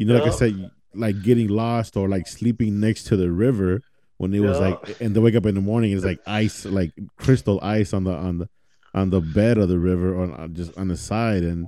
You 0.07 0.13
know, 0.13 0.19
like 0.19 0.31
I 0.33 0.35
said, 0.35 0.71
like 0.93 1.21
getting 1.23 1.47
lost 1.47 1.95
or 1.97 2.07
like 2.09 2.27
sleeping 2.27 2.79
next 2.79 3.05
to 3.05 3.15
the 3.17 3.31
river 3.31 3.81
when 4.17 4.33
it 4.33 4.41
was 4.41 4.59
like, 4.59 5.01
and 5.01 5.15
then 5.15 5.23
wake 5.23 5.35
up 5.35 5.45
in 5.45 5.55
the 5.55 5.61
morning, 5.61 5.91
it's 5.91 6.05
like 6.05 6.19
ice, 6.27 6.65
like 6.65 6.91
crystal 7.17 7.59
ice 7.61 7.93
on 7.93 8.03
the 8.03 8.11
on 8.13 8.37
the 8.39 8.49
on 8.93 9.09
the 9.09 9.21
bed 9.21 9.57
of 9.57 9.69
the 9.69 9.79
river 9.79 10.13
or 10.13 10.31
on, 10.31 10.53
just 10.53 10.77
on 10.77 10.87
the 10.89 10.97
side, 10.97 11.43
and 11.43 11.67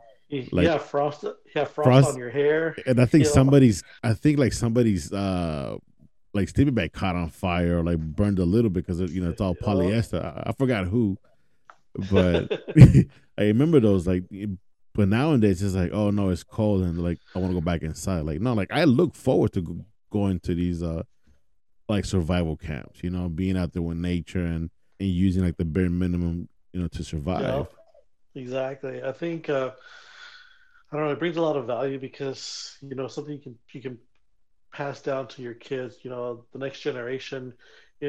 like- 0.51 0.67
have 0.67 0.83
frost. 0.83 1.23
Have 1.53 1.71
frost, 1.71 1.87
Frost- 1.87 2.09
on 2.09 2.17
your 2.17 2.29
hair. 2.29 2.75
and 2.85 2.99
I 2.99 3.05
think 3.05 3.23
You 3.23 3.29
know, 3.29 3.33
somebody's, 3.33 3.81
I 4.03 4.13
think 4.13 4.37
like 4.37 4.51
somebody's 4.51 5.11
uh 5.13 5.77
like 6.33 6.49
sleeping 6.49 6.73
bag 6.73 6.91
caught 6.91 7.15
on 7.15 7.29
fire 7.29 7.79
or 7.79 7.83
like 7.83 7.97
burned 7.97 8.39
a 8.39 8.43
little 8.45 8.69
bit 8.69 8.85
because 8.85 8.99
you 9.13 9.21
know 9.23 9.29
it's 9.29 9.39
all 9.39 9.55
polyester. 9.55 10.21
I, 10.21 10.49
I 10.49 10.51
forgot 10.51 10.85
who, 10.87 11.17
but 12.11 12.61
I 13.37 13.43
remember 13.43 13.79
those 13.79 14.05
like. 14.05 14.23
But 14.95 15.09
nowadays 15.09 15.61
it's 15.61 15.75
like, 15.75 15.91
oh 15.91 16.09
no, 16.09 16.29
it's 16.29 16.43
cold 16.43 16.83
and 16.83 17.03
like 17.03 17.19
I 17.35 17.39
want 17.39 17.51
to 17.51 17.59
go 17.59 17.61
back 17.61 17.81
inside. 17.81 18.21
Like 18.21 18.39
no, 18.39 18.53
like 18.53 18.71
I 18.71 18.85
look 18.85 19.13
forward 19.13 19.51
to 19.53 19.61
go, 19.61 19.85
going 20.09 20.39
to 20.41 20.55
these 20.55 20.81
uh 20.81 21.03
like 21.89 22.05
survival 22.05 22.55
camps. 22.55 23.03
You 23.03 23.09
know, 23.09 23.27
being 23.27 23.57
out 23.57 23.73
there 23.73 23.81
with 23.81 23.97
nature 23.97 24.45
and 24.45 24.69
and 24.99 25.09
using 25.09 25.43
like 25.43 25.57
the 25.57 25.65
bare 25.65 25.89
minimum, 25.89 26.47
you 26.71 26.81
know, 26.81 26.87
to 26.87 27.03
survive. 27.03 27.41
Yeah, 28.35 28.41
exactly. 28.41 29.03
I 29.03 29.11
think 29.11 29.49
uh, 29.49 29.71
I 30.91 30.95
don't 30.95 31.07
know. 31.07 31.11
It 31.11 31.19
brings 31.19 31.35
a 31.35 31.41
lot 31.41 31.57
of 31.57 31.67
value 31.67 31.99
because 31.99 32.77
you 32.81 32.95
know 32.95 33.09
something 33.09 33.33
you 33.33 33.41
can 33.41 33.57
you 33.73 33.81
can 33.81 33.97
pass 34.71 35.01
down 35.01 35.27
to 35.27 35.41
your 35.41 35.55
kids. 35.55 35.97
You 36.03 36.09
know, 36.09 36.45
the 36.53 36.59
next 36.59 36.79
generation. 36.79 37.53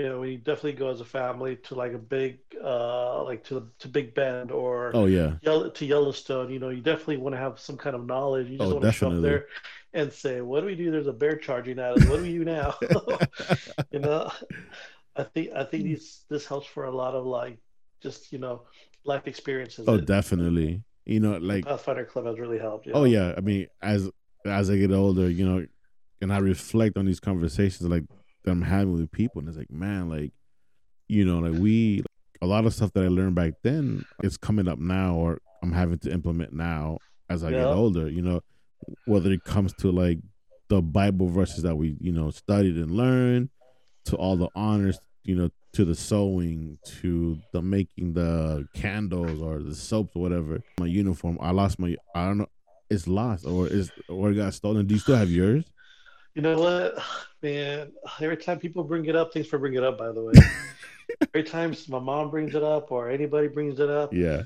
You 0.03 0.09
know, 0.11 0.21
we 0.21 0.37
definitely 0.37 0.75
go 0.75 0.91
as 0.91 1.01
a 1.01 1.05
family 1.05 1.57
to 1.57 1.75
like 1.75 1.93
a 1.93 1.99
big, 1.99 2.39
uh, 2.63 3.23
like 3.25 3.45
to 3.45 3.71
to 3.79 3.89
Big 3.89 4.15
Bend 4.15 4.51
or 4.51 4.93
Oh 4.93 5.07
yeah, 5.07 5.39
Yellow, 5.41 5.71
to 5.71 5.87
Yellowstone. 5.87 6.51
You 6.51 6.59
know, 6.59 6.71
you 6.71 6.83
definitely 6.83 7.19
want 7.19 7.35
to 7.35 7.39
have 7.39 7.59
some 7.61 7.77
kind 7.77 7.97
of 7.97 8.05
knowledge. 8.07 8.49
You 8.49 8.59
just 8.59 8.71
Oh, 8.71 8.75
want 8.75 8.85
to 8.85 8.91
show 8.91 9.09
up 9.09 9.21
definitely. 9.21 9.21
there 9.21 9.47
and 9.95 10.13
say, 10.13 10.41
"What 10.43 10.61
do 10.61 10.67
we 10.67 10.75
do? 10.75 10.91
There's 10.91 11.07
a 11.07 11.13
bear 11.13 11.37
charging 11.37 11.79
at 11.79 11.93
us. 11.95 12.05
What 12.05 12.17
do 12.17 12.23
we 12.23 12.33
do 12.33 12.45
now?" 12.45 12.75
you 13.91 14.01
know, 14.01 14.31
I 15.17 15.25
think 15.25 15.51
I 15.55 15.65
think 15.65 15.85
these 15.85 16.25
this 16.29 16.47
helps 16.47 16.67
for 16.67 16.85
a 16.85 16.95
lot 16.95 17.15
of 17.15 17.25
like 17.27 17.59
just 18.03 18.33
you 18.33 18.39
know 18.39 18.65
life 19.05 19.27
experiences. 19.27 19.87
oh 19.87 19.99
definitely. 19.99 20.83
You 21.05 21.21
know, 21.21 21.37
like 21.39 21.67
Pathfinder 21.67 22.07
Club 22.07 22.25
has 22.25 22.39
really 22.39 22.59
helped. 22.59 22.87
you 22.87 22.93
Oh 22.93 23.05
know? 23.05 23.05
yeah, 23.05 23.35
I 23.37 23.41
mean, 23.41 23.67
as 23.83 24.11
as 24.45 24.71
I 24.71 24.77
get 24.77 24.93
older, 24.93 25.29
you 25.29 25.47
know, 25.47 25.67
and 26.21 26.33
I 26.33 26.39
reflect 26.39 26.97
on 26.97 27.07
these 27.07 27.21
conversations 27.21 27.89
like 27.89 28.05
that 28.47 28.53
I'm 28.53 28.63
having 28.63 28.95
with 28.95 29.13
people, 29.13 29.41
and 29.41 29.49
it's 29.49 29.59
like, 29.59 29.71
man, 29.71 30.09
like, 30.09 30.33
you 31.09 31.27
know, 31.27 31.41
like 31.41 31.61
we, 31.61 32.03
a 32.41 32.47
lot 32.47 32.65
of 32.65 32.73
stuff 32.73 32.93
that 32.95 33.05
I 33.05 33.09
learned 33.09 33.35
back 33.35 33.53
then 33.63 34.05
is 34.23 34.39
coming 34.39 34.69
up 34.69 34.79
now, 34.79 35.17
or 35.17 35.39
I'm 35.63 35.73
having 35.73 35.99
to 35.99 36.11
implement 36.11 36.55
now 36.55 36.99
as 37.29 37.45
I 37.45 37.51
get 37.51 37.67
older. 37.67 38.09
You 38.09 38.23
know, 38.23 38.41
whether 39.05 39.31
it 39.31 39.45
comes 39.45 39.75
to 39.81 39.91
like 39.91 40.19
the 40.69 40.81
Bible 40.81 41.29
verses 41.29 41.63
that 41.65 41.77
we, 41.77 41.97
you 42.01 42.13
know, 42.13 42.31
studied 42.31 42.77
and 42.77 42.93
learned, 42.93 43.51
to 44.07 44.17
all 44.17 44.37
the 44.37 44.49
honors, 44.55 44.99
you 45.25 45.35
know, 45.35 45.51
to 45.73 45.85
the 45.85 45.95
sewing, 45.95 46.79
to 46.85 47.39
the 47.53 47.61
making 47.61 48.15
the 48.15 48.67
candles 48.75 49.43
or 49.43 49.63
the 49.63 49.75
soaps 49.75 50.15
or 50.15 50.23
whatever. 50.23 50.63
My 50.81 50.87
uniform, 50.87 51.39
I 51.41 51.51
lost 51.51 51.79
my, 51.79 51.97
I 52.15 52.27
don't 52.27 52.39
know, 52.39 52.47
it's 52.89 53.09
lost 53.09 53.45
or 53.45 53.67
is 53.67 53.91
or 54.09 54.31
it 54.31 54.37
got 54.37 54.55
stolen. 54.55 54.87
Do 54.87 54.95
you 54.95 55.01
still 55.01 55.17
have 55.17 55.31
yours? 55.31 55.65
You 56.35 56.43
know 56.43 56.59
what, 56.59 56.95
man? 57.51 57.93
Every 58.21 58.37
time 58.37 58.59
people 58.59 58.83
bring 58.85 59.05
it 59.07 59.17
up, 59.17 59.33
thanks 59.33 59.49
for 59.49 59.59
bringing 59.59 59.79
it 59.79 59.85
up, 59.85 59.99
by 59.99 60.11
the 60.13 60.23
way. 60.23 60.33
Every 61.35 61.45
time 61.45 61.75
my 61.89 61.99
mom 61.99 62.31
brings 62.31 62.55
it 62.55 62.63
up 62.63 62.91
or 62.91 63.09
anybody 63.11 63.49
brings 63.49 63.79
it 63.81 63.89
up, 63.89 64.13
Yeah. 64.13 64.43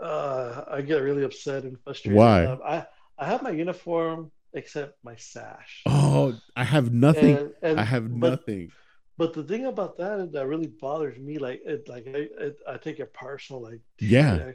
uh, 0.00 0.64
I 0.70 0.80
get 0.82 0.98
really 1.02 1.24
upset 1.24 1.64
and 1.64 1.76
frustrated. 1.82 2.16
Why? 2.16 2.46
Um, 2.46 2.60
I 2.64 2.86
I 3.18 3.26
have 3.26 3.42
my 3.42 3.50
uniform 3.50 4.30
except 4.54 4.92
my 5.04 5.16
sash. 5.16 5.82
Oh, 5.86 6.34
I 6.56 6.64
have 6.64 6.92
nothing. 6.92 7.36
And- 7.36 7.54
and- 7.62 7.80
I 7.80 7.84
have 7.84 8.06
but- 8.20 8.30
nothing. 8.30 8.70
But 9.16 9.32
the 9.32 9.44
thing 9.44 9.66
about 9.66 9.96
that 9.98 10.32
that 10.32 10.46
really 10.48 10.66
bothers 10.66 11.16
me, 11.18 11.38
like 11.38 11.60
it, 11.64 11.88
like 11.88 12.04
I, 12.08 12.22
it, 12.46 12.56
I 12.66 12.76
take 12.78 12.98
it 12.98 13.12
personal, 13.14 13.62
like 13.62 13.80
Yeah. 14.00 14.50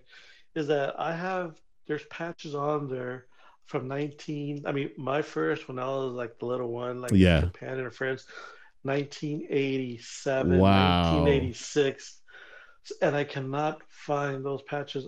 is 0.54 0.68
that 0.68 1.00
I 1.00 1.16
have 1.16 1.56
there's 1.88 2.04
patches 2.18 2.54
on 2.56 2.90
there 2.90 3.28
from 3.70 3.88
19. 3.88 4.66
I 4.68 4.72
mean, 4.74 4.92
my 4.98 5.22
first 5.22 5.68
when 5.68 5.80
I 5.80 5.88
was 5.88 6.14
like 6.14 6.40
the 6.40 6.46
little 6.48 6.70
one, 6.72 7.02
like 7.02 7.18
Yeah. 7.18 7.50
Japan 7.54 7.80
and 7.80 7.94
friends, 7.94 8.26
1987, 8.84 10.70
Wow. 10.70 11.56
1986, 11.56 12.22
and 13.02 13.16
I 13.16 13.24
cannot 13.26 13.82
find 13.90 14.46
those 14.46 14.62
patches. 14.64 15.08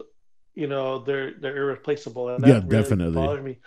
You 0.55 0.67
know, 0.67 1.03
they're 1.03 1.33
they're 1.39 1.57
irreplaceable, 1.57 2.29
and 2.29 2.43
that 2.43 2.59
Yeah, 2.59 2.59
really 2.65 2.97
definitely. 2.99 3.11
bothered 3.13 3.43
me. 3.43 3.59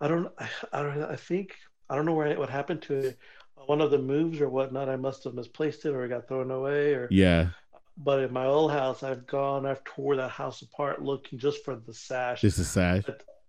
I 0.00 0.08
don't, 0.08 0.32
I, 0.38 0.48
I 0.72 0.82
don't, 0.82 1.02
I 1.04 1.16
think 1.16 1.54
I 1.90 1.96
don't 1.96 2.06
know 2.06 2.14
where 2.14 2.38
what 2.38 2.50
happened 2.50 2.82
to 2.84 2.94
it. 2.94 3.18
One 3.66 3.80
of 3.82 3.90
the 3.92 3.98
moves 3.98 4.40
or 4.40 4.50
whatnot, 4.50 4.88
I 4.90 4.96
must 4.96 5.24
have 5.24 5.34
misplaced 5.34 5.84
it, 5.86 5.90
or 5.94 6.04
it 6.04 6.10
got 6.10 6.28
thrown 6.28 6.50
away, 6.50 6.94
or 6.94 7.08
Yeah. 7.08 7.50
but 7.96 8.20
in 8.20 8.32
my 8.32 8.46
old 8.46 8.72
house, 8.72 9.02
I've 9.02 9.26
gone, 9.26 9.66
I've 9.66 9.84
tore 9.84 10.16
that 10.16 10.30
house 10.30 10.62
apart 10.62 11.02
looking 11.02 11.38
just 11.38 11.64
for 11.64 11.76
the 11.76 11.94
sash. 11.94 12.42
Just 12.42 12.58
a 12.58 12.64
sash. 12.64 13.04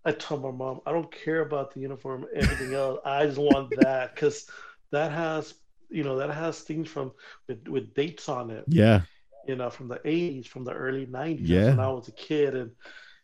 I 0.07 0.11
told 0.13 0.41
my 0.41 0.51
mom, 0.51 0.79
I 0.85 0.91
don't 0.91 1.11
care 1.11 1.41
about 1.41 1.73
the 1.73 1.81
uniform, 1.81 2.25
everything 2.33 2.73
else. 2.73 2.99
I 3.05 3.25
just 3.25 3.37
want 3.37 3.69
that 3.81 4.15
because 4.15 4.47
that 4.91 5.11
has, 5.11 5.53
you 5.89 6.03
know, 6.03 6.17
that 6.17 6.29
has 6.31 6.61
things 6.61 6.87
from 6.89 7.11
with, 7.47 7.67
with 7.67 7.93
dates 7.93 8.29
on 8.29 8.49
it, 8.49 8.63
Yeah. 8.67 9.01
you 9.47 9.55
know, 9.57 9.69
from 9.69 9.87
the 9.89 9.99
80s, 9.99 10.47
from 10.47 10.63
the 10.63 10.71
early 10.73 11.05
90s. 11.05 11.39
Yeah. 11.41 11.65
when 11.71 11.79
I 11.81 11.89
was 11.89 12.07
a 12.07 12.13
kid, 12.13 12.55
and 12.55 12.71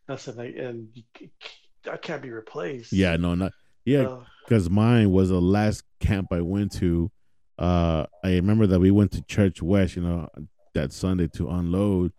I 0.09 0.17
said, 0.17 0.35
like, 0.35 0.55
and 0.57 0.89
you 0.93 1.03
c- 1.17 1.31
c- 1.41 1.49
that 1.85 2.01
can't 2.01 2.21
be 2.21 2.31
replaced. 2.31 2.91
Yeah. 2.91 3.15
No, 3.17 3.33
not. 3.35 3.53
Yeah. 3.85 4.17
Because 4.45 4.69
mine 4.69 5.11
was 5.11 5.29
the 5.29 5.41
last 5.41 5.83
camp 6.01 6.27
I 6.31 6.41
went 6.41 6.73
to. 6.79 7.09
Uh, 7.57 8.05
I 8.23 8.31
remember 8.35 8.67
that 8.67 8.79
we 8.79 8.91
went 8.91 9.11
to 9.13 9.21
Church 9.23 9.61
West, 9.61 9.95
you 9.95 10.01
know, 10.01 10.27
that 10.73 10.91
Sunday 10.91 11.27
to 11.35 11.49
unload, 11.49 12.11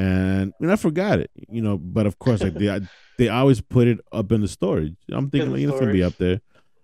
and 0.00 0.52
I, 0.70 0.72
I 0.72 0.76
forgot 0.76 1.18
it, 1.20 1.30
you 1.48 1.62
know. 1.62 1.76
But 1.78 2.06
of 2.06 2.18
course, 2.18 2.42
like 2.42 2.54
they 2.54 2.80
they 3.18 3.28
always 3.28 3.60
put 3.60 3.86
it 3.88 3.98
up 4.12 4.32
in 4.32 4.40
the 4.40 4.48
storage. 4.48 4.94
I'm 5.10 5.28
thinking, 5.30 5.50
like, 5.52 5.60
you 5.60 5.66
know, 5.66 5.74
it's 5.74 5.80
gonna 5.80 5.92
be 5.92 6.02
up 6.02 6.16
there, 6.18 6.40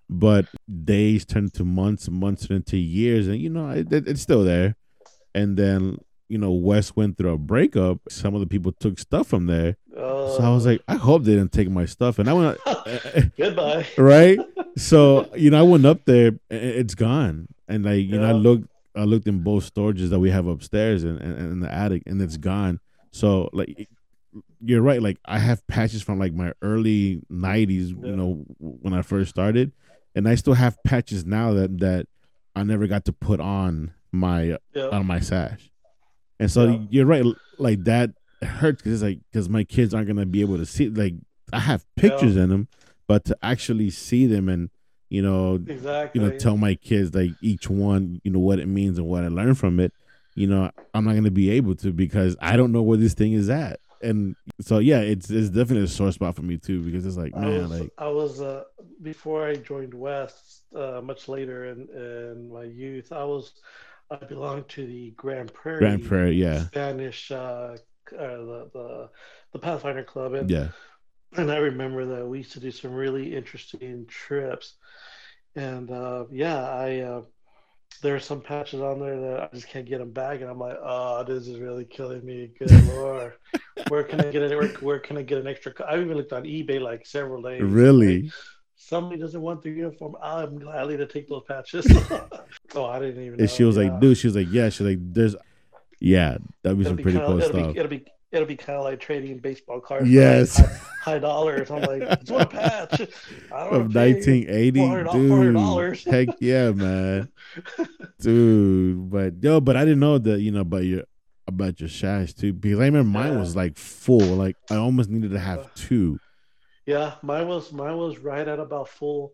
but 0.09 0.47
days 0.85 1.25
turned 1.25 1.53
to 1.55 1.65
months, 1.65 2.09
months 2.09 2.47
turned 2.47 2.67
to 2.67 2.77
years, 2.77 3.27
and 3.29 3.39
you 3.39 3.51
know, 3.51 3.71
it, 3.71 3.93
it- 3.93 4.09
it's 4.09 4.23
still 4.23 4.45
there. 4.45 4.77
And 5.35 5.57
then 5.57 5.99
you 6.29 6.39
know, 6.39 6.51
West 6.51 6.97
went 6.97 7.17
through 7.17 7.31
a 7.31 7.39
breakup. 7.39 8.01
Some 8.09 8.35
of 8.35 8.41
the 8.41 8.49
people 8.49 8.73
took 8.73 8.99
stuff 8.99 9.29
from 9.29 9.47
there, 9.47 9.77
so 9.95 10.39
I 10.43 10.51
was 10.51 10.67
uh, 10.67 10.71
like, 10.71 10.83
I 10.89 10.97
hope 10.97 11.23
they 11.23 11.37
didn't 11.37 11.53
take 11.53 11.71
my 11.71 11.87
stuff. 11.87 12.19
And 12.19 12.29
I 12.29 12.33
went, 12.33 12.59
goodbye. 13.37 13.87
right? 13.97 14.39
So 14.79 15.31
you 15.35 15.49
know, 15.51 15.59
I 15.59 15.63
went 15.63 15.87
up 15.87 16.05
there, 16.05 16.29
and 16.51 16.61
it's 16.81 16.95
gone, 16.95 17.49
and 17.67 17.83
like 17.87 18.05
you 18.05 18.19
know, 18.21 18.29
I 18.29 18.33
looked, 18.33 18.69
I 18.95 19.05
looked 19.05 19.27
in 19.27 19.39
both 19.43 19.73
storages 19.73 20.11
that 20.11 20.19
we 20.21 20.31
have 20.31 20.47
upstairs 20.47 21.03
and, 21.03 21.19
and, 21.19 21.33
and 21.39 21.51
in 21.53 21.61
the 21.61 21.73
attic, 21.73 22.03
and 22.05 22.21
it's 22.21 22.37
gone. 22.37 22.79
So 23.17 23.49
like, 23.55 23.89
you're 24.63 24.83
right. 24.83 25.01
Like 25.01 25.19
I 25.25 25.39
have 25.39 25.67
patches 25.67 26.03
from 26.03 26.19
like 26.19 26.35
my 26.35 26.53
early 26.61 27.23
'90s, 27.33 27.91
Yeah. 27.91 28.11
you 28.11 28.17
know, 28.17 28.45
when 28.59 28.93
I 28.93 29.01
first 29.03 29.31
started, 29.31 29.73
and 30.15 30.29
I 30.29 30.35
still 30.35 30.53
have 30.55 30.77
patches 30.85 31.25
now 31.25 31.55
that 31.55 31.79
that 31.79 32.07
I 32.55 32.63
never 32.63 32.87
got 32.87 33.07
to 33.07 33.13
put 33.13 33.41
on 33.41 33.93
my 34.13 34.59
Yeah. 34.75 34.89
on 34.93 35.07
my 35.07 35.21
sash. 35.21 35.71
And 36.39 36.51
so 36.51 36.67
Yeah. 36.67 36.79
you're 36.91 37.07
right, 37.07 37.25
like 37.59 37.85
that 37.85 38.11
hurts 38.43 38.83
because 38.83 39.01
it's 39.01 39.03
like 39.03 39.21
because 39.33 39.49
my 39.49 39.65
kids 39.65 39.95
aren't 39.95 40.09
gonna 40.09 40.27
be 40.27 40.43
able 40.43 40.59
to 40.59 40.67
see. 40.67 40.91
Like 40.91 41.15
I 41.55 41.61
have 41.61 41.87
pictures 41.97 42.37
in 42.37 42.51
them, 42.51 42.69
but 43.09 43.25
to 43.27 43.39
actually 43.43 43.89
see 43.89 44.27
them 44.27 44.51
and 44.51 44.69
you 45.09 45.23
know, 45.23 45.55
Exactly. 45.55 46.21
you 46.21 46.27
know, 46.29 46.37
tell 46.37 46.57
my 46.59 46.75
kids 46.75 47.15
like 47.15 47.31
each 47.41 47.71
one, 47.71 48.21
you 48.25 48.31
know, 48.31 48.41
what 48.41 48.59
it 48.59 48.67
means 48.67 48.99
and 48.99 49.07
what 49.07 49.25
I 49.25 49.29
learned 49.29 49.57
from 49.57 49.81
it. 49.81 49.95
You 50.37 50.47
know, 50.47 50.71
I'm 50.93 51.05
not 51.05 51.15
gonna 51.15 51.31
be 51.31 51.51
able 51.51 51.75
to 51.77 51.93
because 51.93 52.37
I 52.41 52.57
don't 52.57 52.71
know 52.71 52.83
where 52.83 52.99
this 52.99 53.15
thing 53.15 53.33
is 53.33 53.49
at. 53.49 53.81
And 54.03 54.37
so 54.61 54.79
yeah, 54.79 55.01
it's 55.01 55.31
it's 55.31 55.49
definitely 55.49 55.85
a 55.85 55.89
sore 55.89 56.13
spot 56.13 56.37
for 56.37 56.43
me 56.43 56.59
too 56.59 56.83
because 56.83 57.07
it's 57.07 57.17
like 57.17 57.33
I 57.35 57.41
man, 57.41 57.63
was, 57.63 57.81
like 57.81 57.91
I 57.97 58.09
was 58.09 58.41
uh, 58.43 58.65
before 59.03 59.49
I 59.49 59.57
joined 59.57 59.95
West, 59.95 60.65
uh, 60.77 61.01
much 61.03 61.27
later 61.29 61.65
in, 61.65 61.89
in 61.95 62.53
my 62.53 62.65
youth. 62.65 63.13
I 63.13 63.25
was 63.25 63.55
I 64.11 64.17
belonged 64.17 64.69
to 64.71 64.87
the 64.87 65.13
Grand 65.17 65.53
Prairie, 65.55 65.79
Grand 65.79 66.05
Prairie, 66.05 66.37
yeah, 66.37 66.67
Spanish, 66.67 67.33
uh, 67.33 67.35
uh, 67.35 67.77
the 68.13 68.71
the 68.75 69.11
the 69.53 69.59
Pathfinder 69.59 70.05
Club, 70.05 70.35
and 70.35 70.51
yeah, 70.51 70.69
and 71.35 71.51
I 71.51 71.57
remember 71.57 72.05
that 72.05 72.27
we 72.27 72.39
used 72.39 72.53
to 72.53 72.61
do 72.61 72.71
some 72.71 72.93
really 72.93 73.35
interesting 73.35 74.05
trips, 74.07 74.75
and 75.55 75.91
uh, 75.91 76.27
yeah, 76.31 76.59
I 76.59 77.23
there 78.03 78.15
are 78.15 78.21
some 78.21 78.41
patches 78.41 78.81
on 78.81 79.01
there 79.01 79.21
that 79.21 79.43
I 79.43 79.49
just 79.55 79.69
can't 79.69 79.87
get 79.87 79.99
them 79.99 80.11
back, 80.11 80.41
and 80.41 80.51
I'm 80.51 80.59
like, 80.59 80.77
oh, 80.83 81.25
this 81.25 81.47
is 81.49 81.59
really 81.59 81.85
killing 81.85 82.25
me. 82.25 82.51
Good 82.59 82.71
lord, 82.95 83.35
where 83.89 84.03
can 84.03 84.21
I 84.21 84.31
get 84.31 84.43
it? 84.43 84.57
Where, 84.57 84.69
where 84.69 84.99
can 84.99 85.17
I 85.19 85.23
get 85.23 85.39
an 85.39 85.47
extra? 85.47 85.73
I 85.85 85.99
even 86.01 86.17
looked 86.17 86.33
on 86.33 86.45
eBay 86.45 86.81
like 86.81 87.07
several 87.07 87.43
days. 87.43 87.63
really. 87.63 88.31
Somebody 88.79 89.21
doesn't 89.21 89.41
want 89.41 89.63
the 89.63 89.71
uniform. 89.71 90.15
I'm 90.23 90.59
gladly 90.59 90.97
to 90.99 91.07
take 91.07 91.29
those 91.29 91.43
patches. 91.49 91.87
oh, 92.75 92.85
I 92.85 93.01
didn't 93.01 93.21
even. 93.25 93.39
Know. 93.39 93.43
And 93.43 93.51
she 93.51 93.65
was 93.65 93.77
yeah. 93.77 93.85
like, 93.85 94.01
dude, 94.01 94.17
she 94.17 94.27
was 94.29 94.37
like, 94.37 94.49
yeah, 94.51 94.69
she's 94.69 94.87
like, 94.87 94.99
there's, 95.01 95.35
yeah, 95.99 96.37
that'd 96.63 96.79
be 96.79 96.83
It'll 96.83 96.91
some 96.91 96.97
be 96.97 97.03
pretty 97.03 97.19
kinda, 97.19 97.33
cool 97.33 97.39
it'll 97.39 97.51
stuff. 97.51 97.73
Be, 97.73 97.79
it'll 97.81 97.91
be 97.91 98.05
it'll 98.33 98.47
be 98.47 98.57
kind 98.57 98.79
of 98.79 98.85
like 98.85 99.01
trading 99.01 99.39
baseball 99.39 99.81
cards. 99.81 100.09
Yes. 100.11 100.59
like, 100.59 100.69
high, 100.69 100.79
high 101.03 101.19
dollars. 101.19 101.71
I'm 101.71 101.83
like, 101.83 102.03
it's 102.03 102.31
one 102.31 102.49
patch. 102.49 103.01
I 103.53 103.65
don't 103.71 103.75
Of 103.75 103.95
1980, 103.95 104.81
$400. 104.81 106.05
dude. 106.05 106.13
Heck 106.15 106.29
yeah, 106.41 106.71
man, 106.73 107.29
dude. 108.21 109.11
But 109.11 109.43
yo, 109.43 109.61
but 109.61 109.77
I 109.77 109.85
didn't 109.85 110.01
know 110.01 110.19
that 110.19 110.41
you 110.41 110.51
know 110.51 110.61
about 110.61 110.85
your 110.85 111.05
about 111.49 111.79
your 111.81 111.89
shash 111.89 112.35
too 112.37 112.53
because 112.53 112.81
I 112.81 112.87
remember 112.87 113.09
mine 113.19 113.33
Yeah. 113.35 113.39
was 113.41 113.57
like 113.57 113.77
full. 113.77 114.19
Like 114.21 114.57
I 114.71 114.77
almost 114.77 115.11
needed 115.11 115.31
to 115.33 115.39
have 115.39 115.61
uh, 115.61 115.69
two. 115.75 116.19
Yeah, 116.87 117.15
mine 117.23 117.49
was 117.49 117.73
mine 117.73 117.97
was 117.97 118.19
right 118.19 118.47
at 118.47 118.59
about 118.61 118.89
full, 118.89 119.33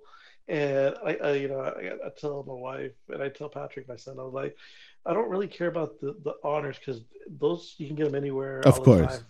and 0.49 0.95
I, 1.05 1.15
I 1.17 1.33
you 1.35 1.49
know 1.49 1.61
I, 1.61 1.93
I 2.07 2.11
tell 2.19 2.45
my 2.47 2.55
wife 2.55 2.93
and 3.09 3.23
I 3.23 3.29
tell 3.29 3.49
Patrick 3.49 3.89
my 3.89 3.97
son 3.97 4.19
I 4.19 4.23
was 4.23 4.33
like, 4.35 4.57
I 5.05 5.13
don't 5.13 5.29
really 5.29 5.49
care 5.49 5.69
about 5.69 6.01
the 6.01 6.15
the 6.25 6.35
honors 6.45 6.79
because 6.79 7.03
those 7.29 7.75
you 7.79 7.87
can 7.87 7.97
get 7.97 8.05
them 8.07 8.15
anywhere. 8.15 8.61
Of 8.61 8.77
the 8.77 8.81
course. 8.83 9.17
time. 9.17 9.27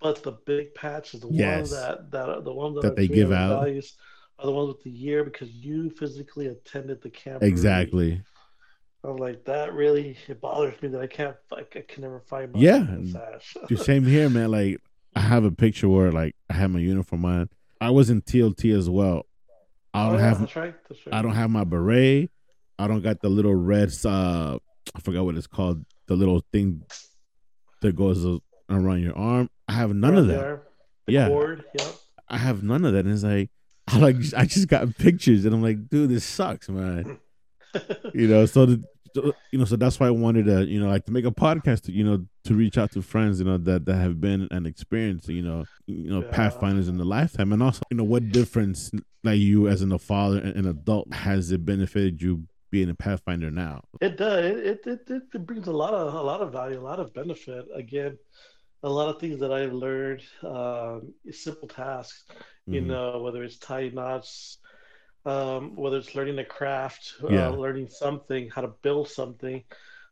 But 0.00 0.22
the 0.22 0.32
big 0.32 0.74
patches, 0.74 1.20
the 1.20 1.28
Yes. 1.28 1.58
ones 1.58 1.70
that 1.70 2.10
that 2.10 2.44
the 2.44 2.52
ones 2.52 2.74
that, 2.76 2.82
That 2.82 2.96
they 2.96 3.08
give 3.08 3.30
out. 3.32 3.60
values 3.60 3.94
are 4.38 4.46
the 4.46 4.52
ones 4.52 4.68
with 4.68 4.82
the 4.82 4.90
year 4.90 5.22
because 5.24 5.50
you 5.50 5.90
physically 5.90 6.46
attended 6.46 7.02
the 7.02 7.10
camp. 7.10 7.42
Exactly. 7.42 8.22
I'm 9.04 9.16
like 9.16 9.44
that 9.44 9.74
really 9.74 10.16
it 10.28 10.40
bothers 10.40 10.80
me 10.80 10.88
that 10.90 11.00
I 11.00 11.06
can't 11.08 11.36
like 11.50 11.76
I 11.76 11.80
can 11.82 12.02
never 12.02 12.20
find 12.20 12.52
my 12.52 12.58
Yeah. 12.60 12.86
sash. 13.12 13.56
The 13.68 13.76
same 13.76 14.04
here, 14.04 14.30
man. 14.30 14.50
Like 14.50 14.78
I 15.14 15.20
have 15.20 15.44
a 15.44 15.50
picture 15.50 15.88
where 15.88 16.10
like 16.10 16.34
I 16.48 16.54
have 16.54 16.70
my 16.70 16.78
uniform 16.80 17.24
on. 17.24 17.48
I 17.80 17.90
was 17.90 18.10
in 18.10 18.22
TLT 18.22 18.74
as 18.76 18.88
well. 18.88 19.26
I 19.92 20.06
Oh, 20.06 20.10
don't 20.10 20.20
yeah, 20.20 20.28
have 20.28 20.38
that's 20.40 20.56
right. 20.56 20.74
That's 20.88 21.06
right. 21.06 21.14
I 21.14 21.20
don't 21.22 21.34
have 21.34 21.50
my 21.50 21.64
beret. 21.64 22.30
I 22.78 22.86
don't 22.88 23.02
got 23.02 23.20
the 23.20 23.28
little 23.28 23.54
red. 23.54 23.90
Uh, 24.04 24.58
I 24.94 25.00
forgot 25.00 25.24
what 25.24 25.36
it's 25.36 25.46
called. 25.46 25.84
The 26.06 26.14
little 26.16 26.42
thing 26.52 26.82
that 27.80 27.96
goes 27.96 28.24
around 28.68 29.02
your 29.02 29.16
arm. 29.16 29.48
I 29.68 29.72
have 29.72 29.94
none 29.94 30.16
of 30.16 30.26
that. 30.28 30.62
Yeah. 31.06 31.28
cord, 31.28 31.64
yep. 31.78 31.94
I 32.28 32.38
have 32.38 32.62
none 32.62 32.84
of 32.84 32.92
that. 32.92 33.04
And 33.04 33.12
it's 33.14 33.22
like 33.24 33.50
I 33.88 33.98
like 33.98 34.16
I 34.36 34.44
just 34.46 34.68
got 34.68 34.96
pictures, 34.96 35.44
and 35.44 35.54
I'm 35.54 35.62
like, 35.62 35.88
dude, 35.88 36.10
this 36.10 36.24
sucks, 36.24 36.68
man. 36.68 37.18
You 38.12 38.28
know, 38.28 38.44
so 38.44 38.66
the, 38.66 38.84
you 39.50 39.58
know, 39.58 39.64
so 39.64 39.76
that's 39.76 39.98
why 39.98 40.06
I 40.08 40.10
wanted 40.10 40.44
to, 40.44 40.66
you 40.66 40.78
know, 40.78 40.88
like 40.88 41.06
to 41.06 41.12
make 41.12 41.24
a 41.24 41.30
podcast, 41.30 41.84
to, 41.84 41.92
you 41.92 42.04
know, 42.04 42.26
to 42.44 42.54
reach 42.54 42.76
out 42.76 42.92
to 42.92 43.00
friends, 43.00 43.38
you 43.38 43.46
know, 43.46 43.56
that 43.56 43.86
that 43.86 43.94
have 43.96 44.20
been 44.20 44.46
and 44.50 44.66
experienced, 44.66 45.28
you 45.30 45.40
know, 45.42 45.64
you 45.86 46.10
know, 46.10 46.20
Yeah. 46.22 46.30
pathfinders 46.32 46.88
in 46.88 46.98
the 46.98 47.04
lifetime, 47.06 47.50
and 47.50 47.62
also, 47.62 47.80
you 47.90 47.96
know, 47.96 48.04
what 48.04 48.30
difference, 48.30 48.90
like 49.24 49.38
you 49.38 49.68
as 49.68 49.80
an, 49.80 49.90
a 49.92 49.98
father 49.98 50.36
and 50.38 50.54
an 50.56 50.66
adult, 50.68 51.12
has 51.14 51.50
it 51.50 51.64
benefited 51.64 52.20
you 52.20 52.42
being 52.72 52.90
a 52.90 52.96
pathfinder 52.96 53.52
now? 53.52 53.84
It 54.00 54.16
does. 54.16 54.44
It, 54.44 54.80
it 54.86 55.00
it 55.08 55.22
it 55.34 55.46
brings 55.46 55.68
a 55.68 55.72
lot 55.72 55.94
of 55.94 56.12
a 56.14 56.22
lot 56.22 56.40
of 56.40 56.52
value, 56.52 56.80
a 56.80 56.82
lot 56.82 56.98
of 57.00 57.14
benefit. 57.14 57.66
Again, 57.74 58.18
a 58.82 58.90
lot 58.90 59.14
of 59.14 59.20
things 59.20 59.40
that 59.40 59.52
I've 59.52 59.72
learned, 59.74 60.22
um, 60.44 61.14
simple 61.32 61.68
tasks. 61.68 62.24
You 62.70 62.80
Mhm. 62.80 62.86
know, 62.86 63.20
whether 63.22 63.44
it's 63.44 63.58
tying 63.58 63.94
knots, 63.96 64.58
um, 65.26 65.76
whether 65.76 65.98
it's 65.98 66.14
learning 66.14 66.38
a 66.40 66.44
craft, 66.46 67.14
Yeah. 67.26 67.48
uh, 67.48 67.50
learning 67.50 67.88
something, 67.90 68.50
how 68.50 68.62
to 68.62 68.74
build 68.82 69.08
something. 69.08 69.64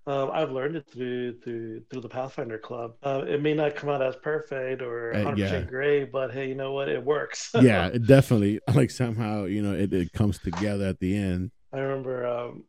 Um, 0.06 0.30
I've 0.32 0.52
learned 0.52 0.76
it 0.76 0.90
through 0.92 1.40
through 1.40 1.82
through 1.90 2.02
the 2.02 2.08
Pathfinder 2.10 2.58
Club. 2.58 2.96
Uh, 3.02 3.24
it 3.28 3.42
may 3.42 3.54
not 3.54 3.76
come 3.76 3.90
out 3.90 4.02
as 4.02 4.16
perfect 4.16 4.82
or 4.82 5.12
Uh, 5.12 5.18
100% 5.18 5.68
great, 5.68 6.12
but 6.12 6.32
hey, 6.32 6.48
you 6.48 6.56
know 6.56 6.72
what? 6.74 6.88
It 6.90 7.04
works. 7.04 7.52
yeah, 7.54 7.86
it 7.88 8.06
definitely. 8.06 8.60
Like 8.74 8.90
somehow, 8.90 9.44
you 9.44 9.62
know, 9.62 9.74
it, 9.74 9.92
it 9.92 10.12
comes 10.12 10.38
together 10.38 10.86
at 10.86 11.00
the 11.00 11.16
end. 11.16 11.50
I 11.72 11.78
remember 11.78 12.26
um, 12.26 12.64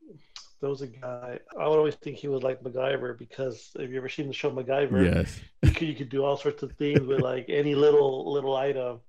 there 0.60 0.70
was 0.70 0.82
a 0.82 0.88
guy. 0.88 1.39
I 1.60 1.68
would 1.68 1.78
always 1.78 1.95
think 1.95 2.18
he 2.18 2.28
was 2.28 2.43
like 2.43 2.62
MacGyver 2.62 3.18
because 3.18 3.72
have 3.80 3.89
you 3.91 3.97
ever 3.97 4.10
seen 4.10 4.28
the 4.28 4.34
show 4.34 4.52
MacGyver? 4.52 5.14
Yes. 5.14 5.39
You 5.64 5.72
could 5.72 5.88
you 5.88 5.95
could 5.95 6.10
do 6.10 6.24
all 6.24 6.38
sorts 6.38 6.64
of 6.64 6.72
things 6.74 7.02
with 7.08 7.20
like 7.20 7.45
any 7.49 7.76
little 7.76 8.32
little 8.32 8.56
item. 8.56 8.99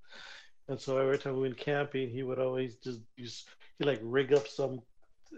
And 0.67 0.79
so 0.79 0.97
every 0.97 1.17
time 1.19 1.35
we 1.35 1.41
went 1.41 1.57
camping, 1.57 2.09
he 2.09 2.23
would 2.23 2.39
always 2.39 2.75
just 2.77 3.01
use 3.17 3.45
he 3.77 3.85
like 3.85 3.99
rig 4.01 4.33
up 4.33 4.47
some 4.47 4.81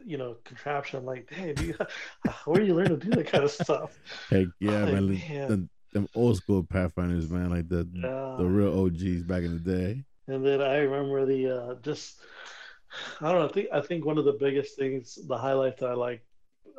you 0.06 0.18
know 0.18 0.38
contraption. 0.45 0.99
I'm 0.99 1.06
like, 1.06 1.32
hey, 1.32 1.53
you, 1.60 1.74
where 2.45 2.62
do 2.62 2.66
you 2.68 2.76
learn 2.76 2.89
to 2.89 2.97
do 2.97 3.10
that 3.12 3.28
kind 3.28 3.43
of 3.43 3.51
stuff? 3.51 3.97
Heck 4.30 4.47
yeah, 4.60 4.84
Like, 4.86 4.93
man. 4.93 5.08
man. 5.08 5.47
The, 5.49 5.70
them 5.93 6.08
old 6.16 6.36
school 6.38 6.64
pathfinders, 6.64 7.30
man, 7.30 7.49
like 7.49 7.70
the 7.70 7.88
Yeah. 7.93 8.36
the 8.38 8.45
real 8.45 8.86
OGs 8.86 9.24
back 9.24 9.43
in 9.43 9.53
the 9.53 9.60
day. 9.78 10.03
And 10.28 10.45
then 10.45 10.62
I 10.62 10.78
remember 10.78 11.26
the 11.26 11.49
uh, 11.58 11.76
just 11.82 12.20
I 13.21 13.31
don't 13.31 13.39
know. 13.41 13.45
I 13.49 13.51
think 13.51 13.67
I 13.73 13.81
think 13.81 14.05
one 14.05 14.17
of 14.17 14.25
the 14.25 14.33
biggest 14.39 14.77
things, 14.77 15.17
the 15.27 15.37
highlight 15.37 15.77
that 15.77 15.89
I 15.89 15.93
liked 15.93 16.25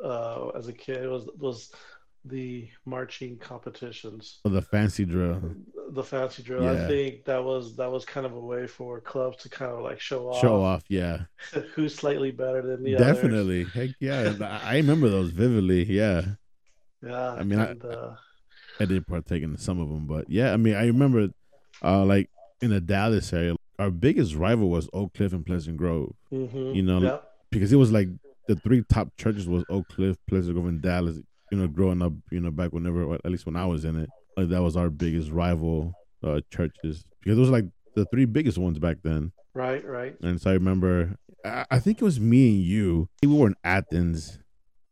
uh, 0.03 0.49
as 0.49 0.67
a 0.67 0.73
kid 0.73 1.07
was 1.09 1.27
was 1.37 1.71
the 2.25 2.67
marching 2.85 3.37
competitions, 3.37 4.39
For 4.43 4.49
the 4.49 4.61
fancy 4.61 5.05
drill. 5.05 5.41
the 5.91 6.03
fancy 6.03 6.43
drill. 6.43 6.63
Yeah. 6.63 6.83
I 6.83 6.87
think 6.87 7.23
that 7.25 7.41
was 7.43 7.75
that 7.77 7.89
was 7.91 8.03
kind 8.05 8.25
of 8.25 8.33
a 8.33 8.39
way 8.39 8.67
for 8.67 8.99
clubs 8.99 9.37
to 9.43 9.49
kind 9.49 9.71
of 9.71 9.79
like 9.81 9.99
show 10.01 10.29
off, 10.29 10.41
Show 10.41 10.61
off, 10.61 10.83
yeah. 10.89 11.21
who's 11.73 11.95
slightly 11.95 12.31
better 12.31 12.61
than 12.61 12.83
the 12.83 12.95
others. 12.95 13.15
Definitely. 13.15 13.63
Heck 13.65 13.91
yeah. 13.99 14.33
I 14.63 14.75
remember 14.77 15.09
those 15.09 15.29
vividly. 15.31 15.83
Yeah. 15.85 16.25
Yeah, 17.01 17.31
I 17.33 17.43
mean, 17.43 17.59
I- 17.59 17.71
uh, 17.87 18.15
I 18.79 18.85
did 18.85 19.07
partake 19.07 19.43
in 19.43 19.57
some 19.57 19.79
of 19.79 19.87
them, 19.89 20.05
but 20.05 20.29
yeah, 20.29 20.51
I 20.53 20.57
mean, 20.57 20.75
I 20.75 20.85
remember, 20.87 21.29
uh, 21.83 22.03
like 22.05 22.29
in 22.61 22.69
the 22.71 22.79
Dallas 22.81 23.31
area, 23.33 23.55
our 23.79 23.91
biggest 23.91 24.35
rival 24.35 24.69
was 24.69 24.89
Oak 24.93 25.13
Cliff 25.13 25.33
and 25.33 25.45
Pleasant 25.45 25.77
Grove 25.77 26.13
mhm, 26.31 26.75
you 26.75 26.81
know, 26.83 26.99
because 27.51 27.71
it 27.71 27.77
was 27.77 27.91
like 27.91 28.09
the 28.47 28.55
three 28.55 28.83
top 28.89 29.09
churches 29.17 29.47
was 29.47 29.63
Oak 29.69 29.87
Cliff, 29.89 30.17
Pleasant 30.27 30.53
Grove, 30.55 30.67
and 30.67 30.81
Dallas. 30.81 31.17
You 31.51 31.57
know, 31.59 31.67
growing 31.67 32.01
up, 32.01 32.11
you 32.29 32.41
know, 32.41 32.51
back 32.51 32.73
whenever, 32.73 33.13
at 33.13 33.25
least 33.31 33.45
when 33.45 33.55
I 33.55 33.65
was 33.65 33.85
in 33.85 33.95
it, 33.97 34.09
like 34.35 34.49
that 34.49 34.61
was 34.61 34.75
our 34.75 34.89
biggest 34.89 35.31
rival 35.31 35.93
uh, 36.21 36.41
churches 36.51 37.05
because 37.21 37.37
those 37.37 37.49
were 37.49 37.57
like 37.57 37.65
the 37.95 38.05
three 38.05 38.25
biggest 38.25 38.57
ones 38.57 38.79
back 38.79 38.97
then. 39.03 39.31
right, 39.53 39.85
right. 39.85 40.15
And 40.21 40.41
so 40.41 40.49
I 40.49 40.53
remember, 40.53 41.15
I, 41.45 41.65
I 41.71 41.79
think 41.79 42.01
it 42.01 42.03
was 42.03 42.19
me 42.19 42.49
and 42.55 42.61
you. 42.63 43.07
We 43.21 43.29
were 43.29 43.47
in 43.47 43.55
Athens. 43.63 44.39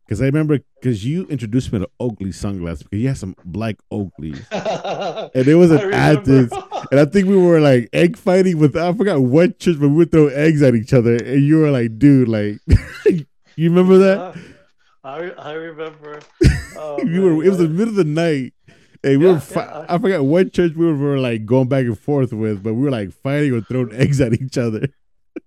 Because 0.05 0.21
I 0.21 0.25
remember, 0.25 0.59
because 0.79 1.03
you 1.03 1.25
introduced 1.27 1.73
me 1.73 1.79
to 1.79 1.89
Oakley 1.99 2.31
sunglasses 2.31 2.83
because 2.83 2.99
you 2.99 3.07
had 3.07 3.17
some 3.17 3.35
black 3.43 3.77
Oakleys. 3.91 4.45
And 5.33 5.47
it 5.47 5.55
was 5.55 5.71
an. 5.71 5.91
Athens. 5.93 6.51
And 6.91 6.99
I 6.99 7.05
think 7.05 7.27
we 7.27 7.35
were 7.35 7.59
like 7.59 7.89
egg 7.91 8.15
fighting 8.15 8.59
with, 8.59 8.75
I 8.77 8.93
forgot 8.93 9.19
what 9.21 9.57
church, 9.59 9.79
but 9.79 9.89
we 9.89 9.95
would 9.95 10.11
throw 10.11 10.27
eggs 10.27 10.61
at 10.61 10.75
each 10.75 10.93
other. 10.93 11.15
And 11.15 11.43
you 11.43 11.57
were 11.57 11.71
like, 11.71 11.97
dude, 11.97 12.27
like, 12.27 12.59
you 13.07 13.69
remember 13.69 13.97
that? 13.97 14.37
I 15.03 15.31
I 15.31 15.53
remember. 15.53 16.19
Oh, 16.77 17.01
you 17.03 17.21
were, 17.21 17.41
it 17.43 17.47
was 17.49 17.57
the 17.57 17.69
middle 17.69 17.87
of 17.87 17.95
the 17.95 18.03
night. 18.03 18.53
And 19.01 19.19
we 19.19 19.25
Yeah, 19.25 19.31
were, 19.33 19.39
fi- 19.39 19.63
yeah, 19.63 19.85
I 19.87 19.97
forgot 19.97 20.25
what 20.25 20.51
church 20.51 20.73
we 20.75 20.85
were, 20.85 20.93
we 20.93 21.03
were 21.05 21.19
like 21.19 21.45
going 21.45 21.69
back 21.69 21.85
and 21.85 21.97
forth 21.97 22.33
with, 22.33 22.61
but 22.61 22.73
we 22.73 22.83
were 22.83 22.91
like 22.91 23.11
fighting 23.13 23.53
or 23.53 23.61
throwing 23.61 23.93
eggs 23.93 24.19
at 24.19 24.33
each 24.33 24.57
other. 24.57 24.89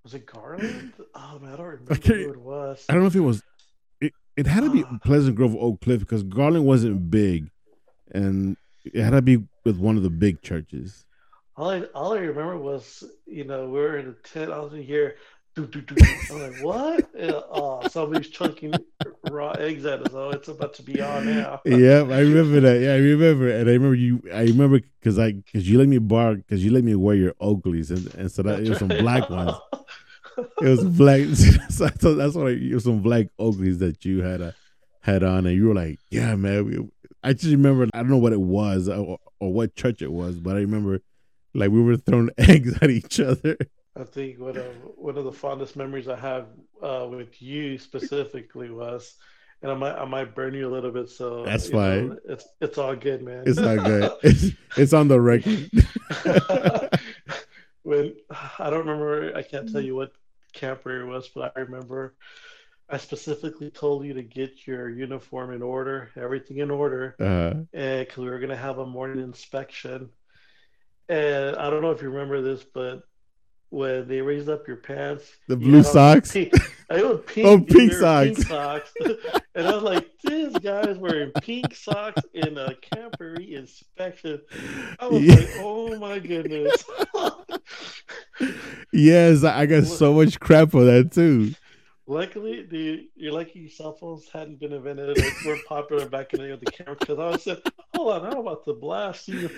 Was 0.02 0.14
it 0.14 0.24
Garland? 0.24 0.94
Oh 1.14 1.38
man, 1.38 1.52
I 1.52 1.56
don't 1.56 1.66
remember 1.66 1.94
can't- 1.96 2.16
who 2.16 2.30
it 2.32 2.40
was. 2.40 2.84
I 2.88 2.94
don't 2.94 3.02
know 3.02 3.08
if 3.08 3.14
it 3.14 3.20
was, 3.20 3.42
it, 4.38 4.46
had 4.46 4.62
to 4.64 4.70
be 4.70 4.84
ah. 4.84 4.98
Pleasant 5.04 5.36
Grove 5.36 5.54
or 5.54 5.72
Oak 5.72 5.80
Cliff 5.80 6.00
because 6.00 6.22
Garland 6.22 6.64
wasn't 6.64 7.10
big. 7.10 7.50
And 8.12 8.56
it 8.84 9.02
had 9.02 9.10
to 9.10 9.22
be 9.22 9.44
with 9.64 9.78
one 9.78 9.96
of 9.96 10.02
the 10.02 10.10
big 10.10 10.42
churches. 10.42 11.04
All 11.56 11.70
I 11.70 11.80
all 11.94 12.14
I 12.14 12.20
remember 12.20 12.56
was, 12.56 13.02
you 13.26 13.44
know, 13.44 13.68
we 13.68 13.80
were 13.80 13.98
in 13.98 14.08
a 14.08 14.12
tent. 14.28 14.52
I 14.52 14.60
was 14.60 14.72
in 14.72 14.82
here. 14.82 15.16
do, 15.56 15.66
do, 15.66 15.80
do. 15.80 15.96
I'm 16.30 16.40
like, 16.40 16.62
what? 16.62 17.10
Oh, 17.50 17.86
somebody's 17.88 18.28
chunking 18.28 18.74
raw 19.28 19.50
eggs 19.52 19.84
at 19.84 20.06
us. 20.06 20.14
Oh, 20.14 20.30
it's 20.30 20.46
about 20.46 20.74
to 20.74 20.84
be 20.84 21.00
on 21.00 21.26
now. 21.26 21.60
yeah, 21.64 21.98
I 21.98 22.20
remember 22.20 22.60
that. 22.60 22.80
Yeah, 22.80 22.92
I 22.92 22.98
remember, 22.98 23.48
and 23.50 23.68
I 23.68 23.72
remember 23.72 23.96
you. 23.96 24.22
I 24.32 24.42
remember 24.42 24.80
because 25.00 25.18
I 25.18 25.32
because 25.32 25.68
you 25.68 25.78
let 25.78 25.88
me 25.88 25.98
borrow 25.98 26.36
because 26.36 26.64
you 26.64 26.70
let 26.70 26.84
me 26.84 26.94
wear 26.94 27.16
your 27.16 27.32
Oakleys, 27.34 27.90
and, 27.90 28.14
and 28.14 28.30
so 28.30 28.44
that 28.44 28.60
it 28.60 28.68
was 28.68 28.78
some 28.78 28.88
black 28.88 29.28
ones. 29.28 29.52
It 30.60 30.68
was 30.68 30.84
black. 30.84 31.24
so, 31.70 31.88
so 31.98 32.14
that's 32.14 32.34
why 32.34 32.50
it 32.50 32.74
was 32.74 32.84
some 32.84 33.02
black 33.02 33.26
Oakleys 33.38 33.78
that 33.80 34.04
you 34.04 34.22
had 34.22 34.40
a 34.40 34.54
had 35.00 35.22
on, 35.22 35.46
and 35.46 35.56
you 35.56 35.68
were 35.68 35.74
like, 35.74 35.98
"Yeah, 36.10 36.36
man." 36.36 36.66
We, 36.66 36.88
I 37.22 37.32
just 37.32 37.46
remember. 37.46 37.88
I 37.94 37.98
don't 37.98 38.10
know 38.10 38.18
what 38.18 38.32
it 38.32 38.40
was 38.40 38.88
or, 38.88 39.18
or 39.40 39.52
what 39.52 39.76
church 39.76 40.02
it 40.02 40.12
was, 40.12 40.38
but 40.38 40.56
I 40.56 40.60
remember 40.60 41.00
like 41.54 41.70
we 41.70 41.82
were 41.82 41.96
throwing 41.96 42.30
eggs 42.38 42.78
at 42.80 42.90
each 42.90 43.20
other. 43.20 43.56
I 43.96 44.04
think 44.04 44.38
one 44.38 44.56
of 44.56 44.66
one 44.96 45.18
of 45.18 45.24
the 45.24 45.32
fondest 45.32 45.76
memories 45.76 46.08
I 46.08 46.16
have 46.16 46.46
uh, 46.82 47.06
with 47.10 47.42
you 47.42 47.78
specifically 47.78 48.70
was, 48.70 49.14
and 49.62 49.72
I 49.72 49.74
might 49.74 49.94
I 49.94 50.04
might 50.04 50.34
burn 50.34 50.54
you 50.54 50.68
a 50.68 50.72
little 50.72 50.92
bit, 50.92 51.10
so 51.10 51.44
that's 51.44 51.68
fine. 51.68 52.10
Know, 52.10 52.18
it's 52.28 52.46
it's 52.60 52.78
all 52.78 52.94
good, 52.94 53.22
man. 53.22 53.42
It's 53.46 53.58
all 53.58 53.76
good. 53.76 54.12
it's, 54.22 54.56
it's 54.76 54.92
on 54.92 55.08
the 55.08 55.20
record. 55.20 55.70
when 57.82 58.14
I 58.58 58.70
don't 58.70 58.86
remember, 58.86 59.32
I 59.34 59.42
can't 59.42 59.70
tell 59.70 59.80
you 59.80 59.96
what 59.96 60.12
camper 60.52 61.06
was, 61.06 61.28
but 61.28 61.52
I 61.56 61.60
remember 61.60 62.14
I 62.90 62.96
specifically 62.96 63.70
told 63.70 64.06
you 64.06 64.14
to 64.14 64.22
get 64.22 64.66
your 64.66 64.88
uniform 64.88 65.52
in 65.52 65.62
order, 65.62 66.10
everything 66.16 66.58
in 66.58 66.70
order, 66.70 67.16
uh-huh. 67.20 67.64
because 67.72 68.16
we 68.16 68.30
were 68.30 68.38
gonna 68.38 68.56
have 68.56 68.78
a 68.78 68.86
morning 68.86 69.22
inspection. 69.22 70.08
And 71.08 71.56
I 71.56 71.70
don't 71.70 71.82
know 71.82 71.90
if 71.90 72.02
you 72.02 72.10
remember 72.10 72.40
this, 72.40 72.64
but 72.64 73.02
when 73.70 74.08
they 74.08 74.20
raised 74.20 74.48
up 74.48 74.66
your 74.66 74.78
pants. 74.78 75.30
The 75.46 75.56
blue 75.56 75.82
socks. 75.82 76.32
Pink, 76.32 76.54
I 76.90 77.02
was 77.02 77.20
pink. 77.26 77.46
Oh, 77.46 77.60
pink 77.60 77.92
socks. 77.92 78.26
Pink 78.26 78.46
socks. 78.46 78.92
and 79.54 79.66
I 79.66 79.74
was 79.74 79.82
like, 79.82 80.08
this 80.24 80.56
guy's 80.58 80.96
wearing 80.96 81.30
pink 81.42 81.74
socks 81.74 82.22
in 82.32 82.56
a 82.56 82.74
camporee 82.92 83.52
inspection. 83.52 84.40
I 84.98 85.06
was 85.06 85.22
yeah. 85.22 85.34
like, 85.34 85.48
oh 85.58 85.98
my 85.98 86.18
goodness. 86.18 86.84
yes, 88.92 89.44
I 89.44 89.66
got 89.66 89.84
so 89.84 90.14
much 90.14 90.38
crap 90.40 90.70
for 90.70 90.84
that 90.84 91.12
too. 91.12 91.52
Luckily, 92.06 92.62
the 92.62 93.06
you're 93.16 93.32
lucky 93.32 93.68
cell 93.68 93.92
phones 93.92 94.26
hadn't 94.32 94.60
been 94.60 94.72
invented 94.72 95.18
or 95.18 95.50
were 95.50 95.58
popular 95.68 96.08
back 96.08 96.32
in 96.32 96.40
the 96.40 96.46
day 96.46 96.50
with 96.52 96.64
the 96.64 96.72
camera 96.72 96.96
because 96.98 97.18
I 97.18 97.28
was 97.28 97.42
saying, 97.42 97.58
hold 97.94 98.12
on, 98.12 98.26
I'm 98.26 98.38
about 98.38 98.64
to 98.64 98.72
blast 98.72 99.28
you. 99.28 99.48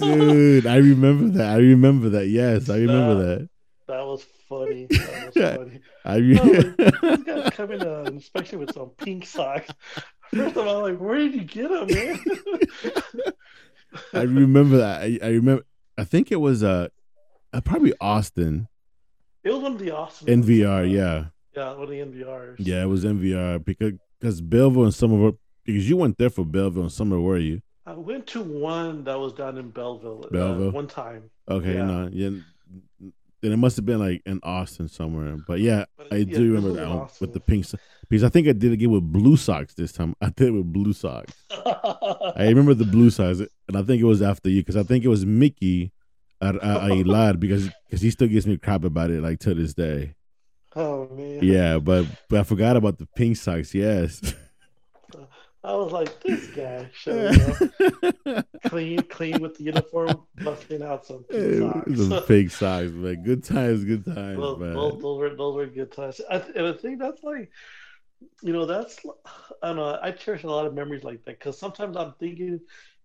Dude, 0.00 0.66
I 0.66 0.76
remember 0.76 1.38
that. 1.38 1.50
I 1.50 1.58
remember 1.58 2.08
that. 2.08 2.26
Yes, 2.26 2.68
I 2.68 2.78
remember 2.78 3.14
that. 3.14 3.38
That, 3.38 3.48
that 3.86 4.04
was 4.04 4.24
funny. 4.48 4.86
That 4.86 5.32
was 5.34 5.56
funny. 5.56 5.80
I 6.04 6.16
remember. 6.16 6.74
like, 6.76 7.00
this 7.02 7.22
guy's 7.22 7.50
coming 7.50 7.82
uh, 7.82 8.10
especially 8.16 8.58
with 8.58 8.74
some 8.74 8.90
pink 8.98 9.26
socks. 9.26 9.70
First 10.34 10.56
of 10.56 10.66
all, 10.66 10.82
like, 10.82 10.98
where 10.98 11.18
did 11.18 11.34
you 11.34 11.44
get 11.44 11.70
them, 11.70 11.86
man? 11.86 12.20
I 14.12 14.22
remember 14.22 14.78
that. 14.78 15.02
I, 15.02 15.18
I 15.22 15.28
remember. 15.28 15.64
I 15.96 16.04
think 16.04 16.32
it 16.32 16.36
was 16.36 16.62
uh, 16.62 16.88
uh 17.52 17.60
probably 17.60 17.92
Austin. 18.00 18.68
It 19.42 19.50
was 19.50 19.62
one 19.62 19.72
of 19.72 19.78
the 19.78 19.90
Austin. 19.90 20.42
NVR, 20.42 20.90
yeah. 20.90 21.26
Yeah, 21.56 21.72
one 21.72 21.84
of 21.84 21.88
the 21.88 21.96
NVRs. 21.96 22.56
Yeah, 22.58 22.82
it 22.82 22.86
was 22.86 23.04
NVR 23.04 23.64
because 23.64 23.94
because 24.20 24.40
Belleville 24.40 24.84
and 24.84 24.94
Summer 24.94 25.32
because 25.64 25.88
you 25.88 25.96
went 25.96 26.18
there 26.18 26.30
for 26.30 26.44
Belleville 26.44 26.82
and 26.82 26.92
Summer, 26.92 27.20
were 27.20 27.38
you? 27.38 27.62
I 27.86 27.94
went 27.94 28.26
to 28.28 28.42
one 28.42 29.04
that 29.04 29.18
was 29.18 29.32
down 29.32 29.58
in 29.58 29.70
Belleville. 29.70 30.24
Uh, 30.26 30.30
Belleville, 30.30 30.68
uh, 30.68 30.72
one 30.72 30.86
time. 30.86 31.30
Okay, 31.48 31.74
yeah. 31.74 31.84
no, 31.84 32.08
yeah. 32.12 32.30
Then 33.42 33.52
it 33.52 33.56
must 33.56 33.76
have 33.76 33.86
been 33.86 33.98
like 33.98 34.22
in 34.26 34.38
Austin 34.42 34.86
somewhere. 34.88 35.36
But 35.46 35.60
yeah, 35.60 35.86
but, 35.96 36.12
I 36.12 36.16
yeah, 36.16 36.36
do 36.36 36.52
remember 36.52 36.72
that 36.74 36.88
one 36.88 37.08
with 37.20 37.32
the 37.32 37.40
pink 37.40 37.66
because 38.08 38.22
I 38.22 38.28
think 38.28 38.46
I 38.46 38.52
did 38.52 38.64
it 38.64 38.74
again 38.74 38.90
with 38.90 39.10
blue 39.10 39.36
socks 39.36 39.74
this 39.74 39.92
time. 39.92 40.14
I 40.20 40.26
did 40.28 40.48
it 40.48 40.52
with 40.52 40.72
blue 40.72 40.92
socks. 40.92 41.32
I 41.50 42.46
remember 42.48 42.74
the 42.74 42.84
blue 42.84 43.10
socks, 43.10 43.40
and 43.66 43.76
I 43.76 43.82
think 43.82 44.00
it 44.00 44.04
was 44.04 44.20
after 44.22 44.50
you 44.50 44.60
because 44.60 44.76
I 44.76 44.82
think 44.82 45.04
it 45.04 45.08
was 45.08 45.24
Mickey 45.24 45.90
at, 46.40 46.56
at 46.56 46.62
Elad 46.62 47.40
because 47.40 47.68
because 47.86 48.00
he 48.00 48.10
still 48.10 48.28
gives 48.28 48.46
me 48.46 48.56
crap 48.56 48.84
about 48.84 49.10
it 49.10 49.22
like 49.22 49.38
to 49.40 49.54
this 49.54 49.74
day. 49.74 50.14
Oh 50.76 51.08
man. 51.08 51.40
Yeah, 51.42 51.78
but 51.78 52.06
but 52.28 52.40
I 52.40 52.42
forgot 52.44 52.76
about 52.76 52.98
the 52.98 53.06
pink 53.16 53.36
socks. 53.36 53.74
Yes. 53.74 54.34
I 55.62 55.74
was 55.74 55.92
like, 55.92 56.22
this 56.22 56.46
guy 56.46 56.88
showing 56.94 57.38
up 58.26 58.46
clean, 58.64 59.02
clean 59.02 59.42
with 59.42 59.58
the 59.58 59.64
uniform, 59.64 60.22
busting 60.42 60.82
out 60.82 61.04
some 61.04 61.22
pink 61.24 61.58
socks. 61.58 61.98
some 61.98 62.22
pink 62.26 62.50
socks, 62.50 62.90
man. 62.92 63.22
Good 63.22 63.44
times, 63.44 63.84
good 63.84 64.06
times, 64.06 64.38
well, 64.38 64.56
man. 64.56 64.72
Those, 64.72 65.02
those, 65.02 65.18
were 65.18 65.36
those 65.36 65.54
were 65.56 65.66
good 65.66 65.92
times. 65.92 66.18
I, 66.30 66.36
and 66.56 66.66
I 66.66 66.72
think 66.72 66.98
that's 66.98 67.22
like, 67.22 67.50
you 68.40 68.54
know, 68.54 68.64
that's 68.64 69.00
I 69.62 69.68
don't 69.68 69.76
know. 69.76 69.98
I 70.02 70.12
cherish 70.12 70.44
a 70.44 70.46
lot 70.46 70.64
of 70.64 70.72
memories 70.72 71.04
like 71.04 71.22
that 71.26 71.38
because 71.38 71.58
sometimes 71.58 71.94
I'm 71.94 72.14
thinking 72.18 72.60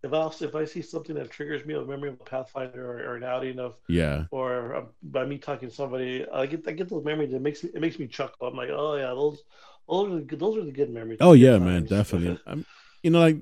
if 0.05 0.13
I 0.13 0.45
if 0.45 0.55
I 0.55 0.65
see 0.65 0.81
something 0.81 1.15
that 1.15 1.29
triggers 1.29 1.65
me 1.65 1.73
a 1.73 1.81
memory 1.83 2.09
of 2.09 2.15
a 2.15 2.23
Pathfinder 2.23 2.85
or, 2.85 3.11
or 3.11 3.15
an 3.17 3.23
outing 3.23 3.59
of 3.59 3.75
yeah, 3.87 4.25
or 4.31 4.75
um, 4.75 4.87
by 5.03 5.25
me 5.25 5.37
talking 5.37 5.69
to 5.69 5.75
somebody, 5.75 6.25
I 6.31 6.45
get 6.45 6.67
I 6.67 6.71
get 6.71 6.89
those 6.89 7.03
memories. 7.03 7.33
It 7.33 7.41
makes 7.41 7.63
me 7.63 7.71
it 7.73 7.81
makes 7.81 7.99
me 7.99 8.07
chuckle. 8.07 8.47
I'm 8.47 8.55
like, 8.55 8.69
oh 8.71 8.95
yeah, 8.95 9.07
those 9.07 9.43
those 9.89 10.11
are 10.11 10.15
the 10.15 10.21
good, 10.21 10.39
those 10.39 10.57
are 10.57 10.65
the 10.65 10.71
good 10.71 10.89
memories. 10.89 11.17
Oh 11.21 11.33
yeah, 11.33 11.57
man, 11.57 11.85
definitely. 11.85 12.39
I'm, 12.47 12.65
you 13.03 13.11
know, 13.11 13.19
like 13.19 13.37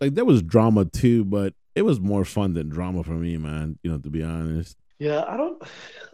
like 0.00 0.14
there 0.14 0.24
was 0.24 0.42
drama 0.42 0.84
too, 0.84 1.24
but 1.24 1.54
it 1.74 1.82
was 1.82 2.00
more 2.00 2.24
fun 2.24 2.54
than 2.54 2.68
drama 2.68 3.02
for 3.04 3.12
me, 3.12 3.36
man. 3.36 3.78
You 3.82 3.92
know, 3.92 3.98
to 3.98 4.10
be 4.10 4.22
honest. 4.22 4.76
Yeah, 4.98 5.24
I 5.28 5.36
don't. 5.36 5.62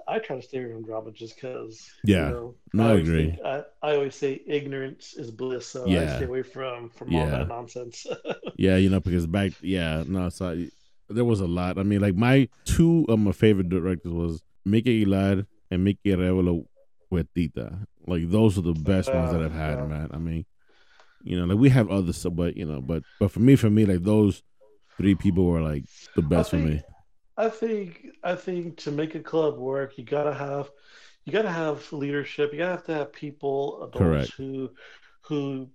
I 0.07 0.19
try 0.19 0.37
to 0.37 0.43
stay 0.43 0.59
away 0.59 0.73
from 0.73 0.85
drama 0.85 1.11
just 1.11 1.37
because. 1.37 1.91
Yeah, 2.05 2.29
you 2.29 2.35
know, 2.35 2.55
no, 2.75 2.89
I, 2.89 2.91
I 2.91 2.95
agree. 2.99 3.31
Think, 3.31 3.41
I, 3.45 3.63
I 3.83 3.95
always 3.95 4.15
say 4.15 4.43
ignorance 4.47 5.15
is 5.15 5.31
bliss, 5.31 5.67
so 5.67 5.87
yeah. 5.87 6.15
I 6.15 6.17
stay 6.17 6.25
away 6.27 6.43
from 6.43 6.91
from 6.91 7.11
yeah. 7.11 7.21
all 7.21 7.31
that 7.31 7.49
nonsense. 7.49 8.07
yeah, 8.57 8.77
you 8.77 8.91
know, 8.91 9.01
because 9.01 9.27
back, 9.27 9.53
yeah, 9.63 10.05
no, 10.07 10.29
so 10.29 10.67
there 11.09 11.25
was 11.25 11.41
a 11.41 11.47
lot. 11.47 11.79
I 11.79 11.83
mean, 11.83 12.01
like 12.01 12.15
my 12.15 12.49
two 12.65 13.07
of 13.09 13.19
my 13.19 13.33
favorite 13.33 13.71
directors 13.71 14.13
was 14.13 14.43
Mickey 14.67 15.07
Elad 15.07 15.47
and 15.71 15.83
Mickey 15.83 16.11
Arevalo 16.11 16.67
with 17.11 17.33
Tito. 17.35 17.79
Like 18.07 18.29
those 18.29 18.59
are 18.59 18.63
the 18.63 18.75
best 18.75 19.09
uh, 19.09 19.13
ones 19.13 19.33
that 19.33 19.43
I've 19.43 19.53
had, 19.53 19.79
uh, 19.79 19.87
man. 19.87 20.11
I 20.13 20.19
mean, 20.19 20.45
you 21.23 21.39
know, 21.41 21.47
like 21.47 21.59
we 21.59 21.71
have 21.71 21.89
other 21.91 22.13
stuff, 22.13 22.35
but 22.37 22.57
you 22.57 22.67
know, 22.67 22.83
but 22.83 23.03
but 23.19 23.31
for 23.31 23.41
me, 23.41 23.57
for 23.57 23.71
me, 23.71 23.87
like 23.87 24.03
those 24.03 24.43
three 24.99 25.15
people 25.15 25.47
were 25.47 25.63
like 25.63 25.85
the 26.17 26.23
best 26.23 26.51
think, 26.51 26.63
for 26.63 26.69
me. 26.69 26.83
I 27.37 27.49
think 27.49 28.07
I 28.23 28.35
think 28.35 28.77
to 28.79 28.91
make 28.91 29.15
a 29.15 29.21
club 29.21 29.59
work, 29.59 29.99
you 29.99 30.05
gotta 30.05 30.35
have 30.35 30.71
you 31.25 31.33
gotta 31.33 31.51
have 31.51 31.93
leadership. 31.93 32.53
You 32.53 32.59
gotta 32.59 32.73
have 32.73 32.85
to 32.85 32.95
have 32.95 33.13
people, 33.13 33.83
adults 33.85 33.99
Correct. 33.99 34.31
who 34.33 34.71
who 35.23 35.69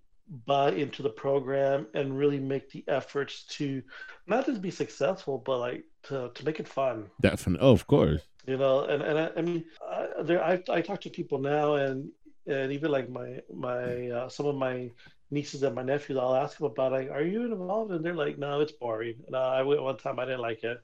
buy 0.45 0.71
into 0.71 1.01
the 1.01 1.09
program 1.09 1.87
and 1.95 2.17
really 2.17 2.39
make 2.39 2.69
the 2.69 2.83
efforts 2.87 3.43
to 3.43 3.81
not 4.27 4.45
just 4.45 4.61
be 4.61 4.71
successful, 4.71 5.37
but 5.39 5.57
like 5.57 5.83
to 6.03 6.31
to 6.33 6.45
make 6.45 6.59
it 6.59 6.67
fun. 6.67 7.09
Definitely, 7.21 7.67
oh, 7.67 7.71
of 7.71 7.87
course. 7.87 8.21
You 8.45 8.57
know, 8.57 8.85
and 8.85 9.01
and 9.01 9.19
I, 9.19 9.31
I 9.35 9.41
mean, 9.41 9.65
I, 9.85 10.07
there 10.23 10.43
I 10.43 10.61
I 10.69 10.81
talk 10.81 11.01
to 11.01 11.09
people 11.09 11.39
now, 11.39 11.75
and 11.75 12.09
and 12.47 12.71
even 12.71 12.91
like 12.91 13.09
my 13.09 13.41
my 13.53 14.09
uh, 14.09 14.29
some 14.29 14.45
of 14.45 14.55
my 14.55 14.89
nieces 15.31 15.63
and 15.63 15.75
my 15.75 15.83
nephews, 15.83 16.17
I'll 16.17 16.35
ask 16.35 16.57
them 16.57 16.67
about 16.67 16.91
like, 16.91 17.09
are 17.11 17.21
you 17.21 17.45
involved? 17.45 17.91
And 17.91 18.03
they're 18.03 18.15
like, 18.15 18.37
no, 18.37 18.61
it's 18.61 18.71
boring. 18.71 19.15
No, 19.29 19.39
I 19.39 19.61
went 19.61 19.83
one 19.83 19.97
time, 19.97 20.19
I 20.19 20.25
didn't 20.25 20.41
like 20.41 20.63
it. 20.63 20.81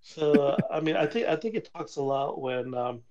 So 0.00 0.32
uh, 0.32 0.56
I 0.70 0.80
mean, 0.80 0.96
I 0.96 1.06
think 1.06 1.26
I 1.26 1.36
think 1.36 1.54
it 1.54 1.70
talks 1.72 1.96
a 1.96 2.02
lot 2.02 2.40
when 2.40 2.74
um, 2.74 3.02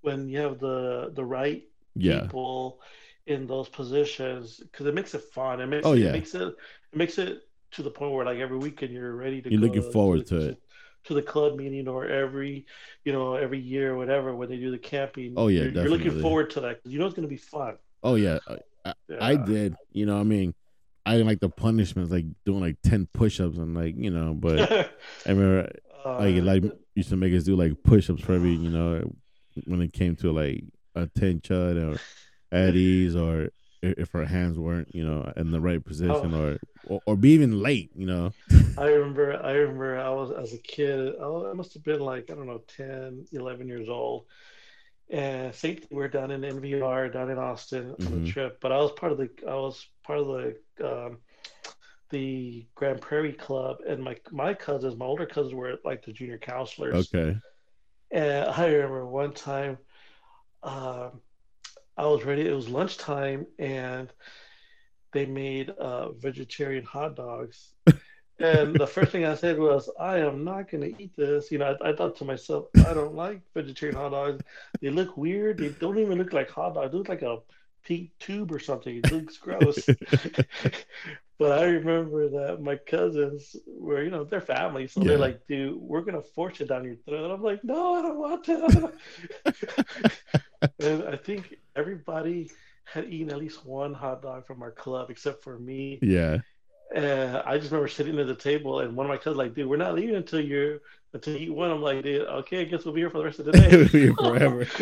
when 0.00 0.28
you 0.28 0.38
have 0.38 0.58
the 0.58 1.12
the 1.14 1.24
right 1.24 1.64
yeah. 1.94 2.20
people 2.20 2.80
in 3.26 3.46
those 3.46 3.68
positions 3.68 4.58
because 4.58 4.86
it 4.86 4.94
makes 4.94 5.14
it 5.14 5.22
fun. 5.32 5.60
It 5.60 5.66
makes 5.66 5.86
oh, 5.86 5.94
yeah. 5.94 6.08
it 6.08 6.12
makes 6.12 6.34
it 6.34 6.48
it 6.48 6.96
makes 6.96 7.18
it 7.18 7.42
to 7.72 7.82
the 7.82 7.90
point 7.90 8.12
where 8.12 8.24
like 8.24 8.38
every 8.38 8.58
weekend 8.58 8.92
you're 8.92 9.14
ready 9.14 9.42
to. 9.42 9.50
You're 9.50 9.60
looking 9.60 9.90
forward 9.90 10.26
to, 10.26 10.38
to, 10.38 10.48
it. 10.50 10.62
To 11.04 11.14
the 11.14 11.22
club 11.22 11.56
meeting 11.56 11.86
or 11.88 12.06
every, 12.06 12.66
you 13.04 13.12
know, 13.12 13.34
every 13.34 13.58
year 13.58 13.92
or 13.92 13.96
whatever 13.96 14.34
when 14.34 14.48
they 14.48 14.56
do 14.56 14.70
the 14.70 14.78
camping. 14.78 15.34
Oh 15.36 15.48
yeah, 15.48 15.64
you're, 15.64 15.72
you're 15.72 15.88
looking 15.88 16.20
forward 16.22 16.50
to 16.50 16.60
that 16.62 16.78
because 16.78 16.92
you 16.92 16.98
know 16.98 17.06
it's 17.06 17.14
going 17.14 17.28
to 17.28 17.32
be 17.32 17.36
fun. 17.36 17.76
Oh 18.02 18.14
yeah. 18.14 18.38
I, 18.84 18.94
yeah. 19.08 19.16
I 19.20 19.36
did. 19.36 19.76
You 19.92 20.06
know, 20.06 20.18
I 20.18 20.22
mean, 20.22 20.54
I 21.04 21.12
didn't 21.12 21.26
like 21.26 21.40
the 21.40 21.48
punishments, 21.48 22.10
like 22.10 22.26
doing 22.44 22.60
like 22.60 22.76
ten 22.82 23.06
push-ups 23.12 23.58
and 23.58 23.74
like 23.74 23.96
you 23.96 24.10
know. 24.10 24.34
But 24.34 24.70
I 25.26 25.30
remember 25.30 25.70
like 26.04 26.42
like 26.42 26.64
used 26.94 27.08
to 27.08 27.16
make 27.16 27.34
us 27.34 27.44
do 27.44 27.56
like 27.56 27.82
push-ups 27.82 28.22
for 28.22 28.34
every 28.34 28.54
you 28.54 28.70
know 28.70 29.12
when 29.66 29.80
it 29.80 29.92
came 29.92 30.16
to 30.16 30.32
like 30.32 30.64
a 30.94 31.06
ten 31.06 31.40
chud 31.40 31.76
or 31.82 31.98
eddies 32.52 33.16
or 33.16 33.50
if 33.82 34.14
our 34.14 34.24
hands 34.24 34.58
weren't 34.58 34.94
you 34.94 35.04
know 35.04 35.32
in 35.36 35.50
the 35.50 35.60
right 35.60 35.84
position 35.84 36.34
oh. 36.34 36.42
or, 36.42 36.58
or, 36.86 37.00
or 37.06 37.16
be 37.16 37.30
even 37.30 37.60
late 37.60 37.90
you 37.94 38.06
know 38.06 38.32
i 38.78 38.84
remember 38.84 39.40
i 39.44 39.52
remember 39.52 39.98
i 39.98 40.08
was 40.08 40.30
as 40.30 40.52
a 40.52 40.58
kid 40.58 41.14
i 41.20 41.52
must 41.52 41.74
have 41.74 41.84
been 41.84 42.00
like 42.00 42.30
i 42.30 42.34
don't 42.34 42.46
know 42.46 42.62
10 42.76 43.26
11 43.32 43.68
years 43.68 43.88
old 43.88 44.24
and 45.10 45.54
same 45.54 45.76
thing 45.76 45.88
we're 45.90 46.08
down 46.08 46.30
in 46.30 46.40
nvr 46.40 47.12
down 47.12 47.30
in 47.30 47.38
austin 47.38 47.90
on 47.90 47.96
mm-hmm. 47.96 48.24
the 48.24 48.30
trip 48.30 48.58
but 48.60 48.72
i 48.72 48.78
was 48.78 48.92
part 48.92 49.12
of 49.12 49.18
the 49.18 49.28
i 49.48 49.54
was 49.54 49.86
part 50.02 50.18
of 50.18 50.26
the 50.26 50.56
um, 50.82 51.18
the 52.14 52.64
Grand 52.76 53.00
Prairie 53.00 53.32
Club, 53.32 53.78
and 53.88 54.00
my 54.00 54.16
my 54.30 54.54
cousins, 54.54 54.96
my 54.96 55.04
older 55.04 55.26
cousins, 55.26 55.52
were 55.52 55.80
like 55.84 56.04
the 56.04 56.12
junior 56.12 56.38
counselors. 56.38 57.12
Okay. 57.12 57.36
And 58.12 58.48
I 58.48 58.66
remember 58.66 59.04
one 59.04 59.32
time, 59.32 59.78
uh, 60.62 61.10
I 61.96 62.06
was 62.06 62.24
ready. 62.24 62.46
It 62.46 62.54
was 62.54 62.68
lunchtime, 62.68 63.46
and 63.58 64.12
they 65.12 65.26
made 65.26 65.70
uh, 65.70 66.12
vegetarian 66.12 66.84
hot 66.84 67.16
dogs. 67.16 67.72
and 68.38 68.76
the 68.76 68.86
first 68.86 69.10
thing 69.10 69.24
I 69.24 69.34
said 69.34 69.58
was, 69.58 69.90
I 69.98 70.18
am 70.18 70.44
not 70.44 70.70
going 70.70 70.84
to 70.94 71.02
eat 71.02 71.16
this. 71.16 71.50
You 71.50 71.58
know, 71.58 71.76
I, 71.82 71.90
I, 71.90 71.96
thought 71.96 72.16
to 72.18 72.24
myself, 72.24 72.66
I 72.86 72.94
don't 72.94 73.16
like 73.16 73.40
vegetarian 73.54 73.98
hot 73.98 74.10
dogs. 74.10 74.44
They 74.80 74.90
look 74.90 75.16
weird. 75.16 75.58
They 75.58 75.70
don't 75.70 75.98
even 75.98 76.18
look 76.18 76.32
like 76.32 76.48
hot 76.48 76.74
dogs. 76.74 76.92
They 76.92 76.98
look 76.98 77.08
like 77.08 77.22
a 77.22 77.38
pink 77.84 78.10
tube 78.20 78.52
or 78.52 78.60
something. 78.60 78.98
It 78.98 79.10
looks 79.10 79.36
gross. 79.36 79.84
but 81.38 81.58
I 81.58 81.64
remember 81.64 82.28
that 82.28 82.62
my 82.62 82.76
cousins 82.76 83.56
were, 83.66 84.02
you 84.02 84.10
know, 84.10 84.24
they're 84.24 84.40
family. 84.40 84.86
So 84.86 85.00
yeah. 85.00 85.08
they're 85.08 85.18
like, 85.18 85.46
dude, 85.48 85.76
we're 85.80 86.02
going 86.02 86.14
to 86.14 86.22
force 86.22 86.60
it 86.60 86.68
down 86.68 86.84
your 86.84 86.96
throat. 86.96 87.24
And 87.24 87.32
I'm 87.32 87.42
like, 87.42 87.64
no, 87.64 87.94
I 87.94 88.02
don't 88.02 88.18
want 88.18 88.44
to. 88.44 88.92
and 90.78 91.02
I 91.08 91.16
think 91.16 91.56
everybody 91.74 92.50
had 92.84 93.08
eaten 93.08 93.30
at 93.30 93.38
least 93.38 93.66
one 93.66 93.94
hot 93.94 94.22
dog 94.22 94.46
from 94.46 94.62
our 94.62 94.70
club 94.70 95.10
except 95.10 95.42
for 95.42 95.58
me. 95.58 95.98
Yeah. 96.02 96.38
And 96.94 97.38
I 97.38 97.58
just 97.58 97.72
remember 97.72 97.88
sitting 97.88 98.18
at 98.20 98.28
the 98.28 98.34
table 98.34 98.80
and 98.80 98.94
one 98.94 99.06
of 99.06 99.10
my 99.10 99.16
cousins 99.16 99.36
like, 99.36 99.54
dude, 99.54 99.68
we're 99.68 99.76
not 99.76 99.94
leaving 99.94 100.14
until 100.14 100.40
you 100.40 100.80
until 101.14 101.36
eat 101.36 101.54
one. 101.54 101.70
I'm 101.70 101.80
like, 101.80 102.02
dude, 102.02 102.26
okay, 102.26 102.62
I 102.62 102.64
guess 102.64 102.84
we'll 102.84 102.92
be 102.92 103.00
here 103.00 103.08
for 103.08 103.18
the 103.18 103.24
rest 103.24 103.38
of 103.38 103.46
the 103.46 103.52
day. 103.52 103.68
we'll 103.76 103.88
be 103.88 104.00
here 104.00 104.14
forever. 104.14 104.62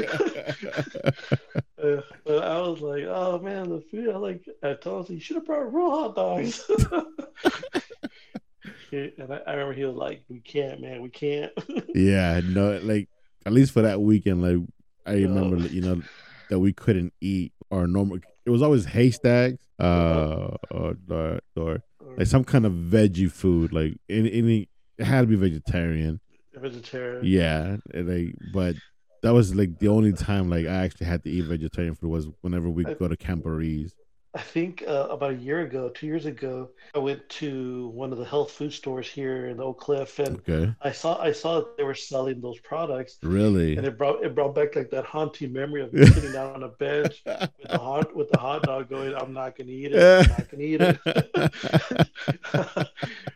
uh, 1.83 2.01
but 2.25 2.43
I 2.43 2.61
was 2.61 2.81
like, 2.81 3.05
oh 3.05 3.39
man, 3.39 3.69
the 3.69 3.83
food. 3.91 4.09
I 4.13 4.17
like. 4.17 4.45
I 4.63 4.73
told 4.75 5.09
him 5.09 5.17
you 5.17 5.21
should 5.21 5.37
have 5.37 5.47
brought 5.47 5.73
real 5.73 5.91
hot 5.91 6.17
dogs. 6.17 6.65
and 8.93 9.13
I, 9.33 9.41
I, 9.47 9.53
remember 9.53 9.75
he 9.75 9.85
was 9.85 9.95
like, 9.97 10.25
"We 10.29 10.41
can't, 10.41 10.81
man, 10.81 11.03
we 11.03 11.11
can't." 11.11 11.53
yeah, 11.95 12.41
no, 12.43 12.79
like 12.83 13.09
at 13.45 13.53
least 13.53 13.73
for 13.73 13.83
that 13.83 14.01
weekend, 14.01 14.43
like 14.43 14.67
I 15.07 15.23
remember, 15.23 15.59
you 15.69 15.83
know, 15.83 16.03
that 16.49 16.59
we 16.59 16.73
couldn't 16.73 17.13
eat 17.21 17.53
our 17.71 17.87
normal. 17.87 18.19
It 18.45 18.51
was 18.51 18.63
always 18.63 18.87
haystacks, 18.87 19.63
uh, 19.79 20.57
or, 20.71 20.97
or, 21.09 21.41
or 21.57 21.83
like 22.17 22.27
some 22.27 22.43
kind 22.45 22.67
of 22.67 22.73
veggie 22.73 23.31
food. 23.31 23.73
Like 23.73 23.99
any, 24.09 24.33
any 24.33 24.69
it 25.03 25.07
had 25.07 25.21
to 25.23 25.27
be 25.27 25.37
vegetarian. 25.37 26.21
Vegetarian. 26.55 27.25
Yeah, 27.25 27.77
like 27.95 28.35
but 28.53 28.77
that 29.23 29.33
was 29.33 29.55
like 29.55 29.79
the 29.79 29.89
only 29.89 30.13
time 30.13 30.49
like 30.49 30.67
I 30.67 30.85
actually 30.85 31.07
had 31.07 31.25
to 31.25 31.31
eat 31.31 31.45
vegetarian 31.45 31.95
food 31.95 32.11
was 32.11 32.29
whenever 32.41 32.71
we 32.71 32.85
go 32.85 33.09
to 33.09 33.17
Camporees. 33.17 33.93
I 34.35 34.41
think 34.41 34.83
uh, 34.87 35.09
about 35.11 35.33
a 35.33 35.37
year 35.37 35.61
ago, 35.61 35.91
two 35.91 36.07
years 36.07 36.25
ago, 36.25 36.71
I 36.95 36.99
went 36.99 37.29
to 37.29 37.89
one 37.89 38.13
of 38.13 38.19
the 38.19 38.25
health 38.25 38.51
food 38.53 38.73
stores 38.73 39.07
here 39.07 39.49
in 39.49 39.61
Oak 39.61 39.81
Cliff, 39.81 40.19
and 40.19 40.39
okay. 40.49 40.75
I 40.81 40.91
saw 40.91 41.21
I 41.21 41.33
saw 41.33 41.61
that 41.61 41.77
they 41.77 41.83
were 41.83 41.95
selling 41.95 42.41
those 42.41 42.59
products. 42.61 43.19
Really? 43.23 43.77
And 43.77 43.87
it 43.87 43.99
brought 43.99 44.25
it 44.25 44.35
brought 44.35 44.55
back 44.55 44.75
like 44.75 44.89
that 44.91 45.05
haunting 45.05 45.53
memory 45.53 45.83
of 45.83 45.91
sitting 45.93 46.33
down 46.33 46.55
on 46.55 46.63
a 46.63 46.69
bench 46.69 47.23
with 47.27 47.51
the 47.69 47.79
hot 47.79 48.17
with 48.17 48.31
the 48.31 48.39
hot 48.39 48.63
dog 48.63 48.89
going, 48.89 49.15
"I'm 49.15 49.35
not 49.35 49.55
gonna 49.57 49.71
eat 49.71 49.93
it. 49.93 50.03
I'm 50.03 50.31
not 50.31 50.51
gonna 50.51 50.63
eat 50.63 50.81
it." 50.81 50.99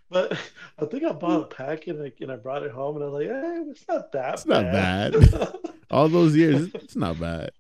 but 0.09 0.39
I 0.79 0.85
think 0.87 1.05
I 1.05 1.13
bought 1.13 1.43
a 1.43 1.55
pack 1.55 1.89
and 1.89 2.03
I, 2.03 2.13
and 2.21 2.33
I 2.33 2.37
brought 2.37 2.63
it 2.63 2.71
home, 2.71 2.97
and 2.97 3.05
I 3.05 3.09
was 3.09 3.15
like, 3.15 3.29
"Hey, 3.29 3.65
it's 3.71 3.87
not 3.87 4.13
that. 4.13 4.35
It's 4.35 4.45
bad. 4.45 5.13
not 5.13 5.31
bad. 5.31 5.53
All 5.91 6.09
those 6.09 6.35
years, 6.35 6.71
it's 6.75 6.97
not 6.97 7.21
bad." 7.21 7.51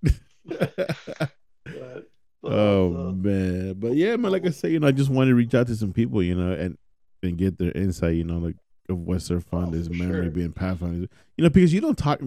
but, 0.46 2.08
oh 2.44 3.12
man, 3.12 3.74
but 3.78 3.94
yeah, 3.94 4.16
man. 4.16 4.32
Like 4.32 4.46
I 4.46 4.50
say, 4.50 4.70
you 4.70 4.80
know, 4.80 4.88
I 4.88 4.92
just 4.92 5.10
wanted 5.10 5.30
to 5.30 5.36
reach 5.36 5.54
out 5.54 5.66
to 5.68 5.76
some 5.76 5.92
people, 5.92 6.22
you 6.22 6.34
know, 6.34 6.52
and 6.52 6.78
and 7.22 7.36
get 7.36 7.58
their 7.58 7.72
insight, 7.72 8.14
you 8.14 8.24
know, 8.24 8.38
like 8.38 8.56
of 8.88 8.98
what's 8.98 9.28
their 9.28 9.40
fondest 9.40 9.90
oh, 9.92 9.96
memory 9.96 10.26
sure. 10.26 10.30
being 10.30 10.52
Pathfinder. 10.52 11.08
You 11.36 11.44
know, 11.44 11.50
because 11.50 11.72
you 11.72 11.80
don't 11.80 11.98
talk, 11.98 12.20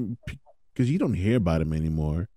because 0.73 0.89
you 0.89 0.99
don't 0.99 1.13
hear 1.13 1.37
about 1.37 1.59
them 1.59 1.73
anymore. 1.73 2.27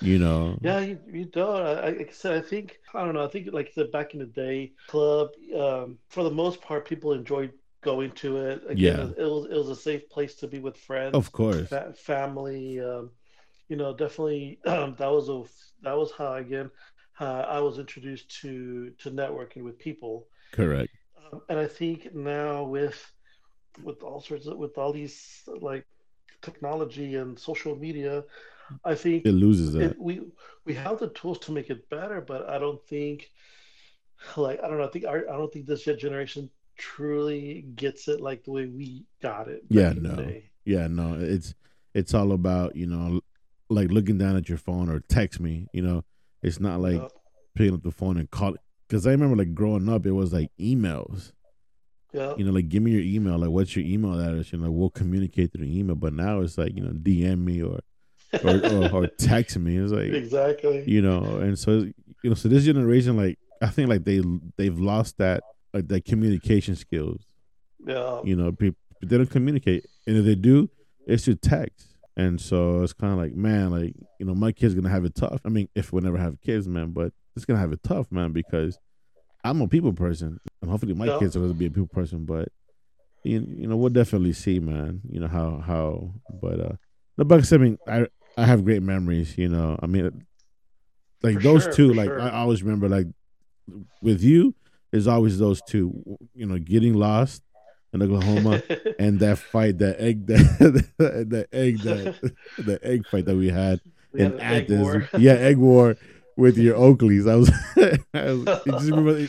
You 0.00 0.18
know. 0.18 0.58
Yeah, 0.60 0.80
you, 0.80 0.98
you 1.10 1.24
don't. 1.24 1.56
I, 1.56 1.88
I 1.88 2.06
said, 2.10 2.34
I 2.34 2.40
think 2.40 2.78
I 2.94 3.04
don't 3.04 3.14
know. 3.14 3.24
I 3.24 3.28
think 3.28 3.48
like 3.52 3.68
I 3.68 3.70
said 3.72 3.92
back 3.92 4.12
in 4.12 4.20
the 4.20 4.26
day, 4.26 4.72
club 4.88 5.30
um, 5.58 5.98
for 6.08 6.22
the 6.22 6.30
most 6.30 6.60
part, 6.60 6.86
people 6.86 7.12
enjoyed 7.12 7.52
going 7.82 8.10
to 8.10 8.36
it. 8.38 8.62
Again, 8.68 9.14
yeah, 9.16 9.24
it 9.24 9.28
was 9.28 9.46
it 9.46 9.54
was 9.54 9.70
a 9.70 9.76
safe 9.76 10.08
place 10.10 10.34
to 10.36 10.48
be 10.48 10.58
with 10.58 10.76
friends, 10.76 11.14
of 11.14 11.32
course, 11.32 11.68
fa- 11.68 11.94
family. 11.96 12.80
Um, 12.80 13.10
you 13.68 13.76
know, 13.76 13.94
definitely 13.94 14.58
um, 14.66 14.94
that 14.98 15.10
was 15.10 15.28
a 15.28 15.42
that 15.82 15.96
was 15.96 16.12
how 16.16 16.34
again 16.34 16.70
I 17.18 17.60
was 17.60 17.78
introduced 17.78 18.40
to 18.42 18.90
to 18.98 19.10
networking 19.10 19.62
with 19.62 19.78
people. 19.78 20.26
Correct. 20.52 20.92
Um, 21.32 21.40
and 21.48 21.58
I 21.58 21.66
think 21.66 22.14
now 22.14 22.64
with 22.64 23.12
with 23.82 24.02
all 24.02 24.20
sorts 24.20 24.46
of 24.46 24.58
with 24.58 24.76
all 24.78 24.92
these 24.92 25.42
like 25.60 25.86
technology 26.42 27.16
and 27.16 27.38
social 27.38 27.76
media, 27.76 28.24
I 28.84 28.94
think 28.94 29.24
it 29.24 29.32
loses 29.32 29.72
that. 29.72 29.82
It, 29.82 30.00
we 30.00 30.20
we 30.64 30.74
have 30.74 30.98
the 30.98 31.08
tools 31.10 31.38
to 31.40 31.52
make 31.52 31.70
it 31.70 31.88
better, 31.88 32.20
but 32.20 32.48
I 32.48 32.58
don't 32.58 32.84
think 32.86 33.30
like 34.36 34.62
I 34.62 34.68
don't 34.68 34.78
know. 34.78 34.86
I 34.86 34.90
think 34.90 35.06
our, 35.06 35.28
I 35.28 35.36
don't 35.36 35.52
think 35.52 35.66
this 35.66 35.84
generation 35.84 36.50
truly 36.76 37.66
gets 37.74 38.08
it 38.08 38.20
like 38.20 38.44
the 38.44 38.52
way 38.52 38.66
we 38.66 39.04
got 39.22 39.48
it. 39.48 39.62
Yeah, 39.68 39.94
no. 39.96 40.32
Yeah, 40.64 40.86
no. 40.88 41.16
It's 41.18 41.54
it's 41.94 42.12
all 42.12 42.32
about 42.32 42.76
you 42.76 42.86
know 42.86 43.20
like 43.68 43.90
looking 43.90 44.18
down 44.18 44.36
at 44.36 44.48
your 44.48 44.58
phone 44.58 44.88
or 44.88 45.00
text 45.00 45.40
me. 45.40 45.66
You 45.72 45.82
know, 45.82 46.04
it's 46.42 46.60
not 46.60 46.80
like 46.80 47.00
yep. 47.00 47.12
picking 47.54 47.74
up 47.74 47.82
the 47.82 47.90
phone 47.90 48.16
and 48.16 48.30
call. 48.30 48.56
Because 48.88 49.06
I 49.06 49.10
remember 49.10 49.36
like 49.36 49.54
growing 49.54 49.88
up, 49.88 50.06
it 50.06 50.12
was 50.12 50.32
like 50.32 50.50
emails. 50.60 51.32
Yeah. 52.12 52.34
You 52.36 52.44
know, 52.44 52.52
like 52.52 52.68
give 52.68 52.82
me 52.82 52.92
your 52.92 53.02
email. 53.02 53.38
Like, 53.38 53.50
what's 53.50 53.76
your 53.76 53.84
email 53.84 54.18
address? 54.18 54.52
You 54.52 54.58
know, 54.58 54.70
we'll 54.70 54.90
communicate 54.90 55.52
through 55.52 55.66
email. 55.66 55.96
But 55.96 56.12
now 56.12 56.40
it's 56.40 56.56
like 56.56 56.74
you 56.74 56.82
know, 56.82 56.92
DM 56.92 57.44
me 57.44 57.62
or 57.62 57.80
or, 58.44 58.64
or, 58.64 58.92
or 58.92 59.06
text 59.18 59.58
me. 59.58 59.76
It's 59.76 59.92
like 59.92 60.12
exactly. 60.12 60.84
You 60.86 61.02
know, 61.02 61.22
and 61.38 61.58
so 61.58 61.72
you 62.22 62.30
know, 62.30 62.34
so 62.34 62.48
this 62.48 62.64
generation, 62.64 63.16
like 63.16 63.38
I 63.60 63.68
think, 63.68 63.88
like 63.88 64.04
they 64.04 64.22
they've 64.56 64.78
lost 64.78 65.18
that 65.18 65.42
like 65.74 65.88
that 65.88 66.04
communication 66.04 66.76
skills. 66.76 67.26
Yeah. 67.84 68.20
You 68.24 68.36
know, 68.36 68.52
people 68.52 68.78
they 69.02 69.18
don't 69.18 69.30
communicate, 69.30 69.86
and 70.06 70.16
if 70.16 70.24
they 70.24 70.34
do, 70.34 70.70
it's 71.06 71.24
through 71.24 71.36
text. 71.36 71.95
And 72.16 72.40
so 72.40 72.82
it's 72.82 72.94
kind 72.94 73.12
of 73.12 73.18
like, 73.18 73.34
man, 73.34 73.70
like, 73.70 73.94
you 74.18 74.24
know, 74.24 74.34
my 74.34 74.50
kid's 74.50 74.74
going 74.74 74.84
to 74.84 74.90
have 74.90 75.04
it 75.04 75.14
tough. 75.14 75.40
I 75.44 75.50
mean, 75.50 75.68
if 75.74 75.92
we 75.92 76.00
never 76.00 76.16
have 76.16 76.40
kids, 76.40 76.66
man, 76.66 76.92
but 76.92 77.12
it's 77.34 77.44
going 77.44 77.56
to 77.56 77.60
have 77.60 77.72
it 77.72 77.82
tough, 77.82 78.10
man, 78.10 78.32
because 78.32 78.78
I'm 79.44 79.60
a 79.60 79.68
people 79.68 79.92
person. 79.92 80.40
And 80.62 80.70
hopefully 80.70 80.94
my 80.94 81.06
yeah. 81.06 81.18
kids 81.18 81.36
are 81.36 81.40
going 81.40 81.52
to 81.52 81.58
be 81.58 81.66
a 81.66 81.70
people 81.70 81.88
person. 81.88 82.24
But, 82.24 82.48
you, 83.22 83.46
you 83.46 83.66
know, 83.66 83.76
we'll 83.76 83.90
definitely 83.90 84.32
see, 84.32 84.60
man, 84.60 85.02
you 85.10 85.20
know, 85.20 85.28
how, 85.28 85.58
how, 85.58 86.14
but, 86.40 86.58
uh, 86.58 86.72
no, 87.18 87.24
but 87.24 87.52
I 87.52 87.56
mean, 87.58 87.78
I, 87.86 88.06
I 88.38 88.46
have 88.46 88.64
great 88.64 88.82
memories, 88.82 89.36
you 89.36 89.48
know, 89.48 89.78
I 89.82 89.86
mean, 89.86 90.26
like 91.22 91.36
for 91.36 91.42
those 91.42 91.64
sure, 91.64 91.72
two, 91.72 91.92
like, 91.92 92.08
sure. 92.08 92.20
I 92.20 92.30
always 92.30 92.62
remember, 92.62 92.88
like, 92.88 93.06
with 94.00 94.22
you, 94.22 94.54
there's 94.90 95.06
always 95.06 95.38
those 95.38 95.60
two, 95.68 96.18
you 96.34 96.46
know, 96.46 96.58
getting 96.58 96.94
lost 96.94 97.42
in 98.02 98.14
Oklahoma, 98.14 98.62
and 98.98 99.20
that 99.20 99.38
fight, 99.38 99.78
that 99.78 100.00
egg, 100.00 100.26
that 100.26 100.88
the 100.98 101.46
egg, 101.52 101.78
that 101.80 102.32
the 102.58 102.78
egg 102.82 103.06
fight 103.06 103.24
that 103.26 103.36
we 103.36 103.50
had 103.50 103.80
we 104.12 104.22
in 104.22 104.40
Athens, 104.40 105.08
yeah, 105.18 105.32
egg 105.32 105.58
war 105.58 105.96
with 106.36 106.56
your 106.58 106.76
Oakleys. 106.76 107.30
I 107.30 107.36
was, 107.36 107.50
I, 108.14 108.32
was, 108.32 108.48
I 108.48 108.70
just 108.70 108.90
remember, 108.90 109.28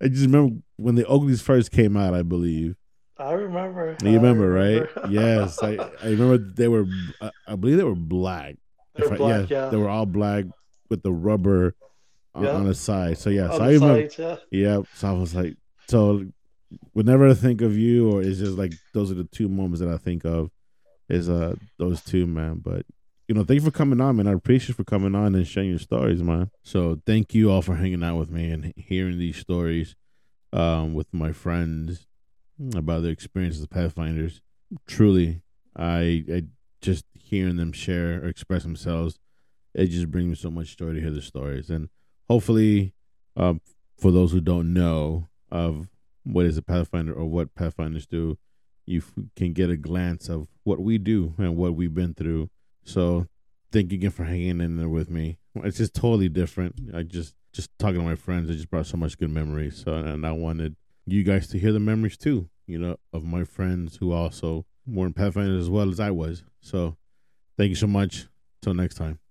I 0.00 0.08
just 0.08 0.26
remember 0.26 0.56
when 0.76 0.94
the 0.94 1.04
Oakleys 1.04 1.42
first 1.42 1.70
came 1.70 1.96
out. 1.96 2.14
I 2.14 2.22
believe. 2.22 2.76
I 3.16 3.32
remember. 3.32 3.96
You 4.02 4.14
remember, 4.14 4.48
remember. 4.48 4.90
right? 5.02 5.10
yes, 5.10 5.62
I, 5.62 5.76
I 6.02 6.06
remember 6.08 6.38
they 6.38 6.68
were. 6.68 6.86
I, 7.20 7.30
I 7.46 7.56
believe 7.56 7.76
they 7.76 7.84
were 7.84 7.94
black. 7.94 8.56
They 8.94 9.06
were 9.06 9.16
black, 9.16 9.50
yeah, 9.50 9.64
yeah, 9.64 9.68
They 9.70 9.76
were 9.76 9.88
all 9.88 10.06
black 10.06 10.44
with 10.88 11.02
the 11.02 11.12
rubber 11.12 11.74
on, 12.34 12.46
on 12.46 12.64
the 12.64 12.74
side. 12.74 13.18
So 13.18 13.30
yeah, 13.30 13.48
on 13.48 13.56
so 13.56 13.64
I 13.64 13.72
remember. 13.72 14.08
yeah. 14.18 14.36
yeah. 14.50 14.82
So 14.94 15.08
I 15.08 15.12
was 15.12 15.34
like, 15.34 15.56
so 15.88 16.24
whenever 16.92 17.28
I 17.28 17.34
think 17.34 17.60
of 17.60 17.76
you, 17.76 18.10
or 18.10 18.22
it's 18.22 18.38
just 18.38 18.56
like 18.58 18.72
those 18.92 19.10
are 19.10 19.14
the 19.14 19.24
two 19.24 19.48
moments 19.48 19.80
that 19.80 19.88
I 19.88 19.96
think 19.96 20.24
of, 20.24 20.50
is 21.08 21.28
uh 21.28 21.54
those 21.78 22.02
two, 22.02 22.26
man. 22.26 22.60
But 22.62 22.86
you 23.28 23.34
know, 23.34 23.44
thank 23.44 23.60
you 23.60 23.64
for 23.64 23.70
coming 23.70 24.00
on, 24.00 24.16
man. 24.16 24.26
I 24.26 24.32
appreciate 24.32 24.68
you 24.68 24.74
for 24.74 24.84
coming 24.84 25.14
on 25.14 25.34
and 25.34 25.46
sharing 25.46 25.70
your 25.70 25.78
stories, 25.78 26.22
man. 26.22 26.50
So 26.62 27.00
thank 27.06 27.34
you 27.34 27.50
all 27.50 27.62
for 27.62 27.76
hanging 27.76 28.04
out 28.04 28.18
with 28.18 28.30
me 28.30 28.50
and 28.50 28.72
hearing 28.76 29.18
these 29.18 29.38
stories 29.38 29.96
um, 30.52 30.94
with 30.94 31.12
my 31.12 31.32
friends 31.32 32.06
about 32.76 33.02
their 33.02 33.12
experiences 33.12 33.62
as 33.62 33.66
Pathfinders. 33.66 34.42
Truly, 34.86 35.42
I, 35.76 36.24
I 36.30 36.42
just 36.82 37.06
hearing 37.14 37.56
them 37.56 37.72
share 37.72 38.22
or 38.22 38.28
express 38.28 38.62
themselves, 38.62 39.18
it 39.74 39.86
just 39.86 40.10
brings 40.10 40.28
me 40.28 40.34
so 40.34 40.50
much 40.50 40.76
joy 40.76 40.92
to 40.92 41.00
hear 41.00 41.10
the 41.10 41.22
stories. 41.22 41.70
And 41.70 41.88
hopefully, 42.28 42.94
um, 43.36 43.60
for 43.98 44.12
those 44.12 44.32
who 44.32 44.40
don't 44.40 44.72
know 44.72 45.28
of 45.50 45.88
what 46.24 46.46
is 46.46 46.56
a 46.56 46.62
Pathfinder 46.62 47.12
or 47.12 47.26
what 47.26 47.54
Pathfinders 47.54 48.06
do, 48.06 48.38
you 48.86 49.02
can 49.36 49.52
get 49.52 49.70
a 49.70 49.76
glance 49.76 50.28
of 50.28 50.48
what 50.64 50.80
we 50.80 50.98
do 50.98 51.34
and 51.38 51.56
what 51.56 51.74
we've 51.74 51.94
been 51.94 52.14
through. 52.14 52.50
So 52.84 53.26
thank 53.72 53.92
you 53.92 53.98
again 53.98 54.10
for 54.10 54.24
hanging 54.24 54.60
in 54.60 54.76
there 54.76 54.88
with 54.88 55.10
me. 55.10 55.38
It's 55.56 55.78
just 55.78 55.94
totally 55.94 56.28
different. 56.28 56.74
I 56.94 57.02
just 57.02 57.34
just 57.52 57.70
talking 57.78 58.00
to 58.00 58.06
my 58.06 58.16
friends, 58.16 58.50
it 58.50 58.54
just 58.54 58.70
brought 58.70 58.86
so 58.86 58.96
much 58.96 59.16
good 59.16 59.30
memories. 59.30 59.82
So 59.84 59.94
and 59.94 60.26
I 60.26 60.32
wanted 60.32 60.76
you 61.06 61.22
guys 61.22 61.46
to 61.48 61.58
hear 61.58 61.72
the 61.72 61.80
memories 61.80 62.16
too, 62.16 62.48
you 62.66 62.78
know, 62.78 62.96
of 63.12 63.24
my 63.24 63.44
friends 63.44 63.96
who 63.96 64.12
also 64.12 64.66
were 64.86 65.06
in 65.06 65.12
Pathfinder 65.12 65.56
as 65.58 65.70
well 65.70 65.90
as 65.90 66.00
I 66.00 66.10
was. 66.10 66.42
So 66.60 66.96
thank 67.56 67.70
you 67.70 67.76
so 67.76 67.86
much. 67.86 68.26
Till 68.62 68.72
next 68.72 68.94
time. 68.94 69.23